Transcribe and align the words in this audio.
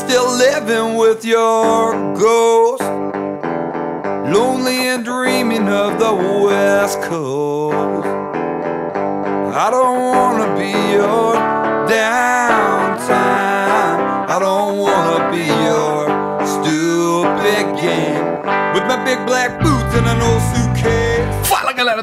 Still 0.00 0.30
living 0.36 0.96
with 0.96 1.24
your 1.24 1.92
ghost. 2.14 2.82
Lonely 4.34 4.88
and 4.88 5.04
dreaming 5.04 5.68
of 5.68 5.98
the 5.98 6.14
West 6.46 7.02
Coast. 7.02 8.06
I 9.64 9.68
don't 9.70 10.00
wanna 10.12 10.48
be 10.56 10.72
your 10.96 11.34
downtime. 11.94 13.10
I 14.34 14.38
don't 14.46 14.78
wanna 14.78 15.30
be 15.34 15.44
your 15.68 15.98
stupid 16.54 17.64
game. 17.84 18.24
With 18.72 18.84
my 18.90 18.98
big 19.04 19.18
black 19.26 19.60
boots 19.60 19.69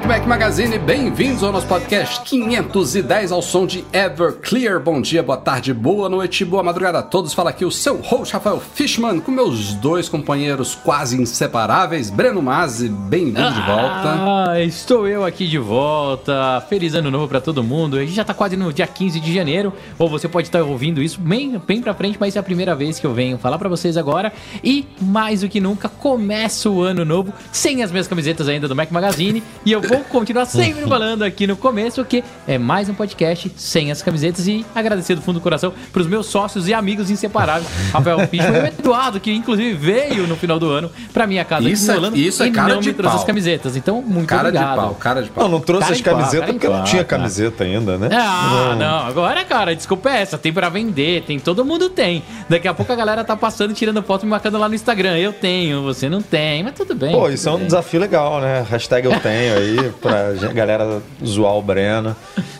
Mac 0.07 0.25
Magazine, 0.25 0.79
bem-vindos 0.79 1.43
ao 1.43 1.51
nosso 1.51 1.67
podcast 1.67 2.21
510 2.21 3.29
ao 3.33 3.41
som 3.41 3.67
de 3.67 3.83
Everclear. 3.91 4.79
Bom 4.79 5.01
dia, 5.01 5.21
boa 5.21 5.37
tarde, 5.37 5.73
boa 5.73 6.07
noite, 6.07 6.45
boa 6.45 6.63
madrugada 6.63 6.99
a 6.99 7.03
todos. 7.03 7.33
Fala 7.33 7.49
aqui 7.49 7.65
o 7.65 7.71
seu 7.71 7.97
host 7.97 8.33
Rafael 8.33 8.61
Fishman 8.73 9.19
com 9.19 9.33
meus 9.33 9.73
dois 9.73 10.07
companheiros 10.07 10.75
quase 10.75 11.21
inseparáveis, 11.21 12.09
Breno 12.09 12.41
Mazzi, 12.41 12.87
bem-vindo 12.87 13.51
de 13.51 13.59
volta. 13.59 14.47
Ah, 14.47 14.61
estou 14.61 15.05
eu 15.09 15.25
aqui 15.25 15.45
de 15.45 15.57
volta. 15.57 16.63
Feliz 16.69 16.95
ano 16.95 17.11
novo 17.11 17.27
pra 17.27 17.41
todo 17.41 17.61
mundo. 17.61 17.97
A 17.97 17.99
gente 17.99 18.13
já 18.13 18.23
tá 18.23 18.33
quase 18.33 18.55
no 18.55 18.71
dia 18.71 18.87
15 18.87 19.19
de 19.19 19.33
janeiro, 19.33 19.73
ou 19.99 20.07
você 20.07 20.29
pode 20.29 20.47
estar 20.47 20.63
ouvindo 20.63 21.03
isso 21.03 21.19
bem, 21.19 21.61
bem 21.67 21.81
pra 21.81 21.93
frente, 21.93 22.15
mas 22.17 22.37
é 22.37 22.39
a 22.39 22.43
primeira 22.43 22.73
vez 22.73 22.97
que 22.97 23.05
eu 23.05 23.13
venho 23.13 23.37
falar 23.37 23.57
pra 23.57 23.67
vocês 23.67 23.97
agora. 23.97 24.31
E 24.63 24.87
mais 25.01 25.41
do 25.41 25.49
que 25.49 25.59
nunca, 25.59 25.89
começa 25.89 26.69
o 26.69 26.81
ano 26.81 27.03
novo 27.03 27.33
sem 27.51 27.83
as 27.83 27.91
minhas 27.91 28.07
camisetas 28.07 28.47
ainda 28.47 28.69
do 28.69 28.75
Mac 28.75 28.89
Magazine. 28.89 29.43
E 29.65 29.71
eu 29.73 29.81
vou 29.81 29.96
continuar 30.03 30.45
sempre 30.45 30.83
falando 30.87 31.23
aqui 31.23 31.45
no 31.47 31.55
começo 31.55 32.03
que 32.05 32.23
é 32.47 32.57
mais 32.57 32.89
um 32.89 32.93
podcast 32.93 33.51
sem 33.57 33.91
as 33.91 34.01
camisetas. 34.01 34.47
E 34.47 34.65
agradecer 34.75 35.15
do 35.15 35.21
fundo 35.21 35.39
do 35.39 35.41
coração 35.43 35.73
pros 35.91 36.07
meus 36.07 36.25
sócios 36.27 36.67
e 36.67 36.73
amigos 36.73 37.09
inseparáveis, 37.11 37.67
Rafael 37.91 38.19
Fishman 38.27 38.57
e 38.57 38.63
o 38.63 38.65
Eduardo, 38.67 39.19
que 39.19 39.31
inclusive 39.31 39.73
veio 39.73 40.25
no 40.27 40.35
final 40.35 40.59
do 40.59 40.69
ano 40.69 40.91
pra 41.13 41.27
minha 41.27 41.43
casa 41.45 41.69
Isso 41.69 41.89
é- 41.91 41.93
aqui 41.93 42.01
no 42.01 42.07
Holanda 42.07 42.17
isso 42.17 42.43
é 42.43 42.47
e 42.47 42.51
cara 42.51 42.73
não 42.73 42.79
de 42.81 42.89
me 42.89 42.93
trouxe 42.93 43.13
pau. 43.15 43.21
as 43.21 43.27
camisetas. 43.27 43.75
Então, 43.75 44.01
muito 44.01 44.27
Cara 44.27 44.49
obrigado. 44.49 44.69
de 44.73 44.75
pau, 44.81 44.95
cara 44.95 45.21
de 45.23 45.29
pau. 45.29 45.43
Não, 45.43 45.51
não 45.51 45.59
trouxe 45.59 45.81
Cara 45.83 45.93
as 45.93 45.99
em 45.99 46.03
pau, 46.03 46.13
camisetas 46.13 46.39
cara 46.39 46.51
em 46.51 46.59
porque 46.59 46.67
não 46.77 46.83
tinha 46.83 47.03
cara. 47.03 47.21
camiseta 47.21 47.63
ainda, 47.63 47.97
né? 47.97 48.09
Ah, 48.13 48.75
não. 48.77 49.07
agora, 49.07 49.43
cara, 49.45 49.75
desculpa 49.75 50.09
é 50.09 50.21
essa. 50.21 50.37
Tem 50.37 50.51
pra 50.53 50.69
vender, 50.69 51.23
tem, 51.23 51.39
todo 51.39 51.63
mundo 51.65 51.89
tem. 51.89 52.23
Daqui 52.49 52.67
a 52.67 52.73
pouco 52.73 52.91
a 52.91 52.95
galera 52.95 53.23
tá 53.23 53.35
passando 53.35 53.71
e 53.71 53.73
tirando 53.73 54.01
foto 54.03 54.23
e 54.23 54.25
me 54.25 54.31
marcando 54.31 54.57
lá 54.57 54.67
no 54.69 54.75
Instagram. 54.75 55.17
Eu 55.17 55.33
tenho, 55.33 55.83
você 55.83 56.07
não 56.09 56.21
tem, 56.21 56.63
mas 56.63 56.73
tudo 56.73 56.95
bem. 56.95 57.11
Pô, 57.11 57.23
tudo 57.23 57.33
isso 57.33 57.47
é 57.49 57.51
um 57.51 57.57
bem. 57.57 57.65
desafio 57.65 57.99
legal, 57.99 58.39
né? 58.41 58.65
Hashtag 58.69 59.05
eu 59.07 59.17
tenho 59.19 59.55
aí 59.57 59.86
pra 60.01 60.33
galera 60.53 61.01
zoar 61.25 61.53
o 61.55 61.61
Breno. 61.61 62.15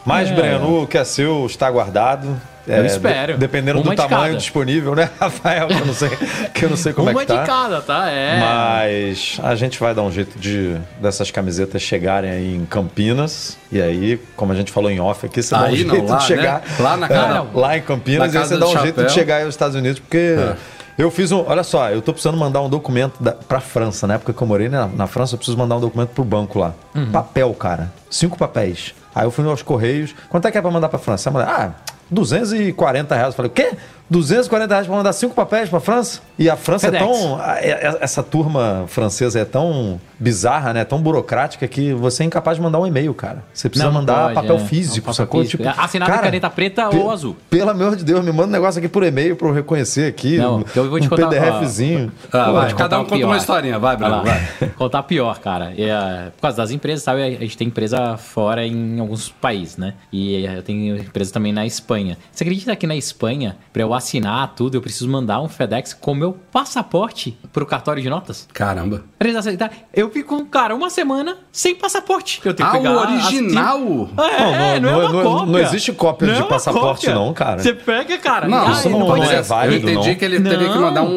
Mas, 0.06 0.30
É. 0.30 0.33
Breno, 0.33 0.83
o 0.83 0.88
que 0.88 0.97
é 0.97 1.03
seu 1.03 1.45
está 1.45 1.70
guardado. 1.70 2.39
Eu 2.67 2.83
É, 2.83 2.86
espero. 2.86 3.33
de- 3.33 3.39
dependendo 3.39 3.80
Uma 3.80 3.86
do 3.86 3.89
de 3.92 3.95
tamanho 3.95 4.25
cada. 4.31 4.38
disponível, 4.38 4.94
né, 4.94 5.09
Rafael? 5.17 5.67
Que 5.70 5.73
eu 5.75 5.86
não 5.86 5.94
sei, 5.94 6.09
que 6.53 6.66
eu 6.66 6.70
não 6.70 6.75
sei 6.75 6.92
como 6.92 7.09
Uma 7.09 7.22
é 7.22 7.25
que 7.25 7.31
tá. 7.33 7.42
de 7.42 7.48
cada, 7.48 7.81
tá? 7.81 8.09
É. 8.09 8.39
Mas 8.42 9.39
a 9.42 9.55
gente 9.55 9.80
vai 9.80 9.94
dar 9.95 10.02
um 10.02 10.11
jeito 10.11 10.38
de 10.38 10.75
dessas 11.02 11.31
camisetas 11.31 11.82
chegarem 11.82 12.30
aí 12.30 12.55
em 12.55 12.66
Campinas. 12.66 13.58
E 13.71 13.82
aí, 13.82 14.20
como 14.36 14.52
a 14.52 14.55
gente 14.55 14.70
falou 14.70 14.92
em 14.92 14.99
off 14.99 15.26
aqui, 15.26 15.42
você 15.42 15.55
dá 15.55 15.61
um 15.61 15.66
Aí 15.66 15.83
não, 15.86 15.95
jeito 15.95 16.10
lá, 16.11 16.17
de 16.17 16.23
chegar. 16.26 16.54
né? 16.60 16.61
Lá 16.80 16.98
na 16.98 17.05
É, 17.05 17.10
casa- 17.16 17.45
lá 17.54 17.77
em 17.77 17.82
Campinas, 17.82 18.33
na 18.33 18.39
e 18.39 18.43
aí 18.43 18.48
você 18.49 18.58
dá 18.58 18.66
um 18.67 18.71
jeito 18.82 18.83
de 18.95 19.02
chapéu. 19.04 19.10
chegar 19.10 19.36
aí 19.37 19.43
aos 19.43 19.54
Estados 19.54 19.76
Unidos, 19.77 19.99
porque. 19.99 20.17
É. 20.37 20.55
Eu 20.98 21.12
fiz 21.12 21.32
um. 21.32 21.44
Olha 21.46 21.64
só, 21.64 21.90
eu 21.92 22.02
tô 22.02 22.12
precisando 22.12 22.38
mandar 22.38 22.62
um 22.62 22.70
documento 22.70 23.22
da, 23.22 23.34
pra 23.34 23.60
França. 23.60 24.08
Na 24.08 24.16
época 24.16 24.34
que 24.34 24.42
eu 24.42 24.48
morei 24.48 24.68
na, 24.68 24.88
na 24.88 25.06
França, 25.06 25.36
eu 25.36 25.38
preciso 25.38 25.58
mandar 25.58 25.78
um 25.78 25.80
documento 25.80 26.10
pro 26.10 26.24
banco 26.24 26.58
lá. 26.58 26.74
Uhum. 26.96 27.12
Papel, 27.12 27.54
cara. 27.54 27.94
Cinco 28.10 28.38
papéis. 28.38 28.96
Aí 29.14 29.26
eu 29.26 29.32
fui 29.32 29.46
aos 29.48 29.62
Correios. 29.62 30.16
Quanto 30.30 30.48
é 30.48 30.52
que 30.52 30.58
é 30.58 30.62
pra 30.62 30.72
mandar 30.72 30.90
pra 30.90 30.98
França? 30.98 31.30
Aí 31.30 31.46
ah, 31.46 31.72
240 32.10 33.16
reais. 33.16 33.30
Eu 33.30 33.34
falei, 33.34 33.52
o 33.52 33.54
quê? 33.54 33.72
240 34.10 34.73
reais 34.73 34.88
pra 34.88 34.95
mandar 34.95 35.14
cinco 35.14 35.34
papéis 35.36 35.70
pra 35.70 35.80
França? 35.80 36.22
E 36.40 36.50
a 36.50 36.56
França 36.56 36.88
FedEx. 36.88 37.04
é 37.04 37.06
tão. 37.08 37.40
a- 37.40 37.58
é- 37.60 37.98
Essa 38.02 38.22
turma 38.23 38.86
francesa 38.88 39.40
é 39.40 39.45
tão 39.45 40.00
bizarra, 40.20 40.73
né? 40.73 40.84
Tão 40.86 41.00
burocrática 41.02 41.68
que 41.68 41.94
você 41.94 42.23
é 42.23 42.26
incapaz 42.26 42.58
de 42.58 42.64
mandar 42.64 42.80
um 42.80 42.88
e-mail, 42.88 43.14
cara. 43.14 43.44
Você 43.54 43.70
precisa 43.70 43.90
Não 43.92 44.00
mandar 44.00 44.23
pode, 44.23 44.36
papel 44.36 44.56
é. 44.56 44.60
físico, 44.60 44.98
Um 44.98 45.02
papel 45.02 45.14
sacou? 45.14 45.42
físico. 45.42 45.64
Assinado 45.78 46.12
em 46.12 46.17
caneta 46.20 46.50
preta 46.50 46.90
ou 46.96 47.12
azul. 47.12 47.36
Pelo 47.50 47.70
amor 47.70 47.96
de 47.96 48.04
Deus, 48.04 48.23
me 48.23 48.32
manda 48.32 48.48
um 48.50 48.52
negócio 48.52 48.80
aqui 48.80 48.88
por 48.88 49.04
e-mail 49.04 49.36
pra 49.36 49.48
eu 49.48 49.54
reconhecer 49.54 50.08
aqui. 50.08 50.38
Não, 50.38 50.60
um, 50.60 50.64
eu 50.76 50.90
vou 50.90 51.00
te 51.00 51.08
um 51.08 51.10
contar. 51.10 51.28
PDFzinho. 51.30 52.12
Ah, 52.32 52.46
Pô, 52.46 52.54
vai, 52.54 52.73
cada 52.73 53.00
um 53.00 53.06
conta 53.06 53.26
uma 53.26 53.38
historinha, 53.38 53.78
vai, 53.80 53.96
Bruno, 53.98 54.23
Vai 54.23 54.40
vai. 54.60 54.70
Contar 54.78 55.04
pior, 55.04 55.40
cara. 55.40 55.73
É, 55.78 56.30
por 56.36 56.42
causa 56.44 56.58
das 56.58 56.72
empresas, 56.72 57.04
sabe? 57.04 57.22
A 57.23 57.30
gente 57.32 57.58
tem 57.58 57.67
empresa 57.67 58.17
fora 58.17 58.66
em 58.66 59.00
alguns 59.00 59.30
países, 59.30 59.78
né? 59.78 59.94
E 60.12 60.46
eu 60.46 60.64
tenho 60.64 60.98
empresa 60.98 61.32
também 61.34 61.52
na 61.52 61.66
Espanha. 61.66 62.17
Você 62.32 62.44
acredita 62.44 62.76
que 62.76 62.86
na 62.88 62.96
Espanha, 62.96 63.56
pra 63.73 63.82
eu 63.84 63.94
assinar 63.98 64.54
tudo, 64.56 64.76
eu 64.78 64.82
preciso 64.82 65.10
mandar 65.10 65.42
um 65.42 65.50
FedEx 65.50 65.94
com 65.94 66.14
meu 66.14 66.38
passaporte 66.52 67.38
pro 67.52 67.66
cartório 67.66 68.02
de 68.02 68.10
notas? 68.10 68.48
Caramba. 68.54 69.04
Pra 69.18 69.28
eles 69.28 69.38
aceitarem. 69.40 69.76
Eu 69.94 70.10
fico, 70.12 70.46
cara, 70.46 70.76
uma 70.76 70.90
semana 70.90 71.38
sem 71.52 71.76
passaporte. 71.76 72.40
Eu 72.46 72.54
tenho 72.54 72.70
Ah, 72.70 72.72
que 72.72 72.78
pegar 72.78 72.92
o 72.92 73.00
original? 73.00 73.28
assim- 73.28 73.48
É, 73.48 73.54
Não, 73.54 73.80
não, 73.82 74.52
não, 74.52 74.70
é 74.70 74.80
não- 74.80 75.00
uma 75.00 75.10
não- 75.14 75.24
cópia. 75.24 75.52
não 75.52 75.60
existe 75.60 75.92
cópia 75.94 76.34
de 76.34 76.40
é 76.42 76.44
passaporte, 76.44 77.10
não, 77.10 77.34
cara. 77.34 77.62
Você 77.62 77.74
pega, 77.74 78.18
cara. 78.18 78.48
Não, 78.48 78.72
isso 78.72 78.90
não- 78.90 79.00
não 79.00 79.24
é 79.24 79.42
válido, 79.42 79.88
Eu 79.88 79.94
entendi 79.94 80.10
não. 80.10 80.16
que 80.16 80.26
ele 80.26 80.40
teria 80.42 80.70
que 80.72 80.78
mandar 80.78 81.04
um. 81.04 81.08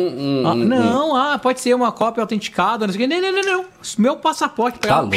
um- 0.43 0.47
Ah, 0.47 0.53
um- 0.53 0.55
não, 0.57 1.17
ah, 1.17 1.39
pode 1.39 1.61
ser 1.61 1.75
uma 1.75 1.93
cópia 1.93 2.23
autenticada, 2.23 2.87
não 2.87 2.93
sei 2.95 3.05
o 3.05 3.09
que. 3.09 3.15
Não, 3.15 3.21
não, 3.21 3.33
não, 3.43 3.53
não. 3.59 3.65
Meu 3.99 4.17
passaporte. 4.17 4.79
Tá 4.79 5.01
louco. 5.01 5.17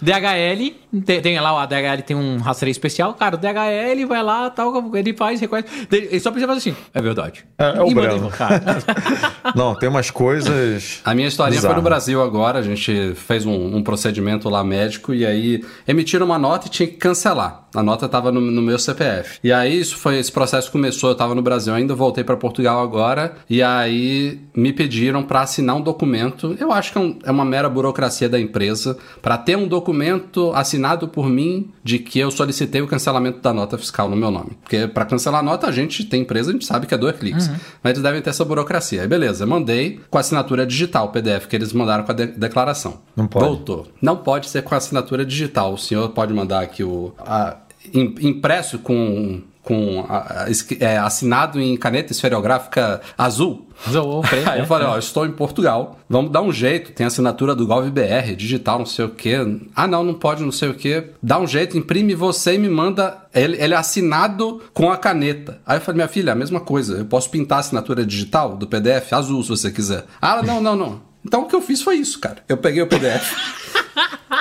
DHL, 0.00 0.74
tem, 1.06 1.22
tem 1.22 1.38
lá 1.40 1.52
o 1.54 1.64
DHL 1.66 2.02
tem 2.02 2.16
um 2.16 2.38
rastreio 2.38 2.72
especial, 2.72 3.14
cara, 3.14 3.36
o 3.36 3.38
DHL 3.38 4.04
vai 4.06 4.20
lá, 4.20 4.50
tal, 4.50 4.90
ele 4.96 5.14
faz, 5.14 5.40
reconhece, 5.40 5.68
ele 5.92 6.18
só 6.18 6.32
precisa 6.32 6.52
fazer 6.52 6.70
assim, 6.70 6.76
é 6.94 7.00
verdade. 7.02 7.44
É, 7.58 7.78
é 7.78 7.82
o 7.82 7.88
E 7.90 7.94
Breno. 7.94 8.30
Não, 9.54 9.74
tem 9.74 9.88
umas 9.88 10.10
coisas. 10.10 11.00
A 11.04 11.14
minha 11.14 11.28
historinha 11.28 11.60
foi 11.60 11.68
Bizarro. 11.68 11.82
no 11.82 11.88
Brasil 11.88 12.22
agora. 12.22 12.58
A 12.58 12.62
gente 12.62 13.14
fez 13.14 13.44
um, 13.46 13.76
um 13.76 13.82
procedimento 13.82 14.48
lá 14.48 14.62
médico 14.64 15.12
e 15.14 15.24
aí 15.26 15.64
emitiram 15.86 16.26
uma 16.26 16.38
nota 16.38 16.66
e 16.66 16.70
tinha 16.70 16.86
que 16.86 16.94
cancelar. 16.96 17.66
A 17.74 17.82
nota 17.82 18.06
estava 18.06 18.30
no, 18.30 18.40
no 18.40 18.60
meu 18.62 18.78
CPF. 18.78 19.38
E 19.42 19.50
aí 19.52 19.78
isso 19.80 19.96
foi 19.96 20.18
esse 20.18 20.30
processo 20.30 20.70
começou. 20.70 21.10
Eu 21.10 21.12
estava 21.14 21.34
no 21.34 21.40
Brasil 21.42 21.72
ainda, 21.72 21.94
voltei 21.94 22.22
para 22.22 22.36
Portugal 22.36 22.82
agora 22.82 23.34
e 23.48 23.62
aí 23.62 24.40
me 24.54 24.72
pediram 24.72 25.22
para 25.22 25.40
assinar 25.40 25.76
um 25.76 25.80
documento. 25.80 26.54
Eu 26.60 26.70
acho 26.70 26.92
que 26.92 26.98
é, 26.98 27.00
um- 27.00 27.18
é 27.24 27.30
uma 27.30 27.44
mera 27.44 27.68
burocracia 27.68 28.28
da 28.28 28.38
empresa 28.38 28.96
para 29.22 29.38
ter 29.38 29.56
um 29.56 29.66
documento 29.66 30.52
assinado 30.54 31.08
por 31.08 31.28
mim 31.28 31.70
de 31.82 31.98
que 31.98 32.18
eu 32.18 32.30
solicitei 32.30 32.82
o 32.82 32.86
cancelamento 32.86 33.40
da 33.40 33.52
nota 33.52 33.78
fiscal 33.78 34.08
no 34.08 34.16
meu 34.16 34.30
nome. 34.30 34.50
Porque 34.62 34.86
para 34.86 35.04
cancelar 35.06 35.40
a 35.40 35.42
nota 35.42 35.66
a 35.66 35.72
gente 35.72 36.04
tem 36.04 36.22
empresa, 36.22 36.50
a 36.50 36.52
gente 36.52 36.66
sabe 36.66 36.71
que 36.86 36.94
é 36.94 36.98
dois 36.98 37.16
cliques. 37.16 37.48
Mas 37.82 37.92
eles 37.92 38.02
devem 38.02 38.20
ter 38.22 38.30
essa 38.30 38.44
burocracia. 38.44 39.02
Aí 39.02 39.08
beleza, 39.08 39.44
mandei 39.46 40.00
com 40.10 40.18
assinatura 40.18 40.66
digital, 40.66 41.06
o 41.06 41.08
PDF 41.10 41.46
que 41.46 41.56
eles 41.56 41.72
mandaram 41.72 42.04
com 42.04 42.12
a 42.12 42.14
de- 42.14 42.26
declaração. 42.26 43.00
Não 43.16 43.26
pode. 43.26 43.44
Voltou. 43.46 43.88
Não 44.00 44.16
pode 44.16 44.48
ser 44.48 44.62
com 44.62 44.74
assinatura 44.74 45.24
digital. 45.24 45.74
O 45.74 45.78
senhor 45.78 46.08
pode 46.10 46.32
mandar 46.32 46.60
aqui 46.62 46.82
o 46.84 47.12
a- 47.18 47.56
im- 47.92 48.14
impresso 48.20 48.78
com 48.78 49.40
com 49.62 50.04
a- 50.08 50.42
a- 50.44 50.50
esqui- 50.50 50.78
é, 50.80 50.98
assinado 50.98 51.60
em 51.60 51.76
caneta 51.76 52.12
esferográfica 52.12 53.00
azul. 53.16 53.68
Ou 53.94 54.20
preto, 54.22 54.48
Aí 54.48 54.60
eu 54.60 54.66
falei, 54.66 54.86
ó, 54.86 54.96
estou 54.98 55.24
em 55.26 55.30
Portugal, 55.32 55.98
vamos 56.08 56.30
dar 56.30 56.40
um 56.42 56.52
jeito, 56.52 56.92
tem 56.92 57.04
assinatura 57.06 57.54
do 57.54 57.66
GovBR, 57.66 58.34
digital, 58.36 58.78
não 58.78 58.86
sei 58.86 59.04
o 59.04 59.08
quê. 59.10 59.36
Ah, 59.74 59.86
não, 59.86 60.04
não 60.04 60.14
pode, 60.14 60.42
não 60.42 60.52
sei 60.52 60.68
o 60.68 60.74
quê. 60.74 61.10
Dá 61.22 61.38
um 61.38 61.46
jeito, 61.46 61.76
imprime 61.78 62.14
você 62.14 62.54
e 62.54 62.58
me 62.58 62.68
manda. 62.68 63.18
Ele, 63.34 63.56
ele 63.62 63.74
é 63.74 63.76
assinado 63.76 64.60
com 64.74 64.90
a 64.90 64.96
caneta. 64.96 65.58
Aí 65.66 65.78
eu 65.78 65.80
falei, 65.80 65.96
minha 65.96 66.08
filha, 66.08 66.32
a 66.32 66.36
mesma 66.36 66.60
coisa, 66.60 66.98
eu 66.98 67.04
posso 67.06 67.30
pintar 67.30 67.58
a 67.58 67.60
assinatura 67.60 68.04
digital 68.04 68.56
do 68.56 68.66
PDF 68.66 69.12
azul, 69.12 69.42
se 69.42 69.48
você 69.48 69.70
quiser. 69.70 70.04
Ah, 70.20 70.42
não, 70.42 70.60
não, 70.60 70.76
não. 70.76 71.11
Então 71.24 71.42
o 71.42 71.46
que 71.46 71.54
eu 71.54 71.62
fiz 71.62 71.82
foi 71.82 71.96
isso, 71.96 72.18
cara. 72.18 72.38
Eu 72.48 72.56
peguei 72.56 72.82
o 72.82 72.86
PDF. 72.86 73.32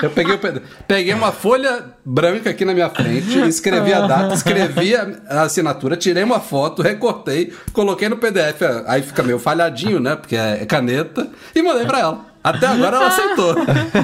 Eu 0.02 0.10
peguei, 0.10 0.34
o 0.34 0.40
PDF, 0.40 0.64
peguei 0.88 1.14
uma 1.14 1.32
folha 1.32 1.94
branca 2.04 2.50
aqui 2.50 2.64
na 2.64 2.74
minha 2.74 2.90
frente, 2.90 3.38
escrevi 3.48 3.94
a 3.94 4.08
data, 4.08 4.34
escrevi 4.34 4.96
a 4.96 5.08
a 5.28 5.42
assinatura, 5.44 5.98
tirei 5.98 6.24
uma 6.24 6.40
foto, 6.40 6.82
recortei, 6.82 7.54
coloquei 7.74 8.08
no 8.10 8.18
PDF. 8.18 8.62
Aí 8.88 9.02
fica 9.02 9.22
meio 9.22 9.38
falhadinho, 9.38 10.00
né? 10.00 10.16
Porque 10.16 10.36
é 10.36 10.66
caneta, 10.66 11.30
e 11.54 11.62
mandei 11.62 11.86
pra 11.86 12.00
ela. 12.00 12.31
Até 12.44 12.68
agora 12.68 12.98
ela 12.98 13.08
aceitou. 13.08 13.56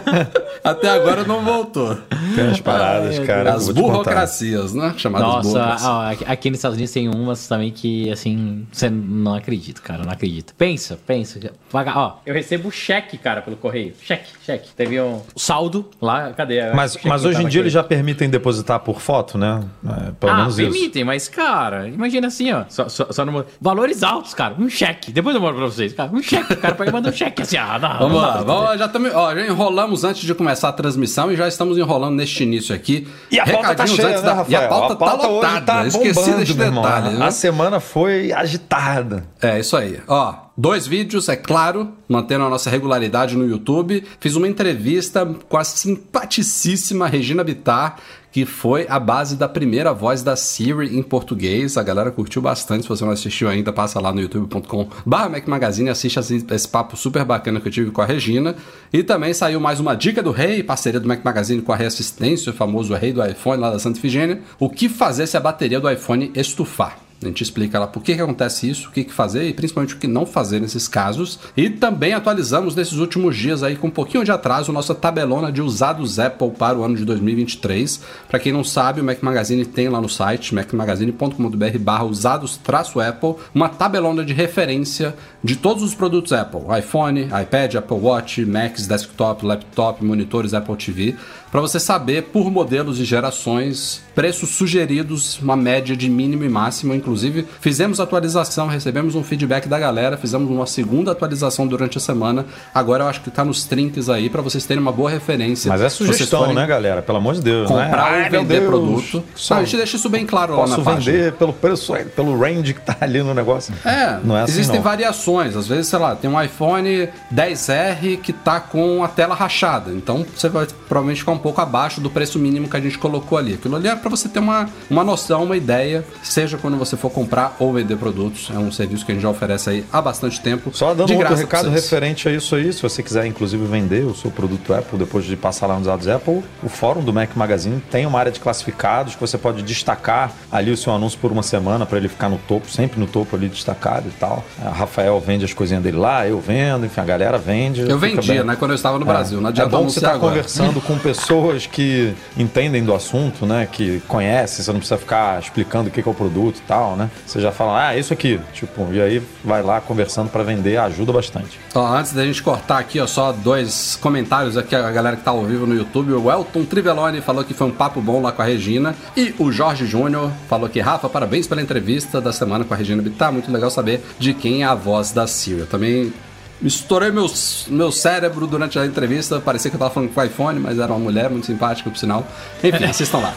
Até 0.63 0.89
agora 0.89 1.23
não 1.23 1.43
voltou. 1.43 1.97
Tem 2.35 2.45
umas 2.45 2.59
paradas, 2.59 3.17
cara. 3.19 3.53
As 3.53 3.69
burocracias, 3.69 4.73
né? 4.73 4.93
Chamadas 4.97 5.27
Nossa, 5.27 5.49
burocracias. 5.49 6.29
aqui- 6.29 6.49
nos 6.49 6.59
Estados 6.59 6.75
Unidos 6.77 6.93
tem 6.93 7.09
umas 7.09 7.47
também 7.47 7.71
que, 7.71 8.11
assim, 8.11 8.65
você 8.71 8.89
não 8.89 9.33
acredita, 9.33 9.81
cara, 9.81 10.03
não 10.03 10.11
acredita. 10.11 10.53
Pensa, 10.57 10.97
pensa. 11.07 11.39
Paga, 11.71 11.93
ó, 11.95 12.17
eu 12.25 12.33
recebo 12.33 12.71
cheque, 12.71 13.17
cara, 13.17 13.41
pelo 13.41 13.55
correio. 13.57 13.93
Cheque, 14.01 14.29
cheque. 14.45 14.69
Teve 14.75 15.01
um 15.01 15.21
saldo 15.35 15.89
lá, 16.01 16.31
cadê? 16.33 16.71
Mas, 16.73 16.97
mas 17.03 17.25
hoje 17.25 17.37
em 17.41 17.47
dia 17.47 17.47
aqui. 17.47 17.57
eles 17.59 17.73
já 17.73 17.83
permitem 17.83 18.29
depositar 18.29 18.79
por 18.81 19.01
foto, 19.01 19.37
né? 19.37 19.63
É, 19.85 20.11
pelo 20.11 20.31
ah, 20.31 20.37
menos 20.37 20.59
isso. 20.59 20.71
permitem, 20.71 21.03
mas, 21.03 21.27
cara, 21.27 21.87
imagina 21.87 22.27
assim, 22.27 22.51
ó. 22.51 22.63
Só, 22.69 22.87
só, 22.87 23.07
só 23.11 23.25
numa- 23.25 23.45
Valores 23.59 24.03
altos, 24.03 24.33
cara. 24.33 24.55
Um 24.59 24.69
cheque. 24.69 25.11
Depois 25.11 25.35
eu 25.35 25.41
mando 25.41 25.57
pra 25.57 25.65
vocês, 25.65 25.93
cara. 25.93 26.11
Um 26.13 26.21
cheque. 26.21 26.53
O 26.53 26.57
cara 26.57 26.75
pega 26.75 26.89
e 26.89 26.93
manda 26.93 27.09
um 27.09 27.13
cheque 27.13 27.41
assim, 27.41 27.57
ah, 27.57 27.79
não. 27.79 27.97
Vamos 27.99 28.26
lá, 28.27 28.43
vamos, 28.43 28.79
já, 28.79 28.87
tamo, 28.87 29.07
ó, 29.13 29.33
já 29.35 29.45
enrolamos 29.47 30.03
antes 30.03 30.21
de 30.23 30.33
começar 30.35 30.69
a 30.69 30.71
transmissão 30.73 31.31
e 31.31 31.35
já 31.35 31.47
estamos 31.47 31.77
enrolando 31.77 32.15
neste 32.15 32.43
início 32.43 32.73
aqui. 32.75 33.07
E 33.31 33.39
a 33.39 33.45
pauta 33.45 33.75
tá 33.75 33.87
cheia, 33.87 34.07
antes 34.09 34.21
né, 34.21 34.27
da- 34.27 34.33
Rafael? 34.35 34.61
E 34.61 34.65
a 34.65 34.67
pauta, 34.67 34.95
tá 34.95 35.15
hoje 35.15 35.27
lotada. 35.27 35.65
tá 35.65 35.87
Esqueci 35.87 36.31
desse 36.33 36.53
meu 36.53 36.65
irmão. 36.67 36.83
detalhe. 36.83 37.15
né? 37.17 37.25
A 37.25 37.31
semana 37.31 37.79
foi 37.79 38.31
agitada. 38.31 39.23
É, 39.41 39.59
isso 39.59 39.75
aí. 39.77 39.99
Ó, 40.07 40.33
dois 40.57 40.85
vídeos, 40.87 41.29
é 41.29 41.35
claro, 41.35 41.91
mantendo 42.07 42.45
a 42.45 42.49
nossa 42.49 42.69
regularidade 42.69 43.35
no 43.35 43.45
YouTube. 43.47 44.03
Fiz 44.19 44.35
uma 44.35 44.47
entrevista 44.47 45.25
com 45.47 45.57
a 45.57 45.63
simpaticíssima 45.63 47.07
Regina 47.07 47.43
Bittar, 47.43 47.97
que 48.37 48.45
foi 48.45 48.85
a 48.87 48.99
base 48.99 49.35
da 49.35 49.49
primeira 49.49 49.91
voz 49.91 50.21
da 50.21 50.35
Siri 50.35 50.95
em 50.95 51.01
português. 51.01 51.75
A 51.75 51.81
galera 51.81 52.11
curtiu 52.11 52.39
bastante. 52.39 52.83
Se 52.83 52.87
você 52.87 53.03
não 53.03 53.11
assistiu 53.11 53.49
ainda, 53.49 53.73
passa 53.73 53.99
lá 53.99 54.13
no 54.13 54.21
youtube.com 54.21 54.89
barra 55.03 55.27
Mac 55.27 55.47
Magazine 55.47 55.89
assiste 55.89 56.19
esse 56.19 56.67
papo 56.67 56.95
super 56.95 57.25
bacana 57.25 57.59
que 57.59 57.67
eu 57.67 57.71
tive 57.71 57.89
com 57.89 57.99
a 57.99 58.05
Regina. 58.05 58.55
E 58.93 59.01
também 59.01 59.33
saiu 59.33 59.59
mais 59.59 59.79
uma 59.79 59.95
dica 59.95 60.21
do 60.21 60.29
rei, 60.29 60.61
parceria 60.61 60.99
do 60.99 61.07
Mac 61.07 61.25
Magazine 61.25 61.63
com 61.63 61.71
a 61.71 61.75
Reassistência, 61.75 62.51
o 62.51 62.55
famoso 62.55 62.93
rei 62.93 63.11
do 63.11 63.25
iPhone 63.25 63.59
lá 63.59 63.71
da 63.71 63.79
Santa 63.79 63.97
Efigênia. 63.97 64.39
O 64.59 64.69
que 64.69 64.87
fazer 64.87 65.25
se 65.25 65.35
a 65.35 65.39
bateria 65.39 65.79
do 65.79 65.89
iPhone 65.89 66.31
estufar? 66.35 67.06
A 67.21 67.25
gente 67.25 67.41
explica 67.41 67.79
lá 67.79 67.87
por 67.87 68.03
que, 68.03 68.15
que 68.15 68.21
acontece 68.21 68.69
isso, 68.69 68.89
o 68.89 68.91
que, 68.91 69.03
que 69.03 69.11
fazer 69.11 69.47
e 69.47 69.53
principalmente 69.53 69.95
o 69.95 69.97
que 69.97 70.05
não 70.05 70.23
fazer 70.23 70.59
nesses 70.59 70.87
casos. 70.87 71.39
E 71.57 71.67
também 71.67 72.13
atualizamos 72.13 72.75
nesses 72.75 72.99
últimos 72.99 73.35
dias 73.35 73.63
aí 73.63 73.75
com 73.75 73.87
um 73.87 73.91
pouquinho 73.91 74.23
de 74.23 74.31
atraso 74.31 74.71
nossa 74.71 74.93
tabelona 74.93 75.51
de 75.51 75.59
usados 75.59 76.19
Apple 76.19 76.51
para 76.51 76.77
o 76.77 76.83
ano 76.83 76.95
de 76.95 77.03
2023. 77.03 78.01
Para 78.29 78.37
quem 78.37 78.51
não 78.51 78.63
sabe, 78.63 79.01
o 79.01 79.03
Mac 79.03 79.23
Magazine 79.23 79.65
tem 79.65 79.89
lá 79.89 79.99
no 79.99 80.07
site 80.07 80.53
macmagazine.com.br 80.53 81.79
barra 81.79 82.03
usados 82.03 82.55
traço 82.57 82.99
Apple 82.99 83.35
uma 83.53 83.67
tabelona 83.67 84.23
de 84.23 84.33
referência 84.33 85.15
de 85.43 85.55
todos 85.55 85.81
os 85.81 85.95
produtos 85.95 86.33
Apple, 86.33 86.61
iPhone, 86.77 87.29
iPad, 87.41 87.75
Apple 87.75 87.97
Watch, 87.97 88.45
Macs, 88.45 88.85
desktop, 88.85 89.43
laptop, 89.43 90.03
monitores 90.03 90.53
Apple 90.53 90.75
TV, 90.75 91.15
para 91.51 91.61
você 91.61 91.79
saber 91.79 92.23
por 92.23 92.51
modelos 92.51 92.99
e 92.99 93.05
gerações, 93.05 94.01
preços 94.13 94.49
sugeridos, 94.49 95.39
uma 95.39 95.55
média 95.55 95.95
de 95.95 96.09
mínimo 96.09 96.43
e 96.43 96.49
máximo. 96.49 96.93
Inclusive, 96.93 97.47
fizemos 97.61 97.99
atualização, 97.99 98.67
recebemos 98.67 99.15
um 99.15 99.23
feedback 99.23 99.67
da 99.67 99.79
galera, 99.79 100.17
fizemos 100.17 100.49
uma 100.49 100.65
segunda 100.65 101.11
atualização 101.11 101.67
durante 101.67 101.97
a 101.97 102.01
semana. 102.01 102.45
Agora 102.73 103.03
eu 103.03 103.07
acho 103.07 103.21
que 103.21 103.31
tá 103.31 103.45
nos 103.45 103.63
trinques 103.65 104.09
aí 104.09 104.29
para 104.29 104.41
vocês 104.41 104.65
terem 104.65 104.81
uma 104.81 104.91
boa 104.91 105.09
referência. 105.09 105.69
Mas 105.69 105.81
é 105.81 105.89
sugestão, 105.89 106.53
né, 106.53 106.65
galera? 106.65 107.01
Pelo 107.01 107.17
amor 107.19 107.35
de 107.35 107.41
Deus. 107.41 107.69
né? 107.69 107.85
Comprar 107.85 108.03
Ai, 108.03 108.23
ou 108.25 108.29
vender 108.31 108.65
produto. 108.65 109.23
Só 109.35 109.55
Não, 109.55 109.61
a 109.61 109.65
gente 109.65 109.77
deixa 109.77 109.97
isso 109.97 110.09
bem 110.09 110.25
claro 110.25 110.53
lá 110.53 110.59
posso 110.59 110.77
na 110.77 110.83
página. 110.83 111.17
vender 111.17 111.33
pelo 111.33 111.53
preço, 111.53 111.93
pelo 112.15 112.37
range 112.37 112.73
que 112.73 112.81
tá 112.81 112.97
ali 112.99 113.21
no 113.21 113.33
negócio. 113.33 113.73
É, 113.85 114.19
não 114.23 114.35
é 114.35 114.41
assim 114.41 114.53
existem 114.53 114.77
não. 114.77 114.83
variações. 114.83 115.55
Às 115.55 115.67
vezes, 115.67 115.87
sei 115.87 115.99
lá, 115.99 116.15
tem 116.15 116.29
um 116.29 116.41
iPhone 116.41 117.09
10R 117.33 118.19
que 118.19 118.33
tá 118.33 118.59
com 118.59 119.03
a 119.03 119.07
tela 119.07 119.35
rachada. 119.35 119.91
Então 119.91 120.25
você 120.35 120.49
vai 120.49 120.67
provavelmente 120.87 121.19
ficar 121.19 121.31
um 121.37 121.41
pouco 121.41 121.61
abaixo 121.61 122.01
do 122.01 122.09
preço 122.09 122.37
mínimo 122.39 122.67
que 122.69 122.75
a 122.75 122.79
gente 122.79 122.97
colocou 122.97 123.37
ali. 123.37 123.53
Aquilo 123.53 123.75
ali 123.75 123.87
é 123.87 123.95
para 123.95 124.09
você 124.09 124.27
ter 124.27 124.39
uma, 124.39 124.67
uma 124.89 125.03
noção, 125.03 125.43
uma 125.43 125.55
ideia, 125.55 126.03
seja 126.23 126.57
quando 126.57 126.77
você 126.77 126.97
for 126.97 127.09
comprar 127.09 127.55
ou 127.59 127.73
vender 127.73 127.95
produtos. 127.97 128.49
É 128.53 128.57
um 128.57 128.71
serviço 128.71 129.05
que 129.05 129.11
a 129.11 129.15
gente 129.15 129.21
já 129.23 129.29
oferece 129.29 129.69
aí 129.69 129.85
há 129.91 130.01
bastante 130.01 130.41
tempo. 130.41 130.71
Só 130.73 130.93
dando 130.93 131.13
um 131.13 131.17
recado 131.17 131.69
referente 131.69 132.27
a 132.27 132.31
isso 132.31 132.55
aí, 132.55 132.73
se 132.73 132.81
você 132.81 133.01
quiser 133.01 133.25
inclusive 133.25 133.65
vender 133.65 134.05
o 134.05 134.15
seu 134.15 134.29
produto 134.31 134.73
Apple 134.73 134.97
depois 134.97 135.25
de 135.25 135.35
passar 135.35 135.67
lá 135.67 135.75
nos 135.77 135.85
dados 135.87 136.07
Apple, 136.07 136.43
o 136.63 136.69
fórum 136.69 137.01
do 137.01 137.13
Mac 137.13 137.35
Magazine 137.35 137.81
tem 137.91 138.05
uma 138.05 138.19
área 138.19 138.31
de 138.31 138.39
classificados 138.39 139.15
que 139.15 139.21
você 139.21 139.37
pode 139.37 139.61
destacar 139.61 140.31
ali 140.51 140.71
o 140.71 140.77
seu 140.77 140.93
anúncio 140.93 141.17
por 141.19 141.31
uma 141.31 141.43
semana 141.43 141.85
para 141.85 141.97
ele 141.97 142.07
ficar 142.07 142.29
no 142.29 142.37
topo, 142.39 142.69
sempre 142.69 142.99
no 142.99 143.07
topo 143.07 143.35
ali 143.35 143.47
destacado 143.47 144.07
e 144.07 144.11
tal. 144.11 144.43
A 144.63 144.69
Rafael 144.69 145.19
vende 145.19 145.45
as 145.45 145.53
coisinhas 145.53 145.83
dele 145.83 145.97
lá, 145.97 146.27
eu 146.27 146.39
vendo, 146.39 146.85
enfim, 146.85 147.01
a 147.01 147.05
galera 147.05 147.37
vende. 147.37 147.81
Eu 147.81 147.97
vendia, 147.99 148.35
bem. 148.35 148.43
né? 148.43 148.55
Quando 148.57 148.71
eu 148.71 148.75
estava 148.75 148.97
no 148.99 149.05
Brasil. 149.05 149.39
Não 149.39 149.47
É 149.47 149.51
adianta 149.51 149.69
bom 149.69 149.85
que 149.85 149.91
você 149.93 149.99
está 149.99 150.13
agora. 150.13 150.29
conversando 150.35 150.81
com 150.81 150.97
pessoas 150.97 151.26
que 151.69 152.13
entendem 152.37 152.83
do 152.83 152.93
assunto, 152.93 153.45
né? 153.45 153.67
Que 153.71 154.01
conhecem, 154.07 154.63
você 154.63 154.71
não 154.71 154.79
precisa 154.79 154.97
ficar 154.97 155.39
explicando 155.39 155.89
o 155.89 155.91
que 155.91 155.99
é 155.99 156.03
o 156.09 156.13
produto 156.13 156.57
e 156.57 156.61
tal, 156.61 156.95
né? 156.95 157.09
Você 157.25 157.41
já 157.41 157.51
fala, 157.51 157.89
ah, 157.89 157.97
isso 157.97 158.13
aqui. 158.13 158.39
Tipo, 158.53 158.87
e 158.91 159.01
aí 159.01 159.21
vai 159.43 159.61
lá 159.61 159.81
conversando 159.81 160.29
para 160.29 160.43
vender, 160.43 160.77
ajuda 160.77 161.11
bastante. 161.11 161.59
Antes 161.75 162.13
da 162.13 162.25
gente 162.25 162.41
cortar 162.41 162.79
aqui, 162.79 162.99
ó, 162.99 163.07
só 163.07 163.31
dois 163.31 163.97
comentários 164.01 164.57
aqui, 164.57 164.75
a 164.75 164.91
galera 164.91 165.15
que 165.15 165.23
tá 165.23 165.31
ao 165.31 165.43
vivo 165.43 165.65
no 165.65 165.75
YouTube. 165.75 166.13
O 166.13 166.31
Elton 166.31 166.65
Triveloni 166.65 167.21
falou 167.21 167.43
que 167.43 167.53
foi 167.53 167.67
um 167.67 167.71
papo 167.71 168.01
bom 168.01 168.21
lá 168.21 168.31
com 168.31 168.41
a 168.41 168.45
Regina. 168.45 168.95
E 169.15 169.33
o 169.37 169.51
Jorge 169.51 169.85
Júnior 169.85 170.31
falou 170.47 170.69
que, 170.69 170.79
Rafa, 170.79 171.09
parabéns 171.09 171.47
pela 171.47 171.61
entrevista 171.61 172.19
da 172.19 172.31
semana 172.31 172.63
com 172.65 172.73
a 172.73 172.77
Regina 172.77 173.01
Bittar. 173.01 173.31
Muito 173.31 173.51
legal 173.51 173.69
saber 173.69 174.03
de 174.17 174.33
quem 174.33 174.63
é 174.63 174.65
a 174.65 174.75
voz 174.75 175.11
da. 175.11 175.25
Eu 175.47 175.67
também 175.67 176.13
estourei 176.61 177.11
meu, 177.11 177.27
meu 177.67 177.91
cérebro 177.91 178.47
durante 178.47 178.77
a 178.79 178.85
entrevista. 178.85 179.39
Parecia 179.39 179.69
que 179.69 179.75
eu 179.75 179.79
tava 179.79 179.93
falando 179.93 180.13
com 180.13 180.19
o 180.19 180.23
iPhone, 180.23 180.59
mas 180.59 180.79
era 180.79 180.91
uma 180.91 180.99
mulher 180.99 181.29
muito 181.29 181.45
simpática, 181.45 181.89
por 181.89 181.97
sinal. 181.97 182.25
Enfim, 182.63 182.85
assistam 182.89 183.19
lá. 183.19 183.33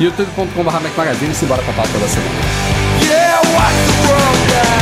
youtube.com.br 0.00 0.62
Mac 0.62 0.96
Magazine 0.96 1.32
e 1.32 1.34
simbora 1.34 1.62
pra 1.62 1.72
pauta 1.72 1.98
da 1.98 2.08
semana. 2.08 2.30
Yeah, 3.02 4.81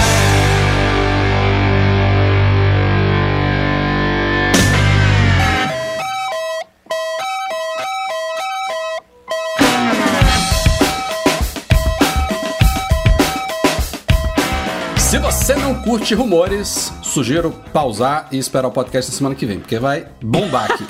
curte 15.91 16.15
rumores, 16.15 16.93
sugiro 17.03 17.51
pausar 17.73 18.29
e 18.31 18.39
esperar 18.39 18.69
o 18.69 18.71
podcast 18.71 19.11
da 19.11 19.17
semana 19.17 19.35
que 19.35 19.45
vem, 19.45 19.59
porque 19.59 19.77
vai 19.77 20.07
bombar 20.23 20.71
aqui. 20.71 20.87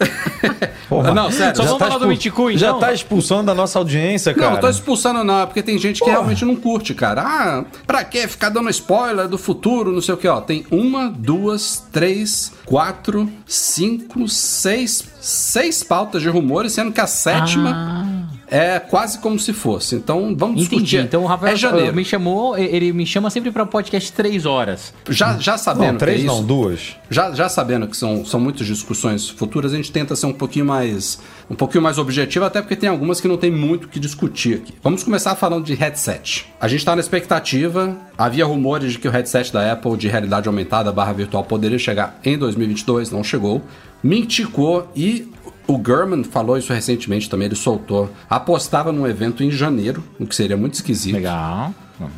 Porra. 0.88 1.12
não, 1.12 1.30
sério. 1.30 1.54
Só 1.54 1.62
já 1.62 1.68
vamos 1.68 1.78
tá 1.78 1.86
falar 1.88 1.98
do 1.98 2.08
Miticu, 2.08 2.50
Já 2.56 2.68
então? 2.68 2.80
tá 2.80 2.90
expulsando 2.90 3.42
da 3.42 3.54
nossa 3.54 3.78
audiência, 3.78 4.32
cara. 4.32 4.46
Não, 4.46 4.52
não 4.54 4.60
tô 4.62 4.70
expulsando 4.70 5.22
não, 5.22 5.42
é 5.42 5.44
porque 5.44 5.62
tem 5.62 5.76
gente 5.76 6.02
que 6.02 6.08
realmente 6.08 6.42
não 6.46 6.56
curte, 6.56 6.94
cara. 6.94 7.22
Ah, 7.22 7.64
pra 7.86 8.02
que 8.02 8.26
ficar 8.26 8.48
dando 8.48 8.70
spoiler 8.70 9.28
do 9.28 9.36
futuro, 9.36 9.92
não 9.92 10.00
sei 10.00 10.14
o 10.14 10.16
que, 10.16 10.26
ó. 10.26 10.40
Tem 10.40 10.64
uma, 10.70 11.10
duas, 11.10 11.84
três, 11.92 12.50
quatro, 12.64 13.30
cinco, 13.46 14.26
seis, 14.26 15.04
seis 15.20 15.82
pautas 15.82 16.22
de 16.22 16.30
rumores, 16.30 16.72
sendo 16.72 16.92
que 16.92 17.00
a 17.02 17.06
sétima 17.06 18.08
é 18.50 18.78
quase 18.80 19.18
como 19.18 19.38
se 19.38 19.52
fosse. 19.52 19.94
Então, 19.94 20.34
vamos 20.36 20.62
Entendi. 20.62 20.68
discutir. 20.68 21.04
Então 21.04 21.22
o 21.22 21.26
Rafael 21.26 21.54
é 21.54 21.56
janeiro. 21.56 21.94
me 21.94 22.04
chamou, 22.04 22.58
ele 22.58 22.92
me 22.92 23.06
chama 23.06 23.30
sempre 23.30 23.50
pra 23.50 23.64
podcast 23.64 24.12
três 24.12 24.44
horas. 24.44 24.92
Já, 25.08 25.38
já 25.38 25.56
sabendo 25.56 25.92
Não, 25.92 25.98
três 25.98 26.18
que 26.18 26.24
é 26.24 26.26
não, 26.26 26.38
isso, 26.38 26.44
duas. 26.44 26.96
Já, 27.08 27.32
já 27.32 27.48
sabendo 27.48 27.86
que 27.86 27.96
são, 27.96 28.24
são 28.24 28.40
muitas 28.40 28.66
discussões 28.66 29.28
futuras, 29.28 29.72
a 29.72 29.76
gente 29.76 29.92
tenta 29.92 30.16
ser 30.16 30.26
um 30.26 30.32
pouquinho 30.32 30.64
mais 30.66 31.20
um 31.48 31.54
pouquinho 31.54 31.82
mais 31.82 31.98
objetivo, 31.98 32.44
até 32.44 32.62
porque 32.62 32.76
tem 32.76 32.88
algumas 32.88 33.20
que 33.20 33.26
não 33.26 33.36
tem 33.36 33.50
muito 33.50 33.84
o 33.84 33.88
que 33.88 33.98
discutir 33.98 34.54
aqui. 34.58 34.74
Vamos 34.82 35.02
começar 35.02 35.34
falando 35.34 35.64
de 35.64 35.74
headset. 35.74 36.46
A 36.60 36.68
gente 36.68 36.78
está 36.78 36.94
na 36.94 37.00
expectativa, 37.00 37.96
havia 38.16 38.44
rumores 38.46 38.92
de 38.92 38.98
que 39.00 39.08
o 39.08 39.10
headset 39.10 39.52
da 39.52 39.72
Apple 39.72 39.96
de 39.96 40.06
realidade 40.06 40.46
aumentada 40.46 40.92
barra 40.92 41.12
virtual 41.12 41.42
poderia 41.42 41.78
chegar 41.78 42.20
em 42.24 42.38
2022, 42.38 43.10
não 43.10 43.24
chegou. 43.24 43.62
Minticou 44.02 44.88
e 44.94 45.28
o 45.70 45.78
Gurman 45.78 46.24
falou 46.24 46.56
isso 46.58 46.72
recentemente 46.72 47.28
também, 47.28 47.46
ele 47.46 47.54
soltou. 47.54 48.10
Apostava 48.28 48.92
num 48.92 49.06
evento 49.06 49.42
em 49.42 49.50
janeiro, 49.50 50.02
o 50.18 50.26
que 50.26 50.34
seria 50.34 50.56
muito 50.56 50.74
esquisito 50.74 51.14
Legal. 51.14 51.74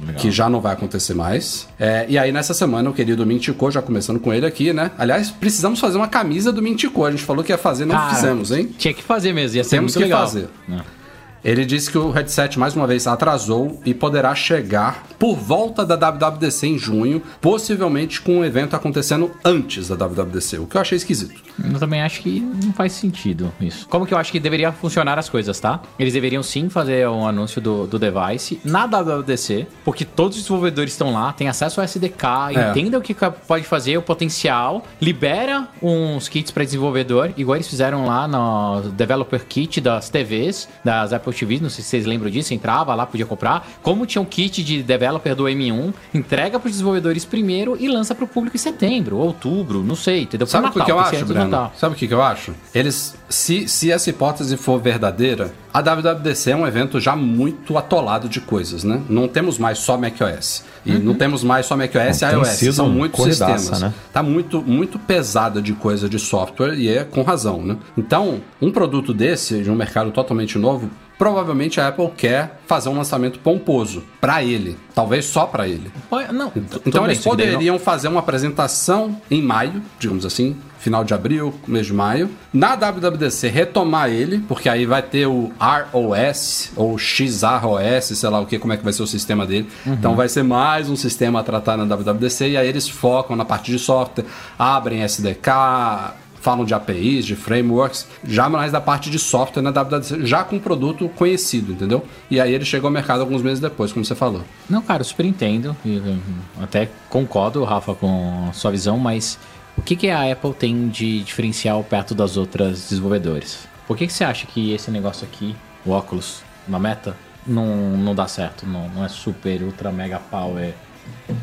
Legal. 0.06 0.14
que 0.20 0.30
já 0.30 0.48
não 0.48 0.60
vai 0.60 0.72
acontecer 0.74 1.12
mais. 1.14 1.68
É, 1.78 2.06
e 2.08 2.16
aí, 2.16 2.30
nessa 2.30 2.54
semana, 2.54 2.88
o 2.88 2.92
querido 2.92 3.26
Mintico, 3.26 3.70
já 3.70 3.82
começando 3.82 4.20
com 4.20 4.32
ele 4.32 4.46
aqui, 4.46 4.72
né? 4.72 4.92
Aliás, 4.96 5.30
precisamos 5.30 5.80
fazer 5.80 5.96
uma 5.96 6.06
camisa 6.08 6.52
do 6.52 6.62
Mintico. 6.62 7.04
A 7.04 7.10
gente 7.10 7.24
falou 7.24 7.42
que 7.42 7.52
ia 7.52 7.58
fazer, 7.58 7.84
não 7.84 7.96
Cara, 7.96 8.14
fizemos, 8.14 8.52
hein? 8.52 8.70
Tinha 8.78 8.94
que 8.94 9.02
fazer 9.02 9.32
mesmo, 9.32 9.56
ia 9.56 9.64
ser 9.64 9.70
Temos 9.70 9.92
muito 9.92 9.98
que 9.98 10.04
legal. 10.04 10.20
fazer. 10.20 10.48
É. 10.70 11.01
Ele 11.44 11.64
disse 11.64 11.90
que 11.90 11.98
o 11.98 12.10
headset 12.10 12.58
mais 12.58 12.74
uma 12.76 12.86
vez 12.86 13.06
atrasou 13.06 13.80
e 13.84 13.92
poderá 13.92 14.34
chegar 14.34 15.04
por 15.18 15.36
volta 15.36 15.84
da 15.84 15.96
WWDC 15.96 16.66
em 16.66 16.78
junho, 16.78 17.22
possivelmente 17.40 18.20
com 18.20 18.38
o 18.40 18.44
evento 18.44 18.74
acontecendo 18.76 19.30
antes 19.44 19.88
da 19.88 19.94
WWDC, 19.96 20.58
o 20.58 20.66
que 20.66 20.76
eu 20.76 20.80
achei 20.80 20.96
esquisito. 20.96 21.42
Eu 21.72 21.78
também 21.78 22.00
acho 22.00 22.20
que 22.22 22.40
não 22.40 22.72
faz 22.72 22.92
sentido 22.92 23.52
isso. 23.60 23.86
Como 23.88 24.06
que 24.06 24.14
eu 24.14 24.18
acho 24.18 24.32
que 24.32 24.40
deveria 24.40 24.72
funcionar 24.72 25.18
as 25.18 25.28
coisas, 25.28 25.58
tá? 25.60 25.80
Eles 25.98 26.14
deveriam 26.14 26.42
sim 26.42 26.68
fazer 26.68 27.08
um 27.08 27.26
anúncio 27.26 27.60
do, 27.60 27.86
do 27.86 27.98
device 27.98 28.60
na 28.64 28.86
WWDC, 28.86 29.66
porque 29.84 30.04
todos 30.04 30.36
os 30.38 30.42
desenvolvedores 30.44 30.92
estão 30.92 31.12
lá, 31.12 31.32
têm 31.32 31.48
acesso 31.48 31.80
ao 31.80 31.84
SDK, 31.84 32.24
É. 32.54 32.70
entendem 32.70 32.96
o 32.98 33.02
que 33.02 33.14
pode 33.46 33.64
fazer, 33.64 33.96
o 33.98 34.02
potencial, 34.02 34.82
libera 35.00 35.68
uns 35.82 36.28
kits 36.28 36.50
para 36.50 36.64
desenvolvedor, 36.64 37.32
igual 37.36 37.56
eles 37.56 37.68
fizeram 37.68 38.06
lá 38.06 38.26
no 38.26 38.82
Developer 38.92 39.44
Kit 39.46 39.80
das 39.80 40.08
TVs, 40.08 40.68
das 40.84 41.12
Apple 41.12 41.31
TVs, 41.38 41.60
não 41.60 41.70
sei 41.70 41.82
se 41.82 41.90
vocês 41.90 42.06
lembram 42.06 42.30
disso, 42.30 42.54
entrava 42.54 42.94
lá, 42.94 43.06
podia 43.06 43.26
comprar. 43.26 43.68
Como 43.82 44.06
tinha 44.06 44.20
um 44.22 44.24
kit 44.24 44.62
de 44.62 44.82
developer 44.82 45.34
do 45.34 45.44
M1, 45.44 45.92
entrega 46.14 46.58
para 46.58 46.66
os 46.66 46.72
desenvolvedores 46.72 47.24
primeiro 47.24 47.76
e 47.78 47.88
lança 47.88 48.14
para 48.14 48.24
o 48.24 48.28
público 48.28 48.56
em 48.56 48.60
setembro, 48.60 49.16
outubro, 49.16 49.82
não 49.82 49.94
sei, 49.96 50.22
entendeu? 50.22 50.46
Sabe 50.46 50.68
o 50.68 50.84
que 50.84 50.90
eu 50.90 50.98
acho, 50.98 51.24
Breno? 51.26 51.70
Sabe 51.76 51.94
o 51.94 51.98
que 51.98 52.08
que 52.08 52.14
eu 52.14 52.22
acho? 52.22 52.54
Eles, 52.74 53.14
se, 53.28 53.68
se 53.68 53.90
essa 53.90 54.10
hipótese 54.10 54.56
for 54.56 54.80
verdadeira, 54.80 55.52
a 55.72 55.80
WWDC 55.80 56.50
é 56.50 56.56
um 56.56 56.66
evento 56.66 57.00
já 57.00 57.16
muito 57.16 57.78
atolado 57.78 58.28
de 58.28 58.40
coisas, 58.40 58.84
né? 58.84 59.00
Não 59.08 59.26
temos 59.26 59.58
mais 59.58 59.78
só 59.78 59.96
macOS. 59.96 60.64
E 60.84 60.92
não 60.92 61.14
temos 61.14 61.42
mais 61.44 61.64
só 61.66 61.76
macOS 61.76 62.20
e 62.20 62.24
Não, 62.26 62.42
iOS. 62.42 62.74
São 62.74 62.88
muitos 62.88 63.24
sistemas. 63.24 63.80
né? 63.80 63.94
Tá 64.12 64.22
muito, 64.22 64.60
muito 64.60 64.98
pesada 64.98 65.62
de 65.62 65.72
coisa 65.72 66.08
de 66.08 66.18
software 66.18 66.74
e 66.74 66.88
é 66.88 67.04
com 67.04 67.22
razão, 67.22 67.62
né? 67.62 67.76
Então, 67.96 68.40
um 68.60 68.70
produto 68.70 69.14
desse, 69.14 69.62
de 69.62 69.70
um 69.70 69.74
mercado 69.74 70.10
totalmente 70.10 70.58
novo, 70.58 70.90
provavelmente 71.22 71.80
a 71.80 71.86
Apple 71.86 72.10
quer 72.16 72.58
fazer 72.66 72.88
um 72.88 72.96
lançamento 72.96 73.38
pomposo 73.38 74.02
para 74.20 74.42
ele, 74.42 74.76
talvez 74.92 75.24
só 75.24 75.46
para 75.46 75.68
ele. 75.68 75.88
Pode- 76.10 76.32
Não, 76.32 76.50
tudo 76.50 76.82
Então 76.84 77.04
eles 77.04 77.18
não- 77.18 77.30
poderiam 77.30 77.78
fazer 77.78 78.08
uma 78.08 78.18
apresentação 78.18 79.20
em 79.30 79.40
maio, 79.40 79.80
digamos 80.00 80.26
assim, 80.26 80.56
final 80.80 81.04
de 81.04 81.14
abril, 81.14 81.54
mês 81.64 81.86
de 81.86 81.92
maio. 81.92 82.28
Na 82.52 82.74
WWDC 82.74 83.46
retomar 83.48 84.10
ele, 84.10 84.40
porque 84.48 84.68
aí 84.68 84.84
vai 84.84 85.00
ter 85.00 85.26
o 85.28 85.52
ROS 85.60 86.72
ou 86.74 86.98
XROS, 86.98 88.18
sei 88.18 88.28
lá 88.28 88.40
o 88.40 88.46
que, 88.46 88.58
como 88.58 88.72
é 88.72 88.76
que 88.76 88.82
vai 88.82 88.92
ser 88.92 89.04
o 89.04 89.06
sistema 89.06 89.46
dele. 89.46 89.68
Uhum. 89.86 89.92
Então 89.94 90.16
vai 90.16 90.28
ser 90.28 90.42
mais 90.42 90.90
um 90.90 90.96
sistema 90.96 91.38
a 91.38 91.44
tratar 91.44 91.76
na 91.76 91.84
WWDC 91.84 92.48
e 92.48 92.56
aí 92.56 92.66
eles 92.66 92.88
focam 92.88 93.36
na 93.36 93.44
parte 93.44 93.70
de 93.70 93.78
software, 93.78 94.24
abrem 94.58 95.02
SDK, 95.04 96.14
falam 96.42 96.64
de 96.64 96.74
APIs, 96.74 97.24
de 97.24 97.36
frameworks, 97.36 98.06
já 98.24 98.48
mais 98.48 98.72
da 98.72 98.80
parte 98.80 99.08
de 99.08 99.18
software 99.18 99.62
na 99.62 99.70
WWDC, 99.70 100.26
já 100.26 100.42
com 100.42 100.56
um 100.56 100.58
produto 100.58 101.08
conhecido, 101.10 101.72
entendeu? 101.72 102.04
E 102.28 102.40
aí 102.40 102.52
ele 102.52 102.64
chegou 102.64 102.88
ao 102.88 102.92
mercado 102.92 103.20
alguns 103.20 103.42
meses 103.42 103.60
depois, 103.60 103.92
como 103.92 104.04
você 104.04 104.16
falou. 104.16 104.42
Não, 104.68 104.82
cara, 104.82 105.02
eu 105.02 105.04
super 105.04 105.24
entendo. 105.24 105.74
e, 105.84 105.98
hum, 105.98 106.20
até 106.60 106.90
concordo, 107.08 107.62
Rafa, 107.62 107.94
com 107.94 108.48
a 108.50 108.52
sua 108.52 108.72
visão, 108.72 108.98
mas 108.98 109.38
o 109.78 109.82
que, 109.82 109.94
que 109.94 110.10
a 110.10 110.30
Apple 110.32 110.52
tem 110.52 110.88
de 110.88 111.22
diferencial 111.22 111.82
perto 111.84 112.12
das 112.12 112.36
outras 112.36 112.88
desenvolvedores? 112.88 113.68
Por 113.86 113.96
que, 113.96 114.08
que 114.08 114.12
você 114.12 114.24
acha 114.24 114.44
que 114.44 114.72
esse 114.72 114.90
negócio 114.90 115.24
aqui, 115.24 115.54
o 115.86 115.92
óculos, 115.92 116.42
uma 116.66 116.78
meta, 116.80 117.16
não, 117.46 117.96
não 117.96 118.16
dá 118.16 118.26
certo? 118.26 118.66
Não, 118.66 118.88
não 118.88 119.04
é 119.04 119.08
super, 119.08 119.62
ultra, 119.62 119.92
mega 119.92 120.18
power 120.18 120.74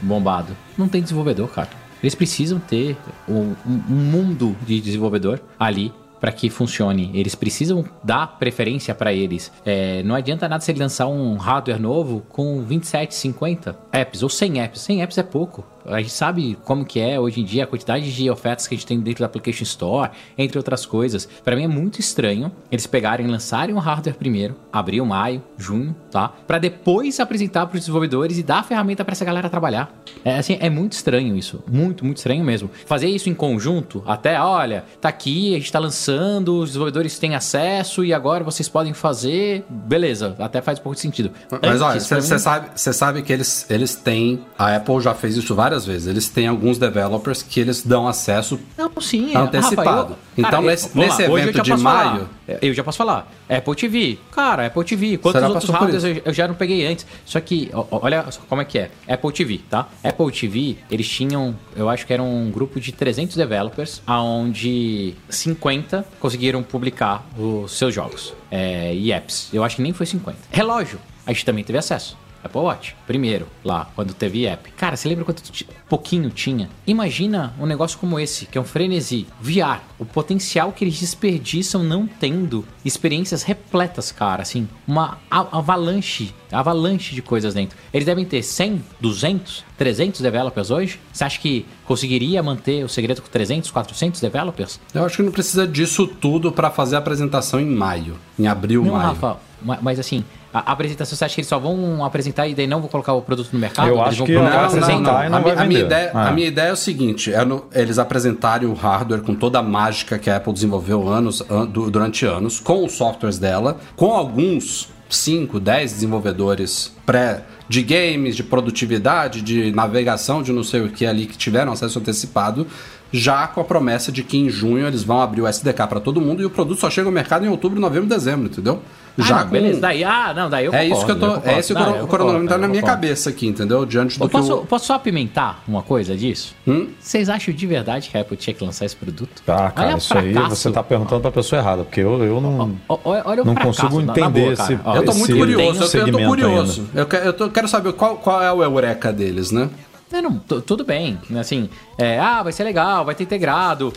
bombado? 0.02 0.56
Não 0.78 0.90
tem 0.90 1.02
desenvolvedor, 1.02 1.48
cara. 1.50 1.70
Eles 2.02 2.16
precisam 2.16 2.60
ter 2.60 2.98
um, 3.28 3.54
um- 3.66 3.84
mundo 3.90 4.56
de 4.66 4.80
desenvolvedor 4.80 5.40
ali 5.60 5.94
para 6.20 6.32
que 6.34 6.50
funcione. 6.50 7.12
Eles 7.14 7.34
precisam 7.34 7.86
dar 8.04 8.28
preferência 8.38 8.94
para 8.94 9.14
eles. 9.14 9.52
É, 9.66 10.04
não 10.04 10.14
adianta 10.16 10.50
nada 10.50 10.62
se 10.62 10.70
ele 10.72 10.80
lançar 10.80 11.08
um 11.08 11.38
hardware 11.38 11.80
novo 11.80 12.24
com 12.28 12.62
27, 12.62 13.16
50 13.16 13.78
apps 13.94 14.22
ou 14.22 14.28
100 14.30 14.62
apps. 14.62 14.82
100 14.82 15.02
apps 15.04 15.18
é 15.18 15.24
pouco. 15.24 15.66
A 15.86 16.00
gente 16.00 16.12
sabe 16.12 16.58
como 16.66 16.86
que 16.86 17.00
é 17.00 17.20
hoje 17.20 17.40
em 17.42 17.44
dia 17.44 17.64
a 17.64 17.68
quantidade 17.68 18.12
de 18.14 18.30
ofertas 18.30 18.68
que 18.68 18.76
a 18.76 18.78
gente 18.78 18.86
tem 18.88 19.00
dentro 19.00 19.22
da 19.22 19.26
Application 19.26 19.64
Store, 19.64 20.12
entre 20.38 20.58
outras 20.58 20.86
coisas. 20.86 21.28
Para 21.44 21.56
mim 21.56 21.64
é 21.64 21.68
muito 21.68 22.00
estranho 22.00 22.52
eles 22.72 22.86
pegarem 22.88 23.26
e 23.26 23.30
lançarem 23.30 23.74
um 23.74 23.80
hardware 23.80 24.16
primeiro, 24.16 24.56
abril, 24.72 25.06
maio, 25.06 25.42
junho, 25.58 25.96
tá? 26.12 26.30
Para 26.48 26.58
depois 26.60 27.20
apresentar 27.20 27.66
para 27.68 27.76
os 27.76 27.82
desenvolvedores 27.82 28.38
e 28.38 28.44
dar 28.44 28.60
a 28.60 28.64
ferramenta 28.64 29.04
para 29.06 29.12
essa 29.14 29.26
galera 29.26 29.50
trabalhar. 29.50 29.92
É 30.26 30.38
assim, 30.38 30.58
é 30.60 30.70
muito 30.70 30.94
estranho 30.94 31.36
isso, 31.36 31.64
muito, 31.70 32.04
muito 32.06 32.18
estranho 32.18 32.44
mesmo. 32.44 32.70
Fazer 32.86 33.08
isso 33.08 33.30
em 33.30 33.34
conjunto, 33.34 34.04
até, 34.06 34.40
olha, 34.42 34.84
tá 35.00 35.10
aqui, 35.10 35.56
a 35.56 35.60
gente 35.60 35.72
tá 35.72 35.80
lançando, 35.80 36.60
os 36.60 36.70
desenvolvedores 36.70 37.18
têm 37.20 37.36
acesso 37.36 38.04
e 38.04 38.14
agora 38.14 38.44
vocês 38.44 38.68
podem 38.68 38.94
fazer, 38.94 39.64
beleza, 39.70 40.36
até 40.40 40.62
faz 40.62 40.80
um 40.80 40.82
pouco 40.84 40.96
de 40.96 41.02
sentido. 41.02 41.32
Mas 41.62 41.82
olha, 41.82 41.96
Antes, 41.96 42.08
pra 42.08 42.22
você 42.22 42.34
mim- 42.34 42.40
sabe, 42.40 42.70
sabe 42.76 43.22
que 43.22 43.32
eles, 43.32 43.66
eles 43.70 43.96
têm. 43.96 44.40
A 44.58 44.76
Apple 44.76 45.00
já 45.02 45.14
fez 45.14 45.38
isso 45.38 45.56
várias 45.56 45.69
vezes. 45.86 46.08
Eles 46.08 46.30
têm 46.30 46.48
alguns 46.48 46.78
developers 46.78 47.42
que 47.44 47.60
eles 47.60 47.82
dão 47.84 48.08
acesso. 48.08 48.60
Não, 48.78 48.92
sim, 49.02 49.36
Antecipado. 49.36 49.90
Rafa, 49.90 50.12
eu- 50.12 50.18
Então, 50.38 50.52
cara, 50.52 50.62
nesse- 50.64 50.98
nesse 50.98 51.28
lá, 51.28 51.40
evento 51.40 51.62
de 51.62 51.70
maio- 51.78 51.82
falar. 51.84 52.30
Eu 52.62 52.74
já 52.74 52.84
posso 52.84 52.98
falar. 52.98 53.32
Apple 53.50 53.76
TV. 53.76 54.18
Cara, 54.32 54.66
Apple 54.68 54.84
TV. 54.84 55.18
Quantos 55.18 55.42
outros 55.44 55.70
hardwares 55.70 56.04
eu, 56.04 56.22
eu 56.26 56.34
já 56.34 56.48
não 56.48 56.56
peguei 56.56 56.86
antes? 56.86 57.06
Só 57.26 57.40
que, 57.40 57.70
olha 57.92 58.26
como 58.48 58.62
é 58.62 58.66
que 58.66 58.80
é. 58.80 58.90
Apple 59.08 59.32
TV, 59.32 59.60
tá? 59.70 59.88
Apple 60.04 60.32
TV, 60.32 60.78
eles 60.90 61.08
tinham, 61.08 61.56
eu 61.76 61.90
acho 61.90 62.06
que 62.08 62.14
era 62.14 62.24
um 62.24 62.50
grupo 62.52 62.80
de 62.80 62.92
300 62.92 63.36
developers, 63.36 64.02
aonde 64.08 65.14
50 65.30 66.06
conseguiram 66.20 66.64
publicar 66.64 67.26
os 67.38 67.72
seus 67.78 67.94
jogos 67.94 68.34
é, 68.52 68.94
e 68.96 69.12
apps. 69.12 69.50
Eu 69.54 69.64
acho 69.64 69.76
que 69.76 69.82
nem 69.82 69.94
foi 69.94 70.06
50. 70.06 70.38
Relógio, 70.52 71.00
a 71.26 71.32
gente 71.34 71.46
também 71.46 71.64
teve 71.64 71.78
acesso. 71.78 72.18
Apple 72.44 72.62
Watch, 72.62 72.96
primeiro, 73.06 73.48
lá, 73.64 73.90
quando 73.96 74.14
teve 74.14 74.46
app. 74.46 74.72
Cara, 74.72 74.96
você 74.96 75.10
lembra 75.10 75.26
quanto 75.26 75.44
pouquinho 75.88 76.30
tinha? 76.30 76.70
Imagina 76.86 77.54
um 77.60 77.66
negócio 77.66 77.98
como 78.00 78.20
esse, 78.20 78.46
que 78.46 78.58
é 78.58 78.62
um 78.62 78.66
frenesi, 78.66 79.28
VR. 79.42 79.80
O 79.98 80.06
potencial 80.06 80.72
que 80.72 80.84
eles 80.84 81.00
desperdiçam 81.00 81.84
não 81.84 82.08
tendo 82.08 82.66
experiências 82.86 83.44
repletas, 83.44 84.12
cara, 84.12 84.42
assim, 84.44 84.68
uma 84.88 85.18
avalanche, 85.30 86.34
avalanche 86.52 87.14
de 87.14 87.22
coisas 87.22 87.54
dentro. 87.54 87.78
Eles 87.94 88.06
devem 88.06 88.26
ter 88.26 88.42
100, 88.42 88.84
200, 89.00 89.64
300 89.78 90.22
developers 90.22 90.72
hoje? 90.72 91.00
Você 91.12 91.24
acha 91.24 91.40
que 91.40 91.66
conseguiria 91.86 92.42
manter 92.42 92.84
o 92.84 92.90
segredo 92.90 93.22
com 93.22 93.30
300, 93.30 93.72
400 93.72 94.22
developers? 94.22 94.80
Eu 94.94 95.06
acho 95.06 95.18
que 95.18 95.24
não 95.24 95.32
precisa 95.32 95.68
disso 95.68 96.08
tudo 96.08 96.52
para 96.52 96.70
fazer 96.70 96.96
a 96.96 97.00
apresentação 97.00 97.60
em 97.60 97.66
maio. 97.66 98.18
Em 98.38 98.48
abril, 98.48 98.84
Não, 98.84 98.94
maio. 98.94 99.08
Rafa, 99.10 99.38
mas 99.82 100.00
assim, 100.00 100.24
a 100.54 100.60
a 100.70 100.72
apresentação, 100.74 101.16
você 101.18 101.26
acha 101.26 101.36
que 101.36 101.42
eles 101.42 101.48
só 101.48 101.60
vão 101.60 102.04
apresentar 102.04 102.48
e 102.48 102.56
daí 102.56 102.66
não 102.68 102.80
vão 102.80 102.90
colocar 102.90 103.14
o 103.14 103.22
produto 103.22 103.50
no 103.54 103.60
mercado? 103.60 103.88
Eu 103.88 103.96
Eles 103.96 104.08
acho 104.08 104.18
vão 104.20 104.28
que 104.28 104.34
Não, 104.34 104.44
não, 104.44 104.66
apresentar 104.66 105.00
não. 105.02 105.24
e 105.26 105.30
não 105.30 105.38
A, 105.38 105.42
mi- 105.42 105.52
a 105.52 105.66
minha 105.66 105.80
ideia, 105.82 106.12
Ah. 106.14 106.28
a 106.30 106.32
minha 106.32 106.48
ideia 106.48 106.70
é 106.70 106.74
o 106.74 106.76
seguinte: 106.76 107.34
é 107.34 107.44
no- 107.46 107.66
eles 107.74 108.00
apresentarem 108.00 108.68
o 108.68 108.74
hardware 108.74 109.22
com 109.22 109.36
toda 109.36 109.60
a 109.60 109.64
mágica 109.64 110.18
que 110.18 110.30
a 110.30 110.38
Apple 110.38 110.54
desenvolveu 110.54 111.08
anos, 111.08 111.42
an- 111.50 111.66
du- 111.66 111.90
durante 111.92 112.26
anos, 112.26 112.60
com 112.60 112.84
os 112.86 112.94
softwares 112.94 113.38
dela, 113.38 113.78
com 113.96 114.12
alguns 114.12 114.90
5, 115.10 115.60
10 115.60 115.92
desenvolvedores 115.94 116.94
pré 117.06 117.42
de 117.70 117.84
games, 117.84 118.36
de 118.36 118.44
produtividade, 118.44 119.42
de 119.42 119.72
navegação, 119.72 120.42
de 120.42 120.52
não 120.52 120.64
sei 120.64 120.82
o 120.82 120.90
que 120.90 121.06
ali 121.06 121.26
que 121.28 121.38
tiveram 121.38 121.72
acesso 121.72 122.00
antecipado, 122.00 122.66
já 123.12 123.48
com 123.48 123.62
a 123.62 123.64
promessa 123.64 124.12
de 124.12 124.24
que 124.24 124.38
em 124.38 124.50
junho 124.50 124.86
eles 124.88 125.04
vão 125.04 125.22
abrir 125.22 125.42
o 125.42 125.48
SDK 125.48 125.88
para 125.88 126.00
todo 126.00 126.20
mundo 126.22 126.42
e 126.42 126.46
o 126.46 126.50
produto 126.50 126.80
só 126.80 126.90
chega 126.90 127.08
ao 127.08 127.12
mercado 127.14 127.46
em 127.46 127.50
outubro, 127.50 127.80
novembro, 127.80 128.08
dezembro, 128.08 128.48
entendeu? 128.48 128.82
Ah, 129.18 129.22
já 129.24 129.44
não, 129.44 129.48
beleza, 129.50 129.82
daí, 129.82 130.02
ah, 130.04 130.34
não, 130.34 130.50
daí 130.50 130.66
eu 130.66 130.74
é 130.74 130.88
isso 130.88 131.04
que 131.06 131.12
eu 131.12 131.20
tô. 131.20 131.26
concordo. 131.28 131.50
é 131.50 131.60
esse 131.60 131.74
o 131.74 131.76
Não, 131.76 131.96
eu 131.98 132.06
o 132.06 132.08
cronômetro 132.08 132.48
tá 132.48 132.58
na 132.58 132.68
eu 132.68 132.70
minha 132.70 132.82
concordo. 132.82 133.02
cabeça 133.02 133.30
aqui, 133.30 133.48
entendeu? 133.48 133.86
Diante 133.86 134.18
do 134.18 134.24
Eu 134.24 134.30
que 134.30 134.32
posso, 134.38 134.54
o- 134.54 134.66
posso 134.66 134.86
só 134.86 134.94
apimentar 134.94 135.62
uma 135.68 135.82
coisa 135.82 136.16
disso? 136.16 136.56
Hum? 136.66 136.88
Vocês 137.02 137.28
acham 137.28 137.54
de 137.54 137.68
verdade 137.68 138.10
que 138.10 138.18
a 138.18 138.22
Apple 138.22 138.38
tinha 138.38 138.54
que 138.54 138.64
lançar 138.64 138.86
esse 138.86 138.96
produto? 138.96 139.42
Ah, 139.46 139.72
cara, 139.72 139.90
Olha 139.90 139.98
isso 139.98 140.18
aí 140.18 140.32
fracasso. 140.32 140.56
você 140.56 140.72
tá 140.72 140.82
perguntando 140.84 141.20
pra 141.22 141.32
pessoa 141.32 141.60
errada, 141.60 141.84
porque 141.84 142.00
eu, 142.00 142.24
eu 142.24 142.40
não. 142.40 142.78
Olha 142.88 143.42
o 143.42 143.46
Não 143.46 143.56
fracasso, 143.56 143.82
consigo 143.82 144.00
na- 144.00 144.06
na 144.06 144.12
entender 144.14 144.40
boa, 144.42 144.54
esse- 144.54 144.74
Eu 144.74 145.04
tô 145.04 145.12
esse 145.12 145.20
muito 145.20 145.38
curioso, 145.38 145.64
eu, 145.64 145.74
eu 145.74 145.80
tô 145.80 145.88
segmento 145.88 146.28
curioso. 146.30 146.90
Eu, 146.96 147.08
eu 147.26 147.34
tô- 147.34 147.50
quero 147.60 147.68
saber 147.68 147.92
qual, 147.94 148.16
qual 148.18 148.42
é 148.42 148.52
o 148.52 148.64
eureka 148.64 149.12
deles, 149.12 149.52
né? 149.52 149.70
Não, 150.12 150.22
não, 150.22 150.40
tu- 150.40 150.62
tudo 150.62 150.84
bem. 150.84 151.20
Assim, 151.40 151.70
é, 151.98 152.20
ah, 152.20 152.42
vai 152.42 152.52
ser 152.52 152.64
legal, 152.64 153.06
vai 153.06 153.14
ter 153.16 153.24
integrado. 153.24 153.94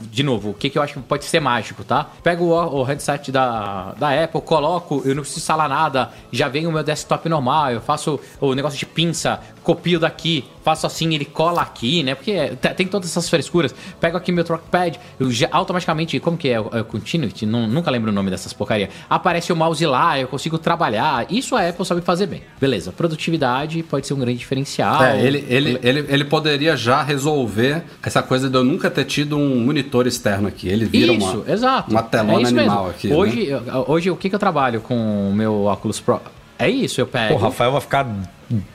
De 0.00 0.22
novo, 0.22 0.50
o 0.50 0.54
que, 0.54 0.70
que 0.70 0.78
eu 0.78 0.82
acho 0.82 0.94
que 0.94 1.00
pode 1.00 1.24
ser 1.24 1.40
mágico, 1.40 1.84
tá? 1.84 2.06
Pego 2.22 2.46
o, 2.46 2.80
o 2.80 2.82
headset 2.84 3.30
da, 3.32 3.92
da 3.98 4.24
Apple, 4.24 4.40
coloco, 4.40 5.02
eu 5.04 5.14
não 5.14 5.22
preciso 5.22 5.40
instalar 5.40 5.68
nada, 5.68 6.10
já 6.32 6.48
vem 6.48 6.66
o 6.66 6.72
meu 6.72 6.82
desktop 6.82 7.28
normal, 7.28 7.72
eu 7.72 7.80
faço 7.80 8.18
o 8.40 8.54
negócio 8.54 8.78
de 8.78 8.86
pinça, 8.86 9.40
copio 9.62 10.00
daqui, 10.00 10.44
faço 10.64 10.86
assim, 10.86 11.12
ele 11.14 11.24
cola 11.26 11.60
aqui, 11.60 12.02
né? 12.02 12.14
Porque 12.14 12.30
é, 12.32 12.48
te- 12.54 12.74
tem 12.74 12.86
todas 12.86 13.10
essas 13.10 13.28
frescuras. 13.28 13.74
Pego 14.00 14.16
aqui 14.16 14.32
meu 14.32 14.44
trackpad, 14.44 14.98
eu 15.20 15.30
já 15.30 15.48
automaticamente, 15.50 16.18
como 16.20 16.36
que 16.38 16.48
é? 16.48 16.52
é 16.54 16.60
o 16.60 16.84
Continuity? 16.84 17.44
Não- 17.44 17.66
nunca 17.66 17.90
lembro 17.90 18.10
o 18.10 18.14
nome 18.14 18.30
dessas 18.30 18.52
porcaria. 18.54 18.88
Aparece 19.10 19.52
o 19.52 19.56
mouse 19.56 19.84
lá, 19.84 20.18
eu 20.18 20.28
consigo 20.28 20.56
trabalhar. 20.56 21.26
Isso 21.30 21.54
a 21.56 21.68
Apple 21.68 21.84
sabe 21.84 22.00
fazer 22.00 22.26
bem. 22.26 22.42
Beleza, 22.60 22.90
produtividade 22.92 23.82
pode 23.82 24.06
ser 24.06 24.14
um 24.14 24.18
grande 24.18 24.38
diferencial. 24.38 25.02
É, 25.02 25.20
ele, 25.22 25.44
ele, 25.48 25.78
ele, 25.82 26.04
ele 26.08 26.24
poderia 26.24 26.76
já 26.76 27.02
resolver 27.02 27.82
essa 28.02 28.22
coisa 28.22 28.48
de 28.48 28.56
eu 28.56 28.62
nunca 28.64 28.90
ter 28.90 29.04
tido 29.04 29.36
um 29.36 29.60
monitor 29.64 30.06
externo 30.06 30.46
aqui. 30.48 30.68
Ele 30.68 30.84
vira 30.84 31.12
Isso, 31.12 31.38
uma, 31.40 31.50
exato. 31.52 31.90
uma 31.90 32.02
telona 32.02 32.42
É 32.42 32.46
animal 32.48 32.84
mesmo. 32.84 32.90
aqui. 32.90 33.08
né? 33.08 33.16
Hoje, 33.16 33.48
hoje, 33.86 34.10
o 34.10 34.16
que, 34.16 34.28
que 34.28 34.34
eu 34.34 34.38
trabalho 34.38 34.80
com 34.80 35.30
o 35.30 35.34
meu 35.34 35.64
Oculus 35.66 36.00
Pro? 36.00 36.20
É 36.58 36.68
isso, 36.68 37.00
eu 37.00 37.06
pego. 37.06 37.34
O 37.34 37.36
Rafael 37.38 37.72
vai 37.72 37.80
ficar 37.80 38.06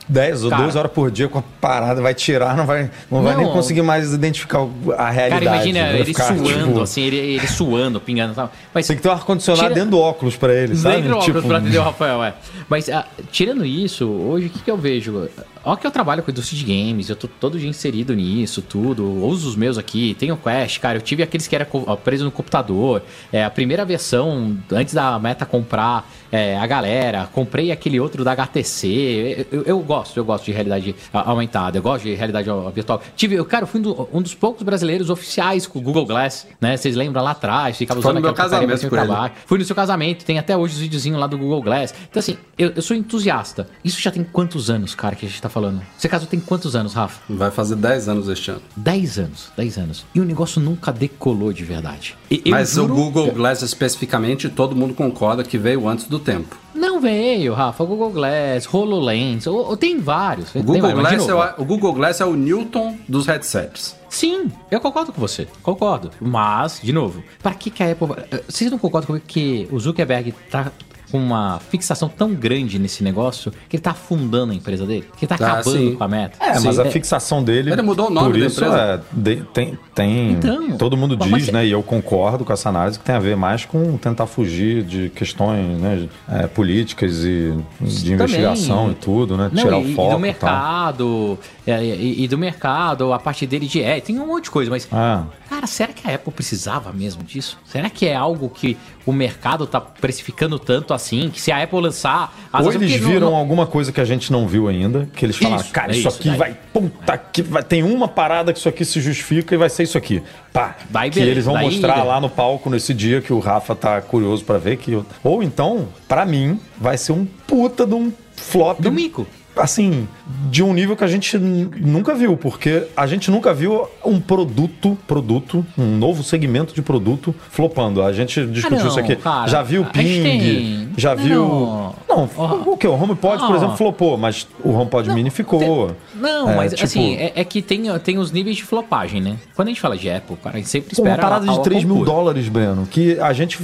10 0.08 0.44
ou 0.44 0.50
Cara. 0.52 0.64
12 0.64 0.78
horas 0.78 0.92
por 0.92 1.10
dia 1.10 1.28
com 1.28 1.40
a 1.40 1.44
parada, 1.60 2.02
vai 2.02 2.14
tirar, 2.14 2.56
não 2.56 2.66
vai, 2.66 2.92
não 3.10 3.24
vai 3.24 3.34
Não. 3.36 3.42
nem 3.44 3.52
conseguir 3.52 3.82
mais 3.82 4.14
identificar 4.14 4.60
a 4.98 5.10
realidade. 5.10 5.46
Cara, 5.46 5.56
imagina 5.58 5.80
vai 5.88 5.96
ele 5.96 6.06
ficar, 6.06 6.26
suando, 6.28 6.68
tipo, 6.68 6.82
assim, 6.82 7.02
ele, 7.02 7.18
ele 7.18 7.48
suando, 7.48 8.00
pingando 8.00 8.34
e 8.34 8.36
tal. 8.36 8.52
Mas 8.74 8.86
Tem 8.88 8.96
que 8.96 9.02
ter 9.02 9.10
um 9.10 9.14
ar-condicionado 9.14 9.64
Tira- 9.64 9.74
dentro 9.76 9.92
do 9.92 10.00
óculos 10.00 10.36
pra 10.36 10.54
ele, 10.54 10.76
sabe? 10.76 10.96
Dentro 10.98 11.10
do 11.10 11.16
óculos 11.18 11.26
Tipo, 11.36 11.48
pra 11.48 11.58
atender 11.58 11.78
o 11.80 11.84
Rafael, 11.84 12.24
é. 12.24 12.34
Mas 12.70 12.88
ah, 12.90 13.06
tirando 13.32 13.66
isso, 13.66 14.08
hoje 14.08 14.46
o 14.48 14.50
que, 14.50 14.60
que 14.60 14.70
eu 14.72 14.78
vejo? 14.78 15.28
Ó 15.66 15.76
que 15.78 15.88
eu 15.88 15.92
trabalho 15.92 16.22
com 16.22 16.30
indústria 16.30 16.60
de 16.60 16.66
games, 16.66 17.10
eu 17.10 17.16
tô 17.16 17.28
todo 17.28 17.58
dia 17.58 17.70
inserido 17.70 18.14
nisso, 18.14 18.62
tudo. 18.62 19.06
Uso 19.26 19.48
os 19.50 19.56
meus 19.56 19.78
aqui, 19.78 20.16
tenho 20.20 20.38
Quest, 20.38 20.80
cara. 20.80 20.98
Eu 20.98 21.02
tive 21.02 21.24
aqueles 21.24 21.48
que 21.48 21.56
era 21.56 21.66
preso 22.04 22.26
no 22.26 22.32
computador. 22.32 23.02
É, 23.32 23.44
a 23.44 23.50
primeira 23.50 23.84
versão, 23.86 24.56
antes 24.72 24.94
da 24.94 25.18
meta 25.18 25.46
comprar 25.46 26.08
é, 26.36 26.58
a 26.58 26.66
galera, 26.66 27.30
comprei 27.32 27.72
aquele 27.72 28.00
outro 28.00 28.24
da 28.24 28.32
HTC. 28.32 29.46
Eu, 29.52 29.62
eu 29.64 29.80
gosto, 29.80 30.18
eu 30.18 30.26
gosto 30.26 30.46
de 30.46 30.52
realidade 30.52 30.96
aumentada, 31.14 31.78
eu 31.78 31.82
gosto 31.84 32.04
de 32.06 32.16
realidade 32.16 32.50
virtual. 32.74 33.02
Tive, 33.16 33.36
eu, 33.36 33.46
cara, 33.46 33.64
eu 33.64 33.68
fui 33.68 33.80
um, 33.80 33.84
do- 33.84 34.08
dos 34.22 34.34
poucos 34.34 34.64
brasileiros 34.64 35.10
oficiais 35.10 35.68
com 35.68 35.78
o 35.80 35.82
Google 35.82 36.06
Glass, 36.06 36.48
né? 36.60 36.76
Vocês 36.76 36.96
lembram 36.96 37.24
lá 37.24 37.32
atrás, 37.32 37.78
ficava 37.78 38.02
Foi 38.02 38.10
usando 38.10 38.16
no 38.20 38.26
meu 38.26 38.34
casamento 38.34 38.90
com 38.90 38.98
ele. 38.98 39.32
Fui 39.46 39.60
no 39.60 39.64
seu 39.66 39.76
casamento, 39.76 40.26
tem 40.26 40.40
até 40.40 40.58
hoje 40.58 40.74
os 40.74 40.80
videozinhos 40.80 41.20
lá 41.20 41.28
do 41.28 41.38
Google 41.38 41.62
Glass. 41.62 41.94
Então, 42.10 42.20
assim, 42.20 42.36
eu, 42.58 42.72
eu 42.76 42.82
sou 42.82 42.96
entusiasta. 42.98 43.68
Isso 43.84 44.02
já 44.02 44.10
tem 44.12 44.24
quantos 44.24 44.70
anos, 44.72 44.96
cara, 44.96 45.16
que 45.16 45.26
a 45.26 45.30
gente 45.30 45.42
tá 45.42 45.50
falando? 45.50 45.82
Você 45.98 46.10
casou 46.10 46.28
tem 46.28 46.40
quantos 46.40 46.76
anos, 46.76 46.94
Rafa? 46.94 47.22
Vai 47.30 47.52
fazer 47.52 47.76
10 47.76 48.10
anos 48.10 48.28
este 48.28 48.50
ano. 48.52 48.62
10 48.76 49.20
anos, 49.20 49.52
10 49.56 49.78
anos. 49.78 50.06
E 50.16 50.20
o 50.20 50.26
negócio 50.26 50.60
nunca 50.62 50.92
decolou 50.92 51.54
de 51.54 51.64
verdade. 51.64 52.16
E- 52.32 52.50
Mas 52.50 52.72
juro- 52.74 52.94
o 52.94 52.96
Google 52.96 53.32
Glass 53.32 53.62
especificamente, 53.62 54.50
todo 54.50 54.76
mundo 54.76 54.94
concorda 54.94 55.44
que 55.44 55.58
veio 55.58 55.88
antes 55.88 56.06
do 56.08 56.20
tempo. 56.24 56.58
Não 56.74 57.00
veio, 57.00 57.54
Rafa. 57.54 57.84
Google 57.84 58.10
Glass, 58.12 58.68
HoloLens, 58.74 59.46
ou, 59.46 59.58
ou 59.68 59.78
tem 59.78 60.00
vários. 60.00 60.54
O 60.56 60.64
Google, 60.64 60.82
vários, 60.82 61.26
Glass 61.26 61.30
é 61.30 61.34
o, 61.36 61.62
o 61.62 61.66
Google 61.66 61.94
Glass 61.94 62.22
é 62.22 62.26
o 62.26 62.34
Newton 62.36 62.98
dos 63.08 63.28
headsets. 63.28 63.96
Sim, 64.10 64.52
eu 64.72 64.80
concordo 64.80 65.12
com 65.14 65.20
você. 65.22 65.48
Concordo. 65.62 66.10
Mas, 66.20 66.80
de 66.82 66.92
novo, 66.92 67.24
para 67.42 67.54
que, 67.54 67.70
que 67.70 67.84
a 67.84 67.92
Apple. 67.92 68.08
eh, 68.32 68.44
Vocês 68.48 68.72
não 68.72 68.78
concordam 68.80 69.08
comigo 69.08 69.26
que 69.28 69.68
o 69.72 69.80
Zuckerberg 69.80 70.34
tá 70.50 70.72
com 71.14 71.20
uma 71.20 71.60
fixação 71.70 72.10
tão 72.10 72.34
grande 72.34 72.80
nesse 72.80 73.04
negócio 73.04 73.52
que 73.70 73.76
ele 73.76 73.84
tá 73.84 73.92
afundando 73.92 74.52
a 74.52 74.56
empresa 74.56 74.84
dele? 74.84 75.06
Que 75.16 75.26
ele 75.26 75.30
tá 75.30 75.36
Ah, 75.40 75.52
acabando 75.60 75.78
sim. 75.78 75.96
com 75.96 76.04
a 76.04 76.08
meta? 76.08 76.38
É, 76.44 76.56
Sim. 76.56 76.66
mas 76.66 76.80
a 76.80 76.88
É. 76.88 76.90
fixação 76.90 77.44
dele. 77.44 77.72
Ele 77.72 77.82
mudou 77.84 78.08
o 78.08 78.10
nome 78.10 78.32
por 78.32 78.40
da 78.40 78.46
isso, 78.48 78.66
empresa. 78.66 78.82
É, 78.84 79.00
de- 79.16 79.44
tem, 79.54 79.78
tem 79.94 80.32
Então, 80.32 80.72
todo 80.76 80.98
mundo 80.98 81.16
diz, 81.16 81.46
você- 81.46 81.52
né? 81.52 81.68
E 81.68 81.72
eu 81.72 81.84
concordo 81.84 82.44
com 82.44 82.52
essa 82.52 82.68
análise 82.70 82.98
que 82.98 83.06
tem 83.06 83.14
a 83.14 83.20
ver 83.20 83.38
mais 83.38 83.64
com 83.64 83.96
tentar 83.98 84.26
fugir 84.26 84.82
de 84.84 85.10
questões 85.12 85.80
né, 85.80 86.10
é, 86.28 86.48
políticas 86.48 87.24
e 87.24 87.54
de 87.80 88.14
investigação 88.14 88.90
e 88.90 88.96
tudo, 88.96 89.38
né? 89.38 89.52
Não, 89.54 89.64
Tirar 89.64 89.80
e, 89.80 89.92
o 89.92 89.96
foco 89.96 90.08
e 90.18 90.22
do 90.22 90.26
e 90.28 90.34
tal. 90.34 90.50
mercado, 90.52 91.40
e, 91.68 92.24
e 92.24 92.28
do 92.28 92.38
mercado, 92.38 93.14
a 93.14 93.20
parte 93.20 93.46
dele 93.48 93.68
de 93.68 93.82
é, 93.82 94.00
tem 94.02 94.20
um 94.20 94.28
monte 94.28 94.46
de 94.46 94.52
coisa, 94.52 94.70
mas 94.70 94.88
Ah, 94.92 95.24
cara, 95.50 95.66
será 95.66 95.94
que 95.94 96.10
a 96.10 96.16
Apple 96.16 96.34
precisava 96.34 96.92
mesmo 96.92 97.24
disso? 97.24 97.58
Será 97.66 97.90
que 97.90 98.06
é 98.06 98.16
algo 98.16 98.50
que 98.50 98.78
o 99.06 99.12
mercado 99.14 99.66
tá 99.66 99.80
precificando 99.82 100.58
tanto 100.60 100.94
assim, 100.94 101.30
que 101.30 101.40
se 101.40 101.52
a 101.52 101.64
Apple 101.64 101.80
lançar, 101.80 102.34
ou 102.54 102.62
eles 102.72 102.76
porque 102.78 102.98
não- 103.00 103.08
viram 103.10 103.30
não- 103.32 103.36
alguma 103.38 103.66
coisa 103.66 103.92
que 103.92 104.02
a 104.02 104.06
gente 104.06 104.32
não 104.32 104.48
viu 104.48 104.68
ainda, 104.68 105.08
que 105.16 105.26
eles 105.26 105.38
falaram, 105.38 105.62
Isso, 105.62 105.72
cara, 105.72 105.94
é 105.94 105.98
isso, 105.98 106.08
aqui 106.10 106.30
daí. 106.30 106.38
vai, 106.38 106.58
puta 106.74 107.18
que 107.18 107.42
vai, 107.42 107.64
tem 107.64 107.84
uma 107.84 108.08
parada 108.08 108.52
que 108.52 108.60
isso 108.60 108.68
aqui 108.70 108.84
se 108.84 109.00
justifica 109.02 109.56
e 109.56 109.58
vai 109.58 109.70
ser 109.70 109.84
isso 109.84 109.98
aqui. 109.98 110.22
Pá, 110.52 110.76
Daí 110.90 111.10
que 111.10 111.16
beleza, 111.16 111.32
eles 111.34 111.46
vão 111.46 111.54
daí- 111.56 111.66
mostrar 111.66 112.04
lá 112.04 112.20
no 112.20 112.30
palco 112.30 112.70
nesse 112.70 112.94
dia 112.94 113.22
que 113.22 113.32
o 113.34 113.40
Rafa 113.40 113.74
tá 113.76 114.02
curioso 114.02 114.44
pra 114.44 114.58
ver 114.58 114.78
que 114.78 115.02
ou 115.24 115.42
então, 115.44 115.88
pra 116.08 116.26
mim, 116.26 116.60
vai 116.78 116.98
ser 116.98 117.12
um 117.14 117.26
puta 117.26 117.86
de 117.86 117.94
um 117.96 118.12
flop 118.36 118.80
do 118.82 118.92
mico. 118.92 119.26
Assim, 119.56 120.08
de 120.50 120.64
um 120.64 120.74
nível 120.74 120.96
que 120.96 121.04
a 121.04 121.08
gente 121.08 121.38
nunca 121.38 122.14
viu, 122.16 122.36
porque 122.38 122.84
a 122.96 123.06
gente 123.08 123.30
nunca 123.30 123.54
viu 123.54 123.88
um 124.04 124.20
produto, 124.20 124.98
produto, 125.08 125.66
um 125.78 125.98
novo 125.98 126.24
segmento 126.24 126.74
de 126.74 126.82
produto 126.82 127.34
flopando. 127.50 128.02
A 128.02 128.12
gente 128.14 128.46
discutiu 128.48 128.80
não, 128.80 128.88
isso 128.88 129.00
aqui. 129.00 129.16
cara. 129.16 129.48
já 129.48 129.62
viu 129.62 129.86
Ping, 129.86 130.24
tem- 130.24 130.90
já 130.98 131.16
Não, 131.16 131.24
viu. 131.24 131.40
não. 131.48 131.96
Não, 132.16 132.30
o 132.66 132.78
que? 132.78 132.88
O 132.88 132.94
HomePod, 132.94 133.40
por 133.46 133.52
Ó. 133.54 133.56
exemplo, 133.56 133.78
flopou, 133.78 134.18
mas 134.18 134.48
o 134.64 134.72
HomePod 134.72 135.10
Mini 135.14 135.30
ficou. 135.30 135.92
Não, 136.16 136.50
É, 136.50 136.56
mas 136.56 136.72
tipo, 136.74 136.84
assim, 136.84 137.16
é, 137.16 137.34
é 137.36 137.44
que 137.44 137.62
tem, 137.62 137.84
tem 138.00 138.18
os 138.18 138.32
níveis 138.32 138.56
de 138.58 138.64
flopagem, 138.64 139.22
né? 139.22 139.38
Quando 139.56 139.68
a 139.68 139.72
gente 139.72 139.82
fala 139.82 139.98
de 139.98 140.10
Apple, 140.10 140.36
cara, 140.38 140.56
a 140.56 140.60
gente 140.60 140.70
sempre 140.70 140.96
Pô, 140.96 141.02
uma 141.02 141.10
espera. 141.10 141.22
parada 141.22 141.50
a- 141.50 141.54
de 141.54 141.60
a 141.60 141.64
3 141.64 141.84
mil 141.84 142.04
dólares, 142.06 142.48
Breno. 142.50 142.86
Que 142.90 143.20
a 143.20 143.34
gente 143.34 143.58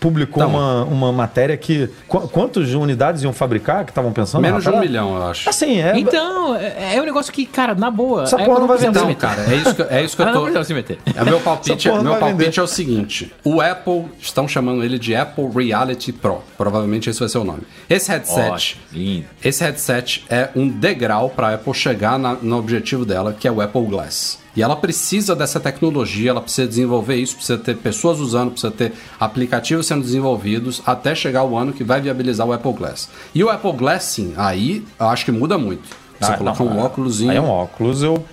publicou 0.00 0.42
Então. 0.42 0.54
uma, 0.54 0.84
uma 0.84 1.12
matéria 1.12 1.56
que. 1.56 1.88
qu- 2.08 2.28
quantas 2.28 2.72
unidades 2.74 3.22
iam 3.22 3.32
fabricar 3.32 3.84
que 3.84 3.90
estavam 3.90 4.12
pensando? 4.12 4.42
Menos 4.42 4.62
de 4.64 4.70
um 4.70 4.80
milhão, 4.80 5.16
eu 5.16 5.22
acho. 5.26 5.48
Assim, 5.48 5.80
é. 5.80 5.98
Então, 5.98 6.54
é, 6.56 6.96
é 6.96 7.00
um 7.02 7.04
negócio 7.04 7.32
que, 7.32 7.44
cara, 7.46 7.74
na 7.74 7.90
boa. 7.90 8.22
Essa 8.24 8.36
a 8.36 8.38
porra 8.38 8.50
Apple 8.52 8.60
não 8.60 8.68
vai 8.68 8.78
vender. 8.78 8.98
Então, 9.00 9.14
cara, 9.14 9.42
é 9.50 9.54
isso 9.56 9.74
que, 9.74 9.82
é 9.82 10.04
isso 10.04 10.16
que 10.16 10.22
eu 10.22 10.26
não 10.26 10.32
tô. 10.32 10.40
precisa 10.42 10.64
se 10.64 10.74
meter. 10.74 10.98
É, 11.14 11.24
meu 11.24 11.40
palpite, 11.40 11.88
porra 11.88 12.02
meu 12.02 12.12
não 12.12 12.18
palpite 12.20 12.58
é 12.58 12.62
o 12.62 12.66
seguinte: 12.66 13.32
o 13.44 13.60
Apple 13.60 14.04
estão 14.20 14.46
chamando 14.48 14.82
ele 14.84 14.98
de 14.98 15.14
Apple 15.14 15.48
Reality 15.54 16.12
Pro. 16.12 16.42
Provavelmente 16.56 17.08
esse 17.10 17.18
vai 17.20 17.28
ser 17.28 17.38
o 17.38 17.44
nome. 17.44 17.60
Esse 17.90 18.08
headset, 18.12 18.50
Ótimo, 18.52 18.82
lindo. 18.92 19.26
esse 19.42 19.64
headset 19.64 20.24
é 20.30 20.48
um 20.54 20.68
degrau 20.68 21.28
para 21.28 21.48
a 21.48 21.54
Apple 21.54 21.74
chegar 21.74 22.20
na- 22.20 22.34
no 22.40 22.56
objetivo 22.56 23.04
dela, 23.04 23.32
que 23.36 23.48
é 23.48 23.50
o 23.50 23.60
Apple 23.60 23.84
Glass. 23.86 24.38
E 24.56 24.62
ela 24.62 24.76
precisa 24.76 25.34
dessa 25.34 25.58
tecnologia, 25.58 26.30
ela 26.30 26.40
precisa 26.40 26.68
desenvolver 26.68 27.16
isso, 27.16 27.34
precisa 27.34 27.58
ter 27.58 27.76
pessoas 27.78 28.20
usando, 28.20 28.52
precisa 28.52 28.70
ter 28.72 28.92
aplicativos 29.18 29.86
sendo 29.86 30.02
desenvolvidos 30.02 30.80
até 30.86 31.14
chegar 31.16 31.42
o 31.42 31.56
ano 31.56 31.72
que 31.72 31.82
vai 31.82 32.00
viabilizar 32.00 32.46
o 32.46 32.52
Apple 32.52 32.72
Glass. 32.74 33.08
E 33.34 33.42
o 33.42 33.50
Apple 33.50 33.72
Glass, 33.72 34.04
sim, 34.04 34.34
aí 34.36 34.84
eu 34.98 35.08
acho 35.08 35.24
que 35.24 35.32
muda 35.32 35.58
muito. 35.58 35.88
Você 36.20 36.32
Ah, 36.32 36.36
coloca 36.36 36.62
não, 36.62 36.72
um 36.76 36.80
é- 36.80 36.82
óculosinho. 36.84 37.30
Aí 37.30 37.36
é 37.38 37.40
um 37.40 37.48
óculos, 37.48 38.02
eu 38.04 38.24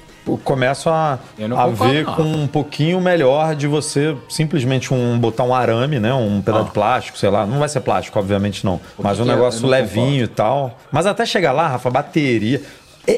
começo 0.44 0.90
a, 0.90 1.14
a 1.14 1.20
concordo, 1.38 1.76
ver 1.76 2.06
não. 2.06 2.16
com 2.16 2.24
um 2.24 2.48
pouquinho 2.48 3.00
melhor 3.00 3.56
de 3.56 3.68
você 3.68 4.18
simplesmente 4.28 4.94
um 4.94 5.18
botar 5.18 5.44
um 5.44 5.54
arame, 5.54 6.00
né? 6.00 6.14
Um 6.14 6.42
pedaço 6.42 6.66
de 6.66 6.72
plástico, 6.72 7.18
sei 7.18 7.30
lá. 7.30 7.46
Não 7.46 7.60
vai 7.60 7.70
ser 7.70 7.82
plástico, 7.82 8.18
obviamente 8.20 8.66
não. 8.66 8.82
mas 8.98 9.20
um 9.20 9.26
negócio 9.26 9.68
levinho 9.68 10.24
e 10.24 10.28
tal. 10.28 10.78
Mas 10.92 11.06
até 11.06 11.26
chegar 11.26 11.52
lá, 11.52 11.68
Rafa, 11.68 11.90
bateria. 11.90 12.62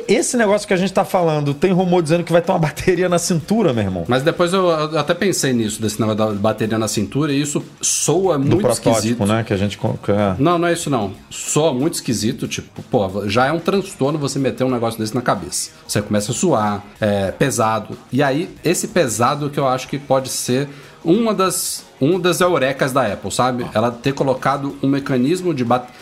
Esse 0.08 0.38
negócio 0.38 0.68
que 0.68 0.74
a 0.74 0.78
gente 0.78 0.94
tá 0.94 1.04
falando, 1.04 1.54
tem 1.54 1.72
rumor 1.72 2.04
dizendo 2.04 2.24
que 2.24 2.32
vai 2.32 2.42
ter 2.42 2.52
uma 2.52 2.60
bateria 2.60 3.10
na 3.10 3.18
cintura, 3.18 3.74
meu 3.74 3.84
irmão. 3.84 4.06
Mas 4.08 4.22
depois 4.22 4.54
eu, 4.54 4.70
até 4.98 5.14
pensei 5.14 5.52
nisso, 5.52 5.82
desse 5.82 6.00
negócio 6.00 6.18
da 6.18 6.32
bateria 6.32 6.78
na 6.78 6.88
cintura, 6.88 7.32
e 7.34 7.42
isso 7.42 7.64
soa 7.82 8.38
Do 8.38 8.46
muito 8.46 8.62
protótipo, 8.62 8.90
esquisito. 8.92 9.26
né? 9.26 9.44
Que 9.44 9.54
a 9.54 9.58
gente. 9.58 9.80
é. 10.10 10.36
Não, 10.38 10.60
não 10.60 10.68
é 10.68 10.74
isso 10.74 10.90
não. 10.90 11.14
Soa 11.30 11.74
muito 11.74 11.96
esquisito, 11.96 12.48
tipo, 12.48 12.84
pô, 12.84 13.28
já 13.28 13.48
é 13.48 13.52
um 13.52 13.60
transtorno 13.60 14.20
você 14.20 14.38
meter 14.38 14.64
um 14.64 14.70
negócio 14.70 15.00
desse 15.00 15.16
na 15.16 15.22
cabeça. 15.22 15.72
Você 15.88 16.02
começa 16.02 16.32
a 16.32 16.36
suar, 16.36 16.84
é 17.02 17.32
pesado. 17.32 17.98
E 18.12 18.22
aí, 18.22 18.50
esse 18.64 18.90
pesado 18.90 19.50
que 19.50 19.60
eu 19.60 19.68
acho 19.68 19.88
que 19.88 19.98
pode 19.98 20.30
ser 20.30 20.70
uma 21.04 21.34
das, 21.34 21.86
uma 22.00 22.20
das 22.20 22.42
eurecas 22.42 22.92
da 22.92 23.06
Apple, 23.14 23.32
sabe? 23.32 23.66
Ela 23.74 23.92
ter 23.92 24.14
colocado 24.14 24.76
um 24.82 24.88
mecanismo 24.88 25.54
de 25.54 25.64
bateria. 25.64 25.94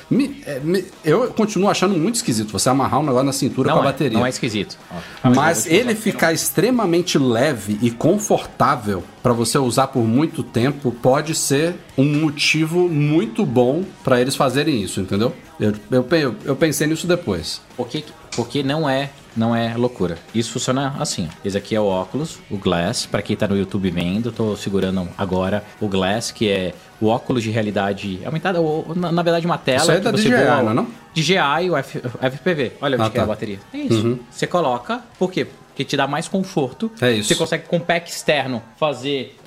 eu 1.04 1.28
continuo 1.28 1.70
achando 1.70 1.96
muito 1.98 2.16
esquisito 2.16 2.52
você 2.52 2.70
amarrar 2.70 3.00
um 3.00 3.04
negócio 3.04 3.26
na 3.26 3.34
cintura 3.34 3.70
com 3.70 3.76
Não 3.76 3.82
a 3.84 3.86
é, 3.86 3.92
bateria. 3.92 4.18
não 4.18 4.26
é 4.26 4.30
esquisito. 4.30 4.78
Ó, 5.24 5.30
Mas 5.30 5.66
ele 5.68 5.96
ficar 5.96 6.34
extremamente 6.34 7.18
leve 7.18 7.78
e 7.82 7.92
confortável 7.92 9.04
para 9.22 9.34
você 9.34 9.58
usar 9.58 9.88
por 9.88 10.04
muito 10.04 10.44
tempo 10.44 10.92
pode 10.92 11.36
ser 11.36 11.76
um 11.98 12.06
motivo 12.22 12.88
muito 12.88 13.46
bom 13.46 13.84
para 14.04 14.22
eles 14.22 14.36
fazerem 14.36 14.82
isso, 14.82 15.02
entendeu? 15.02 15.34
Eu, 15.60 15.74
eu, 15.92 16.36
eu 16.46 16.56
pensei 16.56 16.88
nisso 16.88 17.08
depois. 17.08 17.62
Porque, 17.76 18.04
porque 18.36 18.64
não 18.64 18.90
é 18.90 19.10
não 19.38 19.56
é 19.56 19.76
loucura. 19.78 20.18
Isso 20.34 20.52
funciona 20.52 20.96
assim. 21.00 21.30
Esse 21.46 21.58
aqui 21.58 21.76
é 21.76 21.80
o 21.80 21.86
óculos, 21.86 22.40
o 22.50 22.58
Glass. 22.58 23.06
Pra 23.06 23.22
quem 23.22 23.36
tá 23.36 23.48
no 23.48 23.56
YouTube 23.58 23.90
vendo, 23.92 24.32
tô 24.32 24.56
segurando 24.58 25.08
agora 25.18 25.64
o 25.80 25.88
Glass, 25.88 26.32
que 26.32 26.50
é 26.50 26.74
o 27.00 27.08
óculos 27.08 27.44
de 27.44 27.52
realidade 27.52 28.20
aumentada, 28.26 28.60
ou, 28.60 28.94
na, 28.96 29.12
na 29.12 29.22
verdade 29.22 29.46
uma 29.46 29.58
tela 29.58 29.82
Isso 29.84 29.92
aí 29.92 29.98
é 29.98 30.00
da 30.02 30.12
você 30.12 30.24
DJI, 30.24 30.30
voa- 30.46 30.64
não 30.64 30.72
é 30.72 30.74
não? 30.74 30.88
DJI 31.14 31.66
e 31.66 31.70
o 31.70 31.78
F- 31.78 32.02
FPV. 32.22 32.72
Olha 32.82 32.96
onde 32.98 33.08
Ah, 33.08 33.10
que 33.12 33.18
é 33.18 33.22
a 33.22 33.24
tá. 33.24 33.28
bateria. 33.28 33.60
É 33.74 33.78
isso. 33.78 34.20
Você 34.32 34.48
coloca, 34.48 35.02
por 35.20 35.32
quê? 35.32 35.46
Porque 35.70 35.84
te 35.86 35.96
dá 35.96 36.08
mais 36.08 36.28
conforto. 36.28 36.92
É 37.00 37.12
isso. 37.12 37.28
Você 37.30 37.36
consegue 37.36 37.68
com 37.68 37.78
o 37.78 37.80
pack 37.80 38.10
externo 38.10 38.64
fazer 38.80 39.38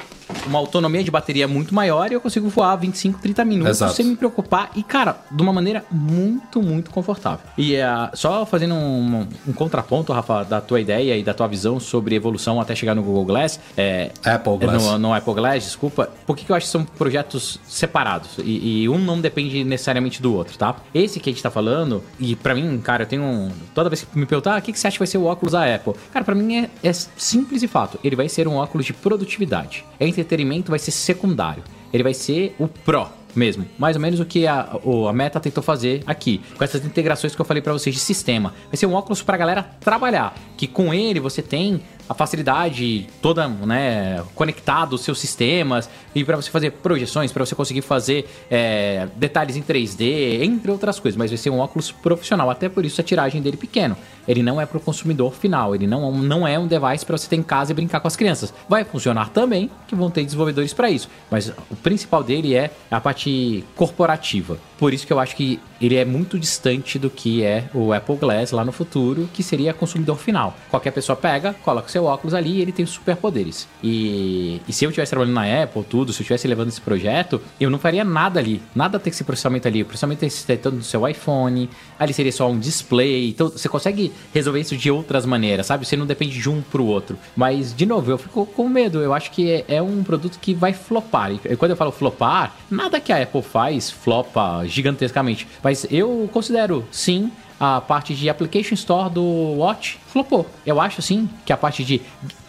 uma 0.46 0.58
autonomia 0.58 1.02
de 1.02 1.10
bateria 1.10 1.46
muito 1.46 1.74
maior 1.74 2.10
e 2.10 2.14
eu 2.14 2.20
consigo 2.20 2.48
voar 2.48 2.76
25, 2.76 3.20
30 3.20 3.44
minutos 3.44 3.76
Exato. 3.76 3.94
sem 3.94 4.06
me 4.06 4.16
preocupar. 4.16 4.70
E, 4.74 4.82
cara, 4.82 5.16
de 5.30 5.42
uma 5.42 5.52
maneira 5.52 5.84
muito, 5.90 6.62
muito 6.62 6.90
confortável. 6.90 7.40
E 7.56 7.74
é, 7.74 7.86
só 8.14 8.44
fazendo 8.44 8.74
um, 8.74 9.26
um 9.46 9.52
contraponto, 9.52 10.12
Rafa, 10.12 10.44
da 10.44 10.60
tua 10.60 10.80
ideia 10.80 11.16
e 11.16 11.22
da 11.22 11.34
tua 11.34 11.46
visão 11.46 11.78
sobre 11.78 12.14
evolução 12.14 12.60
até 12.60 12.74
chegar 12.74 12.94
no 12.94 13.02
Google 13.02 13.24
Glass. 13.24 13.60
É, 13.76 14.10
Apple 14.24 14.58
Glass. 14.58 14.84
No, 14.84 14.98
no 14.98 15.14
Apple 15.14 15.34
Glass, 15.34 15.64
desculpa. 15.64 16.10
Por 16.26 16.36
que, 16.36 16.44
que 16.44 16.52
eu 16.52 16.56
acho 16.56 16.66
que 16.66 16.72
são 16.72 16.84
projetos 16.84 17.60
separados? 17.66 18.38
E, 18.38 18.82
e 18.82 18.88
um 18.88 18.98
não 18.98 19.20
depende 19.20 19.62
necessariamente 19.64 20.20
do 20.20 20.34
outro, 20.34 20.56
tá? 20.56 20.76
Esse 20.94 21.20
que 21.20 21.30
a 21.30 21.32
gente 21.32 21.42
tá 21.42 21.50
falando, 21.50 22.02
e 22.18 22.34
pra 22.36 22.54
mim, 22.54 22.80
cara, 22.80 23.04
eu 23.04 23.06
tenho 23.06 23.22
um. 23.22 23.50
Toda 23.74 23.88
vez 23.88 24.02
que 24.02 24.18
me 24.18 24.26
perguntar, 24.26 24.54
ah, 24.54 24.58
o 24.58 24.62
que, 24.62 24.72
que 24.72 24.78
você 24.78 24.86
acha 24.86 24.94
que 24.94 25.00
vai 25.00 25.06
ser 25.06 25.18
o 25.18 25.24
óculos 25.24 25.52
da 25.52 25.74
Apple? 25.74 25.94
Cara, 26.12 26.24
pra 26.24 26.34
mim 26.34 26.56
é, 26.56 26.70
é 26.82 26.92
simples 26.92 27.62
e 27.62 27.68
fato. 27.68 27.98
Ele 28.02 28.16
vai 28.16 28.28
ser 28.28 28.48
um 28.48 28.56
óculos 28.56 28.86
de 28.86 28.92
produtividade. 28.92 29.84
Entretenimento 30.20 30.70
vai 30.70 30.78
ser 30.78 30.90
secundário. 30.90 31.62
Ele 31.92 32.02
vai 32.02 32.14
ser 32.14 32.54
o 32.58 32.68
Pro 32.68 33.08
mesmo. 33.34 33.66
Mais 33.78 33.96
ou 33.96 34.02
menos 34.02 34.20
o 34.20 34.24
que 34.24 34.46
a, 34.46 34.78
a 35.08 35.12
Meta 35.12 35.40
tentou 35.40 35.62
fazer 35.62 36.02
aqui. 36.06 36.40
Com 36.56 36.64
essas 36.64 36.84
integrações 36.84 37.34
que 37.34 37.40
eu 37.40 37.44
falei 37.44 37.62
pra 37.62 37.72
vocês 37.72 37.94
de 37.94 38.00
sistema. 38.00 38.54
Vai 38.68 38.76
ser 38.76 38.86
um 38.86 38.94
óculos 38.94 39.22
pra 39.22 39.36
galera 39.36 39.62
trabalhar. 39.80 40.34
Que 40.56 40.66
com 40.66 40.92
ele 40.92 41.20
você 41.20 41.42
tem 41.42 41.82
a 42.10 42.14
facilidade 42.14 43.06
toda, 43.22 43.46
né, 43.46 44.20
conectado 44.34 44.94
os 44.94 45.02
seus 45.02 45.20
sistemas 45.20 45.88
e 46.12 46.24
para 46.24 46.34
você 46.34 46.50
fazer 46.50 46.72
projeções, 46.72 47.30
para 47.30 47.46
você 47.46 47.54
conseguir 47.54 47.82
fazer 47.82 48.28
é, 48.50 49.06
detalhes 49.14 49.56
em 49.56 49.62
3D, 49.62 50.42
entre 50.42 50.72
outras 50.72 50.98
coisas. 50.98 51.16
Mas 51.16 51.30
vai 51.30 51.38
ser 51.38 51.50
um 51.50 51.60
óculos 51.60 51.92
profissional, 51.92 52.50
até 52.50 52.68
por 52.68 52.84
isso 52.84 53.00
a 53.00 53.04
tiragem 53.04 53.40
dele 53.40 53.56
é 53.56 53.60
pequeno. 53.60 53.96
Ele 54.26 54.42
não 54.42 54.60
é 54.60 54.66
para 54.66 54.76
o 54.76 54.80
consumidor 54.80 55.32
final, 55.32 55.72
ele 55.72 55.86
não, 55.86 56.10
não 56.10 56.48
é 56.48 56.58
um 56.58 56.66
device 56.66 57.06
para 57.06 57.16
você 57.16 57.28
ter 57.28 57.36
em 57.36 57.44
casa 57.44 57.70
e 57.70 57.74
brincar 57.76 58.00
com 58.00 58.08
as 58.08 58.16
crianças. 58.16 58.52
Vai 58.68 58.82
funcionar 58.82 59.28
também, 59.28 59.70
que 59.86 59.94
vão 59.94 60.10
ter 60.10 60.24
desenvolvedores 60.24 60.74
para 60.74 60.90
isso. 60.90 61.08
Mas 61.30 61.52
o 61.70 61.76
principal 61.76 62.24
dele 62.24 62.56
é 62.56 62.72
a 62.90 63.00
parte 63.00 63.64
corporativa. 63.76 64.58
Por 64.76 64.92
isso 64.92 65.06
que 65.06 65.12
eu 65.12 65.20
acho 65.20 65.36
que 65.36 65.60
ele 65.80 65.96
é 65.96 66.04
muito 66.04 66.38
distante 66.38 66.98
do 66.98 67.08
que 67.08 67.42
é 67.42 67.68
o 67.72 67.92
Apple 67.92 68.16
Glass 68.16 68.50
lá 68.52 68.64
no 68.64 68.72
futuro, 68.72 69.28
que 69.32 69.42
seria 69.42 69.72
consumidor 69.72 70.18
final. 70.18 70.56
Qualquer 70.68 70.90
pessoa 70.90 71.16
pega, 71.16 71.54
coloca 71.62 71.88
seu 71.88 72.04
óculos 72.04 72.34
ali 72.34 72.58
e 72.58 72.60
ele 72.60 72.72
tem 72.72 72.84
superpoderes. 72.84 73.66
E, 73.82 74.60
e 74.68 74.72
se 74.72 74.84
eu 74.84 74.90
estivesse 74.90 75.10
trabalhando 75.10 75.34
na 75.34 75.62
Apple, 75.62 75.84
tudo, 75.84 76.12
se 76.12 76.20
eu 76.20 76.24
estivesse 76.24 76.46
levando 76.46 76.68
esse 76.68 76.80
projeto, 76.80 77.40
eu 77.60 77.70
não 77.70 77.78
faria 77.78 78.04
nada 78.04 78.38
ali. 78.38 78.60
Nada 78.74 78.98
tem 78.98 79.10
esse 79.10 79.24
processamento 79.24 79.66
ali. 79.66 79.82
O 79.82 79.86
processamento 79.86 80.24
é 80.24 80.56
tanto 80.56 80.76
no 80.76 80.82
seu 80.82 81.06
iPhone, 81.08 81.68
ali 81.98 82.12
seria 82.12 82.32
só 82.32 82.48
um 82.50 82.58
display. 82.58 83.30
Então 83.30 83.48
você 83.48 83.68
consegue 83.68 84.12
resolver 84.34 84.60
isso 84.60 84.76
de 84.76 84.90
outras 84.90 85.24
maneiras, 85.24 85.66
sabe? 85.66 85.86
Você 85.86 85.96
não 85.96 86.06
depende 86.06 86.38
de 86.38 86.48
um 86.48 86.60
pro 86.60 86.84
outro. 86.84 87.18
Mas, 87.36 87.74
de 87.74 87.86
novo, 87.86 88.10
eu 88.10 88.18
fico 88.18 88.44
com 88.46 88.68
medo. 88.68 89.00
Eu 89.00 89.14
acho 89.14 89.30
que 89.30 89.50
é, 89.50 89.64
é 89.68 89.82
um 89.82 90.02
produto 90.02 90.38
que 90.38 90.52
vai 90.52 90.72
flopar. 90.72 91.32
E 91.32 91.56
quando 91.56 91.70
eu 91.70 91.76
falo 91.76 91.92
flopar, 91.92 92.54
nada 92.70 93.00
que 93.00 93.12
a 93.12 93.22
Apple 93.22 93.42
faz 93.42 93.90
flopa 93.90 94.64
gigantescamente. 94.66 95.46
Mas 95.62 95.69
eu 95.90 96.28
considero, 96.32 96.84
sim, 96.90 97.30
a 97.58 97.80
parte 97.80 98.14
de 98.14 98.28
Application 98.28 98.74
Store 98.74 99.10
do 99.10 99.22
Watch 99.22 99.98
flopou. 100.12 100.46
Eu 100.66 100.80
acho 100.80 101.00
sim 101.02 101.28
que 101.44 101.52
a 101.52 101.56
parte 101.56 101.84
de 101.84 102.00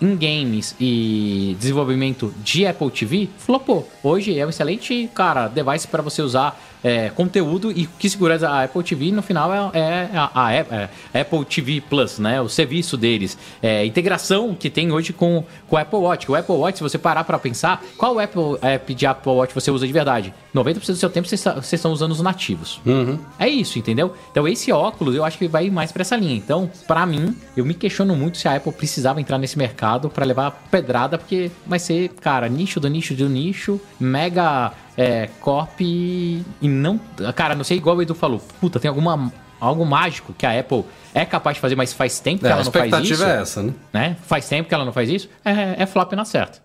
in-games 0.02 0.76
e 0.80 1.56
desenvolvimento 1.60 2.34
de 2.44 2.66
Apple 2.66 2.90
TV 2.92 3.30
flopou. 3.38 3.88
Hoje 4.04 4.38
é 4.38 4.46
um 4.46 4.50
excelente, 4.50 5.10
cara, 5.14 5.48
device 5.48 5.88
para 5.88 6.02
você 6.02 6.22
usar 6.22 6.60
é, 6.84 7.12
conteúdo 7.12 7.72
e 7.72 7.86
que 7.86 8.10
segura 8.10 8.36
a 8.50 8.64
Apple 8.64 8.82
TV 8.82 9.12
no 9.12 9.22
final 9.22 9.54
é, 9.72 9.80
é 9.80 10.10
a, 10.18 10.32
a- 10.34 10.52
é- 10.54 10.90
é 11.14 11.22
Apple 11.22 11.46
TV 11.46 11.80
Plus, 11.80 12.18
né? 12.18 12.42
O 12.42 12.50
serviço 12.50 12.98
deles. 12.98 13.38
É, 13.62 13.82
a 13.82 13.86
integração 13.86 14.56
que 14.56 14.68
tem 14.68 14.92
hoje 14.92 15.14
com, 15.14 15.44
com 15.68 15.76
o 15.76 15.80
Apple 15.80 16.00
Watch. 16.00 16.32
O 16.32 16.36
Apple 16.36 16.56
Watch, 16.56 16.80
se 16.80 16.84
você 16.84 16.98
parar 16.98 17.24
para 17.24 17.38
pensar, 17.38 17.84
qual 18.00 18.18
Apple 18.20 18.58
app 18.64 18.96
de 18.96 19.06
Apple 19.06 19.32
Watch 19.32 19.54
você 19.54 19.70
usa 19.70 19.86
de 19.86 19.94
verdade? 19.94 20.34
90% 20.56 20.74
do 20.88 20.96
seu 20.96 21.10
tempo 21.12 21.28
vocês 21.28 21.40
está- 21.40 21.54
vocês 21.54 21.74
estão 21.74 21.92
usando 21.92 22.14
os 22.14 22.22
nativos. 22.22 22.82
É 23.38 23.48
isso, 23.48 23.78
entendeu? 23.78 24.16
Então 24.32 24.48
esse 24.48 24.72
óculos 24.72 25.14
eu 25.14 25.24
acho 25.24 25.38
que 25.38 25.48
vai 25.48 25.70
mais 25.70 25.92
pra 25.92 26.02
essa 26.02 26.16
linha. 26.16 26.36
Então, 26.36 26.68
pra 26.88 27.06
mim, 27.06 27.36
eu 27.56 27.66
me 27.66 27.74
questiono 27.74 28.16
muito 28.16 28.38
se 28.38 28.48
a 28.48 28.56
Apple 28.56 28.72
precisava 28.72 29.20
entrar 29.20 29.38
nesse 29.38 29.58
mercado 29.58 30.10
pra 30.10 30.26
levar 30.26 30.52
pedrada, 30.72 31.18
porque 31.18 31.52
vai 31.66 31.80
ser, 31.80 32.10
cara, 32.22 32.48
nicho 32.48 32.80
do 32.80 32.88
nicho 32.90 33.14
do 33.14 33.28
nicho, 33.28 33.80
mega 34.00 34.72
é, 34.98 35.28
corp 35.40 35.80
e 35.82 36.44
não. 36.62 37.00
Cara, 37.36 37.56
não 37.56 37.64
sei 37.64 37.78
igual 37.78 37.98
o 37.98 38.02
Edu 38.02 38.16
falou. 38.16 38.40
Puta, 38.60 38.80
tem 38.80 38.90
alguma. 38.90 39.32
Algo 39.60 39.86
mágico 39.86 40.34
que 40.34 40.44
a 40.44 40.60
Apple 40.60 40.84
é 41.14 41.24
capaz 41.24 41.56
de 41.58 41.62
fazer, 41.62 41.76
mas 41.76 41.94
faz 41.94 42.20
tempo 42.20 42.40
que 42.42 42.48
É, 42.48 42.50
a 42.50 42.54
ela 42.56 42.64
não 42.64 42.72
faz 42.72 42.86
isso. 42.86 42.96
expectativa 43.14 43.32
é 43.38 43.42
essa, 43.44 43.62
né? 43.62 43.74
Né? 43.94 44.18
Faz 44.26 44.50
tempo 44.50 44.68
que 44.68 44.74
ela 44.74 44.84
não 44.84 44.92
faz 44.92 45.08
isso. 45.08 45.30
É, 45.46 45.84
é 45.84 45.86
flop 45.86 46.14
na 46.14 46.26
certa. 46.26 46.58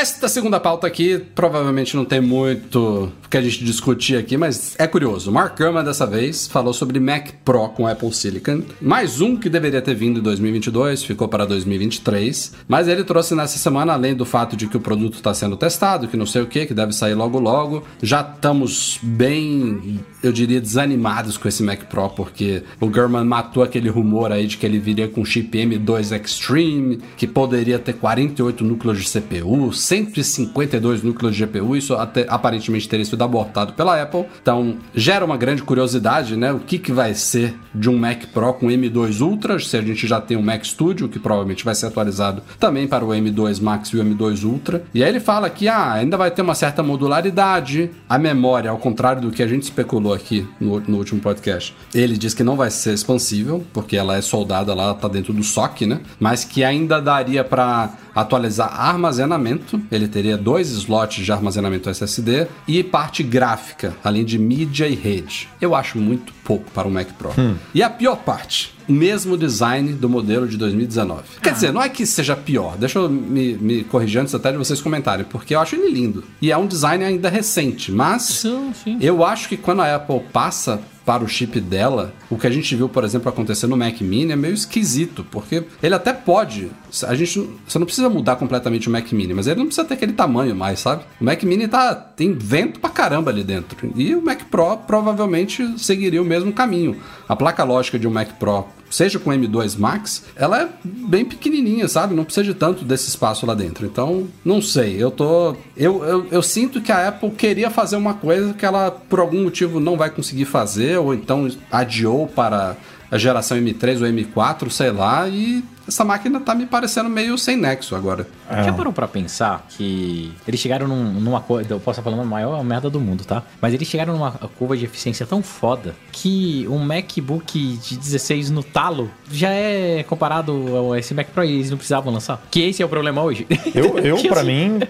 Esta 0.00 0.30
segunda 0.30 0.58
pauta 0.58 0.86
aqui 0.86 1.18
provavelmente 1.34 1.94
não 1.94 2.06
tem 2.06 2.22
muito 2.22 3.12
que 3.28 3.36
a 3.36 3.42
gente 3.42 3.62
discutir 3.62 4.16
aqui, 4.16 4.34
mas 4.36 4.74
é 4.78 4.86
curioso. 4.86 5.30
Mark 5.30 5.56
Gurman 5.58 5.84
dessa 5.84 6.06
vez 6.06 6.48
falou 6.48 6.72
sobre 6.72 6.98
Mac 6.98 7.28
Pro 7.44 7.68
com 7.68 7.86
Apple 7.86 8.12
Silicon. 8.12 8.62
Mais 8.80 9.20
um 9.20 9.36
que 9.36 9.50
deveria 9.50 9.82
ter 9.82 9.94
vindo 9.94 10.18
em 10.18 10.22
2022, 10.22 11.04
ficou 11.04 11.28
para 11.28 11.44
2023. 11.44 12.54
Mas 12.66 12.88
ele 12.88 13.04
trouxe 13.04 13.34
nessa 13.34 13.58
semana, 13.58 13.92
além 13.92 14.14
do 14.14 14.24
fato 14.24 14.56
de 14.56 14.66
que 14.66 14.76
o 14.76 14.80
produto 14.80 15.16
está 15.16 15.34
sendo 15.34 15.54
testado, 15.54 16.08
que 16.08 16.16
não 16.16 16.26
sei 16.26 16.40
o 16.40 16.46
que, 16.46 16.64
que 16.64 16.74
deve 16.74 16.92
sair 16.92 17.14
logo 17.14 17.38
logo. 17.38 17.84
Já 18.02 18.22
estamos 18.22 18.98
bem, 19.02 20.00
eu 20.22 20.32
diria, 20.32 20.60
desanimados 20.62 21.36
com 21.36 21.46
esse 21.46 21.62
Mac 21.62 21.84
Pro, 21.84 22.08
porque 22.08 22.64
o 22.80 22.88
Gurman 22.88 23.24
matou 23.24 23.62
aquele 23.62 23.90
rumor 23.90 24.32
aí 24.32 24.46
de 24.46 24.56
que 24.56 24.64
ele 24.64 24.78
viria 24.78 25.06
com 25.06 25.24
chip 25.26 25.56
M2 25.56 26.18
Extreme, 26.18 27.00
que 27.18 27.26
poderia 27.26 27.78
ter 27.78 27.92
48 27.92 28.64
núcleos 28.64 28.98
de 28.98 29.20
CPU, 29.20 29.72
152 29.90 31.02
núcleos 31.02 31.34
de 31.34 31.44
GPU, 31.44 31.76
isso 31.76 31.94
até, 31.94 32.24
aparentemente 32.28 32.88
teria 32.88 33.04
sido 33.04 33.24
abortado 33.24 33.72
pela 33.72 34.00
Apple. 34.00 34.24
Então, 34.40 34.76
gera 34.94 35.24
uma 35.24 35.36
grande 35.36 35.64
curiosidade, 35.64 36.36
né? 36.36 36.52
O 36.52 36.60
que, 36.60 36.78
que 36.78 36.92
vai 36.92 37.12
ser 37.12 37.56
de 37.74 37.90
um 37.90 37.98
Mac 37.98 38.26
Pro 38.32 38.54
com 38.54 38.68
M2 38.68 39.20
Ultra, 39.20 39.58
se 39.58 39.76
a 39.76 39.82
gente 39.82 40.06
já 40.06 40.20
tem 40.20 40.36
um 40.36 40.42
Mac 40.42 40.64
Studio, 40.64 41.08
que 41.08 41.18
provavelmente 41.18 41.64
vai 41.64 41.74
ser 41.74 41.86
atualizado 41.86 42.40
também 42.60 42.86
para 42.86 43.04
o 43.04 43.08
M2 43.08 43.60
Max 43.60 43.88
e 43.88 43.96
o 43.96 44.04
M2 44.04 44.44
Ultra. 44.44 44.84
E 44.94 45.02
aí 45.02 45.08
ele 45.08 45.18
fala 45.18 45.50
que 45.50 45.66
ah, 45.66 45.94
ainda 45.94 46.16
vai 46.16 46.30
ter 46.30 46.42
uma 46.42 46.54
certa 46.54 46.84
modularidade, 46.84 47.90
a 48.08 48.16
memória, 48.16 48.70
ao 48.70 48.78
contrário 48.78 49.22
do 49.22 49.32
que 49.32 49.42
a 49.42 49.48
gente 49.48 49.64
especulou 49.64 50.14
aqui 50.14 50.46
no, 50.60 50.78
no 50.78 50.98
último 50.98 51.20
podcast, 51.20 51.74
ele 51.92 52.16
diz 52.16 52.32
que 52.32 52.44
não 52.44 52.54
vai 52.54 52.70
ser 52.70 52.94
expansível, 52.94 53.64
porque 53.72 53.96
ela 53.96 54.16
é 54.16 54.22
soldada 54.22 54.72
lá, 54.72 54.94
tá 54.94 55.08
dentro 55.08 55.32
do 55.32 55.42
SOC, 55.42 55.82
né? 55.82 56.00
Mas 56.20 56.44
que 56.44 56.62
ainda 56.62 57.00
daria 57.00 57.42
para 57.42 57.92
atualizar 58.14 58.68
armazenamento, 58.80 59.80
ele 59.90 60.08
teria 60.08 60.36
dois 60.36 60.70
slots 60.70 61.24
de 61.24 61.32
armazenamento 61.32 61.88
SSD 61.90 62.46
e 62.66 62.82
parte 62.82 63.22
gráfica, 63.22 63.94
além 64.02 64.24
de 64.24 64.38
mídia 64.38 64.86
e 64.88 64.94
rede. 64.94 65.48
Eu 65.60 65.74
acho 65.74 65.98
muito 65.98 66.32
pouco 66.44 66.70
para 66.72 66.88
o 66.88 66.90
Mac 66.90 67.08
Pro. 67.18 67.30
E 67.74 67.82
a 67.82 67.90
pior 67.90 68.16
parte, 68.16 68.74
o 68.88 68.92
mesmo 68.92 69.36
design 69.36 69.92
do 69.92 70.08
modelo 70.08 70.48
de 70.48 70.56
2019. 70.56 71.22
Quer 71.42 71.52
dizer, 71.52 71.72
não 71.72 71.82
é 71.82 71.88
que 71.88 72.04
seja 72.04 72.34
pior, 72.34 72.76
deixa 72.76 72.98
eu 72.98 73.08
me, 73.08 73.54
me 73.54 73.84
corrigir 73.84 74.20
antes 74.20 74.34
até 74.34 74.50
de 74.50 74.58
vocês 74.58 74.80
comentarem, 74.80 75.24
porque 75.24 75.54
eu 75.54 75.60
acho 75.60 75.76
ele 75.76 75.90
lindo. 75.92 76.24
E 76.42 76.50
é 76.50 76.56
um 76.56 76.66
design 76.66 77.04
ainda 77.04 77.28
recente, 77.28 77.92
mas 77.92 78.22
Sim, 78.22 78.72
sim. 78.82 78.98
eu 79.00 79.24
acho 79.24 79.48
que 79.48 79.56
quando 79.56 79.82
a 79.82 79.94
Apple 79.94 80.20
passa 80.32 80.80
para 81.04 81.24
o 81.24 81.28
chip 81.28 81.60
dela, 81.60 82.12
o 82.28 82.36
que 82.36 82.46
a 82.46 82.50
gente 82.50 82.74
viu, 82.76 82.88
por 82.88 83.02
exemplo, 83.04 83.28
acontecer 83.28 83.66
no 83.66 83.76
Mac 83.76 84.00
Mini 84.00 84.32
é 84.32 84.36
meio 84.36 84.54
esquisito, 84.54 85.24
porque 85.30 85.64
ele 85.82 85.94
até 85.94 86.12
pode. 86.12 86.70
A 87.04 87.14
gente, 87.14 87.48
você 87.66 87.78
não 87.78 87.86
precisa 87.86 88.08
mudar 88.08 88.36
completamente 88.36 88.88
o 88.88 88.92
Mac 88.92 89.10
Mini, 89.12 89.34
mas 89.34 89.46
ele 89.46 89.58
não 89.58 89.66
precisa 89.66 89.86
ter 89.86 89.94
aquele 89.94 90.12
tamanho 90.12 90.54
mais, 90.54 90.80
sabe? 90.80 91.04
O 91.20 91.24
Mac 91.24 91.42
Mini 91.42 91.68
tá, 91.68 91.94
tem 91.94 92.32
vento 92.32 92.80
pra 92.80 92.90
caramba 92.90 93.30
ali 93.30 93.44
dentro. 93.44 93.92
E 93.94 94.14
o 94.14 94.22
Mac 94.22 94.42
Pro 94.50 94.76
provavelmente 94.78 95.78
seguiria 95.78 96.20
o 96.20 96.24
mesmo 96.24 96.52
caminho. 96.52 96.96
A 97.28 97.36
placa 97.36 97.64
lógica 97.64 97.98
de 97.98 98.08
um 98.08 98.10
Mac 98.10 98.32
Pro 98.38 98.66
seja 98.90 99.18
com 99.18 99.30
M2 99.30 99.78
Max, 99.78 100.24
ela 100.34 100.62
é 100.62 100.68
bem 100.84 101.24
pequenininha, 101.24 101.86
sabe? 101.86 102.14
Não 102.14 102.24
precisa 102.24 102.44
de 102.44 102.54
tanto 102.54 102.84
desse 102.84 103.08
espaço 103.08 103.46
lá 103.46 103.54
dentro. 103.54 103.86
Então, 103.86 104.26
não 104.44 104.60
sei. 104.60 105.00
Eu 105.00 105.10
tô. 105.10 105.54
Eu, 105.76 106.04
eu, 106.04 106.26
eu 106.30 106.42
sinto 106.42 106.80
que 106.80 106.90
a 106.90 107.08
Apple 107.08 107.30
queria 107.30 107.70
fazer 107.70 107.96
uma 107.96 108.14
coisa 108.14 108.52
que 108.52 108.66
ela, 108.66 108.90
por 108.90 109.20
algum 109.20 109.44
motivo, 109.44 109.78
não 109.78 109.96
vai 109.96 110.10
conseguir 110.10 110.44
fazer, 110.44 110.98
ou 110.98 111.14
então 111.14 111.48
adiou 111.70 112.26
para 112.26 112.76
a 113.10 113.18
geração 113.18 113.56
M3 113.58 114.00
ou 114.00 114.06
M4, 114.06 114.70
sei 114.70 114.90
lá, 114.90 115.28
e 115.28 115.64
essa 115.88 116.04
máquina 116.04 116.40
tá 116.40 116.54
me 116.54 116.66
parecendo 116.66 117.08
meio 117.08 117.36
sem 117.38 117.56
nexo 117.56 117.94
agora. 117.96 118.26
Já 118.64 118.72
parou 118.72 118.92
pra 118.92 119.06
pensar 119.08 119.66
que 119.70 120.32
eles 120.46 120.60
chegaram 120.60 120.86
num, 120.88 121.12
numa 121.14 121.40
coisa. 121.40 121.72
Eu 121.72 121.80
posso 121.80 122.00
estar 122.00 122.10
falando 122.10 122.22
a 122.22 122.28
maior 122.28 122.62
merda 122.64 122.88
do 122.90 123.00
mundo, 123.00 123.24
tá? 123.24 123.42
Mas 123.60 123.74
eles 123.74 123.86
chegaram 123.88 124.12
numa 124.14 124.30
curva 124.58 124.76
de 124.76 124.84
eficiência 124.84 125.24
tão 125.26 125.42
foda 125.42 125.94
que 126.12 126.66
um 126.68 126.78
MacBook 126.78 127.78
de 127.78 127.96
16 127.96 128.50
no 128.50 128.62
talo 128.62 129.10
já 129.30 129.50
é 129.50 130.02
comparado 130.04 130.92
a 130.92 130.98
esse 130.98 131.14
Mac 131.14 131.28
Pro 131.28 131.44
e 131.44 131.52
eles 131.52 131.70
não 131.70 131.76
precisavam 131.76 132.12
lançar. 132.12 132.42
Que 132.50 132.60
esse 132.68 132.82
é 132.82 132.86
o 132.86 132.88
problema 132.88 133.22
hoje. 133.22 133.46
Eu, 133.74 133.98
eu 134.04 134.16
para 134.28 134.40
assim- 134.40 134.50
mim, 134.50 134.80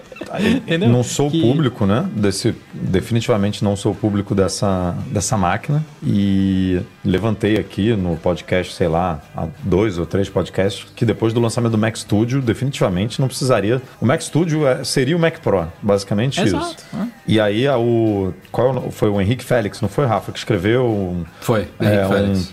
não 0.89 1.03
sou 1.03 1.27
o 1.27 1.31
Que- 1.31 1.41
público, 1.41 1.85
né? 1.85 2.07
Desse, 2.15 2.55
definitivamente 2.73 3.63
não 3.63 3.75
sou 3.75 3.91
o 3.91 3.95
público 3.95 4.33
dessa, 4.35 4.95
dessa 5.07 5.37
máquina. 5.37 5.83
E 6.03 6.81
levantei 7.03 7.57
aqui 7.57 7.95
no 7.95 8.17
podcast, 8.17 8.73
sei 8.73 8.87
lá, 8.87 9.21
há 9.35 9.47
dois 9.63 9.97
ou 9.97 10.05
três 10.05 10.29
podcasts, 10.29 10.80
acho 10.85 10.93
que 10.95 11.05
depois 11.05 11.33
do 11.33 11.39
lançamento 11.39 11.71
do 11.71 11.77
Mac 11.77 11.95
Studio, 11.95 12.41
definitivamente 12.41 13.19
não 13.19 13.27
precisaria. 13.27 13.81
O 13.99 14.05
Mac 14.05 14.21
Studio 14.21 14.67
é- 14.67 14.83
seria 14.83 15.15
o 15.15 15.19
Mac 15.19 15.39
Pro, 15.39 15.67
basicamente 15.81 16.41
Exato, 16.41 16.65
isso. 16.77 16.85
né? 16.95 17.09
E 17.27 17.39
aí 17.39 17.67
a- 17.67 17.77
o 17.77 18.33
qual 18.51 18.67
é 18.75 18.79
o- 18.79 18.91
foi 18.91 19.09
o 19.09 19.19
Henrique 19.21 19.43
Félix, 19.43 19.81
não 19.81 19.89
foi 19.89 20.05
Rafa 20.05 20.31
que 20.31 20.37
escreveu 20.39 20.85
um, 20.85 21.23
Foi, 21.41 21.67
é, 21.79 22.05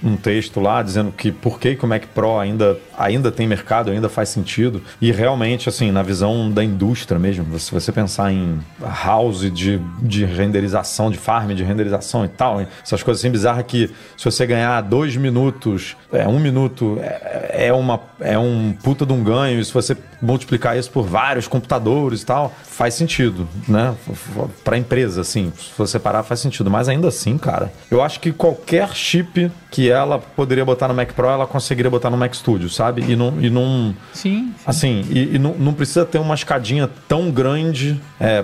um, 0.04 0.10
um 0.12 0.16
texto 0.16 0.60
lá 0.60 0.82
dizendo 0.82 1.12
que 1.12 1.30
por 1.32 1.58
que, 1.58 1.74
que 1.74 1.84
o 1.84 1.88
Mac 1.88 2.04
Pro 2.14 2.38
ainda, 2.38 2.78
ainda 2.98 3.30
tem 3.30 3.46
mercado, 3.46 3.90
ainda 3.90 4.08
faz 4.08 4.28
sentido. 4.28 4.82
E 5.00 5.12
realmente, 5.12 5.68
assim, 5.68 5.92
na 5.92 6.02
visão 6.02 6.50
da 6.50 6.64
indústria 6.64 7.18
mesmo, 7.18 7.58
se 7.58 7.70
você 7.72 7.92
pensar 7.92 8.32
em 8.32 8.58
house 9.04 9.50
de, 9.52 9.80
de 10.02 10.24
renderização, 10.24 11.10
de 11.10 11.16
farm 11.16 11.52
de 11.52 11.62
renderização 11.62 12.24
e 12.24 12.28
tal, 12.28 12.60
essas 12.82 13.02
coisas 13.02 13.20
assim 13.20 13.30
bizarras 13.30 13.64
que 13.66 13.88
se 14.16 14.24
você 14.24 14.44
ganhar 14.44 14.80
dois 14.82 15.16
minutos, 15.16 15.96
é, 16.12 16.26
um 16.26 16.40
minuto 16.40 16.98
é, 17.00 17.66
é, 17.68 17.72
uma, 17.72 18.00
é 18.20 18.38
um 18.38 18.74
puta 18.82 19.06
de 19.06 19.12
um 19.12 19.22
ganho, 19.22 19.60
e 19.60 19.64
se 19.64 19.72
você 19.72 19.96
multiplicar 20.20 20.76
isso 20.76 20.90
por 20.90 21.06
vários 21.06 21.46
computadores 21.46 22.22
e 22.22 22.26
tal, 22.26 22.54
faz 22.64 22.94
sentido, 22.94 23.48
né? 23.68 23.94
Pra 24.64 24.76
empresa, 24.76 25.20
assim, 25.20 25.52
se 25.56 25.70
você 25.76 25.98
parar 25.98 26.22
faz 26.22 26.40
sentido. 26.40 26.70
Mas 26.70 26.88
ainda 26.88 27.08
assim, 27.08 27.38
cara, 27.38 27.72
eu 27.90 28.02
acho 28.02 28.18
que 28.20 28.32
qualquer 28.32 28.92
chip 28.94 29.50
que 29.70 29.90
ela 29.90 30.18
poderia 30.18 30.64
botar 30.64 30.88
no 30.88 30.94
Mac 30.94 31.12
Pro, 31.12 31.26
ela 31.28 31.46
conseguiria 31.46 31.90
botar 31.90 32.08
no 32.10 32.16
Mac 32.16 32.32
Studio, 32.34 32.68
sabe? 32.70 33.02
E 33.06 33.14
não. 33.14 33.40
E 33.40 33.50
não 33.50 33.94
Sim. 34.14 34.54
Assim, 34.66 35.04
e, 35.10 35.34
e 35.34 35.38
não, 35.38 35.54
não 35.54 35.74
precisa 35.74 36.04
ter 36.06 36.18
uma 36.18 36.34
escadinha 36.34 36.88
tão 37.06 37.30
grande. 37.30 38.00
É, 38.18 38.42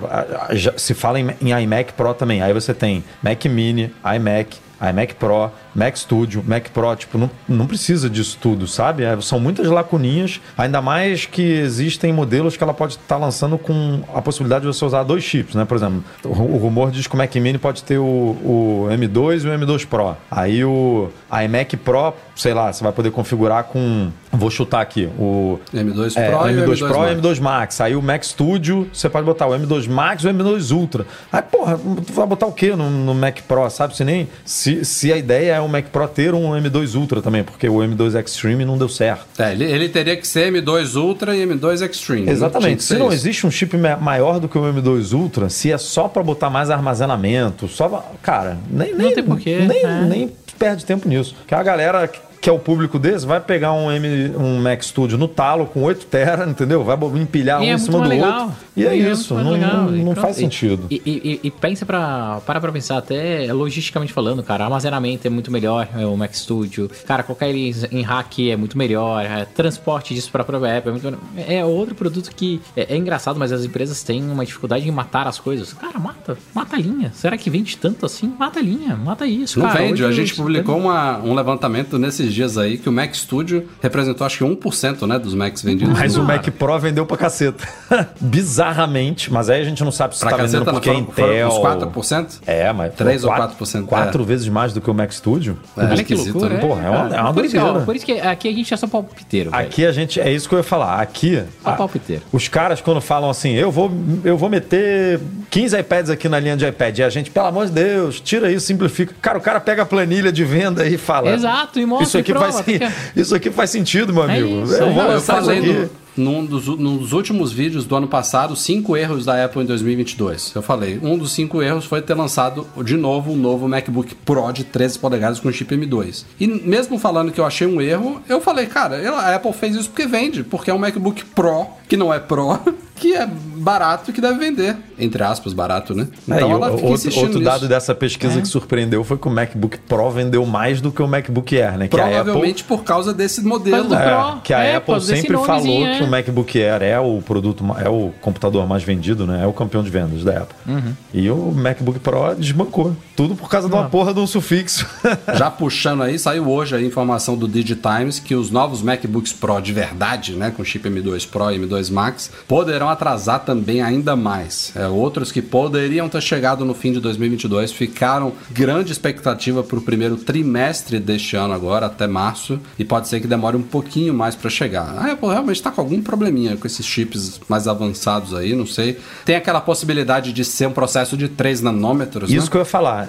já- 0.53 0.75
se 0.77 0.93
fala 0.93 1.19
em, 1.19 1.31
em 1.41 1.63
iMac 1.63 1.95
Pro 1.95 2.13
também. 2.15 2.43
Aí 2.43 2.53
você 2.53 2.75
tem 2.75 3.03
Mac 3.23 3.43
Mini, 3.47 3.91
iMac, 4.17 4.59
iMac 4.81 5.15
Pro, 5.15 5.51
Mac 5.75 5.97
Studio, 5.97 6.45
Mac 6.47 6.69
Pro, 6.71 6.95
tipo, 6.97 7.19
não, 7.19 7.31
não 7.49 7.67
precisa 7.67 8.09
disso 8.09 8.39
tudo, 8.41 8.67
sabe? 8.67 9.05
É, 9.05 9.21
são 9.21 9.41
muitas 9.41 9.67
lacuninhas, 9.67 10.41
ainda 10.57 10.81
mais 10.81 11.27
que 11.27 11.43
existem 11.43 12.13
modelos 12.13 12.57
que 12.57 12.63
ela 12.63 12.75
pode 12.75 12.95
estar 12.95 13.17
lançando 13.17 13.59
com 13.59 14.03
a 14.15 14.21
possibilidade 14.21 14.63
de 14.63 14.69
você 14.69 14.85
usar 14.85 15.03
dois 15.03 15.23
chips, 15.23 15.55
né? 15.55 15.65
Por 15.65 15.77
exemplo, 15.77 16.05
o, 16.25 16.29
o 16.29 16.57
rumor 16.57 16.91
diz 16.91 17.07
que 17.07 17.15
o 17.15 17.19
Mac 17.19 17.35
Mini 17.35 17.59
pode 17.59 17.83
ter 17.83 17.99
o, 17.99 18.05
o 18.05 18.89
M2 18.91 19.45
e 19.45 19.49
o 19.49 19.59
M2 19.59 19.87
Pro. 19.87 20.17
Aí 20.31 20.65
o 20.65 21.09
iMac 21.45 21.77
Pro, 21.79 22.15
sei 22.35 22.53
lá, 22.55 22.73
você 22.73 22.83
vai 22.83 22.93
poder 22.93 23.11
configurar 23.11 23.65
com. 23.65 24.09
Vou 24.33 24.51
chutar 24.51 24.81
aqui, 24.81 25.09
o 25.19 25.61
M2 25.73 26.13
Pro 26.15 26.23
é, 26.23 26.37
o 26.37 26.51
e 26.51 26.59
o 26.61 26.65
M2 26.67 26.75
M2 26.75 26.79
Pro 26.89 26.97
e 26.97 27.15
Max. 27.15 27.21
M2 27.21 27.41
Max. 27.41 27.81
Aí 27.81 27.95
o 27.97 28.03
Mac 28.03 28.23
Studio, 28.25 28.89
você 28.93 29.09
pode 29.09 29.25
botar 29.25 29.47
o 29.47 29.51
M2 29.53 29.89
Max 29.89 30.25
e 30.25 30.27
o 30.27 30.31
M2 30.35 30.75
Ultra. 30.75 31.07
Aí, 31.33 31.41
porra, 31.43 31.79
tu 31.79 32.13
vai 32.13 32.27
botar 32.27 32.47
o 32.47 32.53
quê 32.53 32.75
no, 32.75 32.91
no 32.91 33.15
Mac 33.15 33.39
Pro, 33.47 33.69
sabe? 33.71 33.97
Se 33.97 34.05
nem. 34.05 34.29
Se, 34.45 34.85
se 34.85 35.13
a 35.13 35.17
ideia 35.17 35.53
é 35.55 35.61
o 35.61 35.69
Mac 35.69 35.85
Pro 35.87 36.07
ter 36.09 36.35
um 36.35 36.51
M2 36.51 36.95
Ultra 36.97 37.23
também, 37.23 37.45
porque 37.45 37.69
o 37.69 37.77
M2 37.77 38.21
Extreme 38.21 38.65
não 38.65 38.77
deu 38.77 38.89
certo. 38.89 39.25
É, 39.39 39.53
ele, 39.53 39.65
ele 39.65 39.89
teria 39.89 40.17
que 40.17 40.27
ser 40.27 40.53
M2 40.53 40.97
Ultra 41.01 41.37
e 41.37 41.47
M2 41.47 41.89
Extreme. 41.89 42.29
Exatamente. 42.29 42.83
Se 42.83 42.95
não 42.97 43.07
isso. 43.07 43.15
existe 43.17 43.47
um 43.47 43.51
chip 43.51 43.77
ma- 43.77 43.97
maior 43.97 44.41
do 44.41 44.49
que 44.49 44.59
o 44.59 44.63
M2 44.63 45.13
Ultra, 45.13 45.49
se 45.49 45.71
é 45.71 45.79
só 45.79 46.09
pra 46.09 46.23
botar 46.23 46.51
mais 46.51 46.71
armazenamento, 46.71 47.69
só. 47.69 47.89
pra- 47.89 48.03
Cara, 48.23 48.59
nem. 48.71 48.95
nem 48.95 49.15
tem 49.15 49.23
porquê, 49.23 49.59
Nem, 49.61 49.85
é. 49.85 50.01
nem 50.03 50.33
perde 50.59 50.85
tempo 50.85 51.09
nisso. 51.09 51.35
Que 51.47 51.55
a 51.55 51.63
galera 51.63 52.11
que 52.45 52.51
é 52.51 52.53
o 52.53 52.59
público 52.59 52.99
desse 52.99 53.25
vai 53.25 53.41
pegar 53.41 53.73
um, 53.73 53.91
M, 53.91 54.37
um 54.37 54.61
Mac 54.61 54.83
Studio 54.83 55.17
no 55.17 55.27
talo 55.27 55.65
com 55.65 55.83
8 55.83 56.05
tera, 56.05 56.45
entendeu? 56.47 56.85
Vai 56.85 56.95
empilhar 57.19 57.63
E 57.63 57.67
um 57.69 57.71
é 57.71 57.73
em 57.73 57.79
cima 57.79 58.01
do 58.03 58.07
legal. 58.09 58.43
outro. 58.43 58.57
E 58.77 58.85
é, 58.85 58.95
E 58.95 59.11
isso. 59.11 59.33
Não, 59.35 59.57
não- 59.57 59.91
não 59.91 60.15
faz 60.15 60.37
sentido. 60.37 60.87
E, 60.91 61.01
e- 61.07 61.11
e- 61.25 61.41
e 61.45 61.51
pensa 61.51 61.87
pra. 61.87 62.43
Para 62.45 62.61
pra 62.61 62.71
pensar, 62.71 62.99
até 62.99 63.51
logisticamente 63.51 64.13
falando, 64.13 64.43
cara, 64.43 64.65
armazenamento 64.65 65.27
é 65.27 65.31
muito 65.31 65.51
melhor, 65.51 65.89
é 65.97 66.05
o 66.05 66.15
Mac 66.19 66.35
Studio. 66.35 66.91
Cara, 67.07 67.23
colocar 67.23 67.49
ele 67.49 67.75
em 67.91 68.03
hack 68.03 68.39
é 68.51 68.57
muito 68.57 68.77
melhor. 68.77 69.25
é, 69.25 69.47
transporte 69.47 70.13
disso 70.13 70.31
pra 70.31 70.45
própria 70.45 70.69
app 70.69 70.89
é 70.89 70.91
muito 70.91 71.05
melhor. 71.05 71.21
É 71.49 71.65
outro 71.65 71.95
produto 71.95 72.31
que 72.37 72.61
é, 72.77 72.93
é 72.95 72.97
engraçado, 72.99 73.39
mas 73.39 73.53
as 73.53 73.65
empresas 73.65 74.03
têm 74.03 74.23
uma 74.23 74.45
dificuldade 74.45 74.87
em 74.87 74.91
matar 74.91 75.27
as 75.27 75.39
coisas. 75.39 75.73
Cara, 75.73 75.99
mata, 75.99 76.37
mata 76.55 76.77
a 76.77 76.79
linha. 76.79 77.11
Será 77.15 77.39
que 77.39 77.49
vende 77.49 77.79
tanto 77.79 78.05
assim? 78.05 78.31
Mata 78.39 78.59
a 78.61 78.63
linha, 78.63 78.95
mata 78.97 79.27
isso. 79.27 79.59
Não 79.61 79.67
cara. 79.69 79.79
vende. 79.81 80.03
Hoje 80.03 80.05
A 80.05 80.13
gente 80.13 80.33
isso- 80.33 80.43
publicou 80.43 80.77
uma- 80.77 81.19
um 81.21 81.33
levantamento 81.35 81.99
nesses 81.99 82.34
dias 82.35 82.59
aí 82.59 82.77
que 82.79 82.89
o 82.89 82.93
Mac 82.93 83.15
Studio 83.15 83.69
representou 83.81 84.27
acho 84.27 84.39
que 84.39 84.45
1% 84.45 85.07
né, 85.07 85.19
dos 85.19 85.35
Macs 85.35 85.63
vendidos. 85.63 85.99
Mas 85.99 86.17
o. 86.17 86.23
Mac 86.23 86.45
Pro 86.51 86.79
vendeu 86.79 87.07
pra 87.07 87.17
caceta. 87.17 87.67
Bizarramente, 88.21 89.33
mas 89.33 89.49
aí 89.49 89.61
a 89.61 89.65
gente 89.65 89.83
não 89.85 89.93
sabe 89.93 90.15
se 90.15 90.21
Pra 90.21 90.31
tá 90.31 90.37
vendendo 90.39 90.65
caceta, 90.65 90.73
porque 90.73 90.91
é 90.91 90.93
foram, 90.95 91.07
foram 91.13 91.33
Intel. 91.33 91.49
uns 91.49 92.09
4%? 92.09 92.27
É, 92.47 92.73
mas 92.73 92.91
pô, 92.91 92.97
3 92.99 93.25
ou 93.25 93.31
quatro- 93.31 93.65
4%, 93.67 93.87
Quatro 93.87 94.23
é. 94.23 94.27
vezes 94.27 94.49
mais 94.49 94.73
do 94.73 94.81
que 94.81 94.91
o 94.91 94.95
Mac 94.95 95.11
Studio. 95.13 95.57
É, 95.77 95.85
Olha 95.85 96.05
que 96.05 96.15
loucura, 96.15 96.49
né? 96.51 96.57
é, 96.57 96.59
Porra, 96.59 96.83
é 96.87 96.91
uma- 96.91 97.03
cara. 97.09 97.17
é 97.17 97.21
uma 97.23 97.35
por, 97.35 97.45
isso 97.45 97.59
ó, 97.59 97.81
por 97.81 97.97
isso 97.97 98.05
que 98.07 98.13
aqui 98.21 98.49
a 98.49 98.53
gente 98.53 98.75
é 98.75 98.77
só 98.77 98.87
palpiteiro. 98.87 99.51
velho. 99.51 99.63
Aqui 99.63 99.87
a 99.87 99.93
gente, 99.93 100.21
é 100.21 100.31
isso 100.33 100.49
que 100.49 100.55
eu 100.55 100.59
ia 100.59 100.63
falar. 100.65 101.01
Aqui, 101.01 101.43
Só 101.63 101.71
a- 101.71 101.73
palpiteiro. 101.73 102.23
os 102.33 102.49
caras 102.49 102.81
quando 102.81 103.01
falam 103.01 103.31
assim, 103.31 103.53
eu 103.53 103.71
vou, 103.71 103.91
eu 104.25 104.37
vou 104.37 104.49
meter 104.49 105.21
15 105.51 105.79
iPads 105.79 106.11
aqui 106.11 106.29
na 106.29 106.39
linha 106.41 106.57
de 106.57 106.67
iPad, 106.67 106.99
e 106.99 107.03
a 107.03 107.09
gente, 107.11 107.31
pelo 107.31 107.47
amor 107.47 107.67
de 107.67 107.73
Deus, 107.73 108.21
tira 108.21 108.51
isso, 108.51 108.67
simplifica. 108.67 109.15
Cara, 109.23 109.39
o 109.39 109.41
cara 109.41 109.61
pega 109.61 109.83
a 109.83 109.87
planilha 109.87 110.33
de 110.33 110.45
venda 110.45 110.87
e 110.87 110.97
fala. 110.99 111.31
Exato, 111.31 111.79
e 111.79 111.87
mostra 111.87 112.07
isso 112.07 112.19
aqui 112.25 112.33
prova, 112.33 112.53
faz, 112.53 112.65
tem 112.67 112.79
que- 112.79 112.93
isso 113.21 113.35
aqui 113.35 113.51
faz 113.51 113.71
sentido, 113.71 114.13
meu 114.13 114.29
É 114.29 114.39
amigo. 114.39 114.65
isso, 114.65 114.75
eu 114.75 114.87
é. 114.89 114.93
vou 114.93 115.03
Não, 115.05 115.11
eu 115.13 115.19
isso 115.19 115.27
falei 115.27 115.59
aqui. 115.59 115.89
num 116.17 116.45
dos, 116.45 116.67
nos 116.67 117.13
últimos 117.13 117.53
vídeos 117.53 117.85
do 117.85 117.97
ano 117.97 118.07
passado, 118.07 118.55
cinco 118.55 118.97
erros 118.97 119.25
da 119.25 119.45
Apple 119.45 119.63
em 119.63 119.67
2022. 119.67 120.53
Eu 120.55 120.63
falei, 120.63 120.99
um 121.03 121.19
dos 121.19 121.33
cinco 121.33 121.61
erros 121.63 121.85
foi 121.85 122.01
ter 122.01 122.15
lançado 122.15 122.67
de 122.85 122.97
novo 122.97 123.33
um 123.33 123.37
novo 123.37 123.69
MacBook 123.69 124.15
Pro 124.25 124.51
de 124.53 124.63
13 124.65 124.99
polegadas 124.99 125.41
com 125.41 125.51
chip 125.51 125.75
M2. 125.77 126.25
E 126.39 126.47
mesmo 126.47 126.99
falando 126.99 127.33
que 127.33 127.41
eu 127.41 127.45
achei 127.45 127.67
um 127.67 127.81
erro, 127.81 128.23
eu 128.29 128.41
falei, 128.41 128.67
cara, 128.67 128.97
a 129.19 129.35
Apple 129.35 129.53
fez 129.53 129.75
isso 129.75 129.91
porque 129.91 130.07
vende, 130.07 130.43
porque 130.45 130.71
é 130.71 130.75
um 130.75 130.79
MacBook 130.79 131.25
Pro, 131.27 131.67
que 131.89 131.97
não 131.97 132.13
é 132.15 132.19
Pro, 132.21 132.59
que 132.97 133.15
é 133.15 133.27
barato 133.27 134.11
e 134.11 134.15
que 134.15 134.21
deve 134.21 134.39
vender. 134.39 134.77
Entre 134.99 135.23
aspas, 135.23 135.53
barato, 135.53 135.95
né? 135.95 136.07
É, 136.29 136.37
Então 136.37 136.49
e 136.49 136.53
ela 136.53 136.71
fica 136.73 136.87
outro, 136.87 137.09
outro 137.17 137.27
nisso. 137.27 137.41
dado 137.41 137.69
dessa 137.69 137.95
pesquisa 137.95 138.41
que 138.41 138.47
surpreendeu 138.47 139.03
foi 139.03 139.19
que 139.19 139.27
o 139.27 139.31
MacBook 139.31 139.79
Pro 139.79 140.11
vendeu 140.11 140.47
mais 140.47 140.81
do 140.81 140.93
que 140.93 141.03
o 141.03 141.09
MacBook 141.09 141.57
Air, 141.61 141.79
né? 141.79 141.89
Que 141.89 141.99
a 141.99 142.05
Apple, 142.05 142.15
Provavelmente 142.15 142.65
por 142.65 142.85
causa 142.85 143.13
desse 143.13 143.43
modelo. 143.43 143.95
É, 143.95 144.39
que 144.43 144.55
a 144.55 144.63
é, 144.63 144.77
Apple 144.77 145.01
sempre 145.01 145.37
falou 145.39 145.63
que 145.63 146.03
é. 146.03 146.03
o 146.03 146.07
MacBook 146.07 146.63
Air 146.63 146.83
é 146.83 147.01
o 147.01 147.21
produto, 147.21 147.65
é 147.85 147.89
o 147.89 148.13
computador 148.21 148.67
mais 148.67 148.83
vendido, 148.83 149.27
né? 149.27 149.43
É 149.43 149.47
o 149.47 149.53
campeão 149.53 149.83
de 149.83 149.91
vendas 149.91 150.23
da 150.23 150.43
Apple. 150.43 150.57
Uhum. 150.67 150.93
E 151.13 151.31
o 151.31 151.53
MacBook 151.53 151.99
Pro 151.99 152.35
desbancou. 152.37 152.97
Tudo 153.17 153.37
por 153.37 153.49
causa 153.49 153.69
de 153.69 153.75
uma 153.75 153.89
porra 153.89 154.13
de 154.13 154.21
um 154.21 154.27
sufixo. 154.27 154.87
Já 155.37 155.51
puxando 155.51 156.03
aí, 156.03 156.19
saiu 156.19 156.49
hoje 156.49 156.75
a 156.75 156.83
informação 156.83 157.37
do 157.37 157.47
DigiTimes 157.47 158.19
que 158.19 158.35
os 158.35 158.51
novos 158.51 158.83
MacBooks 158.83 159.33
Pro 159.33 159.61
de 159.61 159.73
verdade, 159.73 160.33
né, 160.33 160.51
com 160.51 160.65
chip 160.65 160.89
M2 160.89 161.29
Pro 161.29 161.51
e 161.51 161.59
M2 161.59 161.91
Max, 161.91 162.31
poderão 162.49 162.89
atrasar 162.89 163.41
também 163.45 163.83
ainda 163.83 164.17
mais. 164.17 164.73
É, 164.75 164.89
outros 164.89 165.31
que 165.31 165.41
poderiam 165.41 166.09
ter 166.09 166.21
chegado 166.23 166.65
no 166.65 166.75
fim 166.75 166.93
de 166.93 167.01
2022 167.01 167.73
ficaram 167.73 168.33
grande 168.51 168.91
expectativa 168.91 169.63
para 169.63 169.79
o 169.79 169.83
primeiro 169.83 170.17
trimestre 170.17 170.99
deste 170.99 171.37
ano 171.37 171.55
agora, 171.55 171.87
até 171.87 172.07
março, 172.07 172.59
e 172.79 172.85
pode 172.85 173.09
ser 173.09 173.21
que 173.21 173.27
demore 173.27 173.57
um 173.57 173.63
pouquinho 173.63 174.13
mais 174.13 174.35
para 174.35 174.51
chegar. 174.51 174.95
A 174.99 175.13
Apple 175.13 175.29
realmente 175.29 175.57
está 175.57 175.71
com 175.71 175.81
algum 175.81 176.03
probleminha 176.03 176.57
com 176.57 176.67
esses 176.67 176.85
chips 176.85 177.41
mais 177.49 177.69
avançados 177.69 178.35
aí, 178.35 178.55
não 178.55 178.67
sei. 178.67 178.99
Tem 179.25 179.37
aquela 179.37 179.61
possibilidade 179.61 180.33
de 180.33 180.45
ser 180.45 180.67
um 180.67 180.73
processo 180.73 181.17
de 181.17 181.29
3 181.29 181.61
nanômetros, 181.61 182.31
Isso 182.31 182.47
né? 182.47 182.51
que 182.51 182.57
eu 182.57 182.61
ia 182.61 182.65
falar. 182.65 183.04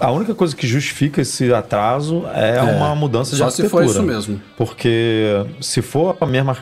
A 0.00 0.10
única 0.10 0.34
coisa 0.34 0.54
que 0.54 0.66
justifica 0.66 1.20
esse 1.20 1.52
atraso 1.52 2.24
é, 2.34 2.60
uma 2.62 2.94
mudança 2.94 3.32
de 3.32 3.38
só 3.38 3.50
se 3.50 3.62
arquitetura. 3.62 3.84
for 3.84 3.90
isso 3.90 4.02
mesmo. 4.02 4.40
Porque 4.56 5.44
se 5.60 5.82
for 5.82 6.16
a 6.20 6.26
mesma, 6.26 6.56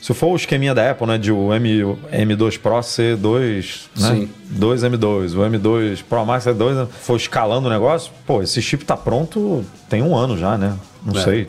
se 0.00 0.12
for 0.14 0.28
o 0.28 0.36
esqueminha 0.36 0.74
da 0.74 0.90
Apple, 0.90 1.06
né, 1.06 1.18
de 1.18 1.32
o 1.32 1.52
M, 1.52 1.84
o 1.84 1.98
M2 2.12 2.58
Pro 2.58 2.82
ser 2.82 3.16
2, 3.16 3.90
né? 3.98 4.08
Sim. 4.08 4.28
2 4.50 4.82
M2, 4.82 5.34
o 5.34 5.40
M2 5.50 6.02
Pro 6.08 6.24
Max 6.26 6.46
é 6.46 6.52
2, 6.52 6.88
for 7.00 7.16
escalando 7.16 7.68
o 7.68 7.70
negócio, 7.70 8.12
pô, 8.26 8.42
esse 8.42 8.60
chip 8.60 8.84
tá 8.84 8.96
pronto 8.96 9.64
tem 9.88 10.02
um 10.02 10.14
ano 10.16 10.36
já, 10.38 10.56
né? 10.58 10.74
Não 11.04 11.18
É. 11.20 11.24
sei. 11.24 11.48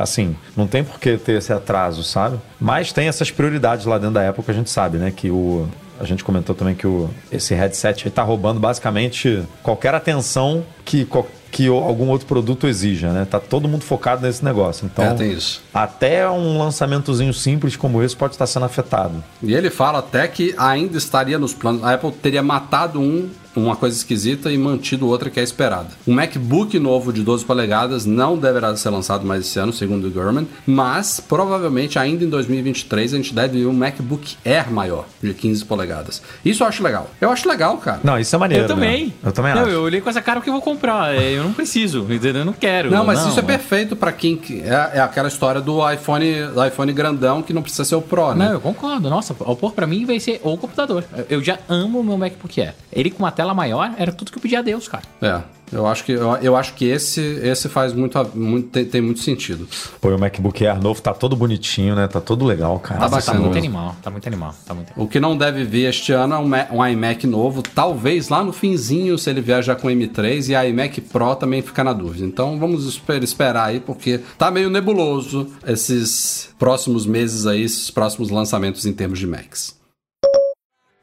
Assim, 0.00 0.34
não 0.56 0.66
tem 0.66 0.82
por 0.82 0.98
que 0.98 1.16
ter 1.18 1.32
esse 1.38 1.52
atraso, 1.52 2.02
sabe? 2.02 2.38
Mas 2.58 2.92
tem 2.92 3.08
essas 3.08 3.30
prioridades 3.30 3.84
lá 3.86 3.98
dentro 3.98 4.14
da 4.14 4.28
Apple 4.28 4.42
que 4.42 4.50
a 4.50 4.54
gente 4.54 4.70
sabe, 4.70 4.96
né? 4.98 5.10
Que 5.14 5.30
o. 5.30 5.68
A 6.00 6.04
gente 6.04 6.24
comentou 6.24 6.54
também 6.54 6.74
que 6.74 6.86
o, 6.86 7.10
esse 7.30 7.54
headset 7.54 8.06
aí 8.06 8.10
tá 8.10 8.22
roubando 8.22 8.58
basicamente 8.58 9.42
qualquer 9.62 9.94
atenção 9.94 10.64
que, 10.84 11.06
que 11.52 11.68
algum 11.68 12.08
outro 12.08 12.26
produto 12.26 12.66
exija, 12.66 13.12
né? 13.12 13.26
Tá 13.30 13.38
todo 13.38 13.68
mundo 13.68 13.82
focado 13.84 14.22
nesse 14.26 14.42
negócio. 14.44 14.86
Então, 14.86 15.04
É, 15.04 15.14
tem 15.14 15.32
isso. 15.32 15.62
até 15.74 16.28
um 16.28 16.58
lançamentozinho 16.58 17.34
simples 17.34 17.76
como 17.76 18.02
esse 18.02 18.16
pode 18.16 18.34
estar 18.34 18.46
sendo 18.46 18.64
afetado. 18.64 19.22
E 19.42 19.54
ele 19.54 19.68
fala 19.68 19.98
até 19.98 20.26
que 20.26 20.54
ainda 20.56 20.96
estaria 20.96 21.38
nos 21.38 21.52
planos. 21.52 21.84
A 21.84 21.92
Apple 21.94 22.12
teria 22.12 22.42
matado 22.42 22.98
um 23.00 23.28
uma 23.56 23.74
coisa 23.76 23.96
esquisita 23.96 24.50
e 24.52 24.58
mantido 24.58 25.08
outra 25.08 25.30
que 25.30 25.40
é 25.40 25.42
esperada. 25.42 25.88
Um 26.06 26.14
MacBook 26.14 26.78
novo 26.78 27.12
de 27.12 27.22
12 27.22 27.44
polegadas 27.44 28.06
não 28.06 28.36
deverá 28.38 28.74
ser 28.76 28.90
lançado 28.90 29.26
mais 29.26 29.46
esse 29.46 29.58
ano, 29.58 29.72
segundo 29.72 30.06
o 30.06 30.10
Gurman, 30.10 30.46
mas 30.66 31.20
provavelmente 31.20 31.98
ainda 31.98 32.24
em 32.24 32.28
2023 32.28 33.14
a 33.14 33.16
gente 33.16 33.34
deve 33.34 33.58
ver 33.60 33.66
um 33.66 33.72
MacBook 33.72 34.36
Air 34.44 34.70
maior, 34.72 35.06
de 35.22 35.34
15 35.34 35.64
polegadas. 35.64 36.22
Isso 36.44 36.62
eu 36.62 36.66
acho 36.68 36.82
legal. 36.82 37.10
Eu 37.20 37.30
acho 37.30 37.48
legal, 37.48 37.76
cara. 37.78 38.00
Não, 38.04 38.18
isso 38.18 38.34
é 38.34 38.38
maneiro. 38.38 38.64
Eu 38.64 38.68
também. 38.68 39.06
né? 39.06 39.12
Eu 39.24 39.32
também 39.32 39.54
não, 39.54 39.62
acho. 39.62 39.70
eu 39.70 39.82
olhei 39.82 40.00
com 40.00 40.10
essa 40.10 40.22
cara 40.22 40.40
porque 40.40 40.50
eu 40.50 40.54
vou 40.54 40.62
comprar. 40.62 41.14
é, 41.14 41.32
Eu 41.32 41.44
não 41.44 41.52
preciso, 41.52 42.00
entendeu? 42.10 42.36
Eu 42.42 42.44
não 42.44 42.52
quero. 42.52 42.90
Não, 42.90 43.04
mas 43.04 43.24
isso 43.26 43.38
é 43.38 43.42
perfeito 43.42 43.96
pra 43.96 44.12
quem. 44.12 44.36
que- 44.36 44.60
É, 44.62 44.98
é 44.98 45.00
aquela 45.00 45.28
história 45.28 45.60
do 45.60 45.78
iPhone, 45.90 46.46
do 46.54 46.64
iPhone 46.64 46.92
grandão 46.92 47.42
que 47.42 47.52
não 47.52 47.62
precisa 47.62 47.84
ser 47.84 47.94
o 47.94 48.02
Pro, 48.02 48.34
né? 48.34 48.46
Não, 48.46 48.52
eu 48.52 48.60
concordo. 48.60 49.08
Nossa, 49.10 49.34
o 49.38 49.56
por 49.56 49.72
pra 49.72 49.86
mim 49.86 50.04
vai 50.04 50.18
ser 50.20 50.40
o 50.42 50.56
computador. 50.56 51.04
Eu 51.28 51.42
já 51.42 51.58
amo 51.68 52.00
o 52.00 52.04
meu 52.04 52.16
MacBook 52.18 52.60
Air. 52.60 52.74
Ele 52.92 53.10
com 53.10 53.18
uma 53.20 53.30
tela 53.40 53.54
maior 53.54 53.94
era 53.96 54.12
tudo 54.12 54.30
que 54.30 54.36
eu 54.38 54.42
pedi 54.42 54.54
a 54.56 54.60
Deus, 54.62 54.86
cara. 54.86 55.02
É. 55.22 55.40
Eu 55.72 55.86
acho 55.86 56.04
que, 56.04 56.10
eu, 56.12 56.34
eu 56.42 56.56
acho 56.56 56.74
que 56.74 56.84
esse, 56.84 57.20
esse 57.44 57.68
faz 57.68 57.92
muito, 57.92 58.18
muito 58.34 58.68
tem, 58.70 58.84
tem 58.84 59.00
muito 59.00 59.20
sentido. 59.20 59.68
Pô, 60.00 60.08
o 60.08 60.18
MacBook 60.18 60.66
Air 60.66 60.82
novo 60.82 61.00
tá 61.00 61.14
todo 61.14 61.36
bonitinho, 61.36 61.94
né? 61.94 62.08
Tá 62.08 62.20
todo 62.20 62.44
legal, 62.44 62.78
cara. 62.80 62.98
Tá 63.00 63.08
Nossa, 63.08 63.26
tá 63.26 63.32
bacana. 63.32 63.44
muito 63.44 63.56
animal. 63.58 63.96
Tá 64.02 64.10
muito 64.10 64.26
animal. 64.26 64.54
Tá 64.66 64.74
muito 64.74 64.92
O 64.96 65.06
que 65.06 65.20
não 65.20 65.38
deve 65.38 65.64
vir 65.64 65.84
este 65.88 66.10
ano 66.12 66.34
é 66.34 66.38
um, 66.38 66.76
um 66.80 66.84
iMac 66.86 67.24
novo, 67.24 67.62
talvez 67.62 68.28
lá 68.28 68.42
no 68.42 68.52
finzinho, 68.52 69.16
se 69.16 69.30
ele 69.30 69.40
vier 69.40 69.62
já 69.62 69.76
com 69.76 69.86
M3, 69.86 70.48
e 70.48 70.56
a 70.56 70.66
iMac 70.68 71.00
Pro 71.02 71.36
também 71.36 71.62
fica 71.62 71.84
na 71.84 71.92
dúvida. 71.92 72.26
Então 72.26 72.58
vamos 72.58 72.84
esper- 72.86 73.22
esperar 73.22 73.66
aí, 73.68 73.78
porque 73.78 74.18
tá 74.36 74.50
meio 74.50 74.68
nebuloso 74.68 75.46
esses 75.64 76.50
próximos 76.58 77.06
meses 77.06 77.46
aí, 77.46 77.62
esses 77.62 77.92
próximos 77.92 78.28
lançamentos 78.28 78.84
em 78.86 78.92
termos 78.92 79.20
de 79.20 79.26
Macs. 79.28 79.76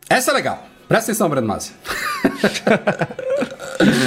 Essa 0.09 0.31
é 0.31 0.33
legal. 0.33 0.67
Presta 0.87 1.11
atenção, 1.11 1.29
Breno 1.29 1.47
Massi. 1.47 1.73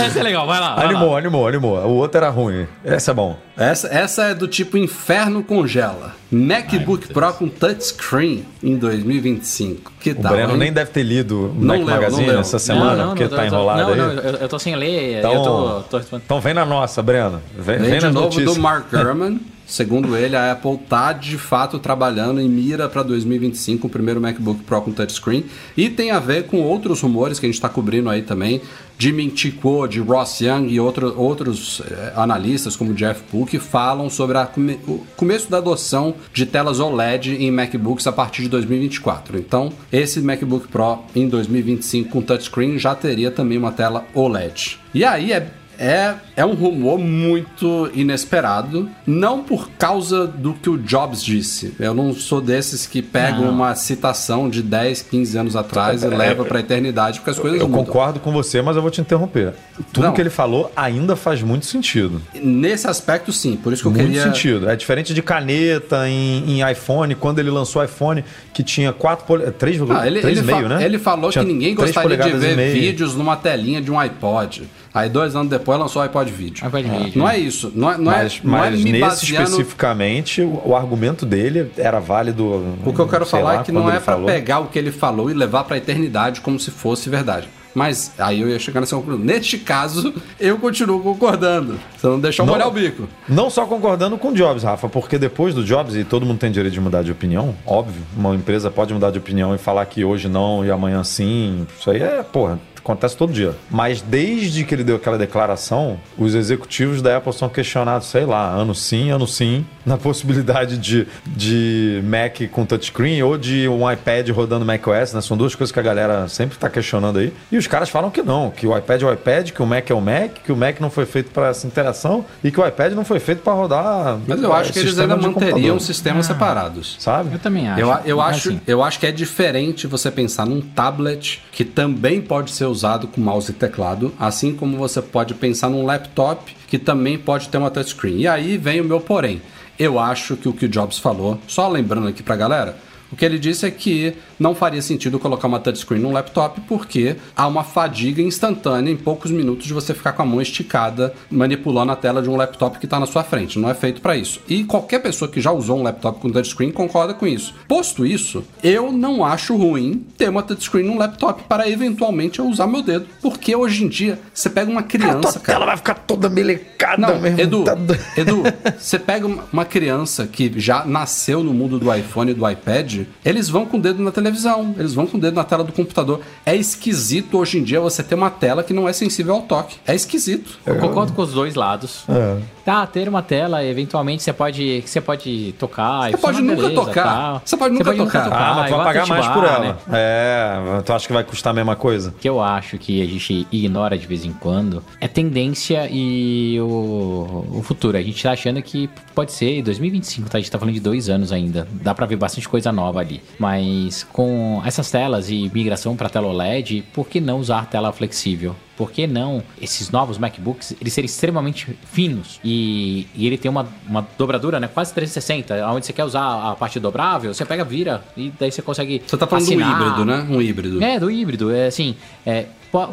Essa 0.05 0.19
é 0.19 0.23
legal, 0.23 0.47
vai 0.47 0.59
lá. 0.61 0.75
vai 0.75 0.87
Animou, 0.87 1.13
lá. 1.13 1.19
animou, 1.19 1.47
animou. 1.49 1.79
O 1.79 1.91
outro 1.97 2.17
era 2.19 2.29
ruim. 2.29 2.67
Esse 2.85 3.11
é 3.11 3.15
bom. 3.15 3.39
Essa, 3.57 3.87
essa 3.89 4.25
é 4.25 4.35
do 4.35 4.49
tipo 4.49 4.77
Inferno 4.77 5.45
Congela. 5.45 6.15
MacBook 6.33 7.13
Pro 7.13 7.33
com 7.35 7.49
touchscreen 7.49 8.45
em 8.63 8.77
2025. 8.77 9.93
Que 10.01 10.11
O 10.11 10.15
tal? 10.17 10.33
Breno 10.33 10.53
hein? 10.55 10.59
nem 10.59 10.73
deve 10.73 10.91
ter 10.91 11.03
lido 11.03 11.51
o 11.51 11.55
Não 11.55 11.77
Mac 11.77 11.77
leu, 11.79 11.87
não 11.87 11.95
Magazine 11.95 12.27
leu. 12.29 12.41
essa 12.41 12.59
semana, 12.59 13.07
porque 13.09 13.23
não, 13.25 13.31
tá 13.31 13.37
tô- 13.37 13.43
tô- 13.43 13.47
enrolado 13.47 13.81
não, 13.83 13.89
aí. 13.91 13.97
Não, 13.99 14.23
eu, 14.23 14.33
eu 14.39 14.49
tô 14.49 14.59
sem 14.59 14.75
ler. 14.75 15.19
Então, 15.19 15.35
eu 15.35 15.43
tô, 15.43 15.81
tô 15.83 15.97
respondendo. 15.99 16.25
então 16.25 16.41
vem 16.41 16.55
na 16.55 16.65
nossa, 16.65 17.03
Breno. 17.03 17.41
Vem, 17.57 17.79
Vem 17.79 17.91
vem 17.91 17.99
de 18.01 18.07
novo 18.07 18.21
notícias. 18.27 18.55
do 18.55 18.61
Mark 18.61 18.91
Gurman. 18.91 19.39
Segundo 19.71 20.17
ele, 20.17 20.35
a 20.35 20.51
Apple 20.51 20.79
tá 20.89 21.13
de 21.13 21.39
fato 21.39 21.79
trabalhando 21.79 22.41
em 22.41 22.49
mira 22.49 22.89
para 22.89 23.05
2025 23.05 23.87
o 23.87 23.91
primeiro 23.91 24.21
MacBook 24.21 24.65
Pro 24.65 24.83
com 24.83 24.91
touchscreen. 24.91 25.45
E 25.77 25.89
tem 25.89 26.11
a 26.11 26.19
ver 26.19 26.47
com 26.47 26.61
outros 26.61 27.01
rumores 27.01 27.39
que 27.39 27.47
a 27.47 27.49
gente 27.49 27.55
está 27.55 27.69
cobrindo 27.69 28.11
aí 28.11 28.23
também, 28.23 28.61
de 28.99 29.13
Min 29.13 29.31
Chi 29.35 29.53
Kuo, 29.53 29.87
de 29.87 30.01
Ross 30.01 30.41
Young 30.41 30.67
e 30.67 30.81
outro, 30.81 31.15
outros 31.17 31.81
eh, 31.89 32.13
analistas 32.17 32.75
como 32.75 32.93
Jeff 32.95 33.23
Poole 33.31 33.47
que 33.47 33.61
falam 33.61 34.11
sobre 34.11 34.39
a 34.39 34.51
o 34.89 35.07
começo 35.17 35.49
da 35.49 35.59
adoção 35.59 36.17
de 36.35 36.45
telas 36.45 36.81
OLED 36.81 37.37
em 37.37 37.53
MacBooks 37.53 38.09
a 38.09 38.13
partir 38.13 38.43
de 38.43 38.49
2024. 38.49 39.39
Então, 39.39 39.73
esse 39.93 40.21
MacBook 40.21 40.67
Pro 40.67 40.99
em 41.15 41.29
2025 41.29 42.11
com 42.11 42.21
touchscreen 42.21 42.77
já 42.77 42.97
teria 42.97 43.31
também 43.31 43.57
uma 43.57 43.71
tela 43.71 44.05
OLED. 44.15 44.81
E 44.93 45.05
aí 45.05 45.33
é 45.33 45.60
é, 45.81 46.15
é 46.37 46.45
um 46.45 46.53
rumor 46.53 46.99
muito 46.99 47.91
inesperado, 47.95 48.89
não 49.07 49.43
por 49.43 49.71
causa 49.71 50.27
do 50.27 50.53
que 50.53 50.69
o 50.69 50.77
Jobs 50.77 51.25
disse. 51.25 51.75
Eu 51.81 51.95
não 51.95 52.13
sou 52.13 52.41
desses 52.41 52.87
que 52.87 53.01
pegam 53.01 53.47
Não. 53.47 53.51
uma 53.51 53.75
citação 53.75 54.51
de 54.51 54.63
10, 54.63 55.03
15 55.03 55.39
anos 55.39 55.57
atrás 55.57 56.03
e 56.03 56.07
leva 56.09 56.45
pra 56.45 56.61
eternidade, 56.61 57.19
porque 57.21 57.31
as 57.31 57.39
coisas 57.39 57.59
Eu 57.61 57.67
mudam. 57.69 57.85
concordo 57.87 58.21
com 58.21 58.31
você, 58.31 58.61
mas 58.61 58.77
eu 58.77 58.83
vou 58.83 58.91
te 58.91 59.01
interromper. 59.01 59.55
Tudo 59.93 60.07
Não. 60.09 60.13
que 60.13 60.21
ele 60.21 60.29
falou 60.31 60.71
ainda 60.77 61.17
faz 61.17 61.43
muito 61.43 61.65
sentido. 61.65 62.21
Nesse 62.35 62.87
aspecto, 62.87 63.33
sim. 63.33 63.57
Por 63.57 63.73
isso 63.73 63.83
que 63.83 63.89
eu 63.89 63.93
muito 63.93 64.05
queria. 64.07 64.23
sentido. 64.23 64.69
É 64.69 64.77
diferente 64.77 65.15
de 65.15 65.23
caneta 65.23 66.07
em, 66.09 66.61
em 66.61 66.71
iPhone, 66.71 67.15
quando 67.15 67.39
ele 67.39 67.51
lançou 67.51 67.81
o 67.81 67.85
iPhone, 67.85 68.23
que 68.53 68.63
tinha 68.63 68.93
4 68.93 69.25
pole... 69.25 69.51
3, 69.51 69.81
Ah, 69.91 70.07
ele, 70.07 70.19
ele, 70.19 70.43
fa- 70.43 70.61
né? 70.63 70.85
ele 70.85 70.99
falou 70.99 71.31
Tinha 71.31 71.43
que 71.45 71.51
ninguém 71.51 71.75
gostaria 71.75 72.17
de 72.19 72.31
ver 72.33 72.73
vídeos 72.73 73.15
numa 73.15 73.37
telinha 73.37 73.81
de 73.81 73.91
um 73.91 73.99
iPod. 73.99 74.69
Aí, 74.93 75.09
dois 75.09 75.37
anos 75.37 75.49
depois, 75.49 75.79
lançou 75.79 76.01
o 76.01 76.05
iPod 76.05 76.31
Video. 76.33 76.65
iPod 76.67 76.83
Video. 76.89 77.13
Não 77.19 77.29
é 77.29 77.39
isso. 77.39 77.71
Não 77.75 77.93
é, 77.93 77.97
não 77.97 78.05
Mas, 78.05 78.41
é, 78.43 78.47
não 78.47 78.57
é 78.57 78.71
mas 78.71 78.81
me 78.83 78.93
nesse 78.93 79.01
baseando- 79.05 79.51
especificamente, 79.51 80.43
o, 80.43 80.63
o 80.67 80.77
argumento 80.77 81.25
dele 81.25 81.71
era 81.77 82.01
válido. 82.01 82.45
O 82.85 82.93
que 82.93 82.99
eu 82.99 83.09
quero 83.09 83.25
falar 83.25 83.55
lá, 83.55 83.61
é 83.61 83.63
que 83.63 83.73
não 83.73 83.91
é 83.91 84.01
falou. 84.01 84.27
pegar 84.27 84.59
o 84.61 84.67
que 84.67 84.79
ele 84.79 84.91
falou 84.91 85.31
e 85.31 85.35
levar 85.35 85.65
pra 85.65 85.77
eternidade 85.77 86.41
como 86.41 86.59
se 86.59 86.71
fosse 86.71 87.09
verdade. 87.09 87.49
Mas 87.73 88.13
aí 88.19 88.41
eu 88.41 88.49
ia 88.49 88.59
chegar 88.59 88.81
nessa 88.81 88.97
conclusão. 88.97 89.21
Neste 89.25 89.57
caso, 89.57 90.13
eu 90.41 90.59
continuo 90.59 90.99
concordando. 91.01 91.79
Você 91.97 92.07
não 92.09 92.19
deixou 92.19 92.45
Não. 92.45 92.55
molhar 92.55 92.67
o 92.67 92.73
bico. 92.73 93.09
Não 93.29 93.49
só 93.49 93.65
concordando 93.65 94.19
com 94.19 94.31
o 94.31 94.35
Jobs, 94.35 94.65
Rafa, 94.65 94.89
porque 94.89 95.17
depois 95.17 95.55
do 95.55 95.63
Jobs, 95.65 95.95
e 95.95 96.03
todo 96.03 96.27
mundo 96.27 96.39
tem 96.39 96.51
direito 96.51 96.75
de 96.75 96.81
mudar 96.81 97.05
de 97.05 97.13
opinião, 97.13 97.55
óbvio, 97.65 98.03
uma 98.17 98.35
empresa 98.35 98.73
pode 98.73 98.93
mudar 98.93 99.13
de 99.13 99.19
opinião 99.19 99.55
e 99.55 99.59
falar 99.59 99.87
que 99.87 100.05
hoje 100.05 100.29
não 100.29 100.65
e 100.65 100.71
amanhã 100.73 101.05
sim. 101.05 101.65
Isso 101.79 101.89
aí 101.93 102.03
é, 102.03 102.25
porra, 102.25 102.59
acontece 102.81 103.17
todo 103.17 103.33
dia. 103.33 103.55
Mas 103.71 104.01
desde 104.01 104.65
que 104.65 104.75
ele 104.75 104.85
deu 104.85 104.97
aquela 104.97 105.19
declaração, 105.19 105.99
os 106.19 106.35
executivos 106.35 107.01
da 107.01 107.17
Apple 107.17 107.33
são 107.33 107.49
questionados, 107.49 108.09
sei 108.09 108.25
lá, 108.25 108.49
ano 108.49 108.75
sim, 108.75 109.11
ano 109.11 109.27
sim, 109.27 109.65
na 109.85 109.97
possibilidade 109.97 110.79
de, 110.79 111.07
de 111.27 112.03
Mac 112.05 112.41
com 112.51 112.65
touchscreen 112.65 113.23
ou 113.23 113.37
de 113.39 113.69
um 113.69 113.91
iPad 113.91 114.29
rodando 114.31 114.65
macOS, 114.65 115.13
né? 115.13 115.21
São 115.21 115.37
duas 115.37 115.55
coisas 115.55 115.73
que 115.73 115.79
a 115.79 115.83
galera 115.83 116.29
sempre 116.29 116.57
está 116.57 116.69
questionando 116.69 117.19
aí. 117.19 117.33
E 117.51 117.57
os 117.57 117.67
caras 117.67 117.89
falam 117.89 118.11
que 118.11 118.23
não, 118.23 118.51
que 118.51 118.67
o 118.67 118.77
iPad 118.77 119.03
é 119.03 119.07
o 119.07 119.13
iPad, 119.13 119.51
que 119.51 119.63
o 119.63 119.67
Mac 119.67 119.91
é 119.91 119.95
o 119.95 120.01
Mac, 120.01 120.31
que 120.45 120.53
o 120.53 120.57
Mac 120.57 120.81
não 120.81 120.91
foi 120.91 121.07
feito 121.07 121.31
para 121.31 121.49
essa 121.49 121.67
interação 121.67 122.25
e 122.43 122.51
que 122.51 122.61
o 122.61 122.67
iPad 122.67 122.93
não 122.93 123.05
foi 123.05 123.21
feito 123.21 123.43
para 123.43 123.53
rodar. 123.53 124.19
Mas 124.27 124.43
eu 124.43 124.53
acho 124.53 124.73
que 124.73 124.79
eles 124.79 124.99
ainda 124.99 125.17
manteriam 125.17 125.79
sistemas 125.79 126.27
separados. 126.27 126.97
Sabe? 126.99 127.35
Eu 127.35 127.39
também 127.39 127.69
acho. 127.69 127.81
Eu, 127.81 127.99
eu, 128.05 128.21
acho, 128.21 128.49
assim, 128.49 128.61
eu 128.67 128.83
acho 128.83 128.99
que 128.99 129.07
é 129.07 129.13
diferente 129.13 129.87
você 129.87 130.11
pensar 130.11 130.47
num 130.47 130.61
tablet 130.61 131.43
que 131.53 131.65
também 131.65 132.21
pode 132.21 132.51
ser 132.51 132.67
usado 132.67 133.07
com 133.07 133.21
mouse 133.21 133.51
e 133.51 133.55
teclado, 133.55 134.13
assim 134.19 134.55
como 134.55 134.77
você 134.77 135.01
pode 135.01 135.35
pensar 135.35 135.69
num 135.69 135.85
laptop 135.85 136.55
que 136.67 136.79
também 136.79 137.19
pode 137.19 137.49
ter 137.49 137.59
uma 137.59 137.71
touchscreen. 137.71 138.19
E 138.19 138.29
aí 138.29 138.57
vem 138.57 138.81
o 138.81 138.85
meu 138.85 139.01
porém. 139.01 139.43
Eu 139.81 139.99
acho 139.99 140.37
que 140.37 140.47
o 140.47 140.53
que 140.53 140.67
o 140.67 140.69
Jobs 140.69 140.99
falou, 140.99 141.41
só 141.49 141.67
lembrando 141.67 142.07
aqui 142.07 142.23
pra 142.23 142.37
galera, 142.37 142.77
o 143.11 143.17
que 143.17 143.25
ele 143.25 143.39
disse 143.39 143.65
é 143.65 143.71
que 143.71 144.15
não 144.41 144.55
faria 144.55 144.83
sentido 144.83 145.19
colocar 145.19 145.47
uma 145.47 145.61
touchscreen 145.61 146.01
num 146.01 146.13
laptop 146.13 146.61
porque 146.63 147.17
há 147.37 147.47
uma 147.47 147.63
fadiga 147.63 148.23
instantânea 148.23 148.91
em 148.91 148.97
poucos 148.97 149.31
minutos 149.31 149.67
de 149.67 149.75
você 149.75 149.93
ficar 149.95 150.15
com 150.15 150.23
a 150.23 150.27
mão 150.27 150.41
esticada 150.41 151.13
manipulando 151.31 151.93
a 151.93 151.97
tela 151.97 152.23
de 152.23 152.31
um 152.31 152.37
laptop 152.37 152.79
que 152.79 152.87
está 152.87 152.99
na 152.99 153.07
sua 153.07 153.23
frente. 153.23 153.59
Não 153.59 153.69
é 153.69 153.75
feito 153.75 154.01
para 154.01 154.17
isso. 154.17 154.41
E 154.49 154.65
qualquer 154.65 155.01
pessoa 155.01 155.31
que 155.31 155.41
já 155.41 155.53
usou 155.53 155.79
um 155.79 155.83
laptop 155.83 156.21
com 156.21 156.31
touchscreen 156.31 156.73
concorda 156.73 157.13
com 157.13 157.27
isso. 157.27 157.55
Posto 157.69 158.07
isso, 158.07 158.43
eu 158.63 158.91
não 158.91 159.25
acho 159.25 159.57
ruim 159.57 160.05
ter 160.17 160.29
uma 160.29 160.43
touchscreen 160.43 160.87
num 160.87 160.99
laptop 160.99 161.43
para 161.45 161.69
eventualmente 161.69 162.39
eu 162.39 162.47
usar 162.47 162.67
meu 162.67 162.83
dedo. 162.83 163.07
Porque 163.21 163.55
hoje 163.55 163.85
em 163.85 163.89
dia 163.89 164.19
você 164.33 164.49
pega 164.49 164.71
uma 164.71 164.83
criança, 164.83 165.39
cara. 165.39 165.59
Ela 165.59 165.67
vai 165.67 165.77
ficar 165.77 165.95
toda 165.95 166.31
melecada 166.31 167.01
Não, 167.07 167.21
mesmo. 167.21 167.41
Edu, 167.41 167.65
Tá 167.65 167.77
Edu, 168.17 168.43
você 168.79 168.99
pega 168.99 169.27
uma 169.53 169.65
criança 169.65 170.27
que 170.27 170.53
já 170.59 170.85
nasceu 170.85 171.43
no 171.43 171.53
mundo 171.53 171.79
do 171.79 171.95
iPhone 171.95 172.31
e 172.31 172.35
do 172.35 172.49
iPad, 172.49 173.03
eles 173.25 173.49
vão 173.49 173.67
com 173.67 173.77
o 173.77 173.81
dedo 173.81 174.03
na 174.03 174.11
televisão, 174.11 174.30
eles 174.79 174.95
vão 174.95 175.07
com 175.07 175.17
o 175.17 175.21
dedo 175.21 175.35
na 175.35 175.45
tela 175.45 175.65
do 175.65 175.73
computador. 175.73 176.21
É 176.45 176.55
esquisito 176.55 177.39
hoje 177.39 177.59
em 177.59 177.63
dia 177.63 177.81
você 177.81 178.03
ter 178.03 178.15
uma 178.15 178.31
tela 178.31 178.63
que 178.63 178.73
não 178.73 178.89
é 178.89 178.93
sensível 178.93 179.35
ao 179.35 179.43
toque. 179.43 179.77
É 179.87 179.95
esquisito. 179.95 180.59
Eu 180.65 180.77
concordo 180.77 181.13
com 181.13 181.23
os 181.23 181.33
dois 181.33 181.55
lados. 181.55 182.05
É. 182.09 182.39
Tá, 182.71 182.87
ter 182.87 183.09
uma 183.09 183.21
tela, 183.21 183.65
eventualmente 183.65 184.23
você 184.23 184.33
pode, 184.33 184.85
você 184.87 185.01
pode 185.01 185.53
tocar. 185.59 186.09
Você 186.09 186.17
pode 186.17 186.41
nunca 186.41 186.71
tocar. 186.71 187.43
Você 187.45 187.57
pode 187.57 187.75
nunca 187.75 187.93
tocar. 187.93 188.31
Ah, 188.31 188.55
mas 188.55 188.71
tu 188.71 188.77
vai 188.77 188.81
a 188.81 188.85
pagar 188.85 189.07
mais 189.09 189.27
por 189.27 189.43
ela. 189.43 189.59
né? 189.59 189.77
É, 189.93 190.83
tu 190.83 190.93
acha 190.93 191.05
que 191.05 191.13
vai 191.13 191.25
custar 191.25 191.51
a 191.51 191.55
mesma 191.55 191.75
coisa? 191.75 192.15
que 192.21 192.29
eu 192.29 192.41
acho 192.41 192.79
que 192.79 193.03
a 193.03 193.07
gente 193.07 193.45
ignora 193.51 193.99
de 193.99 194.07
vez 194.07 194.25
em 194.25 194.33
quando 194.33 194.85
é 195.01 195.09
tendência 195.09 195.89
e 195.91 196.61
o, 196.61 197.45
o 197.55 197.63
futuro. 197.65 197.99
A 197.99 198.03
gente 198.03 198.23
tá 198.23 198.31
achando 198.31 198.63
que 198.63 198.89
pode 199.17 199.33
ser 199.33 199.63
2025, 199.63 200.31
tá? 200.31 200.39
A 200.39 200.41
gente 200.41 200.53
tá 200.53 200.57
falando 200.57 200.75
de 200.75 200.81
dois 200.81 201.09
anos 201.09 201.33
ainda. 201.33 201.67
Dá 201.73 201.93
pra 201.93 202.07
ver 202.07 202.15
bastante 202.15 202.49
coisa 202.49 202.71
nova 202.71 203.01
ali. 203.01 203.21
Mas 203.37 204.07
com 204.13 204.63
essas 204.65 204.89
telas 204.89 205.29
e 205.29 205.51
migração 205.53 205.97
pra 205.97 206.09
tela 206.09 206.29
OLED, 206.29 206.85
por 206.93 207.09
que 207.09 207.21
não 207.21 207.41
usar 207.41 207.67
tela 207.67 207.91
flexível? 207.91 208.55
Por 208.81 208.91
que 208.91 209.07
não 209.07 209.43
esses 209.61 209.91
novos 209.91 210.17
MacBooks 210.17 210.75
eles 210.81 210.95
serem 210.95 211.05
extremamente 211.05 211.77
finos 211.93 212.41
e, 212.43 213.07
e 213.15 213.27
ele 213.27 213.37
tem 213.37 213.51
uma, 213.51 213.69
uma 213.87 214.09
dobradura, 214.17 214.59
né? 214.59 214.71
Quase 214.73 214.95
360, 214.95 215.67
onde 215.71 215.85
você 215.85 215.93
quer 215.93 216.03
usar 216.03 216.51
a 216.51 216.57
parte 216.57 216.81
dobrável, 216.81 217.35
você 217.35 217.45
pega, 217.45 217.63
vira 217.63 218.03
e 218.17 218.33
daí 218.41 218.51
você 218.51 218.63
consegue 218.63 219.03
Você 219.07 219.19
tá 219.19 219.27
falando 219.27 219.45
assinar. 219.45 219.77
do 219.79 219.85
híbrido, 219.85 220.05
né? 220.07 220.27
Um 220.31 220.41
híbrido. 220.41 220.83
É, 220.83 220.99
do 220.99 221.11
híbrido. 221.11 221.51
É 221.51 221.67
assim, 221.67 221.95
é, 222.25 222.47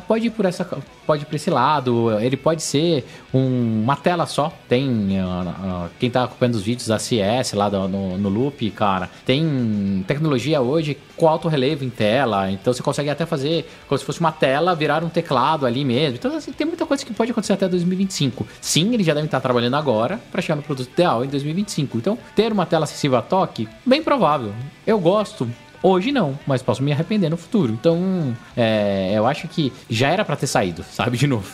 pode 0.07 0.27
ir 0.27 0.29
por 0.31 0.45
essa, 0.45 0.65
pode 1.05 1.23
ir 1.23 1.25
por 1.25 1.35
esse 1.35 1.49
lado. 1.49 2.11
Ele 2.19 2.35
pode 2.37 2.61
ser 2.63 3.05
um- 3.33 3.81
uma 3.83 3.95
tela 3.95 4.25
só. 4.25 4.51
Tem 4.67 5.19
ah, 5.19 5.55
ah, 5.59 5.87
quem 5.99 6.09
tá 6.09 6.23
acompanhando 6.23 6.55
os 6.55 6.63
vídeos 6.63 6.87
da 6.87 6.97
CS 6.99 7.53
lá 7.53 7.69
do- 7.69 7.87
no, 7.87 8.17
no 8.17 8.29
Loop, 8.29 8.69
cara. 8.71 9.09
Tem 9.25 10.03
tecnologia 10.07 10.61
hoje 10.61 10.97
com 11.15 11.27
alto 11.27 11.47
relevo 11.47 11.83
em 11.83 11.89
tela. 11.89 12.51
Então 12.51 12.73
você 12.73 12.81
consegue 12.83 13.09
até 13.09 13.25
fazer 13.25 13.69
como 13.87 13.97
se 13.97 14.05
fosse 14.05 14.19
uma 14.19 14.31
tela 14.31 14.75
virar 14.75 15.03
um 15.03 15.09
teclado 15.09 15.65
ali 15.65 15.83
mesmo. 15.85 16.15
Então 16.17 16.35
assim, 16.35 16.51
tem 16.51 16.65
muita 16.67 16.85
coisa 16.85 17.05
que 17.05 17.13
pode 17.13 17.31
acontecer 17.31 17.53
até 17.53 17.67
2025. 17.67 18.45
Sim, 18.61 18.93
eles 18.93 19.05
já 19.05 19.13
devem 19.13 19.25
estar 19.25 19.39
trabalhando 19.39 19.75
agora 19.75 20.19
para 20.31 20.41
chegar 20.41 20.55
no 20.55 20.63
produto 20.63 20.89
ideal 20.91 21.23
em 21.23 21.27
2025. 21.27 21.97
Então 21.97 22.17
ter 22.35 22.51
uma 22.51 22.65
tela 22.65 22.83
acessível 22.85 23.17
a 23.17 23.21
toque, 23.21 23.67
bem 23.85 24.01
provável. 24.03 24.53
Eu 24.85 24.99
gosto. 24.99 25.49
Hoje 25.83 26.11
não, 26.11 26.37
mas 26.47 26.61
posso 26.61 26.81
me 26.83 26.91
arrepender 26.91 27.29
no 27.29 27.37
futuro. 27.37 27.71
Então, 27.71 28.35
é, 28.55 29.11
eu 29.15 29.27
acho 29.27 29.47
que 29.47 29.71
já 29.89 30.09
era 30.09 30.25
pra 30.25 30.35
ter 30.35 30.47
saído, 30.47 30.83
sabe? 30.91 31.17
De 31.17 31.27
novo. 31.27 31.47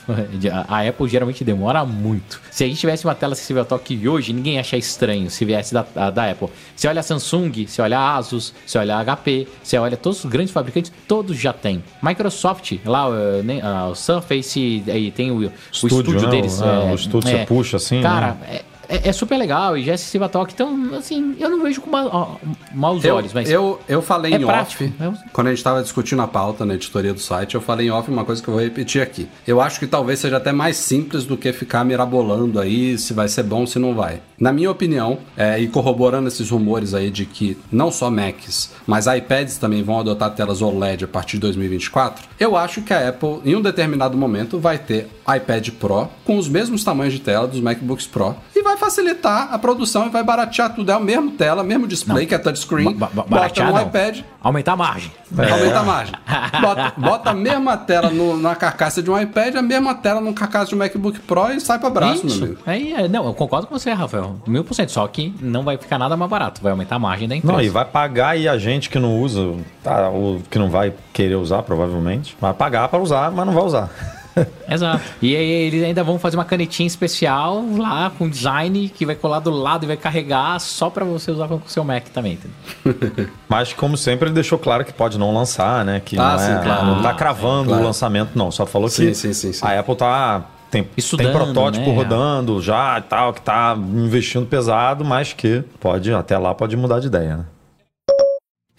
A 0.68 0.82
Apple 0.88 1.08
geralmente 1.08 1.44
demora 1.44 1.84
muito. 1.86 2.42
Se 2.52 2.64
a 2.64 2.68
gente 2.68 2.80
tivesse 2.80 3.06
uma 3.06 3.14
tela 3.16 3.34
acessível 3.34 3.62
a 3.64 3.66
toque 3.66 4.08
hoje, 4.08 4.32
ninguém 4.34 4.56
ia 4.56 4.62
achar 4.62 4.78
estranho 4.78 5.30
se 5.30 5.44
viesse 5.46 5.74
da, 5.74 5.86
a- 5.96 6.10
da 6.10 6.32
Apple. 6.32 6.48
Você 6.76 6.88
olha 6.88 7.00
a 7.00 7.04
Samsung, 7.04 7.66
você 7.68 7.82
olha 7.82 8.00
a 8.00 8.16
Asus, 8.18 8.54
você 8.66 8.78
olha 8.78 8.96
a 8.98 9.04
HP, 9.16 9.48
você 9.62 9.78
olha 9.78 9.98
todos 9.98 10.24
os 10.24 10.30
grandes 10.32 10.54
fabricantes, 10.54 10.92
todos 11.08 11.38
já 11.38 11.52
têm. 11.54 11.84
Microsoft, 12.02 12.74
lá 12.86 13.08
nem- 13.44 13.62
ah, 13.62 13.88
o 13.90 13.96
Surface, 13.96 14.84
aí 14.88 15.12
tem 15.12 15.32
o, 15.32 15.38
o 15.40 15.52
estúdio, 15.74 16.22
né? 16.22 16.28
deles. 16.30 16.62
O- 16.62 16.64
ah, 16.66 16.86
o 16.92 16.96
estúdio 16.96 17.30
você 17.30 17.46
puxa 17.46 17.78
assim, 17.78 18.02
Cara, 18.02 18.38
né? 18.50 18.62
É, 18.90 19.10
é- 19.10 19.14
super 19.14 19.38
legal 19.38 19.78
e 19.78 19.84
já 19.84 19.92
é 19.92 19.96
acessível 19.96 20.26
a 20.26 20.30
toque. 20.30 20.54
Então, 20.54 20.96
assim, 20.98 21.36
eu 21.40 21.50
não 21.50 21.62
vejo 21.64 21.82
com 21.82 21.90
ma- 21.90 22.38
maus 22.74 23.04
Eu, 23.04 23.16
olhos, 23.16 23.34
mas. 23.34 23.50
eu, 23.50 23.80
eu 23.88 24.02
falei 24.02 24.34
é 24.34 24.38
em 24.38 24.46
prático. 24.46 24.84
off, 24.84 24.94
Eu- 25.00 25.14
quando 25.32 25.48
a 25.48 25.50
gente 25.52 25.60
estava 25.60 25.82
discutindo 25.82 26.22
a 26.22 26.28
pauta 26.28 26.66
na 26.66 26.74
editoria 26.76 27.14
do 27.14 27.20
site, 27.20 27.56
eu 27.56 27.62
falei 27.62 27.88
em 27.88 27.92
off 27.92 28.10
uma 28.10 28.26
coisa 28.26 28.42
que 28.42 28.48
eu 28.48 28.54
vou 28.54 28.64
repetir 28.64 29.02
aqui. 29.02 29.28
Eu 29.48 29.62
acho 29.62 29.80
que 29.80 29.88
talvez 29.88 30.20
seja 30.20 30.38
até 30.38 30.52
mais 30.52 30.78
simples 30.78 31.26
do 31.26 31.38
que 31.38 31.52
ficar 31.54 31.84
mirabolando 31.84 32.60
aí 32.60 32.98
se 32.98 33.14
vai 33.14 33.28
ser 33.28 33.44
bom, 33.44 33.66
se 33.66 33.80
não 33.80 33.94
vai. 33.96 34.22
Na 34.44 34.52
minha 34.52 34.70
opinião, 34.70 35.20
é, 35.38 35.58
e 35.58 35.70
corroborando 35.70 36.28
esses 36.28 36.50
rumores 36.50 36.94
aí 36.94 37.10
de 37.10 37.26
que 37.26 37.58
não 37.72 37.90
só 37.90 38.12
Macs, 38.12 38.72
mas 38.86 39.08
iPads 39.08 39.58
também 39.58 39.82
vão 39.84 39.98
adotar 40.02 40.32
telas 40.32 40.62
OLED 40.62 41.06
a 41.06 41.08
partir 41.08 41.38
de 41.38 41.42
2024, 41.44 42.28
eu 42.38 42.58
acho 42.58 42.82
que 42.82 42.94
a 42.94 43.08
Apple, 43.08 43.40
em 43.46 43.56
um 43.56 43.62
determinado 43.62 44.18
momento, 44.18 44.60
vai 44.60 44.78
ter 44.78 45.10
iPad 45.34 45.70
Pro 45.80 46.10
com 46.26 46.38
os 46.38 46.50
mesmos 46.50 46.84
tamanhos 46.84 47.14
de 47.14 47.22
tela 47.22 47.48
dos 47.48 47.62
MacBooks 47.62 48.06
Pro 48.06 48.36
e 48.54 48.62
vai 48.62 48.76
facilitar 48.76 49.48
a 49.54 49.58
produção 49.58 50.08
e 50.08 50.10
vai 50.10 50.26
baratear 50.26 50.76
tudo. 50.76 50.92
É 50.92 50.94
a 50.96 51.00
mesma 51.00 51.32
tela, 51.38 51.64
mesmo 51.64 51.88
display, 51.88 52.26
que 52.26 52.36
é 52.36 52.38
touchscreen, 52.38 52.92
Ba- 52.96 53.08
ba- 53.08 53.24
bota 53.24 53.30
baratear, 53.30 53.68
no 53.70 53.76
não. 53.76 53.82
iPad, 53.88 54.20
Aumentar 54.42 54.74
a 54.74 54.76
margem. 54.76 55.10
Aumenta 55.32 55.80
a 55.80 55.84
margem. 55.84 56.16
Bota, 56.62 56.94
bota 56.98 57.30
a 57.30 57.34
mesma 57.34 57.78
tela 57.78 58.10
no- 58.10 58.36
na 58.38 58.54
carcaça 58.56 59.02
de 59.02 59.10
um 59.10 59.18
iPad, 59.18 59.56
a 59.56 59.62
mesma 59.62 59.96
tela 59.96 60.20
no 60.20 60.34
carcaça 60.34 60.68
de 60.68 60.76
um 60.76 60.78
MacBook 60.80 61.20
Pro 61.22 61.50
e 61.52 61.62
sai 61.62 61.80
pra 61.80 61.90
braço, 61.90 62.26
meu 62.26 62.36
Isso. 62.36 62.44
amigo. 62.44 62.60
Aí, 62.66 62.92
é, 62.94 63.08
não, 63.08 63.26
eu 63.26 63.34
concordo 63.34 63.68
com 63.68 63.80
você, 63.80 63.92
Rafael. 63.94 64.33
Mil 64.48 64.64
por 64.64 64.74
cento. 64.74 64.92
Só 64.92 65.08
que 65.08 65.34
não 65.42 65.64
vai 65.64 65.78
ficar 65.78 65.98
nada 65.98 66.16
mais 66.18 66.30
barato. 66.30 66.62
Vai 66.62 66.72
aumentar 66.72 66.96
a 66.96 67.00
margem 67.00 67.28
da 67.28 67.36
empresa. 67.36 67.54
Não, 67.54 67.62
e 67.62 67.70
vai 67.70 67.86
pagar 67.86 68.38
e 68.38 68.48
a 68.48 68.58
gente 68.58 68.90
que 68.90 69.00
não 69.00 69.20
usa, 69.20 69.54
tá, 69.84 70.10
o 70.10 70.42
que 70.50 70.58
não 70.60 70.70
vai 70.70 70.94
querer 71.12 71.36
usar, 71.36 71.64
provavelmente, 71.64 72.36
vai 72.40 72.54
pagar 72.54 72.88
para 72.90 73.00
usar, 73.00 73.32
mas 73.32 73.46
não 73.46 73.54
vai 73.54 73.64
usar. 73.64 73.90
Exato. 74.68 75.04
E 75.22 75.36
aí 75.36 75.48
eles 75.48 75.84
ainda 75.84 76.04
vão 76.04 76.18
fazer 76.18 76.38
uma 76.38 76.44
canetinha 76.46 76.88
especial 76.88 77.64
lá 77.78 78.12
com 78.18 78.28
design 78.28 78.90
que 78.90 79.06
vai 79.06 79.14
colar 79.14 79.40
do 79.40 79.52
lado 79.52 79.84
e 79.84 79.88
vai 79.88 79.96
carregar 79.96 80.60
só 80.60 80.90
pra 80.90 81.06
você 81.06 81.30
usar 81.30 81.48
com 81.48 81.56
o 81.58 81.62
seu 81.68 81.84
Mac 81.84 82.06
também. 82.10 82.40
entendeu? 82.84 83.30
Mas, 83.48 83.74
como 83.74 83.96
sempre, 83.96 84.28
ele 84.30 84.34
deixou 84.34 84.58
claro 84.58 84.84
que 84.84 84.92
pode 84.92 85.20
não 85.20 85.32
lançar, 85.36 85.86
né? 85.86 86.02
Que 86.04 86.18
Ah, 86.18 86.32
não, 86.32 86.40
sim, 86.40 86.52
é, 86.52 86.64
claro. 86.64 86.86
não 86.88 87.02
tá 87.04 87.14
cravando 87.14 87.68
Claro. 87.70 87.84
o 87.84 87.86
lançamento, 87.86 88.32
não. 88.34 88.50
Só 88.50 88.66
falou 88.66 88.90
Sim, 88.90 89.10
que 89.10 89.14
sim, 89.16 89.34
sim, 89.34 89.54
sim. 89.54 89.64
a 89.64 89.80
Apple 89.80 89.96
tá. 89.96 90.44
Tem, 90.74 90.90
Estudando, 90.98 91.28
tem 91.28 91.36
protótipo 91.36 91.86
né? 91.86 91.96
rodando 91.96 92.60
já 92.60 92.98
e 92.98 93.04
tal, 93.04 93.32
que 93.32 93.42
tá 93.42 93.78
investindo 93.78 94.48
pesado, 94.48 95.06
mas 95.06 95.32
que 95.32 95.64
pode, 95.80 96.12
até 96.12 96.36
lá, 96.36 96.56
pode 96.56 96.76
mudar 96.76 97.00
de 97.00 97.06
ideia, 97.06 97.38
né? 97.38 97.46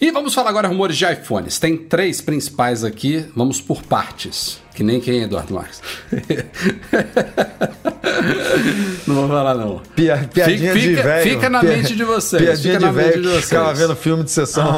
E 0.01 0.11
vamos 0.11 0.34
falar 0.34 0.51
agora 0.51 0.66
rumores 0.66 0.97
de 0.97 1.05
iPhones. 1.05 1.57
Tem 1.61 1.76
três 1.76 2.20
principais 2.20 2.82
aqui, 2.82 3.24
vamos 3.36 3.61
por 3.61 3.80
partes. 3.84 4.61
Que 4.75 4.83
nem 4.83 5.01
quem, 5.01 5.22
Eduardo 5.22 5.55
Marques? 5.55 5.81
não 9.07 9.14
vou 9.14 9.29
falar, 9.29 9.55
não. 9.55 9.81
Pia, 9.95 10.29
piadinha 10.33 10.72
Fica- 10.72 10.89
de 10.89 10.95
velho. 10.95 11.31
fica 11.31 11.51
na 11.51 11.62
mente 11.62 11.95
de 11.95 12.05
vocês, 12.05 12.43
Piadinha 12.43 12.75
fica 12.75 12.79
de 12.79 12.85
na 12.85 12.93
mente 12.93 13.05
velho 13.11 13.22
de 13.22 13.29
que 13.29 13.35
vocês. 13.35 13.45
ficava 13.45 13.75
vendo 13.75 13.97
filme 13.97 14.25
de 14.25 14.31
sessão. 14.31 14.75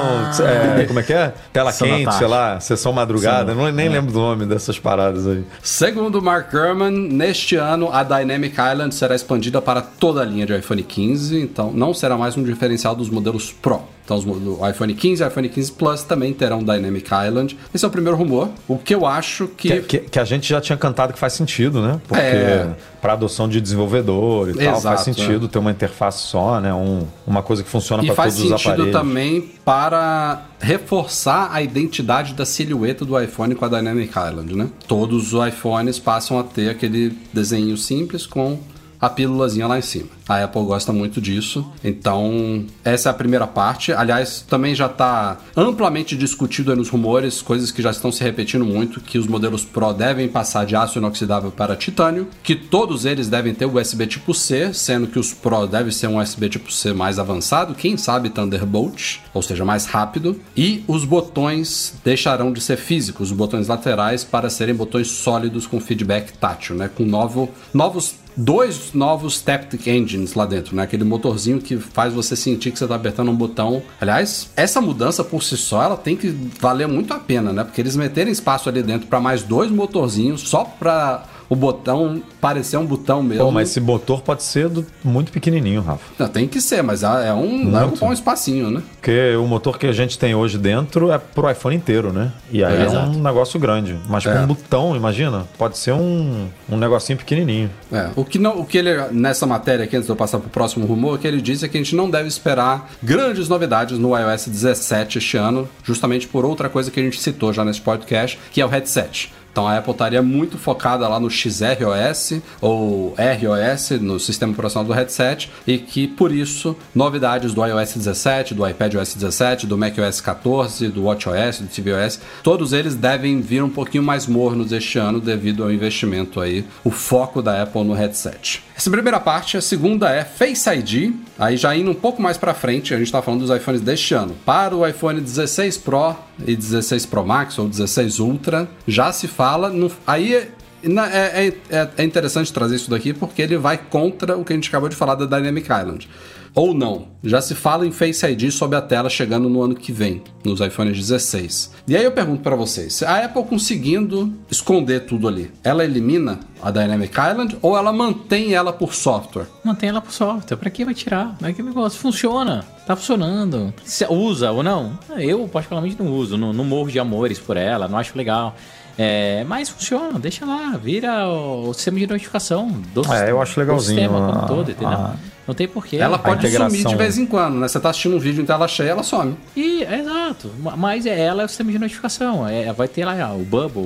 é, 0.79 0.85
como 0.85 1.01
é 1.01 1.03
que 1.03 1.13
é? 1.13 1.33
Tela 1.53 1.73
quente, 1.73 2.05
tarde. 2.05 2.19
sei 2.19 2.27
lá, 2.27 2.61
sessão 2.61 2.93
madrugada. 2.93 3.55
Não, 3.55 3.71
nem 3.73 3.89
lembro 3.89 4.13
do 4.13 4.19
nome 4.19 4.47
dessas 4.47 4.79
paradas 4.79 5.27
aí. 5.27 5.45
Segundo 5.63 6.21
Mark 6.21 6.51
Gurman, 6.51 6.91
neste 6.91 7.57
ano 7.57 7.91
a 7.93 8.03
Dynamic 8.03 8.55
Island 8.61 8.95
será 8.95 9.15
expandida 9.15 9.63
para 9.63 9.81
toda 9.81 10.21
a 10.21 10.25
linha 10.25 10.45
de 10.47 10.57
iPhone 10.57 10.83
15, 10.83 11.41
então 11.41 11.73
não 11.73 11.95
será 11.95 12.17
mais 12.19 12.37
um 12.37 12.43
diferencial 12.43 12.95
dos 12.95 13.09
modelos 13.09 13.53
Pro. 13.53 13.83
Então, 14.07 14.17
os 14.17 14.25
o 14.25 14.67
iPhone 14.71 14.95
15 14.95 15.21
e 15.21 15.27
iPhone 15.27 15.49
15 15.49 15.73
Plus 15.73 16.03
também 16.05 16.33
terão 16.33 16.61
Dynamic 16.61 17.05
Island. 17.27 17.59
Esse 17.75 17.85
é 17.85 17.89
o 17.89 17.91
primeiro 17.91 18.17
rumor. 18.17 18.49
O 18.69 18.79
que 18.79 18.95
eu 18.95 19.05
acho 19.05 19.49
que. 19.49 19.69
Que, 19.69 19.81
que- 19.81 19.99
que 19.99 20.19
a 20.21 20.25
gente 20.25 20.49
já 20.49 20.61
tinha 20.61 20.79
cantado 20.79 21.13
que 21.13 21.19
faz 21.19 21.33
sentido, 21.33 21.83
né? 21.83 22.01
Porque 22.07 22.21
É. 22.23 22.71
para 23.03 23.15
adoção 23.15 23.49
de 23.49 23.61
desenvolvedor 23.61 24.51
e 24.51 24.55
tal, 24.55 24.63
Exato, 24.77 24.83
faz 24.83 25.01
sentido 25.01 25.49
ter 25.49 25.59
uma 25.59 25.73
interface 25.73 26.19
só, 26.23 26.61
né? 26.61 26.73
Um, 26.73 27.05
uma 27.27 27.43
coisa 27.43 27.65
que 27.65 27.69
funciona 27.69 28.05
para 28.05 28.15
faz 28.15 28.35
todos 28.37 28.53
os 28.53 28.61
sentido 28.63 28.73
aparelhos. 28.83 28.93
também 28.93 29.51
para 29.65 30.43
reforçar 30.61 31.51
a 31.53 31.61
identidade 31.61 32.33
da 32.35 32.47
silhueta 32.47 33.05
do 33.05 33.21
iPhone 33.21 33.57
com 33.57 33.65
a 33.65 33.69
Dynamic 33.69 34.11
Island, 34.17 34.55
né? 34.55 34.69
Todos 34.87 35.33
os 35.33 35.49
iPhones 35.49 35.99
passam 35.99 36.39
a 36.39 36.45
ter 36.45 36.69
aquele 36.71 37.13
desenho 37.33 37.77
simples 37.77 38.25
com 38.25 38.59
a 39.01 39.09
pílulazinha 39.11 39.67
lá 39.67 39.79
em 39.79 39.83
cima. 39.83 40.09
A 40.29 40.43
Apple 40.43 40.65
gosta 40.65 40.93
muito 40.93 41.21
disso, 41.21 41.65
então 41.85 42.65
essa 42.85 43.09
é 43.09 43.11
a 43.11 43.15
primeira 43.15 43.47
parte. 43.47 43.93
Aliás, 43.93 44.45
também 44.49 44.75
já 44.75 44.87
está 44.87 45.39
amplamente 45.57 46.17
discutido 46.17 46.75
nos 46.75 46.89
rumores, 46.89 47.41
coisas 47.41 47.71
que 47.71 47.81
já 47.81 47.91
estão 47.91 48.11
se 48.11 48.25
repetindo 48.25 48.65
muito, 48.65 49.01
que 49.01 49.19
os 49.19 49.27
modelos 49.27 49.65
Pro 49.65 49.93
devem 49.93 50.29
passar 50.29 50.67
de 50.67 50.75
aço 50.75 50.99
inoxidável 50.99 51.53
para 51.53 51.77
titânio, 51.77 52.27
que 52.43 52.57
todos 52.57 53.05
eles 53.05 53.29
devem 53.29 53.55
ter 53.55 53.67
USB 53.67 54.07
tipo 54.07 54.35
C, 54.35 54.75
sendo 54.75 55.07
que 55.07 55.19
os 55.19 55.33
Pro 55.33 55.67
devem 55.67 55.93
ser 55.93 56.09
um 56.09 56.21
USB 56.21 56.49
tipo 56.49 56.73
C 56.73 56.93
mais 56.93 57.21
avançado, 57.21 57.75
quem 57.75 57.97
sabe 57.97 58.31
Thunderbolt, 58.31 59.19
ou 59.33 59.43
seja, 59.43 59.65
mais 59.65 59.87
rápido, 59.87 60.41
e 60.57 60.83
os 60.89 61.05
botões 61.05 61.95
deixarão 62.05 62.53
de 62.53 62.61
ser 62.61 62.77
físicos, 62.77 63.31
os 63.31 63.37
botões 63.37 63.69
laterais 63.69 64.25
para 64.25 64.51
serem 64.51 64.75
botões 64.75 65.09
sólidos 65.09 65.69
com 65.69 65.79
feedback 65.79 66.33
tátil, 66.33 66.75
né, 66.75 66.91
com 66.93 67.05
novo, 67.05 67.49
novos 67.73 68.17
dois 68.37 68.93
novos 68.93 69.41
Taptic 69.41 69.87
Engines 69.87 70.16
lá 70.35 70.47
dentro, 70.47 70.75
né? 70.75 70.83
Aquele 70.83 71.05
motorzinho 71.05 71.61
que 71.61 71.77
faz 71.77 72.13
você 72.13 72.35
sentir 72.37 72.71
que 72.71 72.79
você 72.79 72.87
tá 72.87 72.95
apertando 72.95 73.31
um 73.31 73.35
botão. 73.35 73.83
Aliás, 74.01 74.51
essa 74.57 74.81
mudança 74.81 75.23
por 75.23 75.43
si 75.43 75.57
só, 75.57 75.83
ela 75.83 75.97
tem 75.97 76.17
que 76.17 76.29
valer 76.61 76.89
muito 76.89 77.13
a 77.13 77.19
pena, 77.19 77.53
né? 77.53 77.65
Porque 77.65 77.81
eles 77.81 77.97
meterem 77.97 78.33
espaço 78.33 78.69
ali 78.69 78.83
dentro 78.83 79.07
para 79.09 79.21
mais 79.21 79.43
dois 79.43 79.71
motorzinhos 79.71 80.43
só 80.43 80.65
para 80.65 81.25
o 81.49 81.55
botão 81.57 82.23
parecer 82.41 82.77
um 82.77 82.87
botão 82.87 83.23
mesmo. 83.23 83.45
Pô, 83.45 83.51
mas 83.51 83.71
esse 83.71 83.81
motor 83.81 84.21
pode 84.23 84.43
ser 84.43 84.69
do- 84.69 84.85
muito 85.05 85.31
pequenininho, 85.33 85.81
Rafa. 85.81 86.03
Não, 86.19 86.29
tem 86.29 86.47
que 86.49 86.61
ser, 86.61 86.83
mas 86.83 87.03
é 87.03 87.33
um, 87.33 87.71
vai 87.71 87.85
ocupar 87.85 88.09
um 88.09 88.13
espacinho, 88.13 88.71
né? 88.71 88.83
Porque 88.97 89.35
o 89.37 89.47
motor 89.47 89.79
que 89.79 89.87
a 89.87 89.93
gente 89.93 90.19
tem 90.19 90.35
hoje 90.35 90.59
dentro 90.59 91.11
é 91.13 91.19
pro 91.19 91.49
iPhone 91.51 91.77
inteiro, 91.77 92.13
né? 92.13 92.33
E 92.51 92.65
aí 92.65 92.83
É, 92.83 92.85
é, 92.87 92.99
um 93.01 93.23
negócio 93.23 93.59
grande. 93.61 93.97
Mas 94.09 94.25
com 94.25 94.31
É. 94.31 94.41
um 94.41 94.47
botão, 94.47 94.97
imagina, 94.97 95.47
pode 95.59 95.79
ser 95.79 95.93
um, 95.93 96.49
um 96.69 96.77
negocinho 96.77 97.19
pequenininho. 97.19 97.71
É, 97.93 98.11
o 98.17 98.25
que 98.25 98.39
não, 98.39 98.59
o 98.61 98.65
que 98.67 98.79
ele 98.79 98.91
nessa 99.13 99.47
matéria 99.47 99.85
aqui 99.85 99.97
antes 99.97 100.07
de 100.07 100.13
eu 100.13 100.17
passar 100.17 100.39
pro 100.39 100.51
próximo 100.51 100.85
rumor, 100.87 101.19
que 101.19 101.27
ele 101.27 101.41
diz 101.41 101.63
é 101.63 101.69
que 101.69 101.77
a 101.77 101.81
gente 101.81 101.95
não 101.95 102.11
deve 102.11 102.29
esperar 102.29 102.91
grandes 103.03 103.49
novidades 103.49 103.99
no 103.99 104.17
iOS 104.19 104.47
17 104.49 105.19
este 105.19 105.37
ano, 105.37 105.69
justamente 105.85 106.27
por 106.27 106.45
outra 106.45 106.69
coisa 106.69 106.91
que 106.91 106.99
a 106.99 107.03
gente 107.03 107.21
citou 107.21 107.53
já 107.53 107.65
nesse 107.65 107.81
podcast, 107.81 108.39
que 108.51 108.61
é 108.61 108.67
o 108.67 108.69
headset. 108.69 109.33
Então 109.57 109.67
a 109.67 109.79
Apple 109.79 109.93
estaria 109.93 110.21
muito 110.21 110.59
focada 110.59 111.09
lá 111.09 111.19
no 111.19 111.31
XROS 111.31 112.43
ou 112.61 113.15
ROS, 113.17 113.91
no 114.03 114.21
sistema 114.21 114.53
operacional 114.53 114.85
do 114.85 114.93
headset, 114.93 115.51
e 115.67 115.79
que 115.79 116.07
por 116.07 116.31
isso 116.31 116.77
novidades 116.95 117.55
do 117.55 117.65
iOS 117.65 117.95
17, 117.95 118.53
do 118.53 118.69
iPadOS 118.69 119.15
17, 119.15 119.67
do 119.67 119.79
macOS 119.79 120.21
14, 120.21 120.89
do 120.89 121.05
WatchOS, 121.05 121.61
do 121.61 121.69
tvOS, 121.69 122.21
todos 122.43 122.75
eles 122.75 122.95
devem 122.95 123.41
vir 123.41 123.63
um 123.63 123.71
pouquinho 123.71 124.05
mais 124.05 124.27
mornos 124.27 124.73
este 124.73 124.99
ano 124.99 125.23
devido 125.23 125.63
ao 125.63 125.73
investimento 125.73 126.39
aí, 126.39 126.63
o 126.85 126.91
foco 126.91 127.41
da 127.41 127.63
Apple 127.63 127.83
no 127.83 127.95
headset. 127.95 128.63
Essa 128.77 128.91
primeira 128.91 129.19
parte, 129.19 129.57
a 129.57 129.63
segunda 129.63 130.11
é 130.11 130.23
Face 130.23 130.69
ID, 130.69 131.15
aí 131.39 131.57
já 131.57 131.75
indo 131.75 131.91
um 131.91 131.95
pouco 131.95 132.21
mais 132.21 132.37
para 132.37 132.53
frente, 132.53 132.93
a 132.93 132.99
gente 132.99 133.07
está 133.07 133.23
falando 133.23 133.41
dos 133.41 133.57
iPhones 133.57 133.81
deste 133.81 134.13
ano. 134.13 134.37
Para 134.45 134.77
o 134.77 134.87
iPhone 134.87 135.19
16 135.19 135.79
Pro 135.79 136.15
e 136.47 136.57
16 136.57 137.07
Pro 137.07 137.25
Max 137.27 137.59
ou 137.59 137.69
16 137.69 138.19
Ultra, 138.19 138.69
já 138.87 139.13
se 139.13 139.29
fala, 139.29 139.69
no, 139.71 139.91
aí 140.07 140.49
na- 140.83 141.09
é, 141.11 141.47
é- 141.49 141.53
é- 141.71 141.91
é 141.99 142.05
interessante 142.05 142.53
trazer 142.53 142.77
isso 142.77 142.91
daqui 142.91 143.13
porque 143.15 143.43
ele 143.43 143.57
vai 143.57 143.79
contra 143.79 144.37
o 144.37 144.45
que 144.45 144.53
a 144.53 144.57
gente 144.57 144.69
acabou 144.69 144.89
de 144.89 144.97
falar 144.97 145.15
da 145.15 145.25
Dynamic 145.25 145.67
Island. 145.71 146.09
Ou 146.55 146.73
não. 146.73 147.09
Já 147.23 147.43
se 147.43 147.55
fala 147.55 147.87
em 147.87 147.93
Face 147.93 148.25
ID 148.25 148.51
sob 148.51 148.75
a 148.75 148.81
tela 148.81 149.11
chegando 149.11 149.47
no 149.47 149.61
ano 149.61 149.75
que 149.75 149.93
vem, 149.93 150.23
nos 150.43 150.59
iPhones 150.61 150.97
16. 150.97 151.71
E 151.87 151.95
aí 151.95 152.03
eu 152.03 152.13
pergunto 152.13 152.41
pra 152.43 152.57
vocês, 152.57 153.03
a 153.03 153.27
Apple 153.27 153.45
conseguindo 153.45 154.33
esconder 154.51 155.01
tudo 155.05 155.29
ali, 155.29 155.51
ela 155.63 155.85
elimina 155.85 156.41
a 156.63 156.71
Dynamic 156.71 157.13
Island 157.13 157.59
ou 157.61 157.77
ela 157.77 157.93
mantém 157.93 158.55
ela 158.55 158.73
por 158.73 158.95
software? 158.95 159.45
Mantém 159.63 159.91
ela 159.91 160.01
pro 160.01 160.11
software. 160.11 160.57
Pra 160.57 160.71
que 160.71 160.83
vai 160.83 160.95
tirar? 160.95 161.37
É 161.43 161.53
que 161.53 161.63
negócio. 161.63 161.99
Funciona. 162.01 162.65
Tá 162.87 162.95
funcionando. 162.95 163.75
Se 163.85 164.07
usa 164.09 164.53
ou 164.53 164.63
não? 164.63 164.97
Eu, 165.19 165.49
particularmente, 165.49 166.01
não 166.01 166.13
uso. 166.13 166.37
Não, 166.39 166.53
não 166.53 166.65
morro 166.65 166.89
de 166.91 166.99
amores 167.01 167.39
por 167.39 167.57
ela. 167.57 167.89
Não 167.89 167.99
acho 167.99 168.17
legal. 168.17 168.55
É, 168.97 169.45
mas 169.49 169.69
funciona. 169.69 170.19
Deixa 170.21 170.47
lá. 170.47 170.79
Vira 170.83 171.27
o, 171.29 171.69
o 171.71 171.75
sistema 171.75 171.99
de 171.99 172.07
notificação. 172.07 172.69
Do 172.95 173.03
É, 173.13 173.31
eu 173.31 173.43
acho 173.43 173.59
legalzinho, 173.59 173.97
Do 173.97 174.01
sistema 174.15 174.27
como 174.27 174.39
a- 174.41 174.45
um 174.45 174.47
todo, 174.47 174.71
entendeu? 174.71 174.89
a- 174.99 175.17
Não 175.47 175.55
tem 175.55 175.69
porquê. 175.69 175.97
Ela 175.97 176.19
pode 176.19 176.47
integração. 176.47 176.71
sumir 176.71 176.87
de 176.89 176.95
vez 176.97 177.17
em 177.19 177.27
quando, 177.27 177.55
né? 177.57 177.69
Você 177.69 177.79
tá 177.79 177.91
assistindo 177.91 178.17
um 178.17 178.19
vídeo 178.19 178.43
em 178.43 178.47
tela 178.47 178.67
cheia, 178.67 178.91
ela 178.91 179.03
some. 179.03 179.37
E, 179.57 179.83
é 179.85 180.01
exato. 180.01 180.51
Ma- 180.61 180.77
Mas 180.77 181.07
é, 181.07 181.19
ela 181.21 181.43
é 181.43 181.45
o 181.45 181.49
sistema 181.49 181.71
de 181.71 181.79
notificação. 181.79 182.47
É, 182.49 182.73
vai 182.73 182.89
ter 182.89 183.05
lá 183.05 183.15
ah, 183.23 183.33
o 183.35 183.45
Bubble, 183.45 183.81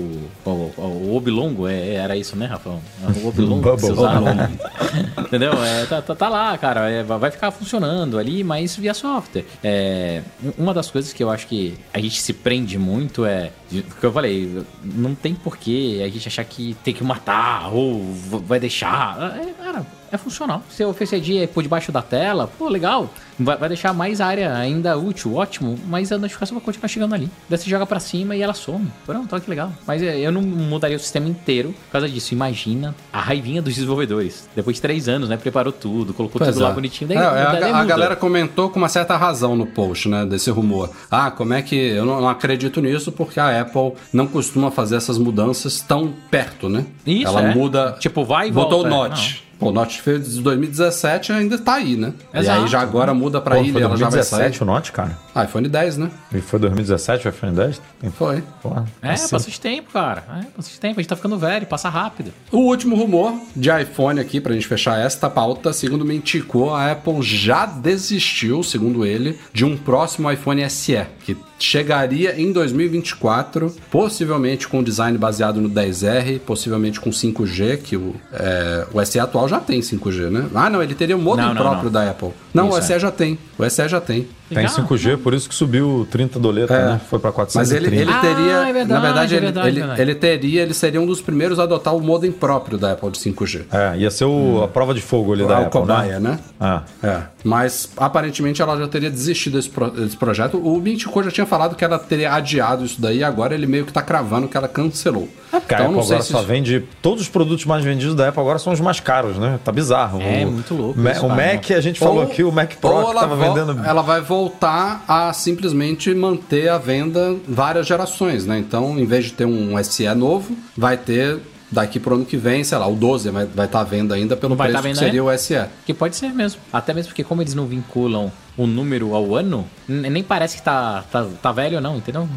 o, 0.44 0.50
o, 0.50 0.72
o 0.80 1.16
Oblongo, 1.16 1.68
é, 1.68 1.94
era 1.94 2.16
isso, 2.16 2.34
né, 2.36 2.46
Rafael? 2.46 2.80
O 3.22 3.28
Oblongo 3.28 3.74
que 3.76 3.82
você 3.82 3.92
usava. 3.92 4.50
Entendeu? 5.18 5.52
É, 5.62 5.86
tá, 5.86 6.02
tá- 6.02 6.14
tá 6.14 6.28
lá, 6.28 6.56
cara. 6.58 6.88
É, 6.90 7.02
vai 7.02 7.30
ficar 7.30 7.50
funcionando 7.50 8.18
ali, 8.18 8.42
mas 8.42 8.76
via 8.76 8.94
software. 8.94 9.44
É, 9.62 10.22
um- 10.42 10.62
uma 10.64 10.74
das 10.74 10.90
coisas 10.90 11.12
que 11.12 11.22
eu 11.22 11.30
acho 11.30 11.46
que 11.46 11.76
a 11.92 11.98
gente 12.00 12.20
se 12.20 12.32
prende 12.32 12.78
muito 12.78 13.24
é. 13.24 13.50
de- 13.70 13.80
O 13.80 13.82
que 14.00 14.04
eu 14.06 14.12
falei, 14.12 14.62
não 14.82 15.14
tem 15.14 15.34
porquê 15.34 16.00
a 16.04 16.08
gente 16.08 16.26
achar 16.26 16.44
que 16.44 16.74
tem 16.82 16.94
que 16.94 17.04
matar 17.04 17.72
ou 17.72 18.02
vai 18.46 18.58
deixar. 18.58 19.36
É, 19.38 19.62
cara, 19.64 19.86
é 20.12 20.16
funcional. 20.18 20.62
Se 20.70 20.84
o 20.84 20.92
Face 20.92 21.14
ID 21.16 21.42
é 21.42 21.46
por 21.46 21.62
debaixo 21.62 21.90
da 21.92 22.02
tela, 22.02 22.50
pô, 22.58 22.68
legal. 22.68 23.08
Vai, 23.38 23.56
vai 23.56 23.68
deixar 23.68 23.94
mais 23.94 24.20
área 24.20 24.54
ainda 24.54 24.96
útil, 24.98 25.34
ótimo, 25.36 25.78
mas 25.86 26.12
a 26.12 26.18
notificação 26.18 26.56
vai 26.56 26.64
continuar 26.64 26.88
chegando 26.88 27.14
ali. 27.14 27.30
Daí 27.48 27.58
você 27.58 27.70
joga 27.70 27.86
pra 27.86 27.98
cima 27.98 28.36
e 28.36 28.42
ela 28.42 28.52
some. 28.52 28.90
Pronto, 29.06 29.32
olha 29.32 29.40
que 29.40 29.48
legal. 29.48 29.72
Mas 29.86 30.02
é, 30.02 30.18
eu 30.18 30.30
não 30.30 30.42
mudaria 30.42 30.96
o 30.96 31.00
sistema 31.00 31.26
inteiro 31.28 31.74
por 31.86 31.92
causa 31.92 32.08
disso. 32.08 32.34
Imagina 32.34 32.94
a 33.12 33.20
raivinha 33.20 33.62
dos 33.62 33.74
desenvolvedores. 33.74 34.48
Depois 34.54 34.76
de 34.76 34.82
três 34.82 35.08
anos, 35.08 35.28
né? 35.28 35.36
Preparou 35.36 35.72
tudo, 35.72 36.12
colocou 36.12 36.38
Pois 36.38 36.50
tudo 36.52 36.62
lá 36.62 36.70
é. 36.70 36.72
bonitinho. 36.74 37.08
Daí, 37.08 37.16
É, 37.16 37.20
é, 37.20 37.24
a, 37.24 37.52
daí 37.52 37.72
a 37.72 37.84
galera 37.84 38.16
comentou 38.16 38.68
com 38.68 38.78
uma 38.78 38.88
certa 38.88 39.16
razão 39.16 39.56
no 39.56 39.66
post, 39.66 40.08
né, 40.08 40.26
desse 40.26 40.50
rumor. 40.50 40.90
Ah, 41.10 41.30
como 41.30 41.54
é 41.54 41.62
que 41.62 41.76
eu 41.76 42.04
não, 42.04 42.20
não 42.20 42.28
acredito 42.28 42.80
nisso 42.80 43.10
porque 43.10 43.40
a 43.40 43.60
Apple 43.60 43.94
não 44.12 44.26
costuma 44.26 44.70
fazer 44.70 44.96
essas 44.96 45.16
mudanças 45.18 45.80
tão 45.80 46.12
perto, 46.30 46.68
né? 46.68 46.84
Isso, 47.06 47.26
Ela 47.28 47.50
é. 47.50 47.54
muda. 47.54 47.96
Tipo, 47.98 48.24
vai 48.24 48.48
e 48.48 48.52
botou 48.52 48.82
volta, 48.82 48.88
o 48.88 49.04
é, 49.04 49.08
Note. 49.08 49.49
Pô, 49.60 49.68
o 49.68 49.72
Note 49.72 50.00
fez 50.00 50.32
de 50.34 50.40
2017 50.40 51.32
ainda 51.32 51.58
tá 51.58 51.74
aí, 51.74 51.94
né? 51.94 52.14
E 52.34 52.38
Exato. 52.38 52.62
aí 52.62 52.66
já 52.68 52.80
agora 52.80 53.12
muda 53.12 53.40
pra 53.42 53.56
Pô, 53.56 53.62
ilha, 53.62 53.72
foi 53.74 53.82
ela 53.82 53.96
já 53.96 54.08
vai 54.08 54.18
2017 54.20 54.56
sair. 54.58 54.62
o 54.62 54.64
Note, 54.66 54.90
cara? 54.90 55.18
Ah, 55.34 55.44
iPhone 55.44 55.68
10, 55.68 55.98
né? 55.98 56.10
E 56.34 56.40
foi 56.40 56.58
2017 56.58 57.26
o 57.26 57.28
iPhone 57.28 57.54
10? 57.54 57.80
Foi. 58.16 58.42
Porra, 58.62 58.86
É, 59.02 59.10
assim. 59.12 59.28
passa 59.28 59.50
de 59.50 59.60
tempo, 59.60 59.92
cara. 59.92 60.24
É, 60.40 60.44
passa 60.56 60.70
de 60.70 60.80
tempo. 60.80 60.98
A 60.98 61.02
gente 61.02 61.08
tá 61.10 61.14
ficando 61.16 61.38
velho, 61.38 61.66
passa 61.66 61.88
rápido. 61.90 62.32
O 62.50 62.58
último 62.58 62.96
rumor 62.96 63.34
de 63.54 63.68
iPhone 63.70 64.18
aqui, 64.18 64.40
pra 64.40 64.54
gente 64.54 64.66
fechar 64.66 64.98
esta 64.98 65.28
pauta, 65.28 65.72
segundo 65.74 66.04
me 66.06 66.16
indicou, 66.16 66.74
a 66.74 66.90
Apple 66.92 67.20
já 67.22 67.66
desistiu, 67.66 68.62
segundo 68.62 69.04
ele, 69.04 69.38
de 69.52 69.64
um 69.64 69.76
próximo 69.76 70.30
iPhone 70.32 70.68
SE, 70.70 70.98
que 71.24 71.36
chegaria 71.64 72.40
em 72.40 72.52
2024, 72.52 73.74
possivelmente 73.90 74.66
com 74.68 74.82
design 74.82 75.16
baseado 75.18 75.60
no 75.60 75.68
10R, 75.68 76.40
possivelmente 76.40 77.00
com 77.00 77.10
5G, 77.10 77.78
que 77.78 77.96
o, 77.96 78.14
é, 78.32 78.86
o 78.92 79.04
SE 79.04 79.18
atual 79.20 79.48
já 79.48 79.60
tem 79.60 79.80
5G, 79.80 80.30
né? 80.30 80.46
Ah, 80.54 80.70
não, 80.70 80.82
ele 80.82 80.94
teria 80.94 81.16
um 81.16 81.20
modem 81.20 81.44
Não, 81.44 81.54
não, 81.54 81.62
próprio 81.62 81.84
não. 81.84 81.92
da 81.92 82.10
Apple. 82.10 82.30
Não, 82.52 82.68
Isso, 82.70 82.78
o 82.78 82.82
SE 82.82 82.98
já 82.98 83.10
tem. 83.10 83.38
O 83.58 83.68
SE 83.70 83.88
já 83.88 84.00
tem. 84.00 84.26
Tem 84.48 84.58
Legal. 84.58 84.74
5G, 84.84 85.16
por 85.18 85.32
isso 85.32 85.48
que 85.48 85.54
subiu 85.54 86.08
30 86.10 86.40
doleta, 86.40 86.74
É. 86.74 86.84
né? 86.86 87.00
Foi 87.08 87.20
pra 87.20 87.30
Mas 87.30 87.52
430. 87.52 87.86
ele, 87.86 88.02
ele 88.02 88.10
Ah, 88.10 88.20
teria. 88.20 88.52
é 88.68 88.72
verdade, 88.72 88.88
na 88.88 89.00
verdade, 89.00 89.34
é 89.34 89.36
ele, 89.36 89.46
verdade, 89.46 89.68
ele, 89.68 89.78
verdade. 89.78 90.00
ele 90.02 90.14
teria, 90.16 90.62
ele 90.62 90.74
seria 90.74 91.00
um 91.00 91.06
dos 91.06 91.20
primeiros 91.20 91.60
a 91.60 91.62
adotar 91.62 91.94
o 91.94 92.00
modem 92.00 92.32
próprio 92.32 92.76
da 92.76 92.90
Apple 92.92 93.10
de 93.12 93.18
5G. 93.18 93.66
É, 93.70 93.96
ia 93.98 94.10
ser 94.10 94.24
o- 94.24 94.64
a 94.64 94.66
prova 94.68 94.92
de 94.92 95.00
fogo 95.00 95.32
ali 95.32 95.46
da 95.46 95.58
Ah, 95.58 95.60
o 95.60 95.66
Apple, 95.66 95.80
cobaia, 95.80 96.18
né? 96.18 96.30
né? 96.30 96.38
Ah. 96.58 96.82
É, 97.00 97.20
mas 97.44 97.90
aparentemente 97.96 98.60
ela 98.60 98.76
já 98.76 98.88
teria 98.88 99.08
desistido 99.10 99.56
desse, 99.56 99.70
pro- 99.70 99.90
desse 99.90 100.16
projeto. 100.16 100.58
O 100.58 100.80
Mintico 100.80 101.22
já 101.22 101.30
tinha 101.30 101.46
falado 101.50 101.76
que 101.76 101.84
ela 101.84 101.98
teria 101.98 102.32
adiado 102.32 102.84
isso 102.84 103.00
daí, 103.00 103.22
agora 103.22 103.54
ele 103.54 103.66
meio 103.66 103.84
que 103.84 103.92
tá 103.92 104.00
cravando 104.00 104.48
que 104.48 104.56
ela 104.56 104.68
cancelou. 104.68 105.28
Porque 105.50 105.74
a 105.74 105.78
Apple 105.78 105.98
agora 106.00 106.22
só 106.22 106.38
isso- 106.38 106.46
vende. 106.46 106.84
Todos 107.02 107.22
os 107.22 107.28
produtos 107.28 107.64
mais 107.66 107.84
vendidos 107.84 108.14
da 108.14 108.28
Apple 108.28 108.40
agora 108.40 108.58
são 108.58 108.72
os 108.72 108.80
mais 108.80 109.00
caros, 109.00 109.36
né? 109.36 109.58
Tá 109.64 109.72
bizarro. 109.72 110.20
É, 110.22 110.46
o, 110.46 110.50
muito 110.52 110.72
louco 110.74 110.98
Ma- 110.98 111.10
isso, 111.10 111.26
o 111.26 111.28
cara. 111.28 111.52
Mac, 111.54 111.70
a 111.72 111.80
gente 111.80 111.98
falou 111.98 112.18
Ou- 112.18 112.22
aqui, 112.22 112.42
o 112.44 112.52
Mac 112.52 112.74
Pro 112.76 113.06
que 113.08 113.14
tava 113.14 113.36
vendendo. 113.36 113.84
Ela 113.84 114.00
vai 114.02 114.20
voltar 114.20 115.04
a 115.08 115.32
simplesmente 115.32 116.14
manter 116.14 116.68
a 116.68 116.78
venda 116.78 117.34
várias 117.48 117.86
gerações, 117.86 118.46
né? 118.46 118.58
Então, 118.58 118.98
em 118.98 119.04
vez 119.04 119.24
de 119.26 119.32
ter 119.32 119.44
um 119.44 119.76
SE 119.82 120.08
novo, 120.14 120.56
vai 120.76 120.96
ter 120.96 121.40
daqui 121.70 122.00
pro 122.00 122.16
ano 122.16 122.24
que 122.24 122.36
vem, 122.36 122.64
sei 122.64 122.78
lá, 122.78 122.86
o 122.86 122.94
12 122.94 123.30
vai 123.30 123.66
estar 123.66 123.80
à 123.80 123.84
venda 123.84 124.14
ainda 124.14 124.36
pelo 124.36 124.56
Vai 124.56 124.68
preço 124.68 124.82
tá 124.82 124.88
que 124.88 124.88
vendo 124.88 124.98
seria 124.98 125.24
o 125.24 125.38
SE. 125.38 125.54
Que 125.86 125.94
pode 125.94 126.16
ser 126.16 126.32
mesmo. 126.32 126.60
Até 126.72 126.92
mesmo 126.92 127.10
porque 127.10 127.24
como 127.24 127.42
eles 127.42 127.54
não 127.54 127.66
vinculam 127.66 128.32
o 128.56 128.66
número 128.66 129.14
ao 129.14 129.34
ano, 129.34 129.66
nem 129.88 130.22
parece 130.22 130.56
que 130.56 130.62
tá, 130.62 131.02
tá, 131.10 131.26
tá 131.40 131.52
velho 131.52 131.76
ou 131.76 131.80
não, 131.80 131.96
entendeu? 131.96 132.28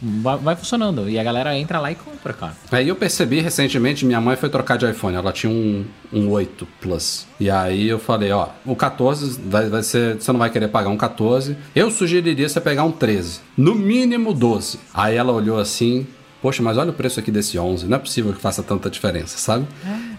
Vai, 0.00 0.36
vai 0.38 0.56
funcionando. 0.56 1.08
E 1.08 1.18
a 1.18 1.24
galera 1.24 1.56
entra 1.58 1.80
lá 1.80 1.90
e 1.90 1.94
compra, 1.94 2.32
cara. 2.32 2.56
Aí 2.70 2.88
eu 2.88 2.94
percebi 2.94 3.40
recentemente, 3.40 4.04
minha 4.04 4.20
mãe 4.20 4.36
foi 4.36 4.48
trocar 4.48 4.76
de 4.78 4.88
iPhone, 4.88 5.16
ela 5.16 5.32
tinha 5.32 5.50
um, 5.50 5.84
um 6.12 6.30
8 6.30 6.68
Plus. 6.80 7.26
E 7.40 7.50
aí 7.50 7.88
eu 7.88 7.98
falei, 7.98 8.30
ó, 8.30 8.48
o 8.64 8.76
14 8.76 9.40
vai, 9.44 9.68
vai 9.68 9.82
ser, 9.82 10.16
você 10.16 10.30
não 10.30 10.38
vai 10.38 10.50
querer 10.50 10.68
pagar 10.68 10.90
um 10.90 10.96
14. 10.96 11.56
Eu 11.74 11.90
sugeriria 11.90 12.48
você 12.48 12.60
pegar 12.60 12.84
um 12.84 12.92
13, 12.92 13.40
no 13.56 13.74
mínimo 13.74 14.32
12. 14.32 14.78
Aí 14.94 15.16
ela 15.16 15.32
olhou 15.32 15.58
assim, 15.58 16.06
poxa, 16.42 16.62
mas 16.62 16.76
olha 16.76 16.90
o 16.90 16.92
preço 16.92 17.20
aqui 17.20 17.30
desse 17.30 17.58
11, 17.58 17.86
não 17.86 17.96
é 17.96 18.00
possível 18.00 18.32
que 18.32 18.40
faça 18.40 18.62
tanta 18.62 18.90
diferença, 18.90 19.38
sabe? 19.38 19.64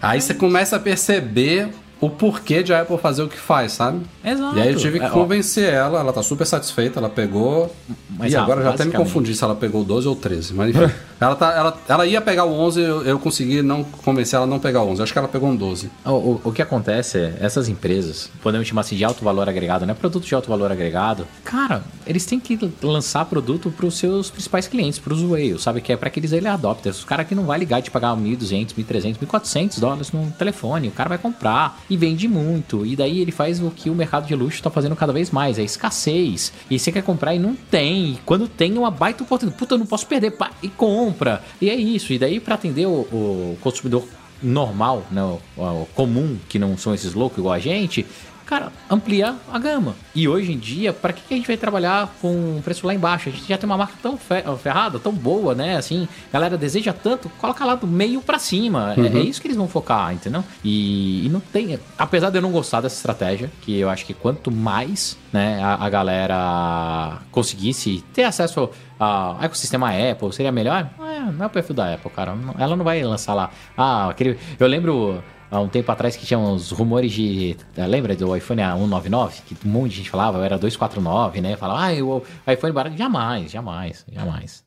Aí 0.00 0.20
você 0.20 0.32
começa 0.34 0.76
a 0.76 0.80
perceber 0.80 1.68
o 2.00 2.10
porquê 2.10 2.62
de 2.62 2.72
a 2.74 2.82
Apple 2.82 2.98
fazer 2.98 3.22
o 3.22 3.28
que 3.28 3.38
faz, 3.38 3.72
sabe? 3.72 4.00
Exato. 4.24 4.56
E 4.56 4.60
aí 4.60 4.72
eu 4.72 4.76
tive 4.78 4.98
que 4.98 5.04
É, 5.04 5.08
ó. 5.08 5.12
convencer 5.12 5.72
ela, 5.72 6.00
ela 6.00 6.12
tá 6.12 6.22
super 6.22 6.46
satisfeita, 6.46 7.00
ela 7.00 7.08
pegou. 7.08 7.74
Mas, 8.10 8.32
e 8.32 8.36
ah, 8.36 8.42
agora 8.42 8.60
eu 8.60 8.64
já 8.64 8.70
até 8.70 8.84
me 8.84 8.92
confundi 8.92 9.34
se 9.34 9.42
ela 9.42 9.54
pegou 9.54 9.82
o 9.82 9.84
12 9.84 10.06
ou 10.08 10.14
o 10.14 10.16
13, 10.16 10.54
mas 10.54 10.74
enfim. 10.74 10.92
ela, 11.20 11.34
tá, 11.34 11.52
ela, 11.52 11.78
ela 11.88 12.06
ia 12.06 12.20
pegar 12.20 12.44
o 12.44 12.52
11, 12.52 12.80
eu, 12.80 13.02
eu 13.04 13.18
consegui 13.18 13.62
não 13.62 13.82
convencer 13.84 14.36
ela 14.36 14.44
a 14.44 14.48
não 14.48 14.58
pegar 14.58 14.82
o 14.82 14.88
11. 14.90 15.02
Acho 15.02 15.12
que 15.12 15.18
ela 15.18 15.28
pegou 15.28 15.48
um 15.48 15.56
12. 15.56 15.90
O, 16.04 16.10
o, 16.10 16.40
o 16.44 16.52
que 16.52 16.60
acontece 16.62 17.18
é, 17.18 17.36
essas 17.40 17.68
empresas, 17.68 18.30
podemos 18.42 18.66
chamar 18.68 18.82
assim 18.82 18.96
de 18.96 19.04
alto 19.04 19.24
valor 19.24 19.48
agregado, 19.48 19.86
né? 19.86 19.94
Produto 19.94 20.24
de 20.24 20.34
alto 20.34 20.48
valor 20.48 20.70
agregado, 20.70 21.26
cara, 21.44 21.82
eles 22.06 22.26
têm 22.26 22.38
que 22.38 22.58
lançar 22.82 23.24
produto 23.24 23.70
para 23.70 23.86
os 23.86 23.96
seus 23.96 24.30
principais 24.30 24.66
clientes, 24.68 24.98
para 24.98 25.12
os 25.14 25.22
whales, 25.22 25.62
sabe? 25.62 25.80
Que 25.80 25.92
é 25.92 25.96
para 25.96 26.08
aqueles 26.08 26.32
early 26.32 26.48
adopters. 26.48 26.98
Os 26.98 27.04
caras 27.04 27.26
que 27.26 27.34
não 27.34 27.44
vai 27.44 27.58
ligar 27.58 27.80
de 27.80 27.90
pagar 27.90 28.14
1.200, 28.16 28.74
1.300, 28.74 29.18
1.400 29.18 29.80
dólares 29.80 30.12
no 30.12 30.30
telefone. 30.32 30.88
O 30.88 30.92
cara 30.92 31.08
vai 31.08 31.18
comprar 31.18 31.80
e 31.88 31.96
vende 31.96 32.26
muito. 32.28 32.84
E 32.84 32.96
daí 32.96 33.20
ele 33.20 33.32
faz 33.32 33.60
o 33.60 33.70
que 33.70 33.90
o 33.90 33.94
mercado 33.94 34.26
de 34.26 34.34
luxo 34.34 34.62
tá 34.62 34.70
fazendo 34.70 34.96
cada 34.96 35.12
vez 35.12 35.30
mais, 35.30 35.58
é 35.58 35.62
escassez. 35.62 36.52
E 36.70 36.78
você 36.78 36.90
quer 36.90 37.02
comprar 37.02 37.34
e 37.34 37.38
não 37.38 37.54
tem. 37.54 38.12
E 38.12 38.18
quando 38.24 38.48
tem, 38.48 38.76
é 38.76 38.78
uma 38.78 38.90
baita 38.90 39.22
oportunidade. 39.22 39.58
Puta, 39.58 39.74
eu 39.74 39.78
não 39.78 39.86
posso 39.86 40.06
perder. 40.06 40.32
pá, 40.32 40.50
E 40.62 40.68
compra. 40.68 41.42
E 41.60 41.68
é 41.70 41.74
isso. 41.74 42.12
E 42.12 42.18
daí, 42.18 42.40
para 42.40 42.54
atender 42.54 42.86
o, 42.86 42.90
o 42.90 43.58
consumidor 43.60 44.04
normal, 44.42 45.04
né, 45.10 45.22
o, 45.22 45.40
o 45.56 45.88
comum, 45.94 46.36
que 46.48 46.58
não 46.58 46.76
são 46.76 46.94
esses 46.94 47.14
loucos 47.14 47.38
igual 47.38 47.54
a 47.54 47.58
gente, 47.58 48.04
cara, 48.46 48.72
amplia 48.90 49.34
a 49.52 49.58
gama. 49.58 49.94
E 50.14 50.28
hoje 50.28 50.52
em 50.52 50.58
dia, 50.58 50.92
para 50.92 51.12
que 51.12 51.22
que 51.22 51.34
a 51.34 51.36
gente 51.36 51.46
vai 51.46 51.56
trabalhar 51.56 52.08
com 52.20 52.56
um 52.56 52.60
preço 52.62 52.86
lá 52.86 52.94
embaixo? 52.94 53.28
A 53.28 53.32
gente 53.32 53.48
já 53.48 53.56
tem 53.58 53.68
uma 53.68 53.76
marca 53.76 53.94
tão 54.02 54.16
fe- 54.16 54.44
ferrada, 54.62 54.98
tão 54.98 55.12
boa, 55.12 55.54
né? 55.54 55.76
Assim, 55.76 56.06
a 56.30 56.32
galera 56.32 56.56
deseja 56.56 56.92
tanto, 56.92 57.28
coloca 57.40 57.64
lá 57.64 57.74
do 57.74 57.86
meio 57.86 58.20
para 58.20 58.38
cima. 58.38 58.94
É- 58.96 59.00
É, 59.18 59.20
isso 59.20 59.40
que 59.40 59.46
eles 59.48 59.56
vão 59.56 59.66
focar, 59.68 60.12
entendeu? 60.12 60.44
E, 60.62 61.26
e 61.26 61.28
não 61.28 61.40
tem. 61.40 61.78
Apesar 61.98 62.30
de 62.30 62.38
eu 62.38 62.42
não 62.42 62.50
gostar 62.52 62.80
dessa 62.80 62.96
estratégia, 62.96 63.50
que 63.62 63.76
eu 63.78 63.88
acho 63.90 64.04
que 64.04 64.14
quanto 64.14 64.50
mais 64.50 65.16
né, 65.32 65.60
a, 65.62 65.84
a 65.86 65.90
galera 65.90 67.18
conseguisse 67.30 68.04
ter 68.12 68.24
acesso 68.24 68.68
ao 68.98 69.38
ecossistema 69.42 69.90
Apple, 69.90 70.32
seria 70.32 70.52
melhor? 70.52 70.88
É, 71.00 71.20
não 71.32 71.44
é 71.44 71.46
o 71.46 71.50
perfil 71.50 71.74
da 71.74 71.92
Apple, 71.94 72.10
cara. 72.10 72.34
Não- 72.34 72.54
Ela 72.58 72.76
não 72.76 72.84
vai 72.84 73.02
lançar 73.02 73.34
lá. 73.34 73.50
Ah, 73.76 74.08
aquele. 74.10 74.38
Eu 74.58 74.66
lembro 74.66 75.22
há 75.50 75.60
um 75.60 75.68
tempo 75.68 75.90
atrás 75.90 76.16
que 76.16 76.26
tinha 76.26 76.38
uns 76.38 76.70
rumores 76.70 77.12
de. 77.12 77.56
eh, 77.76 77.86
Lembra 77.86 78.14
do 78.16 78.36
iPhone 78.36 78.62
199? 78.62 79.42
Que 79.46 79.56
um 79.66 79.70
monte 79.70 79.90
de 79.90 79.96
gente 79.98 80.10
falava, 80.10 80.44
era 80.44 80.58
249, 80.58 81.40
né? 81.40 81.56
Falava, 81.56 81.86
ah, 81.86 82.04
o 82.04 82.22
iPhone 82.50 82.72
barato. 82.72 82.96
Jamais, 82.96 83.50
jamais, 83.50 84.04
jamais. 84.12 84.64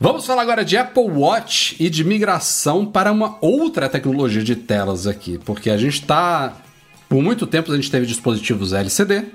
Vamos 0.00 0.26
falar 0.26 0.42
agora 0.42 0.64
de 0.64 0.76
Apple 0.76 1.08
Watch 1.08 1.76
e 1.78 1.88
de 1.88 2.02
migração 2.02 2.84
para 2.84 3.12
uma 3.12 3.38
outra 3.40 3.88
tecnologia 3.88 4.42
de 4.42 4.56
telas 4.56 5.06
aqui, 5.06 5.38
porque 5.38 5.70
a 5.70 5.76
gente 5.78 6.00
está 6.00 6.56
por 7.08 7.22
muito 7.22 7.46
tempo 7.46 7.70
a 7.70 7.76
gente 7.76 7.90
teve 7.90 8.04
dispositivos 8.04 8.72
LCD 8.72 9.26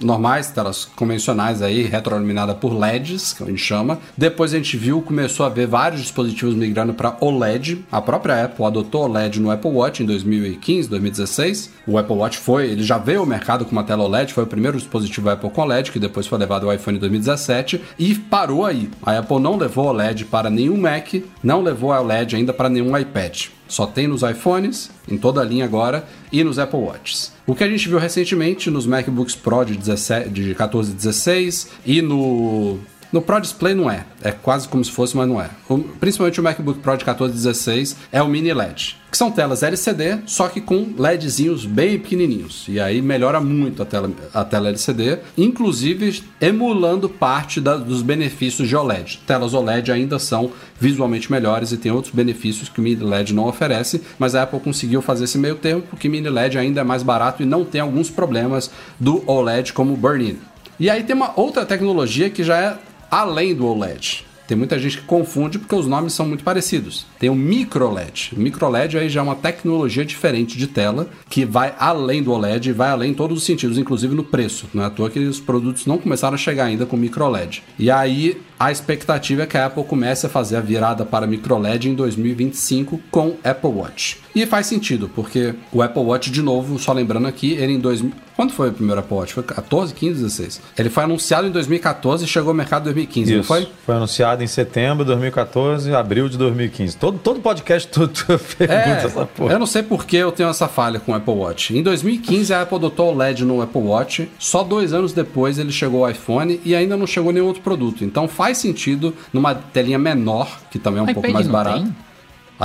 normais, 0.00 0.50
telas 0.50 0.84
convencionais 0.84 1.62
aí, 1.62 1.82
retroiluminada 1.82 2.54
por 2.54 2.72
LEDs, 2.72 3.32
que 3.32 3.42
a 3.42 3.46
gente 3.46 3.62
chama. 3.62 3.98
Depois 4.16 4.52
a 4.52 4.56
gente 4.56 4.76
viu, 4.76 5.02
começou 5.02 5.44
a 5.44 5.48
ver 5.48 5.66
vários 5.66 6.00
dispositivos 6.00 6.54
migrando 6.54 6.94
para 6.94 7.16
OLED. 7.20 7.84
A 7.90 8.00
própria 8.00 8.44
Apple 8.44 8.64
adotou 8.64 9.02
OLED 9.02 9.40
no 9.40 9.50
Apple 9.50 9.70
Watch 9.70 10.02
em 10.02 10.06
2015, 10.06 10.88
2016. 10.88 11.72
O 11.86 11.98
Apple 11.98 12.16
Watch 12.16 12.38
foi, 12.38 12.70
ele 12.70 12.82
já 12.82 12.98
veio 12.98 13.20
ao 13.20 13.26
mercado 13.26 13.64
com 13.64 13.72
uma 13.72 13.84
tela 13.84 14.04
OLED, 14.04 14.32
foi 14.32 14.44
o 14.44 14.46
primeiro 14.46 14.78
dispositivo 14.78 15.30
Apple 15.30 15.50
com 15.50 15.62
OLED, 15.62 15.92
que 15.92 15.98
depois 15.98 16.26
foi 16.26 16.38
levado 16.38 16.66
ao 16.66 16.74
iPhone 16.74 16.96
em 16.96 17.00
2017 17.00 17.80
e 17.98 18.14
parou 18.14 18.64
aí. 18.64 18.90
A 19.02 19.18
Apple 19.18 19.40
não 19.40 19.56
levou 19.56 19.86
OLED 19.86 20.24
para 20.26 20.50
nenhum 20.50 20.76
Mac, 20.76 21.14
não 21.42 21.62
levou 21.62 21.92
a 21.92 22.00
OLED 22.00 22.36
ainda 22.36 22.52
para 22.52 22.68
nenhum 22.68 22.96
iPad. 22.96 23.48
Só 23.68 23.86
tem 23.86 24.08
nos 24.08 24.22
iPhones, 24.22 24.90
em 25.06 25.16
toda 25.16 25.40
a 25.40 25.44
linha 25.44 25.64
agora, 25.64 26.04
e 26.32 26.42
nos 26.42 26.58
Apple 26.58 26.80
Watches. 26.80 27.32
O 27.46 27.54
que 27.54 27.62
a 27.62 27.68
gente 27.68 27.88
viu 27.88 27.98
recentemente 27.98 28.70
nos 28.70 28.86
MacBooks 28.86 29.36
Pro 29.36 29.64
de, 29.64 29.76
17, 29.76 30.30
de 30.30 30.54
14 30.54 30.90
e 30.90 30.94
16 30.94 31.70
e 31.86 32.02
no 32.02 32.78
no 33.12 33.22
Pro 33.22 33.40
Display 33.40 33.74
não 33.74 33.90
é. 33.90 34.04
É 34.22 34.32
quase 34.32 34.68
como 34.68 34.84
se 34.84 34.90
fosse, 34.90 35.16
mas 35.16 35.26
não 35.26 35.40
é. 35.40 35.48
O, 35.68 35.78
principalmente 35.78 36.40
o 36.40 36.42
MacBook 36.42 36.80
Pro 36.80 36.96
de 36.96 37.04
14 37.04 37.32
e 37.32 37.36
16 37.36 37.96
é 38.12 38.22
o 38.22 38.28
Mini 38.28 38.52
LED. 38.52 38.96
Que 39.10 39.16
são 39.16 39.30
telas 39.30 39.62
LCD, 39.62 40.18
só 40.26 40.48
que 40.48 40.60
com 40.60 40.92
LEDzinhos 40.98 41.64
bem 41.64 41.98
pequenininhos. 41.98 42.66
E 42.68 42.78
aí 42.78 43.00
melhora 43.00 43.40
muito 43.40 43.82
a 43.82 43.86
tela, 43.86 44.10
a 44.34 44.44
tela 44.44 44.68
LCD, 44.68 45.20
inclusive 45.36 46.22
emulando 46.38 47.08
parte 47.08 47.58
da, 47.60 47.76
dos 47.76 48.02
benefícios 48.02 48.68
de 48.68 48.76
OLED. 48.76 49.20
Telas 49.26 49.54
OLED 49.54 49.90
ainda 49.90 50.18
são 50.18 50.50
visualmente 50.78 51.32
melhores 51.32 51.72
e 51.72 51.78
tem 51.78 51.90
outros 51.90 52.12
benefícios 52.12 52.68
que 52.68 52.80
o 52.80 52.82
Mini 52.82 53.02
LED 53.02 53.32
não 53.32 53.46
oferece, 53.46 54.02
mas 54.18 54.34
a 54.34 54.42
Apple 54.42 54.60
conseguiu 54.60 55.00
fazer 55.00 55.24
esse 55.24 55.38
meio 55.38 55.54
tempo 55.54 55.86
porque 55.88 56.08
Mini 56.08 56.28
LED 56.28 56.58
ainda 56.58 56.82
é 56.82 56.84
mais 56.84 57.02
barato 57.02 57.42
e 57.42 57.46
não 57.46 57.64
tem 57.64 57.80
alguns 57.80 58.10
problemas 58.10 58.70
do 59.00 59.22
OLED 59.26 59.72
como 59.72 59.96
burn-in. 59.96 60.38
E 60.78 60.88
aí 60.88 61.02
tem 61.02 61.16
uma 61.16 61.32
outra 61.34 61.66
tecnologia 61.66 62.30
que 62.30 62.44
já 62.44 62.56
é 62.56 62.78
além 63.10 63.54
do 63.54 63.66
OLED. 63.66 64.26
Tem 64.48 64.56
muita 64.56 64.78
gente 64.78 64.96
que 64.96 65.04
confunde 65.04 65.58
porque 65.58 65.74
os 65.74 65.86
nomes 65.86 66.14
são 66.14 66.26
muito 66.26 66.42
parecidos. 66.42 67.04
Tem 67.18 67.28
o 67.28 67.34
micro 67.34 67.92
LED. 67.92 68.32
O 68.34 68.40
micro 68.40 68.66
LED 68.66 68.96
aí 68.96 69.08
já 69.10 69.20
é 69.20 69.22
uma 69.22 69.34
tecnologia 69.34 70.06
diferente 70.06 70.56
de 70.56 70.66
tela 70.66 71.10
que 71.28 71.44
vai 71.44 71.74
além 71.78 72.22
do 72.22 72.32
OLED 72.32 72.72
vai 72.72 72.88
além 72.88 73.10
em 73.10 73.14
todos 73.14 73.36
os 73.36 73.44
sentidos, 73.44 73.76
inclusive 73.76 74.14
no 74.14 74.24
preço. 74.24 74.66
Não 74.72 74.82
é 74.82 74.86
à 74.86 74.90
toa 74.90 75.10
que 75.10 75.18
os 75.18 75.38
produtos 75.38 75.84
não 75.84 75.98
começaram 75.98 76.34
a 76.34 76.38
chegar 76.38 76.64
ainda 76.64 76.86
com 76.86 76.96
micro 76.96 77.28
LED. 77.28 77.62
E 77.78 77.90
aí 77.90 78.40
a 78.58 78.72
expectativa 78.72 79.42
é 79.42 79.46
que 79.46 79.56
a 79.56 79.66
Apple 79.66 79.84
comece 79.84 80.26
a 80.26 80.28
fazer 80.28 80.56
a 80.56 80.60
virada 80.60 81.04
para 81.04 81.26
micro 81.26 81.56
LED 81.58 81.88
em 81.90 81.94
2025 81.94 83.00
com 83.10 83.36
Apple 83.44 83.70
Watch. 83.70 84.18
E 84.34 84.46
faz 84.46 84.66
sentido, 84.66 85.10
porque 85.14 85.54
o 85.72 85.82
Apple 85.82 86.02
Watch, 86.02 86.30
de 86.30 86.42
novo, 86.42 86.78
só 86.78 86.92
lembrando 86.92 87.26
aqui, 87.26 87.52
ele 87.52 87.72
em 87.72 87.78
2000. 87.80 88.12
Quando 88.36 88.52
foi 88.52 88.68
o 88.68 88.72
primeiro 88.72 89.00
Apple 89.00 89.16
Watch? 89.16 89.34
Foi 89.34 89.42
14, 89.42 89.92
15, 89.92 90.22
16? 90.22 90.60
Ele 90.78 90.88
foi 90.88 91.02
anunciado 91.02 91.48
em 91.48 91.50
2014 91.50 92.24
e 92.24 92.28
chegou 92.28 92.50
ao 92.50 92.54
mercado 92.54 92.82
em 92.82 92.84
2015, 92.84 93.30
Isso. 93.32 93.36
não 93.38 93.42
foi? 93.42 93.68
Foi 93.84 93.96
anunciado 93.96 94.44
em 94.44 94.46
setembro 94.46 95.04
de 95.04 95.08
2014, 95.10 95.92
abril 95.92 96.28
de 96.28 96.38
2015. 96.38 96.96
Todo, 96.98 97.18
todo 97.18 97.40
podcast 97.40 97.88
tu, 97.90 98.06
tu 98.06 98.24
pergunta 98.56 98.72
É, 98.80 99.04
essa 99.04 99.26
porra. 99.26 99.52
eu 99.54 99.58
não 99.58 99.66
sei 99.66 99.82
por 99.82 100.04
que 100.06 100.16
eu 100.16 100.30
tenho 100.30 100.48
essa 100.48 100.68
falha 100.68 101.00
com 101.00 101.10
o 101.10 101.14
Apple 101.16 101.34
Watch. 101.34 101.76
Em 101.76 101.82
2015, 101.82 102.54
a 102.54 102.62
Apple 102.62 102.76
adotou 102.76 103.12
o 103.12 103.16
LED 103.16 103.44
no 103.44 103.60
Apple 103.60 103.82
Watch. 103.82 104.28
Só 104.38 104.62
dois 104.62 104.92
anos 104.92 105.12
depois 105.12 105.58
ele 105.58 105.72
chegou 105.72 106.04
ao 106.04 106.10
iPhone 106.12 106.60
e 106.64 106.76
ainda 106.76 106.96
não 106.96 107.08
chegou 107.08 107.32
nenhum 107.32 107.46
outro 107.46 107.62
produto. 107.62 108.04
Então 108.04 108.28
faz 108.28 108.47
sentido 108.56 109.14
numa 109.32 109.54
telinha 109.54 109.98
menor, 109.98 110.58
que 110.70 110.78
também 110.78 111.00
é 111.00 111.02
um 111.02 111.10
O 111.10 111.14
pouco 111.14 111.30
mais 111.30 111.46
barato. 111.46 111.92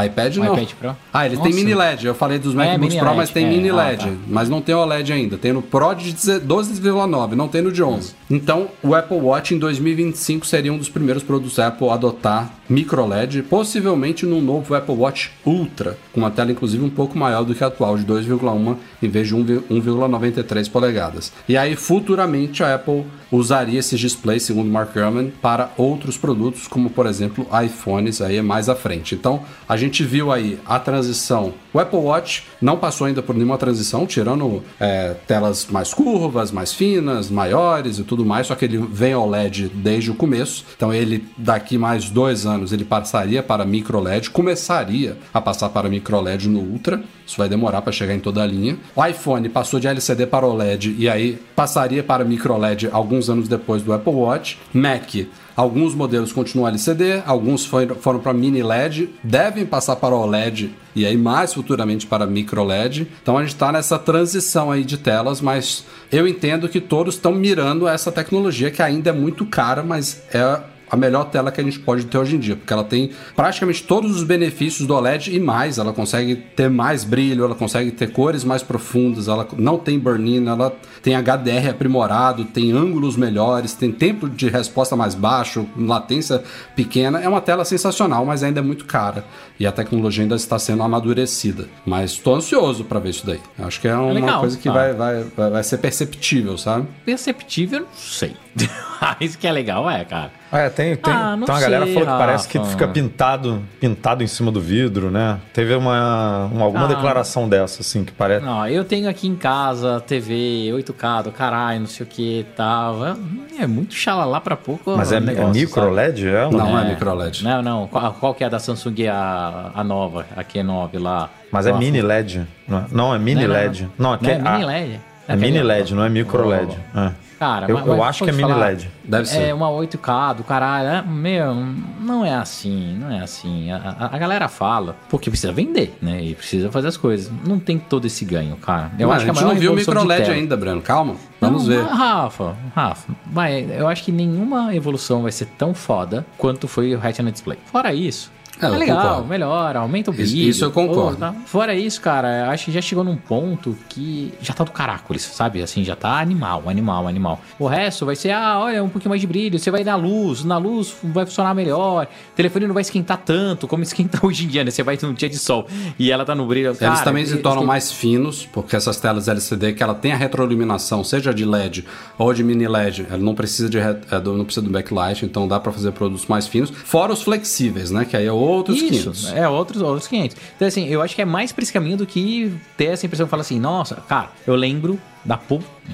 iPad 0.06 0.38
O 0.38 0.40
não. 0.44 0.54
iPad 0.54 0.70
Pro? 0.74 0.96
Ah, 1.14 1.26
ele 1.26 1.36
tem 1.38 1.46
Nossa. 1.52 1.56
mini 1.56 1.74
LED. 1.76 2.06
Eu 2.08 2.16
falei 2.16 2.40
dos 2.40 2.54
É, 2.54 2.58
MacBooks 2.58 2.80
mini 2.80 2.96
Pro, 3.00 3.06
LED, 3.08 3.18
mas 3.18 3.30
tem 3.30 3.46
é. 3.46 3.50
mini 3.50 3.70
Ah, 3.70 3.76
LED. 3.76 4.06
tá. 4.06 4.12
Mas 4.28 4.50
não 4.50 4.62
tem 4.62 4.74
OLED 4.76 5.14
ainda. 5.14 5.38
Tem 5.38 5.54
no 5.54 5.62
Pro 5.62 5.94
de 5.94 6.14
12,9, 6.14 7.34
não 7.36 7.48
tem 7.48 7.62
no 7.62 7.72
de 7.72 7.84
11. 7.84 8.16
Então, 8.30 8.70
o 8.82 8.96
Apple 8.96 9.18
Watch 9.18 9.54
em 9.54 9.60
2025 9.60 10.46
seria 10.46 10.74
um 10.74 10.78
dos 10.78 10.90
primeiros 10.90 11.22
produtos 11.24 11.60
Apple 11.60 11.90
a 11.90 11.94
adotar 11.94 12.52
micro 12.70 13.06
LED, 13.06 13.44
possivelmente 13.44 14.26
num 14.26 14.42
novo 14.42 14.74
Apple 14.74 14.96
Watch 14.96 15.32
Ultra, 15.46 15.98
com 16.12 16.22
uma 16.22 16.32
tela 16.32 16.52
inclusive 16.52 16.84
um 16.84 16.90
pouco 16.90 17.18
maior 17.18 17.44
do 17.44 17.54
que 17.54 17.64
a 17.64 17.68
atual, 17.68 17.98
de 17.98 18.06
2,1 18.06 18.76
em 19.02 19.10
vez 19.10 19.28
de 19.28 19.36
1,93 19.36 20.70
polegadas. 20.72 21.32
E 21.48 21.58
aí, 21.58 21.76
futuramente, 21.76 22.64
a 22.64 22.74
Apple 22.76 23.06
usaria 23.32 23.80
esses 23.80 24.00
displays, 24.00 24.44
segundo 24.44 24.70
Mark 24.72 24.94
Gurman, 24.94 25.32
para 25.42 25.72
outros 25.78 26.18
produtos, 26.18 26.68
como 26.68 26.90
por 26.90 27.06
exemplo 27.06 27.46
iPhones, 27.66 28.22
aí 28.22 28.38
é 28.38 28.42
mais 28.42 28.70
à 28.70 28.76
frente. 28.76 29.16
Então, 29.16 29.42
a 29.68 29.76
gente 29.84 30.04
viu 30.04 30.32
aí 30.32 30.60
a 30.66 30.80
transição. 30.80 31.54
O 31.74 31.80
Apple 31.80 32.00
Watch 32.00 32.44
não 32.62 32.78
passou 32.78 33.08
ainda 33.08 33.24
por 33.24 33.34
nenhuma 33.34 33.58
transição, 33.58 34.06
tirando 34.06 34.64
é, 34.80 35.16
telas 35.26 35.66
mais 35.66 35.94
curvas, 35.94 36.52
mais 36.52 36.72
finas, 36.72 37.32
maiores 37.32 37.98
e 37.98 38.04
tudo 38.04 38.24
mais, 38.24 38.48
só 38.48 38.56
que 38.56 38.66
ele 38.66 38.78
vem 38.78 39.14
ao 39.14 39.28
LED 39.28 39.70
desde 39.74 40.12
o 40.12 40.16
começo. 40.16 40.66
Então, 40.76 40.94
ele, 40.94 41.26
daqui 41.36 41.78
mais 41.78 42.10
dois 42.10 42.46
anos, 42.46 42.72
ele 42.72 42.86
passaria 42.86 43.42
para 43.42 43.66
micro 43.66 44.00
LED, 44.00 44.30
começaria 44.30 45.18
a 45.34 45.42
passar 45.42 45.70
para 45.70 45.90
micro 45.90 46.20
LED 46.22 46.48
no 46.48 46.60
Ultra. 46.60 47.02
Isso 47.26 47.38
vai 47.38 47.50
demorar 47.50 47.82
para 47.82 47.92
chegar 47.92 48.14
em 48.14 48.20
toda 48.20 48.44
a 48.44 48.46
linha. 48.46 48.78
O 48.96 49.04
iPhone 49.04 49.48
passou 49.50 49.80
de 49.80 49.88
LCD 49.88 50.28
para 50.28 50.46
OLED 50.46 50.96
e 51.00 51.10
aí 51.10 51.40
passaria 51.56 52.04
para 52.04 52.24
micro 52.24 52.56
LED 52.58 52.90
alguns 52.92 53.30
anos 53.30 53.48
depois 53.48 53.82
do 53.82 53.94
Apple 53.94 54.14
Watch. 54.14 54.60
Mac 54.74 55.16
Alguns 55.56 55.94
modelos 55.94 56.34
continuam 56.34 56.68
LCD, 56.68 57.22
alguns 57.28 57.64
foram, 57.64 57.96
foram 57.96 58.20
para 58.20 58.34
mini 58.34 58.64
LED, 58.64 59.10
devem 59.24 59.66
passar 59.66 59.96
para 59.98 60.16
OLED 60.16 60.72
e 60.96 61.06
aí 61.06 61.18
mais 61.18 61.54
futuramente 61.54 62.06
para 62.06 62.26
micro 62.26 62.64
LED. 62.64 63.08
Então 63.22 63.38
a 63.38 63.42
gente 63.42 63.54
está 63.54 63.72
nessa 63.72 63.98
transição 63.98 64.72
aí 64.72 64.84
de 64.84 64.98
telas, 64.98 65.42
mas 65.42 65.86
eu 66.12 66.28
entendo 66.28 66.70
que 66.70 66.80
todos 66.80 67.16
estão 67.16 67.34
mirando 67.34 67.88
essa 67.88 68.12
tecnologia 68.12 68.72
que 68.72 68.82
ainda 68.82 69.10
é 69.10 69.14
muito 69.14 69.46
cara, 69.46 69.84
mas 69.84 70.24
é 70.34 70.60
a 70.94 70.96
melhor 70.96 71.24
tela 71.26 71.52
que 71.52 71.60
a 71.60 71.64
gente 71.64 71.80
pode 71.80 72.06
ter 72.06 72.20
hoje 72.20 72.36
em 72.36 72.40
dia, 72.40 72.56
porque 72.56 72.72
ela 72.72 72.84
tem 72.84 73.10
praticamente 73.36 73.82
todos 73.82 74.16
os 74.16 74.24
benefícios 74.24 74.88
do 74.88 74.94
OLED 74.94 75.36
e 75.36 75.40
mais. 75.40 75.80
Ela 75.80 75.92
consegue 75.92 76.36
ter 76.36 76.70
mais 76.70 77.04
brilho, 77.04 77.46
ela 77.46 77.56
consegue 77.56 77.90
ter 77.90 78.12
cores 78.12 78.44
mais 78.44 78.62
profundas, 78.62 79.28
ela 79.28 79.48
não 79.58 79.80
tem 79.80 79.98
burn-in, 79.98 80.46
ela 80.46 80.72
tem 81.02 81.16
HDR 81.16 81.72
aprimorado, 81.72 82.46
tem 82.46 82.72
ângulos 82.72 83.18
melhores, 83.18 83.74
tem 83.74 83.92
tempo 83.92 84.30
de 84.30 84.48
resposta 84.48 84.96
mais 84.96 85.16
baixo, 85.16 85.68
latência 85.76 86.44
pequena. 86.76 87.20
É 87.20 87.28
uma 87.28 87.42
tela 87.42 87.66
sensacional, 87.66 88.24
mas 88.24 88.44
ainda 88.44 88.60
é 88.60 88.64
muito 88.64 88.86
cara 88.86 89.26
e 89.60 89.66
a 89.66 89.72
tecnologia 89.72 90.24
ainda 90.24 90.36
está 90.36 90.60
sendo 90.60 90.84
amadurecida. 90.84 91.68
Mas 91.84 92.12
estou 92.12 92.36
ansioso 92.36 92.84
para 92.84 93.00
ver 93.00 93.10
isso 93.10 93.26
daí. 93.26 93.40
Acho 93.58 93.82
que 93.82 93.88
é 93.88 93.96
uma 93.96 94.14
legal, 94.14 94.42
coisa 94.42 94.56
que 94.60 94.70
tá. 94.70 94.74
vai, 94.74 94.94
vai, 94.94 95.24
vai, 95.36 95.50
vai 95.50 95.64
ser 95.64 95.80
perceptível, 95.80 96.56
sabe? 96.56 96.86
Perceptível, 97.04 97.80
não 97.80 97.88
sei. 97.96 98.36
Isso 99.20 99.38
que 99.38 99.46
é 99.48 99.52
legal, 99.52 99.90
é, 99.90 100.06
cara. 100.06 100.32
É, 100.52 100.70
tem, 100.70 100.96
tem, 100.96 101.12
Ah, 101.14 101.36
não 101.36 101.46
tem 101.46 101.56
uma 101.56 101.62
galera 101.62 101.86
falou 101.88 102.02
que 102.02 102.06
parece 102.06 102.48
que 102.48 102.64
fica 102.66 102.88
pintado, 102.88 103.62
pintado 103.80 104.24
em 104.24 104.28
cima 104.28 104.52
do 104.52 104.62
vidro, 104.62 105.10
né? 105.10 105.40
Teve 105.52 105.74
uma, 105.76 106.46
uma- 106.52 106.64
alguma 106.66 106.86
Ah. 106.86 106.88
declaração 106.88 107.50
dessa, 107.50 107.82
assim, 107.82 108.04
que 108.06 108.12
parece. 108.12 108.46
Não, 108.46 108.66
eu 108.68 108.86
tenho 108.86 109.10
aqui 109.10 109.28
em 109.28 109.36
casa 109.36 110.00
TV 110.06 110.72
8K 110.74 111.24
do 111.24 111.32
caralho, 111.32 111.80
não 111.82 111.88
sei 111.88 112.06
o 112.06 112.10
que 112.10 112.40
e 112.42 112.44
tal. 112.56 113.06
É- 113.06 113.16
É 113.60 113.68
muito 113.68 113.94
xalala 113.94 114.40
pra 114.42 114.56
pouco. 114.56 114.96
Mas 114.96 115.12
é, 115.12 115.18
é 115.18 115.20
negócio, 115.20 115.52
micro 115.54 115.82
sabe? 115.84 115.96
LED? 115.96 116.28
É, 116.28 116.50
Não, 116.50 116.80
é 116.80 116.90
micro 116.90 117.14
LED. 117.14 117.44
Não, 117.44 117.62
não. 117.62 117.88
Qual, 117.88 118.14
qual 118.14 118.34
que 118.34 118.44
é 118.44 118.48
a 118.48 118.50
da 118.50 118.60
Samsung, 118.60 119.08
a, 119.08 119.72
a 119.76 119.84
nova, 119.84 120.26
a 120.36 120.44
Q9 120.44 121.00
lá? 121.00 121.30
Mas 121.52 121.66
é 121.68 121.74
mini 121.74 122.02
LED. 122.02 122.48
Não, 122.68 122.78
é- 122.80 122.86
não, 122.92 123.16
é 123.16 123.20
mini 123.20 123.42
não, 123.42 123.48
não, 123.48 123.54
LED. 123.56 123.82
Não, 123.84 123.90
Não, 124.10 124.14
aqui 124.14 124.32
é 124.32 124.38
mini 124.40 124.66
LED. 124.66 125.00
É 125.28 125.36
mini 125.38 125.62
LED, 125.64 125.94
não 125.96 126.04
é 126.04 126.10
micro 126.10 126.46
Oh. 126.46 126.50
LED. 126.50 126.78
É. 126.96 127.12
Cara, 127.40 127.68
Eu, 127.70 127.76
mas- 127.78 127.88
eu 127.88 127.98
mas 127.98 128.08
acho 128.10 128.24
que 128.24 128.30
é 128.30 128.34
mini 128.34 128.54
LED. 128.54 128.90
Deve 129.04 129.26
ser. 129.28 129.42
É 129.50 129.54
uma 129.54 129.70
8K 129.70 130.34
do 130.34 130.44
caralho. 130.44 130.88
é, 130.88 131.02
Meu, 131.02 131.54
não 132.00 132.26
é 132.26 132.34
assim, 132.36 132.98
não 133.00 133.12
é 133.12 133.22
assim. 133.22 133.72
A, 133.72 133.78
a- 134.12 134.16
a 134.16 134.18
galera 134.18 134.48
fala, 134.48 134.96
porque 135.10 135.30
precisa 135.30 135.52
vender, 135.52 135.98
né? 136.02 136.24
E 136.24 136.36
precisa 136.36 136.72
fazer 136.72 136.88
as 136.88 136.98
coisas. 136.98 137.32
Não 137.46 137.60
tem 137.60 137.78
todo 137.78 138.06
esse 138.06 138.24
ganho, 138.26 138.56
cara. 138.58 138.92
Eu 138.98 139.08
Mas 139.10 139.18
acho 139.18 139.26
que 139.26 139.32
a 139.32 139.34
gente 139.34 139.44
maior 139.44 139.54
não 139.54 139.60
viu 139.62 139.72
o 139.74 139.76
micro 139.76 140.04
LED 140.04 140.32
ainda, 140.32 140.56
Breno. 140.58 140.82
Calma. 140.82 141.16
Vamos 141.42 141.68
Não, 141.68 141.76
ver. 141.76 141.84
mas, 141.84 141.98
Rafa, 141.98 142.56
Rafa, 142.74 143.14
vai, 143.26 143.68
eu 143.78 143.88
acho 143.88 144.04
que 144.04 144.12
nenhuma 144.14 144.74
evolução 144.74 145.24
vai 145.24 145.32
ser 145.32 145.46
tão 145.58 145.74
foda 145.74 146.26
quanto 146.38 146.68
foi 146.68 146.96
o 146.96 147.00
Retina 147.00 147.32
Display. 147.32 147.58
Fora 147.66 147.94
isso, 147.94 148.32
É, 148.62 148.66
é, 148.66 148.70
legal, 148.70 149.02
concordo. 149.02 149.28
melhora, 149.28 149.80
aumenta 149.80 150.12
o 150.12 150.14
Isso- 150.14 150.32
brilho. 150.34 150.50
isso 150.50 150.64
eu 150.66 150.72
concordo. 150.72 151.16
pô, 151.16 151.20
tá. 151.20 151.34
Fora 151.46 151.76
isso, 151.76 152.00
cara, 152.00 152.50
acho 152.50 152.66
que 152.66 152.72
já 152.72 152.82
chegou 152.82 153.04
num 153.04 153.16
ponto 153.18 153.76
que 153.90 154.34
já 154.42 154.54
tá 154.54 154.64
do 154.64 154.72
caracoles, 154.72 155.24
sabe? 155.24 155.62
Assim, 155.62 155.84
já 155.84 155.96
tá 155.96 156.20
animal, 156.20 156.64
animal, 156.68 157.08
animal. 157.08 157.42
O 157.60 157.68
resto 157.68 158.06
vai 158.06 158.16
ser, 158.16 158.32
ah, 158.32 158.60
olha, 158.60 158.84
um 158.84 158.90
pouquinho 158.90 159.10
mais 159.10 159.22
de 159.22 159.28
brilho, 159.28 159.58
você 159.60 159.72
vai 159.72 159.84
dar 159.84 159.96
luz, 159.96 160.44
na 160.44 160.58
luz 160.58 160.96
vai 161.04 161.26
funcionar 161.26 161.54
melhor, 161.54 162.06
o 162.32 162.36
telefone 162.36 162.68
não 162.68 162.74
vai 162.74 162.82
esquentar 162.82 163.18
tanto 163.18 163.68
como 163.68 163.82
esquenta 163.84 164.20
hoje 164.26 164.46
em 164.46 164.48
dia, 164.48 164.64
né? 164.64 164.72
Você 164.72 164.84
vai 164.84 164.98
num 165.02 165.14
dia 165.14 165.30
de 165.30 165.38
sol 165.38 165.68
e 165.98 166.12
ela 166.12 166.24
tá 166.24 166.36
no 166.36 166.46
brilho. 166.46 166.68
Eles 166.68 166.80
cara, 166.80 167.02
também 167.04 167.26
se 167.26 167.32
eles 167.34 167.44
tornam 167.44 167.66
mais 167.66 167.92
finos, 167.92 168.46
porque 168.46 168.76
essas 168.76 168.98
telas 169.00 169.28
LCD 169.28 169.74
que 169.74 169.82
ela 169.84 169.96
tem 169.96 170.12
a 170.14 170.16
retroiluminação, 170.18 171.04
seja 171.04 171.34
de 171.34 171.44
LED 171.46 171.86
ou 172.18 172.34
de 172.34 172.44
mini 172.44 172.68
LED, 172.68 173.08
ela 173.10 173.18
não 173.18 173.34
precisa 173.36 173.70
de 173.70 173.78
é, 173.80 173.98
não 174.24 174.46
precisa 174.46 174.64
do 174.66 174.72
backlight, 174.72 175.26
então 175.26 175.48
dá 175.48 175.60
pra 175.60 175.72
fazer 175.72 175.92
produtos 175.92 176.28
mais 176.28 176.48
finos, 176.48 176.70
fora 176.70 177.12
os 177.12 177.22
flexíveis, 177.24 177.90
né, 177.92 178.06
que 178.06 178.16
aí 178.16 178.26
é 178.26 178.32
outros 178.44 178.78
Isso, 178.78 179.12
500. 179.12 179.34
é 179.34 179.48
outros, 179.48 179.82
outros 179.82 180.08
500. 180.08 180.38
Então, 180.56 180.68
assim, 180.68 180.88
eu 180.88 181.02
acho 181.02 181.16
que 181.16 181.22
é 181.22 181.26
mais 181.26 181.52
pra 181.52 181.64
esse 181.64 181.74
caminho 181.74 181.98
do 181.98 182.06
que 182.06 182.54
ter 182.78 182.86
essa 182.86 183.06
impressão 183.06 183.26
que 183.26 183.30
fala 183.32 183.42
assim, 183.42 183.60
nossa, 183.60 183.96
cara, 184.08 184.30
eu 184.46 184.56
lembro 184.56 185.00
da 185.26 185.38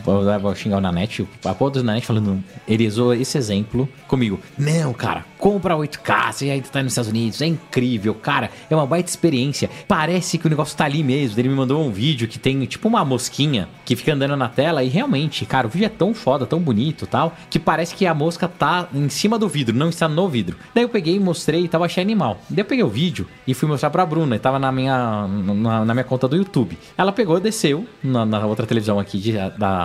vou, 0.04 0.56
xingar 0.56 0.78
o 0.78 0.82
Nanete, 0.82 1.28
a 1.44 1.54
porra 1.54 1.72
do 1.72 1.84
Nanete 1.84 2.06
falando, 2.06 2.44
ele 2.68 2.88
usou 2.88 3.14
esse 3.14 3.38
exemplo 3.38 3.88
comigo. 4.08 4.40
Não, 4.58 4.94
cara, 4.94 5.26
compra 5.38 5.76
8K, 5.76 6.34
você 6.34 6.50
aí 6.50 6.62
tá 6.62 6.82
nos 6.84 6.94
Estados 6.94 7.10
Unidos, 7.10 7.42
é 7.42 7.46
incrível, 7.46 8.14
cara, 8.14 8.50
é 8.70 8.76
uma 8.76 8.86
baita 8.86 9.10
experiência. 9.10 9.70
Parece 9.88 10.38
que 10.38 10.48
o 10.48 10.50
negócio 10.50 10.76
tá 10.76 10.86
ali 10.86 11.04
mesmo. 11.04 11.40
Ele 11.40 11.50
me 11.50 11.56
mandou 11.56 11.84
um 11.84 11.92
vídeo 11.92 12.28
que 12.28 12.38
tem 12.40 12.66
tipo 12.66 12.88
uma 12.88 13.04
mosquinha 13.06 13.68
que 13.86 13.96
fica 13.96 14.14
andando 14.14 14.36
na 14.36 14.50
tela 14.50 14.84
e 14.84 14.90
realmente, 14.90 15.46
cara, 15.46 15.68
o 15.68 15.70
vídeo 15.70 15.86
é 15.86 15.90
tão 15.90 16.14
foda, 16.14 16.46
tão 16.46 16.60
bonito 16.60 17.08
tal, 17.08 17.34
que 17.50 17.60
parece 17.60 17.96
que 17.96 18.06
a 18.06 18.14
mosca 18.14 18.48
tá 18.48 18.88
em 18.94 19.10
cima 19.10 19.38
do 19.40 19.48
vidro, 19.48 19.76
não 19.76 19.90
está 19.90 20.08
no 20.08 20.28
vidro. 20.28 20.58
Daí 20.74 20.84
eu 20.84 20.90
peguei 20.90 21.20
mostrei 21.20 21.66
e 21.66 21.68
tava 21.68 21.86
achei 21.86 22.04
animal. 22.04 22.40
Daí 22.50 22.62
eu 22.62 22.66
peguei 22.66 22.84
o 22.84 22.90
vídeo 22.90 23.28
e 23.48 23.54
fui 23.54 23.68
mostrar 23.68 23.90
pra 23.90 24.06
Bruna, 24.06 24.36
e 24.36 24.40
tava 24.40 24.60
na 24.60 24.72
minha, 24.72 25.28
na, 25.28 25.86
na 25.86 25.94
minha 25.94 26.04
conta 26.04 26.28
do 26.28 26.36
YouTube. 26.36 26.78
Ela 26.98 27.12
pegou, 27.12 27.40
desceu 27.40 27.86
na, 28.04 28.26
na 28.26 28.46
outra 28.46 28.66
televisão 28.66 29.00
aqui 29.00 29.18
de, 29.18 29.34
da, 29.34 29.78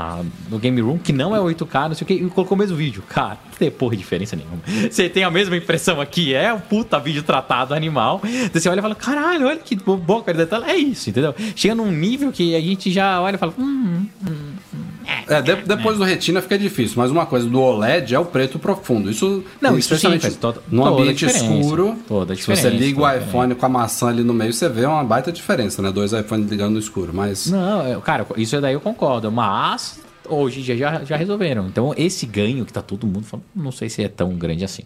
do 0.49 0.59
Game 0.59 0.81
Room, 0.81 0.99
que 0.99 1.13
não 1.13 1.35
é 1.35 1.39
8K, 1.39 1.89
não 1.89 1.95
sei 1.95 2.05
o 2.05 2.07
que, 2.07 2.15
e 2.15 2.31
colocou 2.31 2.57
o 2.57 2.59
mesmo 2.59 2.77
vídeo. 2.77 3.03
Cara, 3.09 3.39
tem 3.59 3.71
porra 3.71 3.93
de 3.93 3.99
diferença 3.99 4.37
nenhuma. 4.37 4.59
Você 4.91 5.09
tem 5.09 5.25
a 5.25 5.31
mesma 5.31 5.57
impressão 5.57 6.01
aqui, 6.01 6.35
é 6.35 6.53
um 6.53 6.61
puta 6.61 6.99
vídeo 6.99 7.23
tratado 7.23 7.75
animal. 7.75 8.21
Você 8.53 8.69
olha 8.69 8.79
e 8.81 8.83
fala, 8.83 8.95
caralho, 8.95 9.47
olha 9.47 9.59
que 9.59 9.77
boa 9.77 10.23
qualidade. 10.23 10.65
É 10.71 10.77
isso, 10.77 11.11
entendeu? 11.11 11.35
Chega 11.55 11.75
num 11.75 11.91
nível 11.91 12.31
que 12.33 12.55
a 12.55 12.61
gente 12.61 12.91
já 12.91 13.21
olha 13.21 13.37
e 13.37 13.39
fala, 13.39 13.53
hum, 13.59 14.07
hum, 14.27 14.53
hum. 14.75 14.85
É, 15.29 15.41
de- 15.41 15.57
depois 15.57 15.97
do 15.99 16.05
retina 16.05 16.41
fica 16.43 16.59
difícil, 16.59 16.95
mas 16.99 17.11
uma 17.11 17.25
coisa 17.27 17.49
do 17.49 17.61
OLED 17.61 18.15
é 18.15 18.19
o 18.19 18.25
preto 18.25 18.59
profundo. 18.59 19.11
Isso, 19.11 19.45
Não, 19.61 19.71
isso 19.79 19.93
especialmente 19.95 20.31
sim, 20.31 20.37
toda- 20.39 20.61
num 20.71 20.85
ambiente 20.85 21.25
escuro. 21.27 21.97
Toda 22.09 22.35
se 22.35 22.47
você 22.47 22.69
liga 22.69 23.01
o 23.01 23.11
iPhone 23.11 23.55
com 23.55 23.65
a 23.67 23.69
maçã 23.69 24.09
ali 24.09 24.23
no 24.23 24.35
meio, 24.35 24.53
você 24.53 24.69
vê 24.69 24.85
uma 24.87 25.05
baita 25.05 25.31
diferença, 25.33 25.81
né? 25.81 25.91
Dois 25.93 26.13
iPhones 26.13 26.51
ligando 26.51 26.75
no 26.75 26.79
escuro, 26.79 27.13
mas 27.15 27.51
Não, 27.51 27.87
é, 27.87 27.99
cara, 28.01 28.27
isso 28.37 28.61
daí 28.61 28.75
eu 28.75 28.81
concordo. 28.81 29.31
Mas 29.31 30.01
hoje 30.29 30.63
já, 30.63 31.05
já 31.05 31.17
resolveram. 31.17 31.67
Então 31.67 31.95
esse 31.97 32.27
ganho 32.27 32.65
que 32.65 32.73
tá 32.73 32.83
todo 32.83 33.07
mundo 33.07 33.25
falando, 33.25 33.47
não 33.55 33.73
sei 33.73 33.89
se 33.89 34.03
é 34.03 34.09
tão 34.09 34.37
grande 34.37 34.65
assim. 34.65 34.85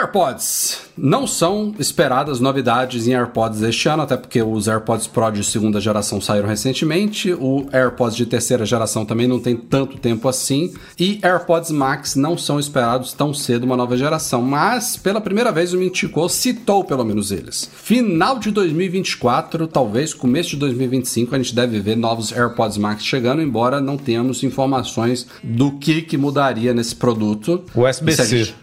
AirPods. 0.00 0.78
Não 0.96 1.26
são 1.26 1.74
esperadas 1.78 2.40
novidades 2.40 3.06
em 3.06 3.14
AirPods 3.14 3.62
este 3.62 3.88
ano, 3.88 4.02
até 4.02 4.16
porque 4.16 4.42
os 4.42 4.66
AirPods 4.66 5.06
Pro 5.06 5.30
de 5.30 5.44
segunda 5.44 5.80
geração 5.80 6.20
saíram 6.20 6.48
recentemente, 6.48 7.32
o 7.32 7.66
AirPods 7.72 8.16
de 8.16 8.26
terceira 8.26 8.64
geração 8.64 9.04
também 9.04 9.28
não 9.28 9.38
tem 9.38 9.56
tanto 9.56 9.98
tempo 9.98 10.28
assim, 10.28 10.72
e 10.98 11.18
AirPods 11.22 11.70
Max 11.70 12.16
não 12.16 12.36
são 12.36 12.58
esperados 12.58 13.12
tão 13.12 13.32
cedo 13.32 13.64
uma 13.64 13.76
nova 13.76 13.96
geração, 13.96 14.42
mas 14.42 14.96
pela 14.96 15.20
primeira 15.20 15.52
vez 15.52 15.72
o 15.72 15.78
Mintico 15.78 16.28
citou 16.28 16.84
pelo 16.84 17.04
menos 17.04 17.30
eles. 17.30 17.70
Final 17.74 18.38
de 18.38 18.50
2024, 18.50 19.66
talvez 19.66 20.12
começo 20.14 20.50
de 20.50 20.56
2025, 20.56 21.34
a 21.34 21.38
gente 21.38 21.54
deve 21.54 21.80
ver 21.80 21.96
novos 21.96 22.32
AirPods 22.32 22.78
Max 22.78 23.04
chegando, 23.04 23.42
embora 23.42 23.80
não 23.80 23.96
tenhamos 23.96 24.42
informações 24.42 25.26
do 25.42 25.72
que, 25.72 26.02
que 26.02 26.16
mudaria 26.16 26.74
nesse 26.74 26.94
produto. 26.94 27.62
USB-C. 27.74 28.54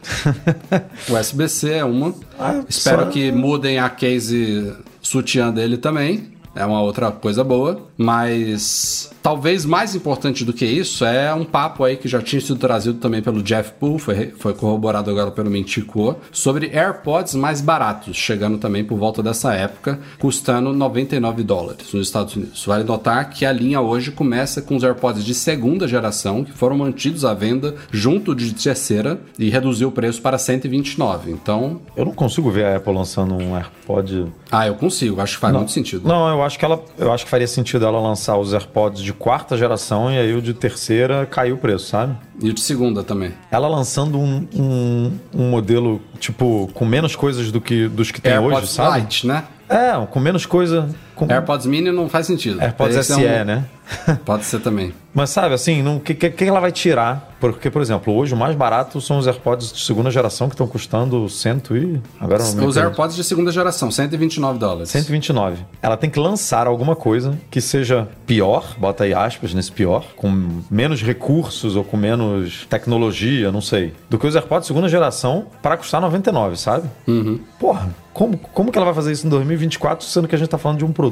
USB-C 1.31 1.71
é 1.73 1.83
uma. 1.85 2.13
Ah, 2.39 2.61
Espero 2.67 3.03
só- 3.05 3.09
que 3.09 3.31
mudem 3.31 3.79
a 3.79 3.89
case 3.89 4.73
sutiã 5.01 5.51
dele 5.51 5.77
também. 5.77 6.29
É 6.55 6.65
uma 6.65 6.81
outra 6.81 7.11
coisa 7.11 7.43
boa. 7.43 7.79
Mas 7.97 9.11
talvez 9.27 9.65
mais 9.65 9.93
importante 9.93 10.45
do 10.45 10.53
que 10.53 10.63
isso 10.65 11.03
é 11.03 11.33
um 11.33 11.43
papo 11.43 11.83
aí 11.83 11.97
que 11.97 12.07
já 12.07 12.21
tinha 12.21 12.39
sido 12.39 12.55
trazido 12.55 12.97
também 12.97 13.21
pelo 13.21 13.43
Jeff 13.43 13.73
Poole, 13.73 13.99
foi, 13.99 14.31
foi 14.39 14.53
corroborado 14.53 15.11
agora 15.11 15.31
pelo 15.31 15.49
Mintico, 15.49 16.15
sobre 16.31 16.67
AirPods 16.73 17.35
mais 17.35 17.59
baratos, 17.59 18.15
chegando 18.15 18.57
também 18.57 18.85
por 18.85 18.97
volta 18.97 19.21
dessa 19.21 19.53
época, 19.53 19.99
custando 20.17 20.71
99 20.71 21.43
dólares 21.43 21.91
nos 21.91 22.07
Estados 22.07 22.37
Unidos. 22.37 22.65
Vale 22.65 22.85
notar 22.85 23.29
que 23.29 23.45
a 23.45 23.51
linha 23.51 23.81
hoje 23.81 24.11
começa 24.11 24.61
com 24.61 24.77
os 24.77 24.83
AirPods 24.85 25.25
de 25.25 25.35
segunda 25.35 25.89
geração, 25.89 26.45
que 26.45 26.53
foram 26.53 26.77
mantidos 26.77 27.25
à 27.25 27.33
venda 27.33 27.75
junto 27.91 28.33
de 28.33 28.53
terceira 28.53 29.19
e 29.37 29.49
reduziu 29.49 29.89
o 29.89 29.91
preço 29.91 30.21
para 30.21 30.37
129. 30.37 31.31
Então, 31.31 31.81
Eu 31.97 32.05
não 32.05 32.13
consigo 32.13 32.49
ver 32.49 32.63
a 32.63 32.77
Apple 32.77 32.93
lançando 32.93 33.35
um 33.35 33.57
AirPod. 33.57 34.27
ah, 34.49 34.65
eu 34.65 34.75
consigo, 34.75 35.19
acho 35.19 35.33
que 35.35 35.41
faz 35.41 35.53
muito 35.53 35.73
sentido. 35.73 36.07
Não, 36.07 36.29
eu 36.29 36.41
acho 36.41 36.57
que 36.57 36.63
ela, 36.63 36.81
eu 36.97 37.11
acho 37.11 37.25
que 37.25 37.29
faria 37.29 37.45
sentido 37.45 37.85
ela 37.85 37.99
lançar 37.99 38.37
os 38.37 38.53
AirPods 38.53 39.01
de 39.01 39.16
quarta 39.17 39.57
geração 39.57 40.11
e 40.11 40.17
aí 40.17 40.33
o 40.33 40.41
de 40.41 40.53
terceira 40.53 41.25
caiu 41.25 41.55
o 41.55 41.57
preço, 41.57 41.87
sabe? 41.87 42.15
E 42.41 42.49
o 42.49 42.53
de 42.53 42.61
segunda 42.61 43.03
também. 43.03 43.33
Ela 43.51 43.67
lançando 43.67 44.19
um, 44.19 44.47
um, 44.53 45.11
um 45.33 45.49
modelo, 45.49 46.01
tipo, 46.19 46.69
com 46.73 46.85
menos 46.85 47.15
coisas 47.15 47.51
do 47.51 47.59
que 47.59 47.87
dos 47.87 48.11
que 48.11 48.21
tem 48.21 48.33
AirPods 48.33 48.59
hoje, 48.59 48.67
sabe? 48.71 48.99
Lite, 49.01 49.27
né? 49.27 49.43
É, 49.69 49.93
com 50.05 50.19
menos 50.19 50.45
coisa. 50.45 50.89
AirPods 51.29 51.65
Mini 51.65 51.91
não 51.91 52.09
faz 52.09 52.27
sentido. 52.27 52.61
AirPods 52.61 52.97
Esse 52.97 53.13
é 53.13 53.15
SE, 53.15 53.21
um- 53.21 53.45
né? 53.45 53.65
Pode 54.25 54.45
ser 54.45 54.59
também. 54.59 54.93
Mas 55.13 55.29
sabe, 55.29 55.55
assim, 55.55 55.85
o 55.87 55.99
que, 55.99 56.13
que, 56.13 56.29
que 56.29 56.43
ela 56.43 56.59
vai 56.59 56.71
tirar? 56.71 57.35
Porque, 57.39 57.69
por 57.71 57.81
exemplo, 57.81 58.13
hoje 58.13 58.33
o 58.33 58.37
mais 58.37 58.55
barato 58.55 58.99
são 58.99 59.17
os 59.17 59.25
AirPods 59.25 59.71
de 59.71 59.79
segunda 59.83 60.11
geração 60.11 60.47
que 60.47 60.53
estão 60.53 60.67
custando 60.67 61.27
cento 61.29 61.75
e... 61.75 61.99
Agora 62.19 62.43
não 62.53 62.67
Os. 62.67 62.77
AirPods 62.77 63.15
de 63.15 63.23
segunda 63.23 63.51
geração, 63.51 63.89
129 63.89 64.59
dólares. 64.59 64.89
129. 64.89 65.65
Ela 65.81 65.97
tem 65.97 66.09
que 66.09 66.19
lançar 66.19 66.67
alguma 66.67 66.95
coisa 66.95 67.37
que 67.49 67.61
seja 67.61 68.07
pior, 68.25 68.75
bota 68.77 69.05
aí 69.05 69.13
aspas 69.13 69.53
nesse 69.53 69.71
pior, 69.71 70.05
com 70.15 70.61
menos 70.69 71.01
recursos 71.01 71.75
ou 71.75 71.83
com 71.83 71.95
menos 71.97 72.67
tecnologia, 72.69 73.51
não 73.51 73.61
sei, 73.61 73.93
do 74.09 74.19
que 74.19 74.27
os 74.27 74.35
AirPods 74.35 74.63
de 74.63 74.67
segunda 74.67 74.89
geração 74.89 75.47
para 75.61 75.77
custar 75.77 76.01
99, 76.01 76.57
sabe? 76.57 76.87
Uhum. 77.07 77.39
Porra, 77.59 77.89
como, 78.13 78.35
como 78.37 78.71
que 78.71 78.77
ela 78.77 78.85
vai 78.85 78.95
fazer 78.95 79.11
isso 79.11 79.27
em 79.27 79.29
2024, 79.29 80.05
sendo 80.07 80.27
que 80.27 80.33
a 80.33 80.37
gente 80.37 80.49
tá 80.49 80.57
falando 80.57 80.79
de 80.79 80.85
um 80.85 80.91
produto 80.91 81.06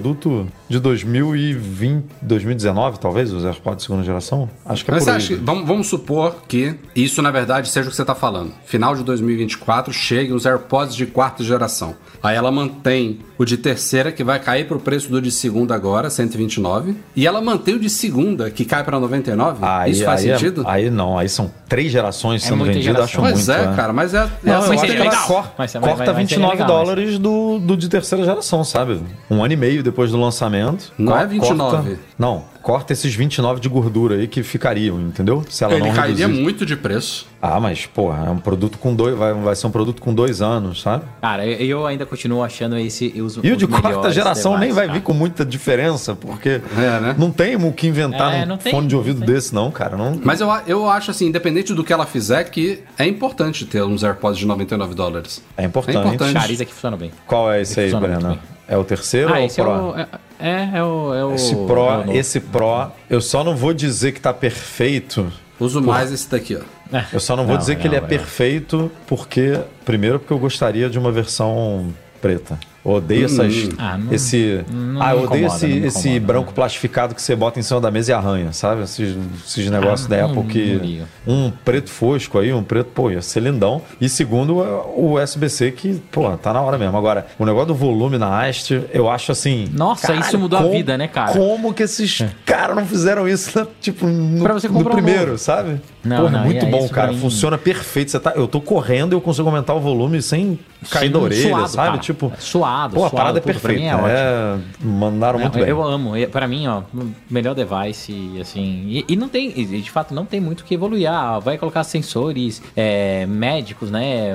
de 0.69 0.79
2020, 0.79 2.05
2019, 2.21 2.99
talvez, 2.99 3.31
os 3.31 3.45
AirPods 3.45 3.77
de 3.77 3.83
segunda 3.83 4.03
geração? 4.03 4.49
Acho 4.65 4.83
que 4.83 4.91
é 4.91 4.93
Mas 4.93 5.03
por 5.03 5.05
você 5.05 5.11
aí. 5.11 5.17
acha 5.17 5.27
que, 5.27 5.35
vamos, 5.35 5.67
vamos 5.67 5.87
supor 5.87 6.35
que 6.47 6.75
isso, 6.95 7.21
na 7.21 7.31
verdade, 7.31 7.69
seja 7.69 7.87
o 7.87 7.89
que 7.89 7.95
você 7.95 8.01
está 8.03 8.15
falando. 8.15 8.51
Final 8.65 8.95
de 8.95 9.03
2024, 9.03 9.93
cheguem 9.93 10.33
os 10.33 10.45
AirPods 10.45 10.95
de 10.95 11.05
quarta 11.05 11.43
geração. 11.43 11.95
Aí 12.23 12.35
ela 12.35 12.51
mantém 12.51 13.19
o 13.37 13.45
de 13.45 13.57
terceira, 13.57 14.11
que 14.11 14.23
vai 14.23 14.39
cair 14.39 14.65
para 14.67 14.77
o 14.77 14.79
preço 14.79 15.09
do 15.11 15.21
de 15.21 15.29
segunda 15.31 15.75
agora, 15.75 16.09
129. 16.09 16.95
E 17.15 17.27
ela 17.27 17.41
mantém 17.41 17.75
o 17.75 17.79
de 17.79 17.89
segunda, 17.89 18.49
que 18.49 18.65
cai 18.65 18.83
para 18.83 18.99
99. 18.99 19.59
Aí, 19.61 19.91
isso 19.91 20.03
faz 20.05 20.21
aí 20.23 20.29
é- 20.31 20.37
sentido? 20.37 20.63
aí 20.65 20.89
não, 20.89 21.17
aí 21.17 21.29
são 21.29 21.51
três 21.67 21.91
gerações 21.91 22.43
É 22.43 22.47
sendo 22.47 22.63
vendidas, 22.63 23.03
acho 23.03 23.13
geração. 23.13 23.21
pois 23.21 23.47
muito. 23.47 23.51
é, 23.51 23.67
né? 23.67 23.75
cara, 23.75 23.93
mas 23.93 24.13
é, 24.13 24.17
é 24.17 24.21
Não, 24.43 24.55
assim 24.57 24.65
eu 24.65 24.69
que 24.69 24.71
acho 24.73 24.79
seria 24.79 24.95
que 24.95 25.01
ela 25.01 25.05
Mas- 25.09 25.19
mas- 25.19 25.27
corta 25.27 25.53
mas- 25.57 25.81
mas 25.81 25.97
seria 25.97 26.13
29 26.13 26.51
legal, 26.53 26.67
dólares 26.67 27.19
do, 27.19 27.59
do 27.59 27.77
de 27.77 27.89
terceira 27.89 28.23
geração, 28.23 28.63
sabe? 28.63 29.01
Um 29.29 29.43
ano 29.43 29.53
e 29.53 29.57
meio 29.57 29.83
depois 29.85 30.11
do 30.11 30.19
lançamento. 30.19 30.91
Não 30.97 31.13
co- 31.13 31.19
é 31.19 31.25
29. 31.25 31.71
Corta, 31.77 31.99
não, 32.19 32.43
corta 32.61 32.91
esses 32.93 33.13
29 33.15 33.61
de 33.61 33.69
gordura 33.69 34.15
aí 34.15 34.27
que 34.27 34.43
ficariam, 34.43 34.99
entendeu? 34.99 35.43
Se 35.49 35.63
ela 35.63 35.73
Ele 35.75 35.87
não 35.87 35.93
cairia 35.93 36.25
reduzir. 36.27 36.41
muito 36.43 36.65
de 36.65 36.75
preço. 36.75 37.27
Ah, 37.41 37.59
mas, 37.59 37.85
porra, 37.85 38.25
é 38.25 38.29
um 38.29 38.37
produto 38.39 38.77
com 38.79 38.93
dois. 38.95 39.15
Vai, 39.15 39.33
vai 39.33 39.55
ser 39.55 39.67
um 39.67 39.71
produto 39.71 40.01
com 40.01 40.13
dois 40.13 40.41
anos, 40.41 40.81
sabe? 40.81 41.05
Cara, 41.21 41.45
eu- 41.45 41.59
eu 41.59 41.85
ainda 41.85 42.05
continuo 42.05 42.43
achando 42.43 42.75
esse. 42.77 43.13
Os, 43.21 43.37
E 43.43 43.51
o 43.51 43.55
de 43.55 43.67
quarta 43.67 44.11
geração 44.11 44.53
nem 44.53 44.61
devices, 44.61 44.75
vai 44.75 44.87
cara. 44.87 44.99
vir 44.99 45.03
com 45.03 45.13
muita 45.13 45.45
diferença, 45.45 46.15
porque 46.15 46.59
É, 46.75 46.99
né? 46.99 47.15
não 47.17 47.29
tem 47.31 47.55
o 47.55 47.71
que 47.71 47.85
inventar 47.87 48.33
É, 48.33 48.45
não 48.45 48.57
tem, 48.57 48.71
fone 48.71 48.87
de 48.87 48.95
ouvido 48.95 49.21
desse, 49.23 49.53
não, 49.53 49.69
cara. 49.69 49.95
Não, 49.95 50.19
Mas 50.23 50.41
eu, 50.41 50.49
eu 50.65 50.89
acho 50.89 51.11
assim, 51.11 51.27
independente 51.27 51.71
do 51.73 51.83
que 51.83 51.93
ela 51.93 52.05
fizer, 52.07 52.43
que 52.45 52.79
é 52.97 53.05
importante 53.05 53.63
ter 53.65 53.83
uns 53.83 54.03
AirPods 54.03 54.39
de 54.39 54.45
99 54.47 54.95
dólares. 54.95 55.41
é 55.55 55.63
importante. 55.65 55.97
É 55.97 55.99
importante. 56.01 56.33
Chariz 56.33 56.59
aqui 56.61 56.73
funciona 56.73 56.97
bem. 56.97 57.11
Qual 57.27 57.51
é 57.51 57.61
esse 57.61 57.79
aí, 57.79 57.93
Breno? 57.93 58.39
É 58.67 58.77
o 58.77 58.83
terceiro 58.83 59.29
ou 59.29 59.35
Ah, 59.35 59.39
é 59.39 59.43
o 59.43 59.45
esse 59.45 59.61
é 59.61 59.63
Pro? 59.63 59.73
o. 59.73 59.97
É, 59.97 60.07
é, 60.39 60.69
é 60.77 60.83
o. 60.83 61.13
É 61.13 61.25
o 61.25 61.33
Esse 61.35 61.53
é 61.53 61.57
o 61.57 61.65
Pro, 61.65 62.11
esse 62.13 62.39
Pro, 62.39 62.91
eu 63.09 63.21
só 63.21 63.43
não 63.43 63.55
vou 63.55 63.73
dizer 63.73 64.11
que 64.11 64.19
tá 64.19 64.33
perfeito. 64.33 65.31
Uso 65.59 65.81
mais 65.81 66.11
esse 66.11 66.29
daqui, 66.29 66.57
ó. 66.57 66.99
Eu 67.13 67.19
só 67.19 67.35
não 67.35 67.43
vou 67.45 67.53
Não, 67.53 67.59
dizer 67.59 67.77
que 67.77 67.87
ele 67.87 67.95
é 67.95 68.01
não, 68.01 68.07
não. 68.07 68.09
perfeito 68.09 68.91
porque, 69.07 69.59
primeiro, 69.85 70.19
porque 70.19 70.33
eu 70.33 70.37
gostaria 70.39 70.89
de 70.89 70.99
uma 70.99 71.11
versão 71.11 71.93
preta. 72.21 72.59
Eu 72.85 72.91
odeio 72.91 73.25
essas. 73.25 73.69
Ah, 73.77 73.97
não- 73.97 74.13
esse. 74.13 74.63
não 74.71 75.01
ah, 75.01 75.11
eu 75.13 75.19
me 75.21 75.25
odeio 75.25 75.45
incomoda, 75.45 75.55
esse, 75.55 75.65
me 75.79 75.87
esse 75.87 75.99
incomoda, 76.09 76.25
branco 76.27 76.53
plastificado 76.53 77.15
que 77.15 77.21
você 77.21 77.35
bota 77.35 77.59
em 77.59 77.63
cima 77.63 77.81
da 77.81 77.89
mesa 77.89 78.11
e 78.11 78.13
arranha, 78.13 78.53
sabe? 78.53 78.83
Esses, 78.83 79.17
esses 79.45 79.69
negócios 79.71 80.05
Ah, 80.05 80.15
da 80.15 80.25
Apple 80.25 80.43
que. 80.43 81.03
Um 81.27 81.49
preto 81.49 81.89
fosco 81.89 82.37
aí, 82.37 82.53
um 82.53 82.63
preto, 82.63 82.91
pô, 82.93 83.09
ia 83.09 83.21
ser 83.21 83.39
lindão. 83.39 83.81
E 83.99 84.07
segundo, 84.07 84.57
o 84.57 85.13
USB-C 85.19 85.71
que, 85.71 85.95
pô, 86.11 86.29
tá 86.37 86.53
na 86.53 86.61
hora 86.61 86.77
mesmo. 86.77 86.95
Agora, 86.95 87.25
o 87.39 87.45
negócio 87.45 87.69
do 87.69 87.75
volume 87.75 88.17
na 88.19 88.39
haste, 88.45 88.83
eu 88.93 89.09
acho 89.09 89.31
assim. 89.31 89.67
Nossa, 89.73 90.13
isso 90.13 90.37
mudou 90.37 90.59
a 90.59 90.63
vida, 90.63 90.95
né, 90.97 91.07
cara? 91.07 91.33
Como 91.33 91.73
que 91.73 91.81
esses 91.83 92.23
caras 92.45 92.75
não 92.75 92.85
fizeram 92.85 93.27
isso, 93.27 93.57
né? 93.57 93.65
tipo, 93.81 94.05
no, 94.05 94.43
no 94.43 94.79
um 94.79 94.83
primeiro, 94.83 95.37
sabe? 95.39 95.81
Não, 96.03 96.17
Porra, 96.17 96.31
não, 96.37 96.43
muito 96.45 96.65
é 96.65 96.69
bom, 96.69 96.87
cara. 96.89 97.13
Funciona 97.13 97.57
perfeito. 97.57 98.11
Você 98.11 98.19
tá, 98.19 98.33
eu 98.35 98.47
tô 98.47 98.61
correndo 98.61 99.13
e 99.13 99.15
eu 99.15 99.21
consigo 99.21 99.47
aumentar 99.47 99.73
o 99.73 99.79
volume 99.79 100.21
sem 100.21 100.59
cair 100.91 101.07
Sim, 101.07 101.13
da 101.13 101.19
orelha, 101.19 101.49
suado, 101.49 101.67
sabe? 101.69 101.87
cara. 101.89 101.97
Tipo, 101.99 102.31
É 102.37 102.39
suado. 102.39 102.74
Suado, 102.75 102.95
Pô, 102.95 103.05
a 103.05 103.09
parada 103.09 103.39
é 103.39 103.41
tudo. 103.41 103.51
Pra 103.59 103.61
perfeita. 103.61 103.81
mim 103.81 103.87
é 103.87 103.95
ótimo. 103.95 104.07
É, 104.09 104.57
mandaram 104.85 105.39
muito 105.39 105.53
Não, 105.57 105.61
bem. 105.61 105.69
eu 105.69 105.81
amo. 105.83 106.17
E, 106.17 106.27
Pra 106.27 106.47
mim, 106.47 106.67
ó, 106.67 106.81
melhor 107.29 107.55
device, 107.55 108.11
e, 108.11 108.41
assim. 108.41 108.83
E, 108.87 109.05
e 109.07 109.15
não 109.15 109.29
tem, 109.29 109.53
e, 109.55 109.65
de 109.81 109.89
fato, 109.91 110.13
não 110.13 110.25
tem 110.25 110.39
muito 110.41 110.61
o 110.61 110.63
que 110.65 110.73
evoluir. 110.73 111.09
Ah, 111.09 111.39
vai 111.39 111.57
colocar 111.57 111.83
sensores 111.83 112.61
é, 112.75 113.25
médicos, 113.25 113.89
né? 113.89 114.29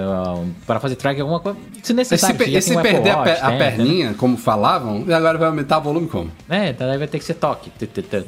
Para 0.67 0.81
fazer 0.81 0.97
track, 0.97 1.21
alguma 1.21 1.41
coisa. 1.41 1.59
Se 1.75 1.81
E 1.83 1.87
se, 1.87 1.93
necessário. 1.95 2.37
você 2.37 2.51
já 2.51 2.59
e 2.59 2.63
se 2.63 2.75
um 2.75 2.79
Apple 2.79 2.93
perder 2.93 3.11
a, 3.11 3.19
Watch, 3.19 3.41
a 3.43 3.51
né? 3.51 3.59
perninha, 3.59 4.15
como 4.15 4.37
falavam, 4.37 5.05
e 5.07 5.13
agora 5.13 5.37
vai 5.39 5.49
aumentar 5.49 5.79
o 5.79 5.83
volume 5.83 6.07
como? 6.09 6.31
É, 6.49 6.73
daí 6.73 6.99
vai 6.99 7.07
ter 7.09 7.19
que 7.19 7.25
ser 7.25 7.35
toque. 7.35 7.71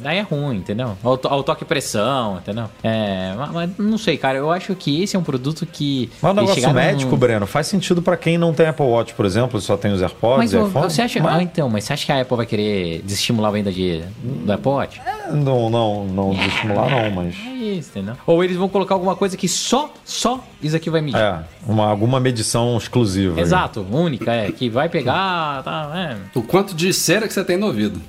Daí 0.02 0.18
é 0.18 0.22
ruim, 0.22 0.56
entendeu? 0.56 0.96
Ou, 1.02 1.16
to- 1.16 1.28
ou 1.32 1.42
toque 1.42 1.64
pressão, 1.64 2.38
entendeu? 2.38 2.64
É, 2.82 3.34
mas, 3.36 3.50
mas 3.52 3.70
não 3.78 3.98
sei, 3.98 4.16
cara. 4.16 4.38
Eu 4.38 4.50
acho 4.50 4.74
que 4.74 5.02
esse 5.02 5.16
é 5.16 5.18
um 5.18 5.22
produto 5.22 5.64
que. 5.66 6.10
Mas 6.20 6.32
o 6.32 6.34
negócio 6.34 6.72
médico, 6.74 7.10
num- 7.12 7.16
Breno, 7.18 7.46
faz 7.46 7.66
sentido 7.66 8.02
pra 8.02 8.16
quem 8.16 8.36
não 8.36 8.52
tem 8.52 8.66
Apple 8.66 8.84
Watch, 8.86 9.14
por 9.14 9.24
exemplo, 9.24 9.60
só 9.60 9.76
tem 9.76 9.92
os 9.92 10.01
AirPods 10.02 10.38
Mas 10.38 10.52
iPhone. 10.52 10.70
você 10.90 11.02
acha. 11.02 11.22
Mas- 11.22 11.34
Ah, 11.36 11.42
então, 11.42 11.68
mas 11.68 11.84
você 11.84 11.92
acha 11.92 12.04
que 12.06 12.12
a 12.12 12.20
Apple 12.20 12.36
vai 12.36 12.46
querer 12.46 13.00
desestimular 13.02 13.48
a 13.48 13.52
venda 13.52 13.72
de, 13.72 14.02
do 14.22 14.52
Apple 14.52 14.70
Watch? 14.70 15.00
Não, 15.30 15.70
não, 15.70 16.04
não 16.04 16.32
estimular 16.32 16.90
não, 16.90 17.10
mas... 17.10 17.34
É 17.62 17.74
isso, 17.74 17.90
entendeu? 17.90 18.14
Ou 18.26 18.42
eles 18.42 18.56
vão 18.56 18.68
colocar 18.68 18.94
alguma 18.94 19.14
coisa 19.14 19.36
que 19.36 19.48
só, 19.48 19.92
só 20.04 20.42
isso 20.62 20.74
aqui 20.76 20.90
vai 20.90 21.00
medir. 21.00 21.18
É, 21.18 21.38
uma, 21.66 21.86
alguma 21.86 22.18
medição 22.20 22.76
exclusiva. 22.76 23.36
aí. 23.36 23.40
Exato, 23.42 23.86
única, 23.90 24.32
é, 24.32 24.50
que 24.50 24.68
vai 24.68 24.88
pegar, 24.88 25.62
tá, 25.64 25.90
é. 25.94 26.16
O 26.38 26.42
quanto 26.42 26.74
de 26.74 26.92
cera 26.92 27.26
que 27.28 27.32
você 27.34 27.44
tem 27.44 27.56
no 27.56 27.66
ouvido. 27.66 28.00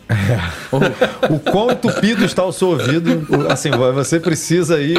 O 1.29 1.39
quão 1.39 1.71
entupido 1.71 2.25
está 2.25 2.43
o 2.43 2.51
seu 2.51 2.69
ouvido, 2.69 3.25
o- 3.29 3.51
assim, 3.51 3.69
você 3.71 4.19
precisa 4.19 4.75
aí, 4.75 4.95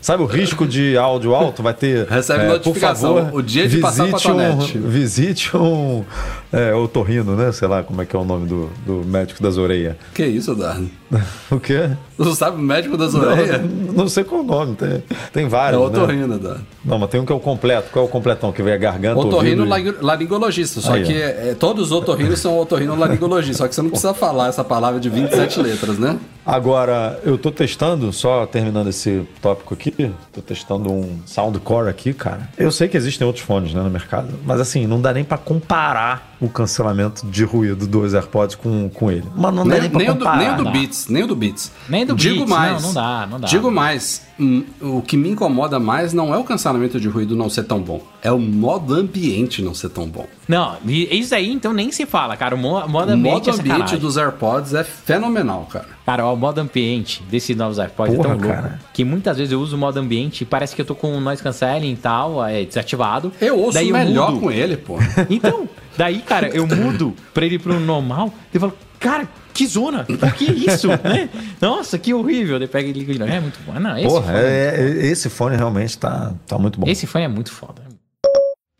sabe 0.00 0.22
o 0.22 0.26
risco 0.26 0.66
de 0.66 0.96
áudio 0.96 1.34
alto? 1.34 1.62
Vai 1.62 1.74
ter, 1.74 2.06
Recebe 2.08 2.44
é, 2.44 2.48
notificação, 2.48 3.14
por 3.14 3.22
favor, 3.24 3.38
o 3.38 3.42
dia 3.42 3.68
de 3.68 3.78
passar 3.78 4.04
visite 4.06 4.22
cotonete. 4.26 4.78
um, 4.78 4.88
Visite 4.88 5.56
um 5.56 6.04
é, 6.52 6.74
otorrino, 6.74 7.36
né? 7.36 7.52
Sei 7.52 7.66
lá 7.68 7.82
como 7.82 8.00
é 8.02 8.06
que 8.06 8.14
é 8.16 8.18
o 8.18 8.24
nome 8.24 8.46
do, 8.46 8.68
do 8.86 9.04
médico 9.06 9.42
das 9.42 9.56
orelhas. 9.56 9.96
Que 10.14 10.24
isso, 10.26 10.54
Dardo? 10.54 10.88
O 11.50 11.58
quê? 11.58 11.88
Você 12.18 12.34
sabe 12.36 12.56
o 12.56 12.60
médico 12.60 12.96
das 12.96 13.14
orelhas? 13.14 13.62
Não, 13.62 13.92
não 13.94 14.08
sei 14.08 14.22
qual 14.24 14.42
o 14.42 14.44
nome, 14.44 14.74
tem, 14.76 15.02
tem 15.32 15.44
É 15.46 15.48
vários, 15.48 15.80
né? 15.80 15.86
otorrino, 15.86 16.38
Dardo. 16.38 16.60
Não, 16.84 16.98
mas 16.98 17.08
tem 17.10 17.20
um 17.20 17.24
que 17.24 17.32
é 17.32 17.34
o 17.34 17.40
completo. 17.40 17.90
Qual 17.90 18.04
é 18.04 18.08
o 18.08 18.10
completão? 18.10 18.52
Que 18.52 18.62
vem 18.62 18.74
a 18.74 18.76
garganta, 18.76 19.18
Otorrino 19.20 19.64
e- 19.64 19.94
laringologista, 20.02 20.80
só 20.80 20.92
Aí, 20.94 21.04
que 21.04 21.14
é, 21.14 21.56
todos 21.58 21.86
os 21.86 21.92
otorrinos 21.92 22.38
são 22.40 22.58
otorrino 22.58 22.94
laringologista, 22.96 23.58
só 23.64 23.68
que 23.68 23.74
você 23.74 23.82
não 23.82 23.90
precisa 23.90 24.12
falar 24.14 24.48
essa 24.48 24.62
palavra 24.64 25.00
de 25.00 25.08
27 25.08 25.60
letras, 25.60 25.98
né? 25.98 26.18
Agora, 26.50 27.20
eu 27.26 27.36
tô 27.36 27.50
testando, 27.52 28.10
só 28.10 28.46
terminando 28.46 28.88
esse 28.88 29.28
tópico 29.42 29.74
aqui, 29.74 29.90
tô 30.32 30.40
testando 30.40 30.90
um 30.90 31.18
Soundcore 31.26 31.90
aqui, 31.90 32.14
cara. 32.14 32.48
Eu 32.56 32.72
sei 32.72 32.88
que 32.88 32.96
existem 32.96 33.26
outros 33.26 33.44
fones 33.44 33.74
né, 33.74 33.82
no 33.82 33.90
mercado, 33.90 34.32
mas 34.46 34.58
assim, 34.58 34.86
não 34.86 34.98
dá 34.98 35.12
nem 35.12 35.24
pra 35.24 35.36
comparar 35.36 36.26
o 36.40 36.48
cancelamento 36.48 37.26
de 37.26 37.44
ruído 37.44 37.86
dos 37.86 38.14
AirPods 38.14 38.54
com, 38.56 38.88
com 38.88 39.10
ele. 39.10 39.24
Mas 39.36 39.54
não 39.54 39.66
dá 39.66 39.72
nem, 39.74 39.80
Nem, 39.82 39.90
pra 39.90 39.98
nem 39.98 40.08
o 40.08 40.12
do, 40.14 40.18
comparar. 40.20 40.38
nem 40.38 40.50
o 40.52 40.56
do. 40.56 40.70
Beats, 40.70 41.08
nem 41.08 41.22
o 41.22 41.26
do 41.26 41.36
Beats. 41.36 41.72
Nem 41.86 42.06
do 42.06 42.14
Digo 42.14 42.36
Beats, 42.36 42.48
mais, 42.50 42.72
não, 42.80 42.88
não 42.88 42.94
dá, 42.94 43.26
não 43.30 43.40
dá. 43.40 43.46
Digo 43.48 43.70
mais, 43.70 44.22
hum, 44.40 44.64
o 44.80 45.02
que 45.02 45.18
me 45.18 45.28
incomoda 45.28 45.78
mais 45.78 46.14
não 46.14 46.32
é 46.32 46.38
o 46.38 46.44
cancelamento 46.44 46.98
de 46.98 47.08
ruído 47.08 47.36
não 47.36 47.50
ser 47.50 47.64
tão 47.64 47.78
bom, 47.82 48.00
é 48.22 48.32
o 48.32 48.38
modo 48.38 48.94
ambiente 48.94 49.60
não 49.60 49.74
ser 49.74 49.90
tão 49.90 50.06
bom. 50.08 50.26
Não, 50.48 50.76
e 50.86 51.18
isso 51.18 51.34
aí 51.34 51.52
então 51.52 51.74
nem 51.74 51.92
se 51.92 52.06
fala, 52.06 52.36
cara. 52.38 52.54
O 52.54 52.58
mo- 52.58 52.88
modo 52.88 53.10
O 53.10 53.12
ambiente 53.14 53.34
modo 53.34 53.50
é 53.50 53.52
ambiente 53.52 53.68
sacanagem. 53.72 53.98
dos 53.98 54.16
AirPods 54.16 54.72
é 54.72 54.82
fenomenal, 54.82 55.68
cara. 55.70 55.97
Cara, 56.08 56.24
ó, 56.24 56.32
o 56.32 56.36
modo 56.38 56.58
ambiente 56.58 57.22
desses 57.24 57.54
novos 57.54 57.78
AirPods 57.78 58.16
Porra, 58.16 58.28
é 58.28 58.32
tão 58.32 58.40
louco 58.40 58.54
cara. 58.62 58.78
que 58.94 59.04
muitas 59.04 59.36
vezes 59.36 59.52
eu 59.52 59.60
uso 59.60 59.76
o 59.76 59.78
modo 59.78 59.98
ambiente 60.00 60.40
e 60.40 60.46
parece 60.46 60.74
que 60.74 60.80
eu 60.80 60.86
tô 60.86 60.94
com 60.94 61.14
o 61.14 61.20
noise 61.20 61.42
cancelling 61.42 61.92
e 61.92 61.96
tal, 61.96 62.42
é 62.46 62.64
desativado. 62.64 63.30
Eu 63.38 63.58
ouço 63.58 63.74
Daí 63.74 63.92
melhor 63.92 64.30
mudo. 64.30 64.40
com 64.40 64.50
ele, 64.50 64.78
pô. 64.78 64.96
Então, 65.28 65.68
daí, 65.98 66.20
cara, 66.20 66.48
eu 66.48 66.66
mudo 66.66 67.14
pra 67.34 67.44
ele 67.44 67.58
pro 67.58 67.78
normal 67.78 68.32
e 68.54 68.58
falo, 68.58 68.72
cara, 68.98 69.28
que 69.52 69.66
zona! 69.66 70.06
Que 70.38 70.44
isso? 70.50 70.88
né? 70.88 71.28
Nossa, 71.60 71.98
que 71.98 72.14
horrível. 72.14 72.58
Daí 72.58 72.68
pega 72.68 72.88
e 72.88 72.92
liga 72.94 73.12
de 73.12 73.18
novo. 73.18 73.30
É 73.30 73.40
muito 73.40 73.58
bom. 73.66 73.78
Não, 73.78 73.98
esse, 73.98 74.06
Porra, 74.08 74.22
fone, 74.32 74.38
é- 74.38 74.74
é- 74.78 75.06
esse 75.08 75.28
fone 75.28 75.56
realmente 75.58 75.98
tá, 75.98 76.32
tá 76.46 76.56
muito 76.58 76.80
bom. 76.80 76.88
esse 76.88 77.06
fone 77.06 77.26
é 77.26 77.28
muito 77.28 77.52
foda. 77.52 77.82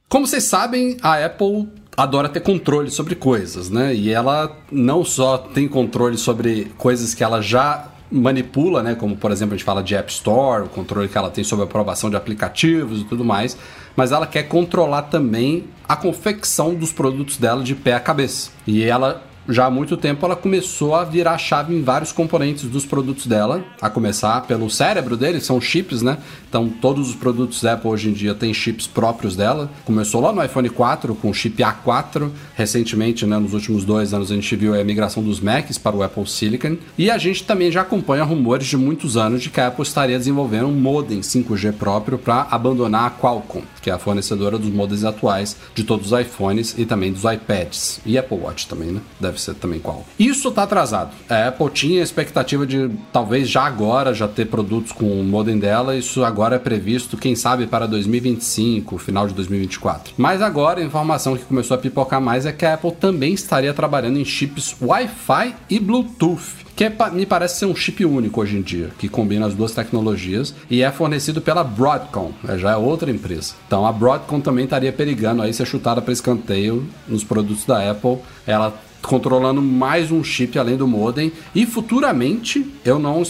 Como 0.08 0.26
vocês 0.26 0.44
sabem, 0.44 0.96
a 1.02 1.22
Apple 1.26 1.68
adora 1.98 2.28
ter 2.28 2.38
controle 2.38 2.92
sobre 2.92 3.16
coisas, 3.16 3.68
né? 3.68 3.92
E 3.92 4.08
ela 4.12 4.56
não 4.70 5.04
só 5.04 5.36
tem 5.36 5.66
controle 5.66 6.16
sobre 6.16 6.72
coisas 6.78 7.12
que 7.12 7.24
ela 7.24 7.42
já 7.42 7.88
manipula, 8.08 8.84
né? 8.84 8.94
Como, 8.94 9.16
por 9.16 9.32
exemplo, 9.32 9.54
a 9.54 9.56
gente 9.56 9.64
fala 9.64 9.82
de 9.82 9.96
App 9.96 10.08
Store, 10.12 10.62
o 10.62 10.68
controle 10.68 11.08
que 11.08 11.18
ela 11.18 11.28
tem 11.28 11.42
sobre 11.42 11.64
a 11.64 11.66
aprovação 11.66 12.08
de 12.08 12.14
aplicativos 12.14 13.00
e 13.00 13.04
tudo 13.04 13.24
mais, 13.24 13.58
mas 13.96 14.12
ela 14.12 14.28
quer 14.28 14.44
controlar 14.44 15.02
também 15.02 15.64
a 15.88 15.96
confecção 15.96 16.72
dos 16.72 16.92
produtos 16.92 17.36
dela 17.36 17.64
de 17.64 17.74
pé 17.74 17.94
a 17.94 18.00
cabeça. 18.00 18.50
E 18.64 18.84
ela 18.84 19.24
já 19.48 19.66
há 19.66 19.70
muito 19.70 19.96
tempo 19.96 20.24
ela 20.24 20.36
começou 20.36 20.94
a 20.94 21.04
virar 21.04 21.38
chave 21.38 21.74
em 21.74 21.82
vários 21.82 22.12
componentes 22.12 22.64
dos 22.64 22.84
produtos 22.84 23.26
dela, 23.26 23.64
a 23.80 23.88
começar 23.88 24.42
pelo 24.42 24.68
cérebro 24.68 25.16
dele, 25.16 25.40
são 25.40 25.60
chips, 25.60 26.02
né? 26.02 26.18
Então 26.48 26.68
todos 26.68 27.08
os 27.08 27.14
produtos 27.14 27.62
da 27.62 27.72
Apple 27.72 27.90
hoje 27.90 28.10
em 28.10 28.12
dia 28.12 28.34
têm 28.34 28.52
chips 28.52 28.86
próprios 28.86 29.34
dela. 29.34 29.70
Começou 29.84 30.20
lá 30.20 30.32
no 30.32 30.44
iPhone 30.44 30.68
4 30.68 31.14
com 31.14 31.30
o 31.30 31.34
chip 31.34 31.62
A4, 31.62 32.30
recentemente, 32.54 33.24
né, 33.26 33.38
nos 33.38 33.54
últimos 33.54 33.84
dois 33.84 34.12
anos 34.12 34.30
a 34.30 34.34
gente 34.34 34.54
viu 34.54 34.78
a 34.78 34.84
migração 34.84 35.22
dos 35.22 35.40
Macs 35.40 35.78
para 35.78 35.96
o 35.96 36.02
Apple 36.02 36.26
Silicon 36.26 36.76
e 36.96 37.10
a 37.10 37.16
gente 37.16 37.44
também 37.44 37.72
já 37.72 37.80
acompanha 37.80 38.24
rumores 38.24 38.66
de 38.66 38.76
muitos 38.76 39.16
anos 39.16 39.42
de 39.42 39.50
que 39.50 39.60
a 39.60 39.68
Apple 39.68 39.82
estaria 39.82 40.18
desenvolvendo 40.18 40.66
um 40.66 40.72
modem 40.72 41.20
5G 41.20 41.72
próprio 41.72 42.18
para 42.18 42.46
abandonar 42.50 43.06
a 43.06 43.10
Qualcomm, 43.10 43.62
que 43.88 43.90
é 43.90 43.94
a 43.94 43.98
fornecedora 43.98 44.58
dos 44.58 44.68
modems 44.68 45.02
atuais 45.02 45.56
de 45.74 45.82
todos 45.82 46.12
os 46.12 46.20
iPhones 46.20 46.74
e 46.76 46.84
também 46.84 47.10
dos 47.10 47.24
iPads 47.24 48.00
e 48.04 48.18
Apple 48.18 48.36
Watch 48.36 48.68
também, 48.68 48.92
né? 48.92 49.00
Deve 49.18 49.40
ser 49.40 49.54
também 49.54 49.80
qual. 49.80 50.04
Isso 50.18 50.50
tá 50.50 50.64
atrasado. 50.64 51.12
A 51.26 51.48
Apple 51.48 51.70
tinha 51.70 52.00
a 52.00 52.04
expectativa 52.04 52.66
de 52.66 52.90
talvez 53.10 53.48
já 53.48 53.62
agora 53.62 54.12
já 54.12 54.28
ter 54.28 54.44
produtos 54.44 54.92
com 54.92 55.06
o 55.06 55.24
modem 55.24 55.58
dela, 55.58 55.96
isso 55.96 56.22
agora 56.22 56.56
é 56.56 56.58
previsto, 56.58 57.16
quem 57.16 57.34
sabe 57.34 57.66
para 57.66 57.86
2025, 57.86 58.98
final 58.98 59.26
de 59.26 59.32
2024. 59.32 60.12
Mas 60.18 60.42
agora 60.42 60.80
a 60.80 60.84
informação 60.84 61.34
que 61.34 61.44
começou 61.44 61.74
a 61.74 61.78
pipocar 61.78 62.20
mais 62.20 62.44
é 62.44 62.52
que 62.52 62.66
a 62.66 62.74
Apple 62.74 62.92
também 62.92 63.32
estaria 63.32 63.72
trabalhando 63.72 64.18
em 64.18 64.24
chips 64.24 64.76
Wi-Fi 64.82 65.54
e 65.70 65.80
Bluetooth 65.80 66.67
que 66.78 66.84
é 66.84 66.94
me 67.10 67.26
parece 67.26 67.58
ser 67.58 67.66
um 67.66 67.74
chip 67.74 68.04
único 68.04 68.40
hoje 68.40 68.56
em 68.56 68.62
dia, 68.62 68.90
que 69.00 69.08
combina 69.08 69.44
as 69.44 69.52
duas 69.52 69.72
tecnologias 69.72 70.54
e 70.70 70.80
é 70.80 70.92
fornecido 70.92 71.40
pela 71.40 71.64
Broadcom, 71.64 72.30
é, 72.48 72.56
já 72.56 72.70
é 72.70 72.76
outra 72.76 73.10
empresa. 73.10 73.54
Então 73.66 73.84
a 73.84 73.90
Broadcom 73.90 74.40
também 74.40 74.62
estaria 74.62 74.92
perigando 74.92 75.42
aí 75.42 75.52
ser 75.52 75.66
chutada 75.66 76.00
para 76.00 76.12
escanteio 76.12 76.86
nos 77.08 77.24
produtos 77.24 77.64
da 77.64 77.90
Apple, 77.90 78.18
ela 78.46 78.72
controlando 79.02 79.60
mais 79.60 80.12
um 80.12 80.22
chip 80.22 80.56
além 80.56 80.76
do 80.76 80.86
modem 80.86 81.32
e 81.52 81.66
futuramente 81.66 82.64
eu 82.84 83.00
não 83.00 83.24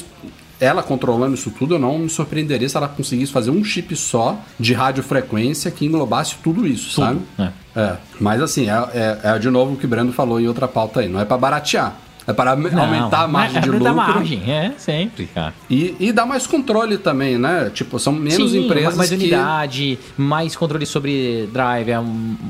ela 0.60 0.82
controlando 0.82 1.34
isso 1.34 1.50
tudo, 1.50 1.76
eu 1.76 1.78
não 1.78 2.00
me 2.00 2.10
surpreenderia 2.10 2.68
se 2.68 2.76
ela 2.76 2.88
conseguisse 2.88 3.32
fazer 3.32 3.50
um 3.50 3.64
chip 3.64 3.96
só 3.96 4.38
de 4.60 4.74
radiofrequência 4.74 5.70
que 5.70 5.86
englobasse 5.86 6.34
tudo 6.44 6.66
isso, 6.66 6.90
sabe? 7.00 7.20
é. 7.38 7.48
É, 7.74 7.96
mas 8.20 8.42
assim, 8.42 8.68
é, 8.68 8.74
é- 8.92 9.20
é 9.22 9.38
de 9.38 9.48
novo 9.48 9.72
o 9.72 9.76
que 9.78 9.86
o 9.86 9.88
Breno 9.88 10.12
falou 10.12 10.38
em 10.38 10.48
outra 10.48 10.68
pauta 10.68 11.00
aí, 11.00 11.08
não 11.08 11.18
é 11.18 11.24
para 11.24 11.38
baratear. 11.38 11.96
É 12.28 12.32
para 12.34 12.54
Não, 12.54 12.82
aumentar 12.84 13.22
a 13.22 13.26
margem 13.26 13.56
é 13.56 13.60
de 13.62 13.68
aumentar 13.70 13.90
lucro 13.92 14.14
margem, 14.14 14.42
é, 14.52 14.72
sempre, 14.76 15.24
cara. 15.34 15.54
E, 15.70 15.96
e 15.98 16.12
dar 16.12 16.26
mais 16.26 16.46
controle 16.46 16.98
também, 16.98 17.38
né? 17.38 17.70
Tipo, 17.72 17.98
são 17.98 18.12
menos 18.12 18.50
Sim, 18.52 18.66
empresas 18.66 18.96
mais 18.98 19.08
que... 19.08 19.16
unidade, 19.16 19.98
mais 20.14 20.54
controle 20.54 20.84
sobre 20.84 21.48
drive, 21.50 21.88
é 21.90 21.98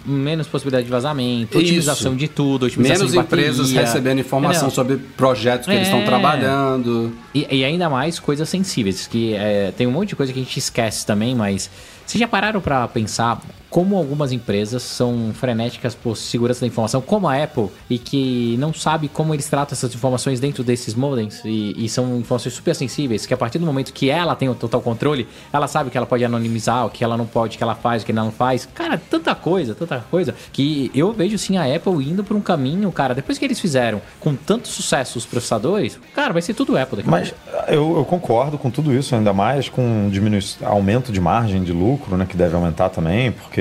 menos 0.04 0.48
possibilidade 0.48 0.84
de 0.84 0.90
vazamento, 0.90 1.56
Isso. 1.56 1.66
otimização 1.66 2.16
de 2.16 2.26
tudo, 2.26 2.66
otimização 2.66 2.98
Menos 2.98 3.12
de 3.12 3.16
bateria. 3.18 3.44
empresas 3.46 3.70
recebendo 3.70 4.18
informação 4.18 4.66
Entendeu? 4.68 4.74
sobre 4.74 4.96
projetos 5.16 5.68
que 5.68 5.72
eles 5.72 5.86
estão 5.86 6.00
É. 6.00 6.04
trabalhando. 6.04 7.12
E, 7.32 7.46
e 7.48 7.64
ainda 7.64 7.88
mais 7.88 8.18
coisas 8.18 8.48
sensíveis, 8.48 9.06
que 9.06 9.32
é, 9.34 9.72
tem 9.76 9.86
um 9.86 9.92
monte 9.92 10.08
de 10.08 10.16
coisa 10.16 10.32
que 10.32 10.40
a 10.40 10.42
gente 10.42 10.58
esquece 10.58 11.06
também, 11.06 11.36
mas 11.36 11.70
vocês 12.04 12.18
já 12.18 12.26
pararam 12.26 12.60
pra 12.60 12.88
pensar 12.88 13.40
como 13.70 13.96
algumas 13.96 14.32
empresas 14.32 14.82
são 14.82 15.30
frenéticas 15.34 15.94
por 15.94 16.16
segurança 16.16 16.60
da 16.60 16.66
informação, 16.66 17.00
como 17.00 17.28
a 17.28 17.42
Apple, 17.42 17.68
e 17.88 17.98
que 17.98 18.56
não 18.58 18.72
sabe 18.72 19.08
como 19.08 19.34
eles 19.34 19.48
tratam 19.48 19.74
essas 19.74 19.94
informações 19.94 20.40
dentro 20.40 20.64
desses 20.64 20.94
modems, 20.94 21.42
e, 21.44 21.84
e 21.84 21.88
são 21.88 22.18
informações 22.18 22.54
super 22.54 22.74
sensíveis, 22.74 23.26
que 23.26 23.34
a 23.34 23.36
partir 23.36 23.58
do 23.58 23.66
momento 23.66 23.92
que 23.92 24.10
ela 24.10 24.34
tem 24.34 24.48
o 24.48 24.54
total 24.54 24.80
controle, 24.80 25.28
ela 25.52 25.68
sabe 25.68 25.90
que 25.90 25.96
ela 25.96 26.06
pode 26.06 26.24
anonimizar, 26.24 26.86
o 26.86 26.90
que 26.90 27.04
ela 27.04 27.16
não 27.16 27.26
pode, 27.26 27.56
o 27.56 27.58
que 27.58 27.62
ela 27.62 27.74
faz, 27.74 28.02
o 28.02 28.06
que 28.06 28.12
ela 28.12 28.24
não 28.24 28.32
faz. 28.32 28.68
Cara, 28.74 29.00
tanta 29.10 29.34
coisa, 29.34 29.74
tanta 29.74 29.98
coisa, 30.10 30.34
que 30.52 30.90
eu 30.94 31.12
vejo 31.12 31.36
sim 31.38 31.56
a 31.56 31.64
Apple 31.64 31.92
indo 32.08 32.24
por 32.24 32.36
um 32.36 32.40
caminho, 32.40 32.90
cara, 32.90 33.14
depois 33.14 33.38
que 33.38 33.44
eles 33.44 33.60
fizeram 33.60 34.00
com 34.18 34.34
tanto 34.34 34.68
sucesso 34.68 35.18
os 35.18 35.26
processadores, 35.26 35.98
cara, 36.14 36.32
vai 36.32 36.42
ser 36.42 36.54
tudo 36.54 36.76
Apple 36.76 36.96
daqui 36.96 37.08
a 37.08 37.10
Mas 37.10 37.34
eu, 37.68 37.96
eu 37.96 38.04
concordo 38.04 38.56
com 38.58 38.70
tudo 38.70 38.92
isso, 38.92 39.14
ainda 39.14 39.32
mais 39.32 39.68
com 39.68 40.08
diminui 40.10 40.40
aumento 40.62 41.12
de 41.12 41.20
margem 41.20 41.62
de 41.62 41.72
lucro, 41.72 42.16
né? 42.16 42.26
Que 42.26 42.36
deve 42.36 42.54
aumentar 42.54 42.88
também, 42.90 43.32
porque 43.32 43.57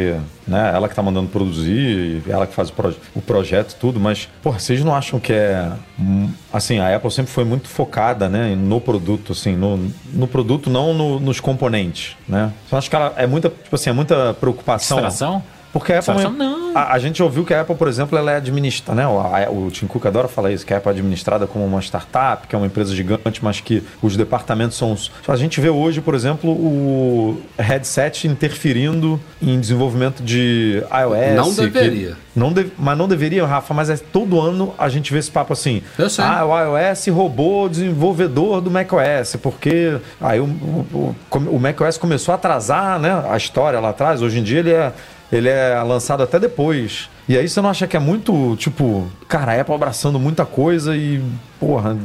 né, 0.47 0.71
ela 0.73 0.87
que 0.89 0.95
tá 0.95 1.01
mandando 1.03 1.27
produzir, 1.29 2.21
ela 2.27 2.45
que 2.47 2.53
faz 2.53 2.69
o, 2.69 2.73
proje- 2.73 2.97
o 3.15 3.21
projeto 3.21 3.75
tudo, 3.79 3.99
mas, 3.99 4.27
porra, 4.41 4.59
vocês 4.59 4.83
não 4.83 4.95
acham 4.95 5.19
que 5.19 5.33
é. 5.33 5.71
hum, 5.99 6.29
Assim, 6.51 6.79
a 6.79 6.95
Apple 6.95 7.11
sempre 7.11 7.31
foi 7.31 7.43
muito 7.43 7.67
focada, 7.67 8.27
né, 8.29 8.55
no 8.55 8.79
produto, 8.81 9.31
assim, 9.33 9.55
no, 9.55 9.91
no 10.13 10.27
produto, 10.27 10.69
não 10.69 10.93
no- 10.93 11.19
nos 11.19 11.39
componentes, 11.39 12.15
né? 12.27 12.51
Então 12.65 12.77
acho 12.79 12.89
que 12.89 12.95
ela 12.95 13.13
é 13.17 13.27
muita, 13.27 13.49
tipo 13.49 13.75
assim, 13.75 13.89
é 13.89 13.93
muita 13.93 14.33
preocupação. 14.33 14.97
Porque 15.73 15.93
a 15.93 15.99
Apple. 15.99 16.21
Só- 16.21 16.29
não. 16.29 16.75
A, 16.75 16.93
a 16.93 16.99
gente 16.99 17.21
ouviu 17.23 17.43
que 17.43 17.53
a 17.53 17.61
Apple, 17.61 17.75
por 17.75 17.87
exemplo, 17.87 18.17
ela 18.17 18.31
é 18.31 18.35
administrada, 18.37 19.01
né? 19.01 19.07
O, 19.07 19.19
a- 19.19 19.49
o 19.49 19.69
Tim 19.71 19.87
Cook 19.87 20.05
adora 20.05 20.27
falar 20.27 20.51
isso, 20.51 20.65
que 20.65 20.73
a 20.73 20.77
Apple 20.77 20.89
é 20.89 20.93
administrada 20.93 21.47
como 21.47 21.65
uma 21.65 21.81
startup, 21.81 22.47
que 22.47 22.55
é 22.55 22.57
uma 22.57 22.67
empresa 22.67 22.95
gigante, 22.95 23.43
mas 23.43 23.59
que 23.61 23.83
os 24.01 24.15
departamentos 24.15 24.77
são. 24.77 24.91
os- 24.93 25.11
A 25.27 25.35
gente 25.35 25.59
vê 25.59 25.69
hoje, 25.69 26.01
por 26.01 26.13
exemplo, 26.15 26.51
o 26.51 27.41
headset 27.57 28.27
interferindo 28.27 29.19
em 29.41 29.59
desenvolvimento 29.59 30.21
de 30.23 30.83
iOS. 30.91 31.35
Não 31.35 31.53
deveria. 31.53 32.15
não 32.35 32.53
de- 32.53 32.71
mas 32.77 32.97
não 32.97 33.07
deveria, 33.07 33.45
Rafa, 33.45 33.73
mas 33.73 33.89
é 33.89 33.97
todo 33.97 34.39
ano 34.39 34.73
a 34.77 34.87
gente 34.89 35.11
vê 35.11 35.19
esse 35.19 35.31
papo 35.31 35.53
assim. 35.53 35.81
Eu 35.97 36.09
sei. 36.09 36.23
Ah, 36.23 36.45
o 36.45 36.77
iOS 36.77 37.07
roubou 37.07 37.65
o 37.65 37.69
desenvolvedor 37.69 38.61
do 38.61 38.69
macOS, 38.71 39.35
porque 39.41 39.97
aí 40.21 40.39
o, 40.39 40.45
o, 40.45 41.15
o- 41.31 41.37
o 41.55 41.59
macOS 41.59 41.97
começou 41.97 42.31
a 42.31 42.35
atrasar 42.35 42.99
né, 42.99 43.23
a 43.29 43.35
história 43.37 43.79
lá 43.79 43.89
atrás. 43.89 44.21
Hoje 44.21 44.39
em 44.39 44.43
dia 44.43 44.59
ele 44.59 44.71
é, 44.71 44.91
ele 45.31 45.49
é 45.49 45.81
lançado 45.83 46.23
até 46.23 46.39
depois. 46.39 47.09
E 47.27 47.37
aí 47.37 47.47
você 47.47 47.61
não 47.61 47.69
acha 47.69 47.87
que 47.87 47.97
é 47.97 47.99
muito, 47.99 48.55
tipo, 48.55 49.07
cara, 49.27 49.53
a 49.53 49.61
Apple 49.61 49.73
abraçando 49.73 50.19
muita 50.19 50.45
coisa 50.45 50.95
e, 50.95 51.21
porra, 51.59 51.97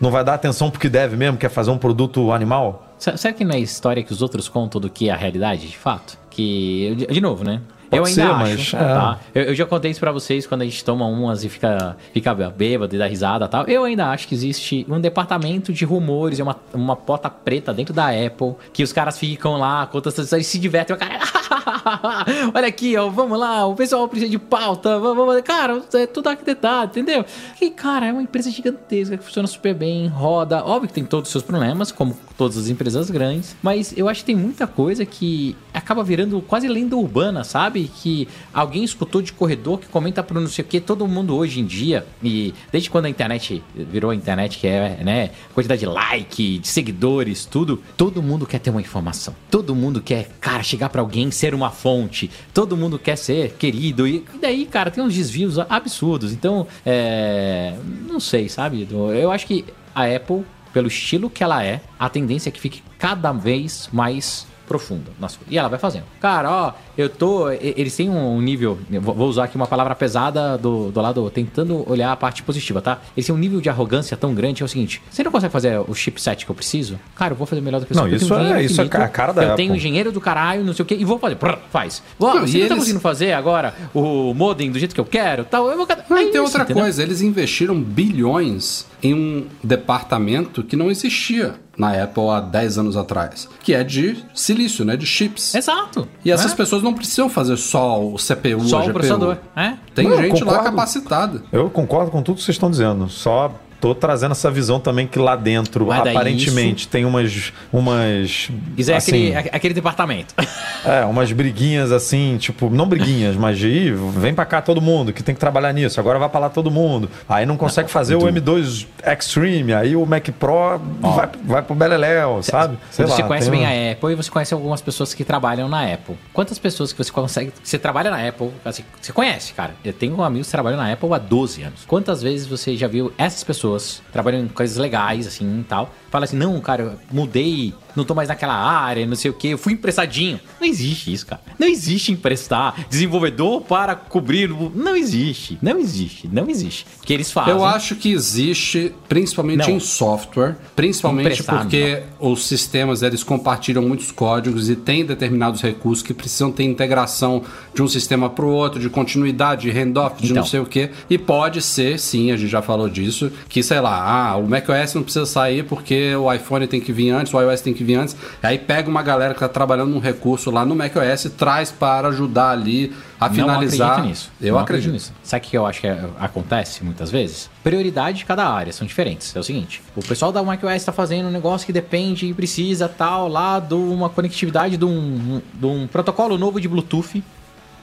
não 0.00 0.10
vai 0.10 0.24
dar 0.24 0.34
atenção 0.34 0.70
porque 0.70 0.88
deve 0.88 1.16
mesmo, 1.16 1.38
quer 1.38 1.50
fazer 1.50 1.70
um 1.70 1.78
produto 1.78 2.32
animal? 2.32 2.94
Será 2.98 3.32
que 3.32 3.44
não 3.44 3.54
é 3.54 3.60
história 3.60 4.02
que 4.02 4.12
os 4.12 4.22
outros 4.22 4.48
contam 4.48 4.80
do 4.80 4.90
que 4.90 5.08
é 5.08 5.12
a 5.12 5.16
realidade, 5.16 5.68
de 5.68 5.76
fato? 5.76 6.18
Que, 6.30 7.06
de 7.10 7.20
novo, 7.20 7.44
né? 7.44 7.60
Pode 7.90 7.96
eu 7.96 8.04
ainda 8.04 8.14
ser, 8.14 8.22
acho, 8.22 8.36
mas, 8.42 8.74
é. 8.74 8.78
tá? 8.94 9.20
Eu, 9.34 9.42
eu 9.44 9.54
já 9.54 9.64
contei 9.66 9.90
isso 9.90 10.00
pra 10.00 10.12
vocês 10.12 10.46
quando 10.46 10.62
a 10.62 10.64
gente 10.64 10.84
toma 10.84 11.06
umas 11.06 11.44
e 11.44 11.48
fica, 11.48 11.96
fica 12.12 12.34
bêbado 12.34 12.94
e 12.94 12.98
dá 12.98 13.06
risada 13.06 13.44
e 13.44 13.48
tal. 13.48 13.64
Eu 13.66 13.84
ainda 13.84 14.06
acho 14.10 14.26
que 14.28 14.34
existe 14.34 14.86
um 14.88 15.00
departamento 15.00 15.72
de 15.72 15.84
rumores 15.84 16.38
e 16.38 16.42
uma, 16.42 16.56
uma 16.74 16.96
porta 16.96 17.30
preta 17.30 17.72
dentro 17.72 17.94
da 17.94 18.08
Apple 18.08 18.54
que 18.72 18.82
os 18.82 18.92
caras 18.92 19.18
ficam 19.18 19.56
lá, 19.56 19.86
contam 19.86 20.10
essas 20.10 20.24
histórias 20.26 20.46
e 20.46 20.50
se 20.50 20.58
divertem. 20.58 20.94
O 20.96 20.98
cara, 20.98 21.20
olha 22.54 22.66
aqui, 22.68 22.96
ó, 22.96 23.08
vamos 23.08 23.38
lá, 23.38 23.66
o 23.66 23.74
pessoal 23.74 24.08
precisa 24.08 24.30
de 24.30 24.38
pauta, 24.38 24.98
vamos, 24.98 25.16
vamos- 25.26 25.42
cara, 25.42 25.82
é 25.94 26.06
tudo 26.06 26.28
arquitetado, 26.28 26.90
entendeu? 26.98 27.24
E, 27.60 27.70
cara, 27.70 28.06
é 28.06 28.12
uma 28.12 28.22
empresa 28.22 28.50
gigantesca 28.50 29.16
que 29.16 29.24
funciona 29.24 29.46
super 29.48 29.74
bem, 29.74 30.06
roda. 30.08 30.64
Óbvio 30.64 30.88
que 30.88 30.94
tem 30.94 31.04
todos 31.04 31.28
os 31.28 31.32
seus 31.32 31.44
problemas, 31.44 31.92
como 31.92 32.16
todas 32.36 32.56
as 32.56 32.68
empresas 32.68 33.10
grandes, 33.10 33.56
mas 33.62 33.92
eu 33.96 34.08
acho 34.08 34.20
que 34.20 34.26
tem 34.26 34.36
muita 34.36 34.66
coisa 34.66 35.04
que 35.04 35.56
acaba 35.72 36.02
virando 36.02 36.40
quase 36.40 36.68
lenda 36.68 36.96
urbana, 36.96 37.44
sabe? 37.44 37.90
Que 38.02 38.28
alguém 38.52 38.84
escutou 38.84 39.22
de 39.22 39.32
corredor 39.32 39.78
que 39.78 39.86
comenta 39.86 40.22
pro 40.22 40.40
não 40.40 40.48
sei 40.48 40.64
o 40.64 40.68
que, 40.68 40.80
todo 40.80 41.06
mundo 41.06 41.34
hoje 41.34 41.60
em 41.60 41.64
dia, 41.64 42.06
e 42.22 42.54
desde 42.70 42.90
quando 42.90 43.06
a 43.06 43.08
internet 43.08 43.62
virou 43.74 44.10
a 44.10 44.14
internet, 44.14 44.58
que 44.58 44.66
é, 44.66 45.02
né, 45.02 45.30
quantidade 45.54 45.80
de 45.80 45.86
like, 45.86 46.58
de 46.58 46.68
seguidores, 46.68 47.44
tudo, 47.44 47.82
todo 47.96 48.22
mundo 48.22 48.46
quer 48.46 48.58
ter 48.58 48.70
uma 48.70 48.80
informação. 48.80 49.34
Todo 49.50 49.74
mundo 49.74 50.00
quer, 50.00 50.28
cara, 50.40 50.62
chegar 50.62 50.88
pra 50.88 51.00
alguém, 51.00 51.30
ser 51.30 51.54
uma 51.54 51.70
fonte. 51.70 52.30
Todo 52.52 52.76
mundo 52.76 52.98
quer 52.98 53.16
ser 53.16 53.52
querido. 53.52 54.06
E 54.06 54.24
daí, 54.40 54.66
cara, 54.66 54.90
tem 54.90 55.02
uns 55.02 55.14
desvios 55.14 55.58
absurdos. 55.58 56.32
Então, 56.32 56.66
é. 56.84 57.74
Não 58.08 58.20
sei, 58.20 58.48
sabe? 58.48 58.86
Eu 58.90 59.30
acho 59.30 59.46
que 59.46 59.64
a 59.94 60.04
Apple, 60.04 60.44
pelo 60.76 60.88
estilo 60.88 61.30
que 61.30 61.42
ela 61.42 61.64
é, 61.64 61.80
a 61.98 62.06
tendência 62.06 62.50
é 62.50 62.52
que 62.52 62.60
fique 62.60 62.82
cada 62.98 63.32
vez 63.32 63.88
mais 63.90 64.46
profunda. 64.66 65.10
nas. 65.20 65.38
E 65.48 65.56
ela 65.58 65.68
vai 65.68 65.78
fazendo. 65.78 66.04
Cara, 66.20 66.50
ó, 66.50 66.72
eu 66.96 67.08
tô. 67.08 67.48
Eles 67.50 67.94
têm 67.96 68.10
um 68.10 68.40
nível. 68.40 68.78
Vou 69.00 69.14
vou 69.14 69.28
usar 69.28 69.44
aqui 69.44 69.56
uma 69.56 69.66
palavra 69.66 69.94
pesada 69.94 70.58
do, 70.58 70.90
do 70.90 71.00
lado, 71.00 71.30
tentando 71.30 71.88
olhar 71.90 72.12
a 72.12 72.16
parte 72.16 72.42
positiva, 72.42 72.80
tá? 72.82 73.00
Eles 73.16 73.26
têm 73.26 73.34
um 73.34 73.38
nível 73.38 73.60
de 73.60 73.68
arrogância 73.68 74.16
tão 74.16 74.34
grande 74.34 74.56
que 74.56 74.62
é 74.62 74.66
o 74.66 74.68
seguinte: 74.68 75.00
você 75.10 75.22
não 75.22 75.30
consegue 75.32 75.52
fazer 75.52 75.78
o 75.80 75.94
chipset 75.94 76.44
que 76.44 76.50
eu 76.50 76.54
preciso? 76.54 76.98
Cara, 77.14 77.32
eu 77.32 77.36
vou 77.36 77.46
fazer 77.46 77.60
melhor 77.60 77.80
do 77.80 77.86
que 77.86 77.94
você. 77.94 78.00
Não, 78.00 78.08
eu 78.08 78.16
isso 78.16 78.34
é- 78.34 78.64
isso 78.64 78.80
é 78.80 78.84
a 78.84 79.08
cara 79.08 79.32
da 79.32 79.42
Eu 79.42 79.48
Apple. 79.52 79.64
tenho 79.64 79.76
engenheiro 79.76 80.10
do 80.12 80.20
caralho, 80.20 80.64
não 80.64 80.72
sei 80.72 80.82
o 80.82 80.86
que, 80.86 80.94
e 80.94 81.04
vou 81.04 81.18
fazer. 81.18 81.36
Faz. 81.70 82.02
Ó, 82.18 82.34
Não, 82.34 82.40
você 82.46 82.52
não 82.52 82.52
tá 82.52 82.58
eles- 82.58 82.78
conseguindo 82.78 83.00
fazer 83.00 83.32
agora 83.32 83.74
o 83.94 84.32
modem 84.34 84.70
do 84.70 84.78
jeito 84.78 84.94
que 84.94 85.00
eu 85.00 85.04
quero? 85.04 85.44
Tal, 85.44 85.70
eu 85.70 85.76
vou. 85.76 85.86
Não, 86.10 86.16
É 86.16 86.22
e 86.22 86.24
tem 86.26 86.32
isso, 86.34 86.42
outra 86.42 86.62
entendeu? 86.62 86.82
coisa, 86.82 87.02
eles 87.02 87.20
investiram 87.20 87.80
bilhões 87.80 88.86
em 89.02 89.14
um 89.14 89.46
departamento 89.62 90.62
que 90.62 90.74
não 90.76 90.90
existia 90.90 91.54
na 91.76 91.90
Apple 92.02 92.28
há 92.30 92.40
10 92.40 92.78
anos 92.78 92.96
atrás, 92.96 93.48
que 93.62 93.74
é 93.74 93.84
de 93.84 94.24
silício, 94.34 94.84
né, 94.84 94.96
de 94.96 95.04
chips. 95.06 95.54
Exato. 95.54 96.08
E 96.24 96.30
essas 96.32 96.52
É. 96.52 96.56
pessoas 96.56 96.82
não 96.82 96.94
precisam 96.94 97.28
fazer 97.28 97.56
só 97.56 98.02
o 98.02 98.16
CPU, 98.18 98.60
Só 98.66 98.78
a 98.78 98.80
o 98.80 98.82
GPU. 98.84 98.92
processador. 98.94 99.36
É? 99.54 99.74
Tem 99.94 100.08
Não, 100.08 100.16
gente 100.16 100.42
lá 100.42 100.62
capacitada. 100.62 101.42
Eu 101.52 101.68
concordo 101.70 102.10
com 102.10 102.22
tudo 102.22 102.36
que 102.36 102.42
vocês 102.42 102.54
estão 102.54 102.70
dizendo. 102.70 103.08
Só 103.08 103.52
tô 103.80 103.94
trazendo 103.94 104.32
essa 104.32 104.50
visão 104.50 104.78
também 104.80 105.06
que 105.06 105.18
lá 105.18 105.36
dentro, 105.36 105.86
daí 105.86 106.10
aparentemente, 106.10 106.88
tem 106.88 107.04
umas. 107.04 107.52
umas 107.72 108.50
Isso 108.76 108.90
é 108.90 108.96
assim, 108.96 109.34
aquele, 109.34 109.56
aquele 109.56 109.74
departamento. 109.74 110.34
É, 110.86 111.04
umas 111.04 111.32
briguinhas 111.32 111.90
assim, 111.90 112.36
tipo, 112.38 112.70
não 112.70 112.86
briguinhas, 112.88 113.34
mas 113.34 113.58
de 113.58 113.66
"Ih, 113.66 113.90
vem 114.16 114.32
pra 114.32 114.44
cá 114.44 114.62
todo 114.62 114.80
mundo, 114.80 115.12
que 115.12 115.20
tem 115.20 115.34
que 115.34 115.40
trabalhar 115.40 115.72
nisso, 115.72 115.98
agora 115.98 116.16
vai 116.16 116.28
pra 116.28 116.38
lá 116.38 116.48
todo 116.48 116.70
mundo. 116.70 117.10
Aí 117.28 117.44
não 117.44 117.56
consegue 117.56 117.90
fazer 117.90 118.14
o 118.14 118.20
M2 118.20 118.86
Extreme, 119.04 119.74
aí 119.74 119.96
o 119.96 120.06
Mac 120.06 120.28
Pro 120.38 120.78
vai, 121.00 121.28
vai 121.44 121.62
pro 121.62 121.74
Beleléu, 121.74 122.40
sabe? 122.40 122.78
Sei 122.92 123.04
você 123.04 123.20
lá, 123.22 123.26
conhece 123.26 123.50
bem 123.50 123.62
um- 123.62 123.66
a 123.66 123.92
Apple 123.92 124.12
e 124.12 124.14
você 124.14 124.30
conhece 124.30 124.54
algumas 124.54 124.80
pessoas 124.80 125.12
que 125.12 125.24
trabalham 125.24 125.68
na 125.68 125.92
Apple. 125.92 126.14
Quantas 126.32 126.56
pessoas 126.56 126.92
que 126.92 127.02
você 127.02 127.10
consegue. 127.10 127.52
Você 127.64 127.80
trabalha 127.80 128.08
na 128.08 128.24
Apple, 128.28 128.50
assim, 128.64 128.84
você 129.00 129.12
conhece, 129.12 129.54
cara. 129.54 129.74
Eu 129.84 129.92
tenho 129.92 130.22
amigos 130.22 130.46
que 130.46 130.52
trabalham 130.52 130.76
na 130.78 130.92
Apple 130.92 131.12
há 131.12 131.18
12 131.18 131.62
anos. 131.64 131.80
Quantas 131.84 132.22
vezes 132.22 132.46
você 132.46 132.76
já 132.76 132.86
viu 132.86 133.12
essas 133.18 133.42
pessoas 133.42 133.65
trabalhando 134.12 134.46
em 134.46 134.48
coisas 134.48 134.76
legais, 134.76 135.26
assim 135.26 135.60
e 135.60 135.64
tal? 135.64 135.90
Fala 136.10 136.24
assim, 136.24 136.36
não, 136.36 136.60
cara, 136.60 136.98
mudei, 137.10 137.74
não 137.96 138.04
tô 138.04 138.14
mais 138.14 138.28
naquela 138.28 138.54
área, 138.54 139.06
não 139.06 139.16
sei 139.16 139.30
o 139.30 139.34
que, 139.34 139.48
eu 139.48 139.58
fui 139.58 139.72
emprestadinho. 139.72 140.38
Não 140.60 140.66
existe 140.66 141.12
isso, 141.12 141.26
cara. 141.26 141.40
Não 141.58 141.66
existe 141.66 142.12
emprestar 142.12 142.86
desenvolvedor 142.88 143.62
para 143.62 143.94
cobrir. 143.94 144.50
Não 144.74 144.94
existe. 144.94 145.58
Não 145.62 145.78
existe. 145.78 146.28
Não 146.30 146.48
existe. 146.48 146.86
Que 147.02 147.12
eles 147.12 147.30
fazem. 147.30 147.54
Eu 147.54 147.64
acho 147.64 147.96
que 147.96 148.12
existe, 148.12 148.92
principalmente 149.08 149.68
Não. 149.68 149.76
em 149.76 149.80
software, 149.80 150.56
principalmente 150.74 151.26
Emprestado, 151.26 151.60
porque 151.60 152.02
os 152.18 152.46
sistemas 152.46 153.02
eles 153.02 153.22
compartilham 153.22 153.82
muitos 153.82 154.10
códigos 154.12 154.68
e 154.68 154.76
têm 154.76 155.04
determinados 155.04 155.62
recursos 155.62 156.02
que 156.02 156.12
precisam 156.12 156.50
ter 156.52 156.64
integração 156.64 157.42
de 157.74 157.82
um 157.82 157.88
sistema 157.88 158.28
para 158.28 158.44
o 158.44 158.50
outro, 158.50 158.80
de 158.80 158.88
continuidade, 158.90 159.62
de 159.62 159.70
handoff, 159.70 160.20
de 160.20 160.26
Então. 160.30 160.42
não 160.42 160.46
sei 160.46 160.60
o 160.60 160.66
que. 160.66 160.90
E 161.08 161.16
pode 161.18 161.62
ser, 161.62 161.98
sim, 161.98 162.30
a 162.30 162.36
gente 162.36 162.50
já 162.50 162.62
falou 162.62 162.88
disso, 162.88 163.30
que 163.48 163.62
sei 163.62 163.80
lá, 163.80 164.02
ah, 164.02 164.36
o 164.36 164.46
macOS 164.48 164.94
não 164.94 165.02
precisa 165.02 165.26
sair 165.26 165.64
porque 165.64 166.14
o 166.14 166.32
iPhone 166.32 166.66
tem 166.66 166.80
que 166.80 166.92
vir 166.92 167.10
antes, 167.10 167.32
o 167.32 167.40
iOS 167.40 167.60
tem 167.60 167.72
que 167.72 167.84
vir 167.84 167.85
antes. 167.94 168.16
Aí 168.42 168.58
pega 168.58 168.88
uma 168.88 169.02
galera 169.02 169.32
que 169.34 169.38
está 169.38 169.48
trabalhando 169.48 169.90
num 169.90 169.98
recurso 170.00 170.50
lá 170.50 170.64
no 170.64 170.74
macOS 170.74 171.26
e 171.26 171.30
traz 171.30 171.70
para 171.70 172.08
ajudar 172.08 172.50
ali 172.50 172.92
a 173.20 173.30
finalizar. 173.30 173.78
Não 173.88 173.92
acredito 173.94 174.08
nisso. 174.08 174.30
Eu 174.40 174.54
Não 174.54 174.60
acredito. 174.60 174.92
nisso. 174.92 175.12
Sabe 175.22 175.46
o 175.46 175.48
que 175.50 175.56
eu 175.56 175.66
acho 175.66 175.80
que 175.80 175.86
é- 175.86 176.04
acontece 176.18 176.82
muitas 176.84 177.10
vezes? 177.10 177.48
Prioridade 177.62 178.18
de 178.18 178.24
cada 178.24 178.46
área 178.48 178.72
são 178.72 178.86
diferentes. 178.86 179.34
É 179.34 179.38
o 179.38 179.42
seguinte: 179.42 179.82
o 179.94 180.02
pessoal 180.04 180.32
da 180.32 180.42
macOS 180.42 180.72
está 180.74 180.92
fazendo 180.92 181.28
um 181.28 181.30
negócio 181.32 181.66
que 181.66 181.72
depende 181.72 182.26
e 182.26 182.34
precisa 182.34 182.88
tal 182.88 183.28
lá 183.28 183.58
de 183.60 183.74
uma 183.74 184.08
conectividade 184.08 184.76
de 184.76 184.84
um, 184.84 185.40
de 185.54 185.66
um 185.66 185.86
protocolo 185.86 186.36
novo 186.38 186.60
de 186.60 186.68
Bluetooth 186.68 187.22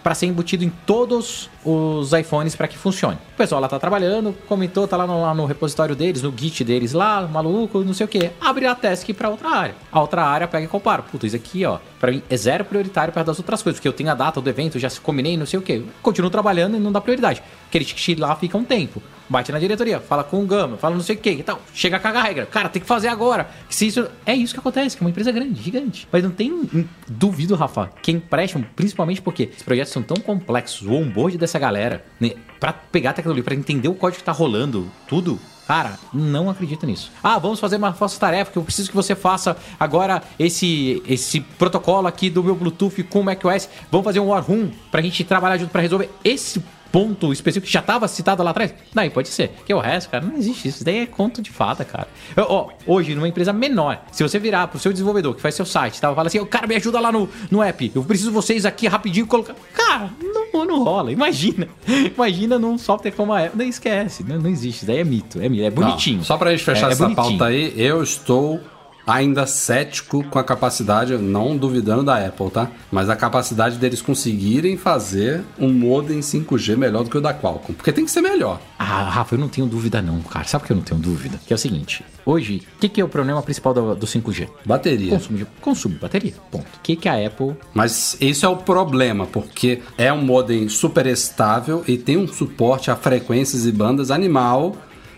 para 0.04 0.14
ser 0.14 0.26
embutido 0.28 0.64
em 0.66 0.70
todos 0.86 1.50
os 1.66 2.12
iPhones 2.14 2.56
para 2.56 2.68
que 2.68 2.78
funcione. 2.78 3.18
O 3.34 3.38
pessoal 3.38 3.62
lá 3.62 3.68
tá 3.68 3.80
trabalhando, 3.80 4.36
comentou, 4.48 4.88
tá 4.88 4.98
lá 4.98 5.08
no, 5.08 5.22
lá 5.22 5.34
no 5.34 5.46
repositório 5.46 5.96
deles, 5.96 6.22
no 6.22 6.34
Git 6.36 6.64
deles 6.64 6.94
lá, 6.94 7.28
maluco, 7.28 7.80
não 7.84 7.94
sei 7.94 8.06
o 8.06 8.10
que. 8.10 8.32
Abre 8.40 8.66
a 8.66 8.76
task 8.76 9.10
para 9.12 9.30
outra 9.30 9.50
área. 9.50 9.76
A 9.92 10.02
outra 10.02 10.24
área 10.24 10.48
pega 10.48 10.66
e 10.66 10.68
compara. 10.68 11.02
Puta, 11.02 11.26
isso 11.26 11.36
aqui, 11.36 11.66
ó, 11.66 11.80
para 12.00 12.12
mim 12.12 12.22
é 12.30 12.38
zero 12.38 12.66
prioritário 12.66 13.14
perto 13.14 13.28
das 13.28 13.40
outras 13.40 13.62
coisas, 13.62 13.80
porque 13.80 13.88
eu 13.88 13.94
tenho 13.94 14.12
a 14.12 14.16
data 14.16 14.42
do 14.42 14.50
evento, 14.50 14.78
já 14.80 14.90
se 14.90 15.00
combinei, 15.00 15.38
não 15.38 15.46
sei 15.46 15.60
o 15.60 15.62
que. 15.62 15.86
Continuo 16.02 16.30
trabalhando 16.30 16.78
e 16.78 16.80
não 16.80 16.92
dá 16.92 17.00
prioridade. 17.00 17.42
Aquele 17.68 17.86
ticket 17.86 18.20
lá 18.20 18.36
fica 18.36 18.58
um 18.58 18.64
tempo. 18.64 19.02
Bate 19.30 19.52
na 19.52 19.58
diretoria, 19.60 20.00
fala 20.00 20.24
com 20.24 20.44
o 20.44 20.46
Gama, 20.46 20.78
fala 20.78 20.96
não 20.96 21.02
sei 21.02 21.16
o 21.16 21.20
que 21.20 21.30
e 21.32 21.44
tal. 21.44 21.60
Chega 21.74 21.96
a 21.96 22.00
cagar 22.00 22.24
a 22.24 22.28
regra. 22.28 22.46
Cara, 22.46 22.70
tem 22.70 22.82
que 22.82 22.88
fazer 22.88 23.08
agora. 23.08 23.50
Se 23.70 23.88
isso... 23.88 24.08
É 24.26 24.36
isso 24.36 24.54
que 24.54 24.60
acontece, 24.60 24.98
que 24.98 25.04
é 25.04 25.06
uma 25.06 25.10
empresa 25.10 25.32
grande, 25.32 25.62
gigante. 25.62 26.08
Mas 26.12 26.24
não 26.24 26.30
tem 26.30 26.52
hum, 26.52 26.86
duvido, 27.08 27.56
Rafa, 27.56 27.90
que 28.02 28.12
emprestam, 28.12 28.64
principalmente 28.76 29.22
porque 29.22 29.50
os 29.56 29.64
projetos 29.64 29.94
são 29.94 30.04
tão 30.04 30.18
complexos, 30.18 30.86
o 30.86 30.94
onboard 30.94 31.38
dessa 31.38 31.53
galera, 31.60 32.04
né, 32.20 32.32
pra 32.60 32.74
pegar 32.74 33.14
tecnologia, 33.14 33.44
pra 33.44 33.56
entender 33.56 33.88
o 33.88 33.96
código 33.96 34.20
que 34.20 34.24
tá 34.24 34.32
rolando, 34.32 34.90
tudo. 35.08 35.40
Cara, 35.68 35.98
não 36.14 36.50
acredito 36.50 36.86
nisso. 36.86 37.10
Ah, 37.24 37.40
vamos 37.40 37.60
fazer 37.60 37.78
uma 37.78 37.94
força-tarefa 37.94 38.52
que 38.52 38.58
eu 38.58 38.64
preciso 38.64 38.90
que 38.90 38.96
você 38.96 39.16
faça 39.16 39.56
agora 39.80 40.22
esse 40.38 41.02
esse 41.08 41.40
protocolo 41.40 42.06
aqui 42.06 42.30
do 42.30 42.44
meu 42.44 42.54
Bluetooth 42.54 43.02
com 43.04 43.22
o 43.22 43.24
macOS. 43.24 43.70
Vamos 43.90 44.04
fazer 44.04 44.20
um 44.20 44.28
War 44.28 44.44
Room 44.44 44.72
pra 44.92 45.02
gente 45.02 45.24
trabalhar 45.24 45.58
junto 45.58 45.72
pra 45.72 45.82
resolver 45.82 46.10
esse 46.24 46.62
ponto 46.94 47.34
específico 47.34 47.66
que 47.66 47.74
já 47.74 47.80
estava 47.80 48.08
citado 48.08 48.44
lá 48.44 48.52
atrás? 48.52 48.72
Daí 48.94 49.10
pode 49.10 49.28
ser. 49.28 49.50
Que 49.66 49.74
o 49.74 49.80
resto, 49.80 50.12
cara, 50.12 50.24
não 50.24 50.38
existe 50.38 50.68
isso. 50.68 50.78
Isso 50.78 50.86
daí 50.86 51.00
é 51.00 51.06
conto 51.08 51.42
de 51.42 51.50
fada, 51.50 51.84
cara. 51.84 52.08
Eu, 52.38 52.46
ó, 52.48 52.70
hoje, 52.86 53.16
numa 53.16 53.28
empresa 53.28 53.52
menor, 53.52 54.00
se 54.12 54.22
você 54.22 54.38
virar 54.38 54.68
pro 54.68 54.80
seu 54.80 54.92
desenvolvedor 54.94 55.34
que 55.34 55.42
faz 55.42 55.56
seu 55.56 55.66
site, 55.66 56.00
tá? 56.00 56.14
Fala 56.14 56.28
assim, 56.28 56.40
"Ô, 56.40 56.46
cara, 56.46 56.68
me 56.68 56.76
ajuda 56.76 57.00
lá 57.00 57.12
no, 57.12 57.28
no 57.50 57.64
app. 57.64 57.92
Eu 57.96 58.04
preciso 58.04 58.32
vocês 58.32 58.64
aqui 58.64 58.88
rapidinho 58.88 59.26
colocar. 59.26 59.56
Cara, 59.74 60.12
não, 60.54 60.66
não 60.66 60.84
rola. 60.84 61.12
Imagina. 61.12 61.68
Imagina 62.16 62.60
num 62.60 62.78
software 62.78 63.12
como 63.12 63.34
a 63.34 63.40
Apple. 63.46 63.58
Daí 63.58 63.70
esquece. 63.70 64.24
Não, 64.24 64.38
não 64.40 64.50
existe. 64.52 64.78
Isso 64.78 64.86
daí 64.86 65.00
é 65.00 65.04
mito. 65.04 65.42
É 65.42 65.50
mito. 65.50 65.64
É 65.64 65.72
bonitinho. 65.72 66.18
Não, 66.18 66.24
só 66.24 66.38
pra 66.38 66.52
gente 66.52 66.64
fechar 66.64 66.86
É- 66.88 66.90
é 66.90 66.94
essa 66.94 67.04
bonitinho. 67.04 67.38
pauta 67.40 67.46
aí, 67.46 67.74
eu 67.76 68.04
estou 68.04 68.60
ainda 69.06 69.46
cético 69.46 70.24
com 70.24 70.40
a 70.40 70.44
capacidade, 70.44 71.18
não 71.18 71.58
duvidando 71.58 72.04
da 72.04 72.26
Apple, 72.26 72.50
tá? 72.50 72.70
Mas 72.92 73.10
a 73.10 73.16
capacidade 73.16 73.78
deles 73.78 74.02
conseguirem 74.02 74.78
fazer 74.78 75.44
um 75.60 75.72
modem 75.72 76.20
5G 76.20 76.76
melhor 76.78 77.04
do 77.04 77.10
que 77.10 77.18
o 77.18 77.22
da 77.22 77.34
Qualcomm. 77.34 77.74
Porque 77.74 77.92
tem 77.92 78.06
que 78.06 78.12
ser 78.12 78.22
melhor. 78.22 78.60
Ah, 78.78 79.10
Rafa, 79.10 79.36
eu 79.36 79.40
não 79.40 79.50
tenho 79.50 79.68
dúvida 79.68 80.02
não, 80.02 80.22
cara. 80.22 80.46
Sabe 80.46 80.62
por 80.62 80.68
que 80.68 80.74
eu 80.74 80.78
não 80.78 80.84
tenho 80.84 81.00
dúvida? 81.00 81.40
Que 81.46 81.54
é 81.54 81.56
o 81.56 81.60
seguinte, 81.60 82.04
hoje, 82.26 82.64
o 82.76 82.80
que, 82.80 82.90
que 82.90 83.02
é 83.02 83.04
o 83.04 83.10
problema 83.10 83.42
principal 83.42 83.74
do, 83.74 83.96
do 83.96 84.06
5G? 84.06 84.50
Bateria. 84.66 85.12
Consumo 85.12 85.38
de, 85.38 85.46
consumo 85.62 85.96
de 85.96 86.02
bateria, 86.02 86.34
ponto. 86.52 86.66
O 86.66 86.82
que, 86.82 86.96
que 86.96 87.10
a 87.10 87.26
Apple... 87.26 87.56
Mas 87.74 88.18
esse 88.20 88.46
é 88.46 88.48
o 88.48 88.58
problema, 88.58 89.26
porque 89.26 89.82
é 89.98 90.12
um 90.12 90.24
modem 90.24 90.70
super 90.70 91.06
estável 91.06 91.84
e 91.88 91.98
tem 91.98 92.18
um 92.18 92.28
suporte 92.28 92.90
a 92.90 92.96
frequências 92.96 93.66
e 93.66 93.72
bandas 93.72 94.12
animal 94.12 94.76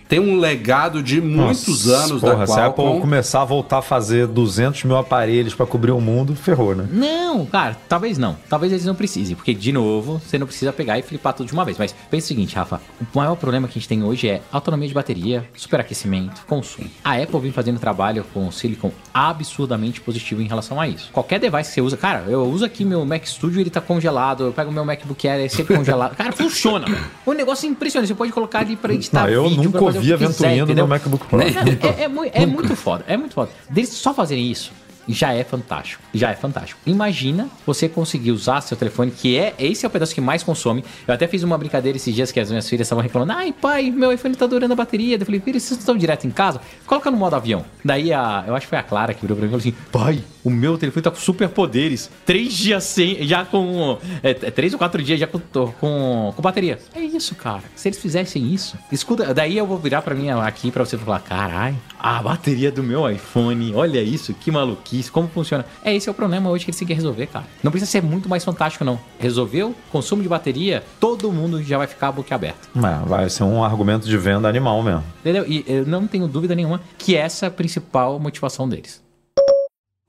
tem 0.07 0.19
um 0.19 0.39
legado 0.39 1.01
de 1.01 1.19
muitos 1.21 1.85
Nossa, 1.85 2.05
anos 2.05 2.21
porra, 2.21 2.35
da 2.37 2.47
Se 2.47 2.59
a 2.59 2.65
Apple 2.67 2.83
Qualcomm. 2.83 3.01
começar 3.01 3.41
a 3.41 3.45
voltar 3.45 3.77
a 3.79 3.81
fazer 3.81 4.27
200 4.27 4.83
mil 4.83 4.97
aparelhos 4.97 5.53
pra 5.53 5.65
cobrir 5.65 5.91
o 5.91 5.99
mundo, 5.99 6.35
ferrou, 6.35 6.75
né? 6.75 6.87
Não, 6.91 7.45
cara, 7.45 7.75
talvez 7.89 8.17
não. 8.17 8.37
Talvez 8.49 8.71
eles 8.71 8.85
não 8.85 8.95
precisem, 8.95 9.35
porque, 9.35 9.53
de 9.53 9.71
novo, 9.71 10.21
você 10.25 10.37
não 10.37 10.45
precisa 10.47 10.71
pegar 10.71 10.99
e 10.99 11.01
flipar 11.01 11.33
tudo 11.33 11.47
de 11.47 11.53
uma 11.53 11.65
vez. 11.65 11.77
Mas 11.77 11.93
pensa 12.09 12.25
o 12.25 12.27
seguinte, 12.27 12.55
Rafa, 12.55 12.79
o 13.01 13.17
maior 13.17 13.35
problema 13.35 13.67
que 13.67 13.71
a 13.71 13.79
gente 13.79 13.87
tem 13.87 14.03
hoje 14.03 14.29
é 14.29 14.41
autonomia 14.51 14.87
de 14.87 14.93
bateria, 14.93 15.45
superaquecimento, 15.55 16.41
consumo. 16.47 16.89
A 17.03 17.15
Apple 17.15 17.39
vem 17.39 17.51
fazendo 17.51 17.79
trabalho 17.79 18.25
com 18.33 18.47
o 18.47 18.51
Silicon 18.51 18.91
absurdamente 19.13 20.01
positivo 20.01 20.41
em 20.41 20.47
relação 20.47 20.79
a 20.79 20.87
isso. 20.87 21.09
Qualquer 21.11 21.39
device 21.39 21.69
que 21.69 21.75
você 21.75 21.81
usa, 21.81 21.97
cara, 21.97 22.25
eu 22.27 22.43
uso 22.43 22.63
aqui 22.63 22.85
meu 22.85 23.05
Mac 23.05 23.25
Studio, 23.25 23.59
ele 23.59 23.69
tá 23.69 23.81
congelado, 23.81 24.45
eu 24.45 24.53
pego 24.53 24.71
meu 24.71 24.85
MacBook 24.85 25.27
Air, 25.27 25.45
é 25.45 25.49
sempre 25.49 25.75
congelado. 25.75 26.15
Cara, 26.15 26.31
funciona. 26.31 26.85
O 27.25 27.33
negócio 27.33 27.65
é 27.67 27.69
impressionante, 27.69 28.07
você 28.07 28.15
pode 28.15 28.31
colocar 28.31 28.59
ali 28.59 28.75
pra 28.75 28.93
editar 28.93 29.23
Não, 29.23 29.29
eu 29.29 29.49
vídeo, 29.49 29.63
nunca 29.63 29.79
pra 29.79 29.91
fazer 29.95 30.13
o 30.13 30.13
ouvi 30.13 30.17
que 30.17 30.23
a 30.23 30.27
quiser, 30.27 30.49
meu 30.75 30.87
MacBook 30.87 31.25
Pro. 31.27 31.39
É, 31.41 32.01
é- 32.01 32.03
é 32.03 32.07
mui- 32.07 32.31
é 32.33 32.45
muito 32.45 32.75
foda, 32.75 33.03
é 33.07 33.17
muito 33.17 33.33
foda. 33.33 33.49
Deles 33.69 33.89
só 33.89 34.13
fazerem 34.13 34.49
isso 34.51 34.71
já 35.07 35.33
é 35.33 35.43
fantástico. 35.43 36.01
Já 36.13 36.31
é 36.31 36.35
fantástico. 36.35 36.79
Imagina 36.85 37.49
você 37.65 37.87
conseguir 37.87 38.31
usar 38.31 38.61
seu 38.61 38.77
telefone, 38.77 39.11
que 39.11 39.37
é 39.37 39.53
esse 39.59 39.85
é 39.85 39.87
o 39.87 39.91
pedaço 39.91 40.13
que 40.13 40.21
mais 40.21 40.43
consome. 40.43 40.83
Eu 41.07 41.13
até 41.13 41.27
fiz 41.27 41.43
uma 41.43 41.57
brincadeira 41.57 41.97
esses 41.97 42.13
dias 42.13 42.31
que 42.31 42.39
as 42.39 42.49
minhas 42.49 42.67
filhas 42.67 42.85
estavam 42.85 43.03
reclamando: 43.03 43.33
ai, 43.33 43.53
pai, 43.53 43.91
meu 43.91 44.11
iPhone 44.11 44.35
tá 44.35 44.45
durando 44.45 44.71
a 44.71 44.75
bateria. 44.75 45.17
Eu 45.17 45.25
falei, 45.25 45.39
filha, 45.39 45.59
vocês 45.59 45.79
estão 45.79 45.97
direto 45.97 46.25
em 46.25 46.31
casa? 46.31 46.61
Coloca 46.85 47.09
no 47.11 47.17
modo 47.17 47.35
avião. 47.35 47.65
Daí 47.83 48.11
a, 48.13 48.43
eu 48.47 48.55
acho 48.55 48.65
que 48.65 48.69
foi 48.69 48.79
a 48.79 48.83
Clara 48.83 49.13
que 49.13 49.21
virou 49.21 49.37
pra 49.37 49.47
mim 49.47 49.55
e 49.55 49.59
falou 49.59 49.59
assim: 49.59 49.89
pai, 49.91 50.23
o 50.43 50.49
meu 50.49 50.77
telefone 50.77 51.03
tá 51.03 51.11
com 51.11 51.17
superpoderes. 51.17 52.09
Três 52.25 52.53
dias 52.53 52.83
sem, 52.83 53.27
já 53.27 53.45
com. 53.45 53.97
É, 54.23 54.31
é, 54.31 54.51
três 54.51 54.73
ou 54.73 54.79
quatro 54.79 55.01
dias 55.01 55.19
já 55.19 55.27
com, 55.27 55.39
com, 55.39 56.33
com 56.35 56.41
bateria. 56.41 56.79
É 56.93 57.01
isso, 57.01 57.35
cara. 57.35 57.63
Se 57.75 57.87
eles 57.87 57.99
fizessem 57.99 58.53
isso, 58.53 58.77
escuta, 58.91 59.33
daí 59.33 59.57
eu 59.57 59.65
vou 59.65 59.77
virar 59.77 60.01
pra 60.01 60.15
mim 60.15 60.29
aqui 60.29 60.71
pra 60.71 60.85
você 60.85 60.97
falar: 60.97 61.19
caralho, 61.19 61.77
a 62.05 62.21
bateria 62.21 62.71
do 62.71 62.83
meu 62.83 63.09
iPhone, 63.09 63.73
olha 63.73 63.99
isso, 63.99 64.31
que 64.31 64.51
maluquice, 64.51 65.11
como 65.11 65.27
funciona. 65.27 65.65
É 65.83 65.91
esse 65.95 66.07
é 66.07 66.11
o 66.11 66.13
problema 66.13 66.51
hoje 66.51 66.63
que 66.63 66.69
eles 66.69 66.77
têm 66.77 66.87
que 66.87 66.93
resolver, 66.93 67.25
cara. 67.25 67.47
Não 67.63 67.71
precisa 67.71 67.91
ser 67.91 68.03
muito 68.03 68.29
mais 68.29 68.45
fantástico, 68.45 68.85
não. 68.85 68.99
Resolveu, 69.17 69.73
consumo 69.91 70.21
de 70.21 70.29
bateria, 70.29 70.83
todo 70.99 71.31
mundo 71.31 71.63
já 71.63 71.79
vai 71.79 71.87
ficar 71.87 72.11
boquiaberto. 72.11 72.69
É, 72.75 73.09
vai 73.09 73.27
ser 73.27 73.41
um 73.41 73.63
argumento 73.63 74.07
de 74.07 74.15
venda 74.17 74.47
animal 74.47 74.83
mesmo. 74.83 75.03
Entendeu? 75.21 75.45
E 75.47 75.65
eu 75.65 75.83
não 75.87 76.05
tenho 76.05 76.27
dúvida 76.27 76.53
nenhuma 76.53 76.79
que 76.95 77.15
essa 77.15 77.47
é 77.47 77.49
a 77.49 77.51
principal 77.51 78.19
motivação 78.19 78.69
deles. 78.69 79.03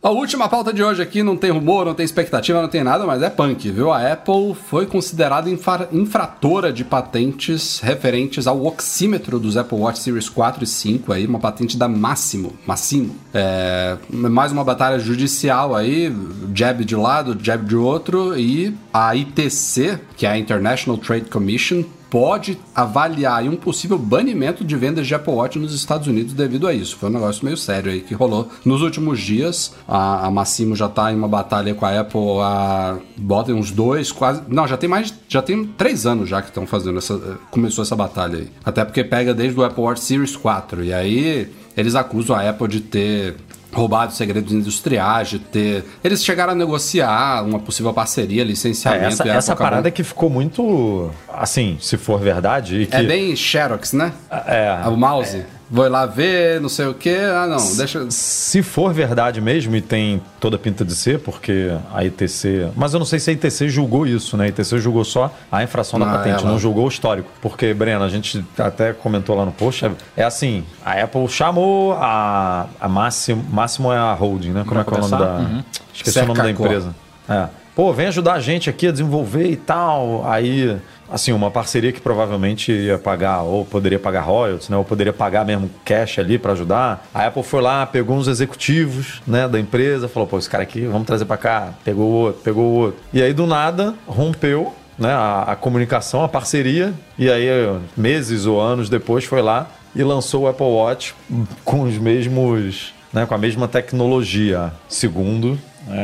A 0.02 0.10
última 0.10 0.46
pauta 0.46 0.74
de 0.74 0.82
hoje 0.84 1.00
aqui 1.00 1.22
não 1.22 1.38
tem 1.38 1.50
rumor, 1.50 1.86
não 1.86 1.94
tem 1.94 2.04
expectativa, 2.04 2.60
não 2.60 2.68
tem 2.68 2.84
nada, 2.84 3.06
mas 3.06 3.22
é 3.22 3.30
punk, 3.30 3.70
viu? 3.70 3.90
A 3.90 4.12
Apple 4.12 4.54
foi 4.68 4.84
considerada 4.84 5.48
infra- 5.48 5.88
infratora 5.90 6.70
de 6.70 6.84
patentes 6.84 7.80
referentes 7.80 8.46
ao 8.46 8.62
oxímetro 8.66 9.38
dos 9.40 9.56
Apple 9.56 9.78
Watch 9.78 10.00
Series 10.00 10.28
4 10.28 10.62
e 10.62 10.66
5, 10.66 11.12
aí, 11.12 11.26
uma 11.26 11.40
patente 11.40 11.78
da 11.78 11.88
Máximo, 11.88 12.52
Massimo. 12.66 13.16
É, 13.32 13.96
mais 14.10 14.52
uma 14.52 14.62
batalha 14.62 14.98
judicial 14.98 15.74
aí, 15.74 16.14
jab 16.54 16.84
de 16.84 16.94
lado, 16.94 17.36
jab 17.42 17.64
de 17.66 17.74
outro, 17.74 18.38
e 18.38 18.76
a 18.92 19.16
ITC, 19.16 19.98
que 20.14 20.26
é 20.26 20.30
a 20.30 20.38
International 20.38 20.98
Trade 20.98 21.30
Commission, 21.30 21.82
pode 22.16 22.58
avaliar 22.74 23.42
um 23.42 23.56
possível 23.56 23.98
banimento 23.98 24.64
de 24.64 24.74
vendas 24.74 25.06
de 25.06 25.14
Apple 25.14 25.34
Watch 25.34 25.58
nos 25.58 25.74
Estados 25.74 26.08
Unidos 26.08 26.32
devido 26.32 26.66
a 26.66 26.72
isso. 26.72 26.96
Foi 26.96 27.10
um 27.10 27.12
negócio 27.12 27.44
meio 27.44 27.58
sério 27.58 27.92
aí 27.92 28.00
que 28.00 28.14
rolou 28.14 28.48
nos 28.64 28.80
últimos 28.80 29.20
dias. 29.20 29.74
A, 29.86 30.26
a 30.26 30.30
Massimo 30.30 30.74
já 30.74 30.88
tá 30.88 31.12
em 31.12 31.14
uma 31.14 31.28
batalha 31.28 31.74
com 31.74 31.84
a 31.84 32.00
Apple 32.00 32.40
há 32.40 32.96
bota 33.18 33.52
uns 33.52 33.70
dois, 33.70 34.10
quase. 34.10 34.40
Não, 34.48 34.66
já 34.66 34.78
tem 34.78 34.88
mais. 34.88 35.12
Já 35.28 35.42
tem 35.42 35.66
três 35.66 36.06
anos 36.06 36.26
já 36.26 36.40
que 36.40 36.48
estão 36.48 36.66
fazendo 36.66 36.96
essa. 36.96 37.38
Começou 37.50 37.82
essa 37.82 37.94
batalha 37.94 38.38
aí. 38.38 38.50
Até 38.64 38.82
porque 38.82 39.04
pega 39.04 39.34
desde 39.34 39.60
o 39.60 39.62
Apple 39.62 39.82
Watch 39.82 40.00
Series 40.00 40.34
4. 40.36 40.84
E 40.84 40.94
aí 40.94 41.52
eles 41.76 41.94
acusam 41.94 42.34
a 42.34 42.48
Apple 42.48 42.68
de 42.68 42.80
ter 42.80 43.36
roubado 43.76 44.12
segredos 44.12 44.52
industriais, 44.52 45.28
de 45.28 45.38
ter. 45.38 45.84
Eles 46.02 46.24
chegaram 46.24 46.52
a 46.52 46.56
negociar 46.56 47.44
uma 47.44 47.58
possível 47.58 47.92
parceria, 47.92 48.42
licenciamento. 48.42 49.04
É, 49.04 49.08
essa 49.08 49.28
essa 49.28 49.56
parada 49.56 49.90
que 49.90 50.02
ficou 50.02 50.30
muito. 50.30 51.10
Assim, 51.28 51.76
se 51.80 51.96
for 51.96 52.18
verdade. 52.18 52.82
E 52.82 52.86
que, 52.86 52.96
É 52.96 53.02
bem 53.02 53.36
Xerox, 53.36 53.92
né? 53.92 54.12
É. 54.30 54.88
O 54.88 54.96
mouse. 54.96 55.44
Vou 55.68 55.88
lá 55.88 56.06
ver, 56.06 56.60
não 56.60 56.68
sei 56.68 56.86
o 56.86 56.94
que. 56.94 57.10
Ah, 57.10 57.44
não, 57.48 57.76
deixa. 57.76 58.06
Se 58.08 58.62
for 58.62 58.92
verdade 58.94 59.40
mesmo, 59.40 59.74
e 59.74 59.80
tem 59.80 60.22
toda 60.38 60.54
a 60.54 60.58
pinta 60.60 60.84
de 60.84 60.94
ser, 60.94 61.18
porque 61.18 61.72
a 61.92 62.04
ITC. 62.04 62.68
Mas 62.76 62.92
eu 62.92 63.00
não 63.00 63.04
sei 63.06 63.18
se 63.18 63.30
a 63.30 63.32
ITC 63.32 63.68
julgou 63.68 64.06
isso, 64.06 64.36
né? 64.36 64.44
A 64.44 64.48
ITC 64.48 64.78
julgou 64.78 65.04
só 65.04 65.34
a 65.50 65.64
infração 65.64 65.98
da 65.98 66.06
Ah, 66.08 66.18
patente, 66.18 66.42
ela- 66.42 66.52
não 66.52 66.58
julgou 66.58 66.84
o 66.84 66.88
histórico. 66.88 67.28
Porque, 67.42 67.74
Breno, 67.74 68.04
a 68.04 68.08
gente 68.08 68.44
até 68.56 68.92
comentou 68.92 69.34
lá 69.36 69.44
no 69.44 69.50
post, 69.50 69.84
é, 69.84 69.90
é 70.16 70.22
assim: 70.22 70.62
a 70.84 70.92
Apple 71.02 71.26
chamou 71.28 71.94
a, 71.94 72.66
a 72.80 72.88
Máximo. 72.88 73.44
Máximo 73.50 73.92
é 73.92 73.96
a 73.98 74.12
holding, 74.14 74.50
né? 74.52 74.64
Como 74.66 74.72
Pra 74.72 74.80
é 74.82 74.84
que 74.84 74.94
é 74.94 74.96
o 74.98 75.00
nome 75.08 75.24
da. 75.24 75.34
Uhum. 75.38 75.64
Esqueci 75.92 76.18
o 76.20 76.26
nome 76.26 76.38
da 76.42 76.50
empresa. 76.50 76.94
É. 77.28 77.48
Pô, 77.74 77.92
vem 77.92 78.06
ajudar 78.06 78.34
a 78.34 78.40
gente 78.40 78.70
aqui 78.70 78.86
a 78.86 78.90
desenvolver 78.92 79.50
e 79.50 79.56
tal. 79.56 80.24
Aí, 80.30 80.78
assim, 81.10 81.32
uma 81.32 81.50
parceria 81.50 81.92
que 81.92 82.00
provavelmente 82.00 82.72
ia 82.72 82.98
pagar, 82.98 83.42
ou 83.42 83.64
poderia 83.64 83.98
pagar 83.98 84.22
royalties, 84.22 84.68
né? 84.68 84.76
Ou 84.76 84.84
poderia 84.84 85.12
pagar 85.12 85.44
mesmo 85.44 85.70
cash 85.84 86.18
ali 86.18 86.38
para 86.38 86.52
ajudar. 86.52 87.06
A 87.14 87.26
Apple 87.26 87.42
foi 87.42 87.60
lá, 87.60 87.86
pegou 87.86 88.16
uns 88.16 88.28
executivos, 88.28 89.22
né, 89.26 89.48
da 89.48 89.58
empresa, 89.58 90.08
falou, 90.08 90.26
pô, 90.26 90.38
esse 90.38 90.48
cara 90.48 90.62
aqui, 90.62 90.86
vamos 90.86 91.06
trazer 91.06 91.24
para 91.24 91.36
cá. 91.36 91.74
Pegou 91.84 92.06
o 92.10 92.14
outro, 92.14 92.42
pegou 92.42 92.64
o 92.64 92.74
outro. 92.74 93.00
E 93.12 93.22
aí, 93.22 93.32
do 93.32 93.46
nada, 93.46 93.94
rompeu 94.06 94.74
né, 94.98 95.12
a, 95.12 95.42
a 95.48 95.56
comunicação, 95.56 96.22
a 96.22 96.28
parceria. 96.28 96.92
E 97.18 97.30
aí, 97.30 97.48
meses 97.96 98.46
ou 98.46 98.60
anos 98.60 98.88
depois, 98.88 99.24
foi 99.24 99.42
lá 99.42 99.68
e 99.94 100.02
lançou 100.02 100.42
o 100.42 100.48
Apple 100.48 100.66
Watch 100.66 101.14
com 101.64 101.82
os 101.82 101.96
mesmos, 101.96 102.94
né, 103.12 103.24
com 103.24 103.34
a 103.34 103.38
mesma 103.38 103.66
tecnologia, 103.66 104.72
segundo 104.88 105.58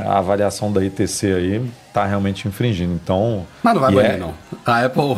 a 0.06 0.18
avaliação 0.18 0.72
da 0.72 0.84
ITC 0.84 1.26
aí, 1.32 1.62
tá 1.92 2.04
realmente 2.04 2.46
infringindo. 2.48 2.92
Então, 2.94 3.46
Mas 3.62 3.74
não 3.74 3.80
vai 3.80 3.92
banir, 3.92 4.10
é- 4.12 4.16
não. 4.16 4.34
A 4.64 4.84
Apple. 4.84 5.16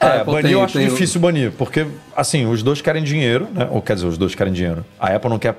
a 0.00 0.06
É, 0.06 0.16
Apple 0.20 0.24
banir 0.32 0.42
tem- 0.42 0.52
eu 0.52 0.62
acho 0.64 0.78
tem 0.78 0.88
difícil 0.88 1.20
banir, 1.20 1.52
porque, 1.52 1.86
assim, 2.16 2.46
os 2.46 2.62
dois 2.62 2.80
querem 2.80 3.02
dinheiro, 3.02 3.48
né? 3.52 3.68
Ou 3.70 3.80
quer 3.82 3.94
dizer, 3.94 4.06
os 4.06 4.18
dois 4.18 4.34
querem 4.34 4.52
dinheiro. 4.52 4.84
A 4.98 5.14
Apple 5.14 5.30
não 5.30 5.38
quer. 5.38 5.54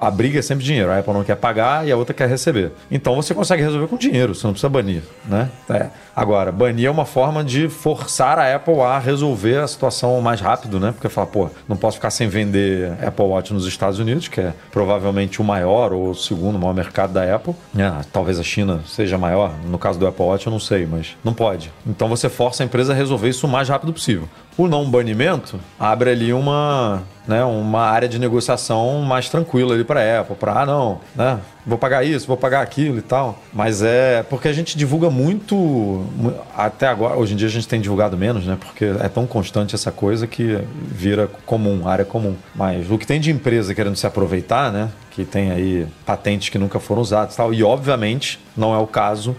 A 0.00 0.10
briga 0.10 0.38
é 0.38 0.42
sempre 0.42 0.64
dinheiro. 0.64 0.90
A 0.90 0.98
Apple 0.98 1.12
não 1.12 1.24
quer 1.24 1.36
pagar 1.36 1.86
e 1.86 1.92
a 1.92 1.96
outra 1.96 2.14
quer 2.14 2.28
receber. 2.28 2.72
Então 2.90 3.14
você 3.14 3.34
consegue 3.34 3.62
resolver 3.62 3.86
com 3.86 3.96
dinheiro, 3.96 4.34
você 4.34 4.46
não 4.46 4.52
precisa 4.52 4.68
banir, 4.68 5.02
né? 5.26 5.48
É. 5.68 5.88
Agora, 6.16 6.52
banir 6.52 6.86
é 6.86 6.90
uma 6.90 7.04
forma 7.04 7.42
de 7.42 7.68
forçar 7.68 8.38
a 8.38 8.54
Apple 8.54 8.80
a 8.80 8.98
resolver 8.98 9.58
a 9.58 9.66
situação 9.66 10.20
mais 10.20 10.40
rápido, 10.40 10.78
né? 10.78 10.92
Porque 10.92 11.08
fala, 11.08 11.26
pô, 11.26 11.50
não 11.68 11.76
posso 11.76 11.96
ficar 11.96 12.10
sem 12.10 12.28
vender 12.28 12.92
Apple 13.04 13.24
Watch 13.24 13.52
nos 13.52 13.66
Estados 13.66 13.98
Unidos, 13.98 14.28
que 14.28 14.40
é 14.40 14.52
provavelmente 14.70 15.40
o 15.40 15.44
maior 15.44 15.92
ou 15.92 16.10
o 16.10 16.14
segundo 16.14 16.58
maior 16.58 16.74
mercado 16.74 17.12
da 17.12 17.34
Apple. 17.34 17.54
É, 17.76 17.90
talvez 18.12 18.38
a 18.38 18.44
China 18.44 18.80
seja 18.86 19.18
maior. 19.18 19.52
No 19.66 19.78
caso 19.78 19.98
do 19.98 20.06
Apple 20.06 20.24
Watch, 20.24 20.46
eu 20.46 20.52
não 20.52 20.60
sei, 20.60 20.86
mas 20.86 21.16
não 21.24 21.34
pode. 21.34 21.72
Então 21.84 22.08
você 22.08 22.28
força 22.28 22.62
a 22.62 22.66
empresa 22.66 22.92
a 22.92 22.96
resolver 22.96 23.28
isso 23.28 23.46
o 23.46 23.50
mais 23.50 23.68
rápido 23.68 23.92
possível. 23.92 24.28
O 24.56 24.68
não 24.68 24.88
banimento 24.88 25.58
abre 25.80 26.10
ali 26.10 26.32
uma, 26.32 27.02
né, 27.26 27.42
uma 27.44 27.80
área 27.82 28.08
de 28.08 28.20
negociação 28.20 29.00
mais 29.00 29.28
tranquila 29.28 29.74
ali 29.74 29.82
para 29.82 30.20
Apple, 30.20 30.36
para 30.36 30.60
ah 30.60 30.66
não, 30.66 31.00
né, 31.14 31.40
vou 31.66 31.76
pagar 31.76 32.04
isso, 32.04 32.28
vou 32.28 32.36
pagar 32.36 32.60
aquilo 32.62 32.98
e 32.98 33.02
tal. 33.02 33.36
Mas 33.52 33.82
é 33.82 34.22
porque 34.22 34.46
a 34.46 34.52
gente 34.52 34.78
divulga 34.78 35.10
muito 35.10 35.56
mu- 35.56 36.34
até 36.56 36.86
agora, 36.86 37.16
hoje 37.16 37.32
em 37.34 37.36
dia 37.36 37.48
a 37.48 37.50
gente 37.50 37.66
tem 37.66 37.80
divulgado 37.80 38.16
menos, 38.16 38.46
né, 38.46 38.56
porque 38.60 38.84
é 38.84 39.08
tão 39.08 39.26
constante 39.26 39.74
essa 39.74 39.90
coisa 39.90 40.24
que 40.26 40.56
vira 40.86 41.28
comum, 41.44 41.88
área 41.88 42.04
comum. 42.04 42.36
Mas 42.54 42.88
o 42.88 42.96
que 42.96 43.06
tem 43.06 43.18
de 43.20 43.32
empresa 43.32 43.74
querendo 43.74 43.96
se 43.96 44.06
aproveitar, 44.06 44.70
né, 44.70 44.88
que 45.10 45.24
tem 45.24 45.50
aí 45.50 45.86
patentes 46.06 46.48
que 46.48 46.58
nunca 46.58 46.78
foram 46.78 47.02
usadas 47.02 47.34
e 47.34 47.36
tal, 47.36 47.52
e 47.52 47.64
obviamente 47.64 48.38
não 48.56 48.72
é 48.72 48.78
o 48.78 48.86
caso 48.86 49.34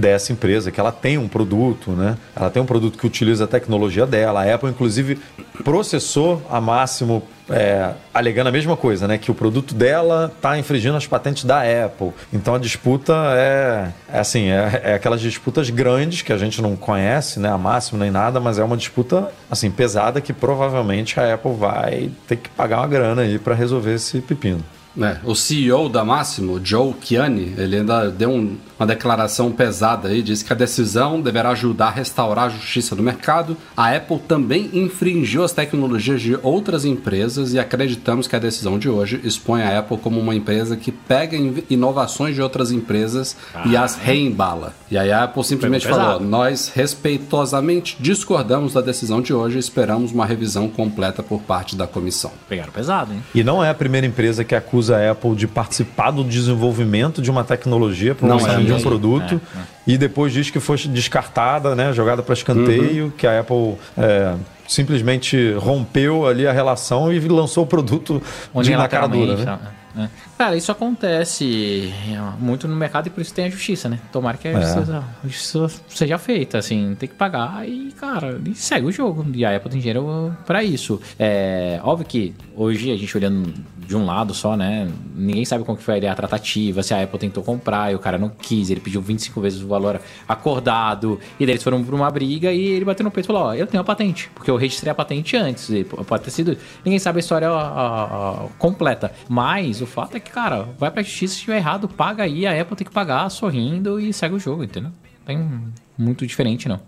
dessa 0.00 0.32
empresa, 0.32 0.70
que 0.70 0.80
ela 0.80 0.90
tem 0.90 1.18
um 1.18 1.28
produto, 1.28 1.90
né? 1.92 2.16
Ela 2.34 2.50
tem 2.50 2.62
um 2.62 2.66
produto 2.66 2.98
que 2.98 3.06
utiliza 3.06 3.44
a 3.44 3.46
tecnologia 3.46 4.06
dela. 4.06 4.42
A 4.42 4.54
Apple, 4.54 4.70
inclusive, 4.70 5.20
processou 5.62 6.42
a 6.50 6.60
Máximo 6.60 7.22
é, 7.48 7.92
alegando 8.14 8.48
a 8.48 8.52
mesma 8.52 8.76
coisa, 8.76 9.06
né? 9.06 9.18
Que 9.18 9.30
o 9.30 9.34
produto 9.34 9.74
dela 9.74 10.32
está 10.34 10.58
infringindo 10.58 10.96
as 10.96 11.06
patentes 11.06 11.44
da 11.44 11.62
Apple. 11.62 12.12
Então 12.32 12.54
a 12.54 12.58
disputa 12.58 13.12
é, 13.34 13.88
é 14.12 14.18
assim, 14.20 14.50
é, 14.50 14.80
é 14.84 14.94
aquelas 14.94 15.20
disputas 15.20 15.68
grandes 15.68 16.22
que 16.22 16.32
a 16.32 16.38
gente 16.38 16.62
não 16.62 16.76
conhece, 16.76 17.40
né? 17.40 17.50
A 17.50 17.58
Máximo 17.58 17.98
nem 17.98 18.10
nada, 18.10 18.40
mas 18.40 18.58
é 18.58 18.64
uma 18.64 18.76
disputa 18.76 19.30
assim 19.50 19.70
pesada 19.70 20.20
que 20.20 20.32
provavelmente 20.32 21.18
a 21.18 21.34
Apple 21.34 21.54
vai 21.54 22.10
ter 22.26 22.36
que 22.36 22.48
pagar 22.50 22.78
uma 22.78 22.88
grana 22.88 23.22
aí 23.22 23.38
para 23.38 23.54
resolver 23.54 23.94
esse 23.94 24.20
pepino. 24.20 24.64
É, 25.00 25.18
o 25.24 25.34
CEO 25.34 25.88
da 25.88 26.04
Máximo, 26.04 26.60
Joe 26.62 26.94
Chiani, 27.00 27.54
ele 27.56 27.76
ainda 27.76 28.10
deu 28.10 28.30
um, 28.30 28.56
uma 28.78 28.86
declaração 28.86 29.52
pesada 29.52 30.08
aí, 30.08 30.20
disse 30.22 30.44
que 30.44 30.52
a 30.52 30.56
decisão 30.56 31.20
deverá 31.20 31.50
ajudar 31.50 31.86
a 31.86 31.90
restaurar 31.90 32.46
a 32.46 32.48
justiça 32.48 32.96
do 32.96 33.02
mercado. 33.02 33.56
A 33.76 33.94
Apple 33.94 34.18
também 34.26 34.68
infringiu 34.72 35.44
as 35.44 35.52
tecnologias 35.52 36.20
de 36.20 36.36
outras 36.42 36.84
empresas 36.84 37.52
e 37.52 37.58
acreditamos 37.58 38.26
que 38.26 38.34
a 38.34 38.38
decisão 38.40 38.78
de 38.78 38.88
hoje 38.88 39.20
expõe 39.22 39.62
a 39.62 39.78
Apple 39.78 39.96
como 39.98 40.18
uma 40.18 40.34
empresa 40.34 40.76
que 40.76 40.90
pega 40.90 41.36
in- 41.36 41.62
inovações 41.70 42.34
de 42.34 42.42
outras 42.42 42.72
empresas 42.72 43.36
e 43.66 43.76
as 43.76 43.94
reembala. 43.94 44.74
E 44.90 44.98
aí 44.98 45.12
a 45.12 45.22
Apple 45.24 45.44
simplesmente 45.44 45.86
falou: 45.86 46.20
nós 46.20 46.68
respeitosamente 46.74 47.96
discordamos 48.00 48.72
da 48.72 48.80
decisão 48.80 49.20
de 49.20 49.32
hoje 49.32 49.56
e 49.56 49.60
esperamos 49.60 50.10
uma 50.12 50.26
revisão 50.26 50.68
completa 50.68 51.22
por 51.22 51.40
parte 51.42 51.76
da 51.76 51.86
comissão. 51.86 52.32
Pegaram 52.48 52.72
pesado, 52.72 53.12
hein? 53.12 53.22
E 53.34 53.44
não 53.44 53.62
é 53.64 53.70
a 53.70 53.74
primeira 53.74 54.06
empresa 54.06 54.42
que 54.42 54.54
acusa 54.54 54.79
a 54.88 55.10
Apple 55.10 55.34
de 55.34 55.48
participar 55.48 56.12
do 56.12 56.22
desenvolvimento 56.22 57.20
de 57.20 57.30
uma 57.30 57.42
tecnologia 57.42 58.14
para 58.14 58.26
o 58.26 58.28
lançamento 58.28 58.60
é, 58.60 58.64
de 58.64 58.72
um 58.72 58.80
produto 58.80 59.40
e 59.86 59.98
depois 59.98 60.32
diz 60.32 60.48
que 60.50 60.60
foi 60.60 60.76
descartada, 60.78 61.74
né, 61.74 61.92
jogada 61.92 62.22
para 62.22 62.32
escanteio, 62.32 63.12
que 63.18 63.26
a 63.26 63.40
Apple 63.40 63.74
é, 63.98 64.34
simplesmente 64.68 65.52
rompeu 65.54 66.26
ali 66.26 66.46
a 66.46 66.52
relação 66.52 67.12
e 67.12 67.18
lançou 67.18 67.64
o 67.64 67.66
produto 67.66 68.22
de 68.62 68.76
na 68.76 68.86
cara 68.86 69.08
dura. 69.08 69.58
Né? 69.94 70.08
Cara, 70.40 70.56
isso 70.56 70.72
acontece 70.72 71.92
é, 72.10 72.18
muito 72.42 72.66
no 72.66 72.74
mercado 72.74 73.08
e 73.08 73.10
por 73.10 73.20
isso 73.20 73.34
tem 73.34 73.44
a 73.44 73.50
justiça, 73.50 73.90
né? 73.90 74.00
Tomara 74.10 74.38
que 74.38 74.48
a 74.48 74.52
É. 74.52 74.62
justiça, 74.62 75.04
a 75.22 75.26
justiça 75.28 75.82
seja 75.86 76.16
feita, 76.16 76.56
assim, 76.56 76.96
tem 76.98 77.06
que 77.06 77.14
pagar 77.14 77.68
e, 77.68 77.92
cara, 77.92 78.40
e 78.46 78.54
segue 78.54 78.86
o 78.86 78.90
jogo. 78.90 79.26
E 79.34 79.44
a 79.44 79.54
Apple 79.54 79.70
tem 79.70 79.78
dinheiro 79.80 80.34
pra 80.46 80.64
isso. 80.64 80.98
É 81.18 81.78
óbvio 81.84 82.06
que 82.06 82.34
hoje 82.56 82.90
a 82.90 82.96
gente 82.96 83.14
olhando 83.14 83.52
de 83.86 83.94
um 83.94 84.06
lado 84.06 84.32
só, 84.32 84.56
né? 84.56 84.88
Ninguém 85.14 85.44
sabe 85.44 85.62
como 85.62 85.76
que 85.76 85.84
foi 85.84 86.06
a 86.06 86.14
tratativa, 86.14 86.82
se 86.82 86.94
a 86.94 87.02
Apple 87.02 87.18
tentou 87.18 87.42
comprar 87.44 87.92
e 87.92 87.94
o 87.94 87.98
cara 87.98 88.16
não 88.16 88.30
quis, 88.30 88.70
ele 88.70 88.80
pediu 88.80 89.02
25 89.02 89.40
vezes 89.42 89.60
o 89.60 89.68
valor 89.68 90.00
acordado, 90.26 91.20
e 91.38 91.44
daí 91.44 91.52
eles 91.54 91.62
foram 91.62 91.84
pra 91.84 91.94
uma 91.94 92.10
briga 92.10 92.50
e 92.50 92.64
ele 92.66 92.84
bateu 92.86 93.04
no 93.04 93.10
peito 93.10 93.26
e 93.26 93.28
falou: 93.28 93.42
Ó, 93.48 93.54
eu 93.54 93.66
tenho 93.66 93.82
a 93.82 93.84
patente, 93.84 94.30
porque 94.34 94.50
eu 94.50 94.56
registrei 94.56 94.90
a 94.90 94.94
patente 94.94 95.36
antes, 95.36 95.68
pode 96.06 96.22
ter 96.24 96.30
sido. 96.30 96.56
Ninguém 96.82 96.98
sabe 96.98 97.18
a 97.18 97.20
história 97.20 97.50
a- 97.50 98.44
a- 98.44 98.48
completa, 98.58 99.12
mas 99.28 99.82
o 99.82 99.86
fato 99.86 100.16
é 100.16 100.20
que, 100.20 100.29
cara, 100.30 100.62
vai 100.78 100.90
pra 100.90 101.02
justiça 101.02 101.34
se 101.34 101.40
estiver 101.40 101.56
errado, 101.56 101.88
paga 101.88 102.24
aí, 102.24 102.46
a 102.46 102.60
Apple 102.60 102.76
tem 102.76 102.86
que 102.86 102.92
pagar 102.92 103.28
sorrindo 103.28 104.00
e 104.00 104.12
segue 104.12 104.34
o 104.34 104.38
jogo, 104.38 104.64
entendeu? 104.64 104.90
Não 104.90 105.24
Tem 105.26 105.72
muito 105.98 106.26
diferente, 106.26 106.68
não. 106.68 106.80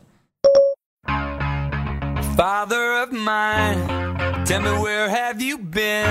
Father 2.36 3.02
of 3.02 3.12
mine, 3.12 4.46
tell 4.46 4.62
me 4.62 4.70
where 4.70 5.08
have 5.08 5.42
you 5.42 5.58
been? 5.58 6.06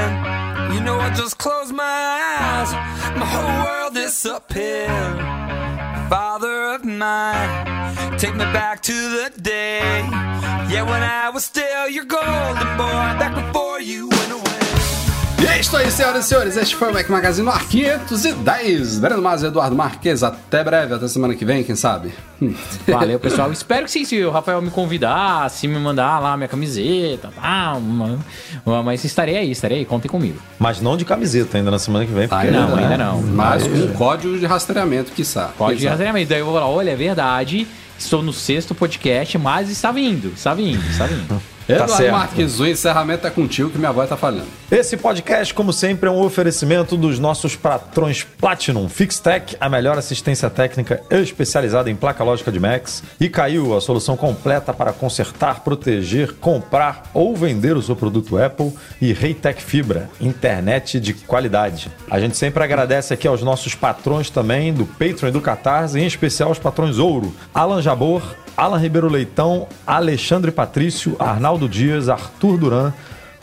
You 0.74 0.82
know 0.82 1.00
I 1.00 1.10
just 1.16 1.38
close 1.38 1.72
my 1.72 1.82
eyes, 1.82 2.72
my 3.18 3.26
whole 3.26 3.66
world 3.66 3.94
disappeared. 3.96 5.20
Father 6.10 6.76
of 6.76 6.86
mine, 6.86 8.18
take 8.18 8.34
me 8.36 8.46
back 8.54 8.82
to 8.84 8.94
the 8.94 9.32
day, 9.42 10.04
yeah 10.70 10.84
when 10.84 11.02
I 11.02 11.30
was 11.34 11.44
still 11.44 11.90
your 11.90 12.06
golden 12.06 12.78
boy, 12.78 13.18
back 13.18 13.34
before 13.34 13.82
you 13.82 14.08
went 14.08 14.32
away. 14.32 14.41
É 15.52 15.60
isso 15.60 15.76
aí, 15.76 15.92
senhoras 15.92 16.26
e 16.26 16.30
senhores. 16.30 16.56
Este 16.56 16.76
foi 16.78 16.90
o 16.90 16.94
Mac 16.94 17.10
Magazine 17.10 17.46
no 17.46 17.52
ar 17.52 17.68
510. 17.68 19.00
Breno 19.00 19.22
Mas 19.22 19.44
Eduardo 19.44 19.76
Marques. 19.76 20.24
Até 20.24 20.64
breve, 20.64 20.94
até 20.94 21.08
semana 21.10 21.36
que 21.36 21.44
vem, 21.44 21.62
quem 21.62 21.76
sabe? 21.76 22.14
Hum. 22.42 22.54
Valeu, 22.88 23.20
pessoal. 23.20 23.52
Espero 23.52 23.84
que 23.86 23.92
sim, 23.92 24.06
se 24.06 24.24
o 24.24 24.32
Rafael 24.32 24.62
me 24.62 24.72
convidar, 24.72 25.50
se 25.50 25.68
me 25.68 25.78
mandar 25.78 26.20
lá 26.20 26.38
minha 26.38 26.48
camiseta, 26.48 27.30
tá, 27.36 27.74
uma- 27.74 28.18
mas 28.84 29.04
estarei 29.04 29.36
aí, 29.38 29.52
estarei 29.52 29.80
aí, 29.80 29.86
contem 29.86 30.10
comigo. 30.10 30.40
Mas 30.58 30.80
não 30.80 30.96
de 30.96 31.04
camiseta 31.04 31.58
ainda 31.58 31.70
na 31.70 31.80
semana 31.80 32.06
que 32.06 32.14
vem. 32.14 32.28
porque, 32.30 32.48
Ainda 32.48 32.62
não, 32.62 32.76
né, 32.76 32.84
ainda 32.84 32.98
não. 32.98 33.22
Mas 33.22 33.68
com 33.68 33.76
um 33.78 33.94
código 33.94 34.40
de 34.40 34.46
rastreamento, 34.46 35.12
quiçá. 35.12 35.52
Pode 35.58 35.78
Quiçá. 35.78 35.90
rastreamento. 35.90 36.30
Daí 36.30 36.40
eu 36.40 36.46
vou 36.46 36.54
falar, 36.56 36.68
olha, 36.68 36.92
é 36.92 36.96
verdade, 36.96 37.68
estou 38.00 38.24
no 38.24 38.32
sexto 38.32 38.74
podcast, 38.74 39.38
mas 39.38 39.70
está 39.70 39.92
vindo, 39.92 40.30
está 40.34 40.54
vindo, 40.54 40.82
está 40.90 41.06
vindo. 41.08 41.42
Eduardo 41.68 41.96
certo. 41.96 42.12
Marques, 42.12 42.60
o 42.60 42.66
encerramento 42.66 43.28
é 43.28 43.30
contigo 43.30 43.70
que 43.70 43.78
minha 43.78 43.92
voz 43.92 44.10
tá 44.10 44.18
falhando. 44.18 44.48
Esse 44.70 44.98
podcast, 44.98 45.54
como 45.54 45.72
sempre, 45.74 46.08
é 46.10 46.12
um 46.12 46.22
oferecimento 46.22 46.96
dos 46.98 47.20
nossos 47.20 47.56
patrões 47.56 48.24
Platinum 48.24 48.88
Fixtech, 48.88 49.56
a 49.60 49.70
melhor 49.70 49.98
assistência 49.98 50.50
técnica 50.50 51.02
especializada 51.10 51.90
em 51.90 51.96
placa 51.96 52.24
lógica 52.24 52.52
de 52.52 52.60
Macs, 52.60 53.04
e 53.20 53.30
caiu 53.30 53.76
a 53.76 53.82
solução 53.82 54.16
completa 54.16 54.74
para 54.74 54.94
consertar, 54.94 55.62
proteger, 55.62 56.34
comprar 56.34 57.04
ou 57.14 57.36
vender 57.36 57.76
o 57.76 57.82
seu 57.82 57.96
produto 57.96 58.38
Apple, 58.38 58.74
e 59.02 59.14
Reitec 59.14 59.62
Fibra, 59.62 60.10
internet 60.20 61.00
de 61.00 61.14
qualidade. 61.14 61.92
A 62.10 62.20
gente 62.20 62.38
sempre 62.38 62.64
agradece 62.64 63.14
aqui 63.14 63.28
aos 63.28 63.42
nossos 63.42 63.76
patrões 63.76 64.30
também 64.30 64.74
do 64.74 64.86
Patreon 64.86 65.30
e 65.30 65.32
do 65.32 65.42
Catarse, 65.42 66.00
em 66.00 66.06
especial 66.06 66.52
os 66.52 66.60
patrões 66.60 66.98
Ouro, 66.98 67.34
Alan 67.54 67.82
Jabor, 67.82 68.22
Alan 68.56 68.78
Ribeiro 68.78 69.10
Leitão, 69.10 69.68
Alexandre 69.86 70.52
Patrício, 70.52 71.16
Arnaldo 71.20 71.68
Dias, 71.68 72.10
Arthur 72.10 72.58
Duran, 72.58 72.94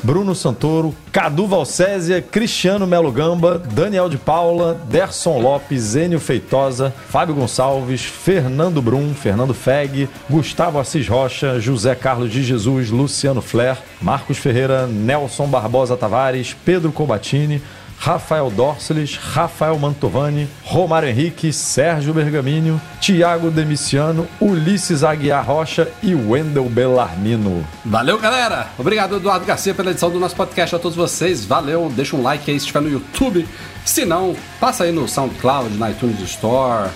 Bruno 0.03 0.33
Santoro, 0.33 0.95
Cadu 1.11 1.47
Valcésia, 1.47 2.23
Cristiano 2.23 2.87
Melo 2.87 3.11
Gamba, 3.11 3.59
Daniel 3.59 4.09
de 4.09 4.17
Paula, 4.17 4.81
Derson 4.89 5.41
Lopes, 5.41 5.97
Enio 5.97 6.21
Feitosa, 6.21 6.95
Fábio 7.09 7.35
Gonçalves, 7.35 8.03
Fernando 8.03 8.81
Brum, 8.81 9.13
Fernando 9.13 9.53
Feg, 9.53 10.09
Gustavo 10.31 10.79
Assis 10.79 11.09
Rocha, 11.09 11.59
José 11.61 11.97
Carlos 11.97 12.31
de 12.31 12.45
Jesus, 12.45 12.91
Luciano 12.91 13.43
Flair, 13.43 13.79
Marcos 14.01 14.39
Ferreira, 14.39 14.87
Nelson 14.87 15.49
Barbosa 15.49 15.97
Tavares, 15.97 16.55
Pedro 16.65 16.93
Cobatini, 16.93 17.61
Rafael 17.99 18.51
Dorceles, 18.51 19.17
Rafael 19.17 19.79
Mantovani, 19.79 20.49
Romário 20.63 21.09
Henrique, 21.09 21.53
Sérgio 21.53 22.15
Bergamínio, 22.15 22.81
Tiago 23.01 23.51
Demiciano, 23.51 24.27
Ulisses 24.41 25.03
Aguiar 25.03 25.45
Rocha 25.45 25.89
e 26.03 26.15
Wendel 26.15 26.69
Bellarmino. 26.69 27.67
Valeu, 27.85 28.19
galera! 28.19 28.69
Obrigado, 28.79 29.17
Eduardo 29.17 29.45
Garcia, 29.45 29.75
pela 29.75 29.91
edição 29.91 30.11
do 30.11 30.21
nosso 30.21 30.37
podcast 30.37 30.77
a 30.77 30.79
todos 30.79 30.97
vocês. 30.97 31.45
Valeu, 31.45 31.91
deixa 31.95 32.17
um 32.17 32.23
like 32.23 32.51
aí 32.51 32.59
se 32.59 32.67
estiver 32.67 32.81
no 32.81 32.91
YouTube. 32.91 33.47
Se 33.85 34.05
não, 34.05 34.37
passa 34.61 34.85
aí 34.85 34.93
no 34.93 35.09
SoundCloud, 35.09 35.77
na 35.77 35.91
iTunes 35.91 36.21
Store, 36.21 36.91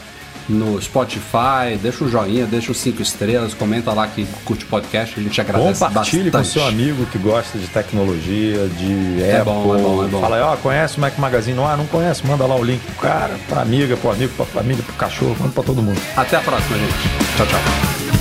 no 0.53 0.81
Spotify, 0.81 1.77
deixa 1.81 2.05
um 2.05 2.09
joinha, 2.09 2.47
deixa 2.47 2.71
os 2.73 2.79
cinco 2.79 3.03
estrelas, 3.03 3.55
comenta 3.55 3.93
lá 3.93 4.07
que 4.07 4.27
curte 4.45 4.65
o 4.65 4.69
podcast, 4.69 5.19
a 5.19 5.23
gente 5.23 5.41
agradece 5.41 5.81
Compartilhe 5.85 6.31
com 6.31 6.39
bastante. 6.39 6.53
seu 6.53 6.67
amigo 6.67 7.07
que 7.07 7.19
gosta 7.19 7.59
de 7.59 7.67
tecnologia, 7.69 8.69
de 8.69 9.23
É 9.23 9.39
Apple. 9.39 9.53
bom, 9.53 9.77
é 9.77 9.81
bom, 9.83 10.05
é 10.05 10.09
bom. 10.09 10.21
Fala 10.21 10.37
aí, 10.37 10.43
ó, 10.43 10.57
conhece 10.57 10.99
o 10.99 11.01
Mac 11.01 11.17
Magazine? 11.19 11.59
Ah, 11.61 11.77
não 11.77 11.87
conhece? 11.87 12.27
Manda 12.27 12.47
lá 12.47 12.55
o 12.57 12.63
link 12.65 12.81
pro 12.83 12.95
cara, 13.09 13.35
pra 13.49 13.63
amiga, 13.63 13.97
pro 13.97 14.11
amigo, 14.11 14.33
pra 14.37 14.45
família, 14.47 14.83
pro 14.83 14.95
cachorro, 14.95 15.37
manda 15.41 15.53
pra 15.53 15.63
todo 15.63 15.83
mundo. 15.83 16.01
Até 16.17 16.37
a 16.37 16.41
próxima, 16.41 16.77
gente. 16.79 16.93
Tchau, 17.37 17.47
tchau. 17.47 18.12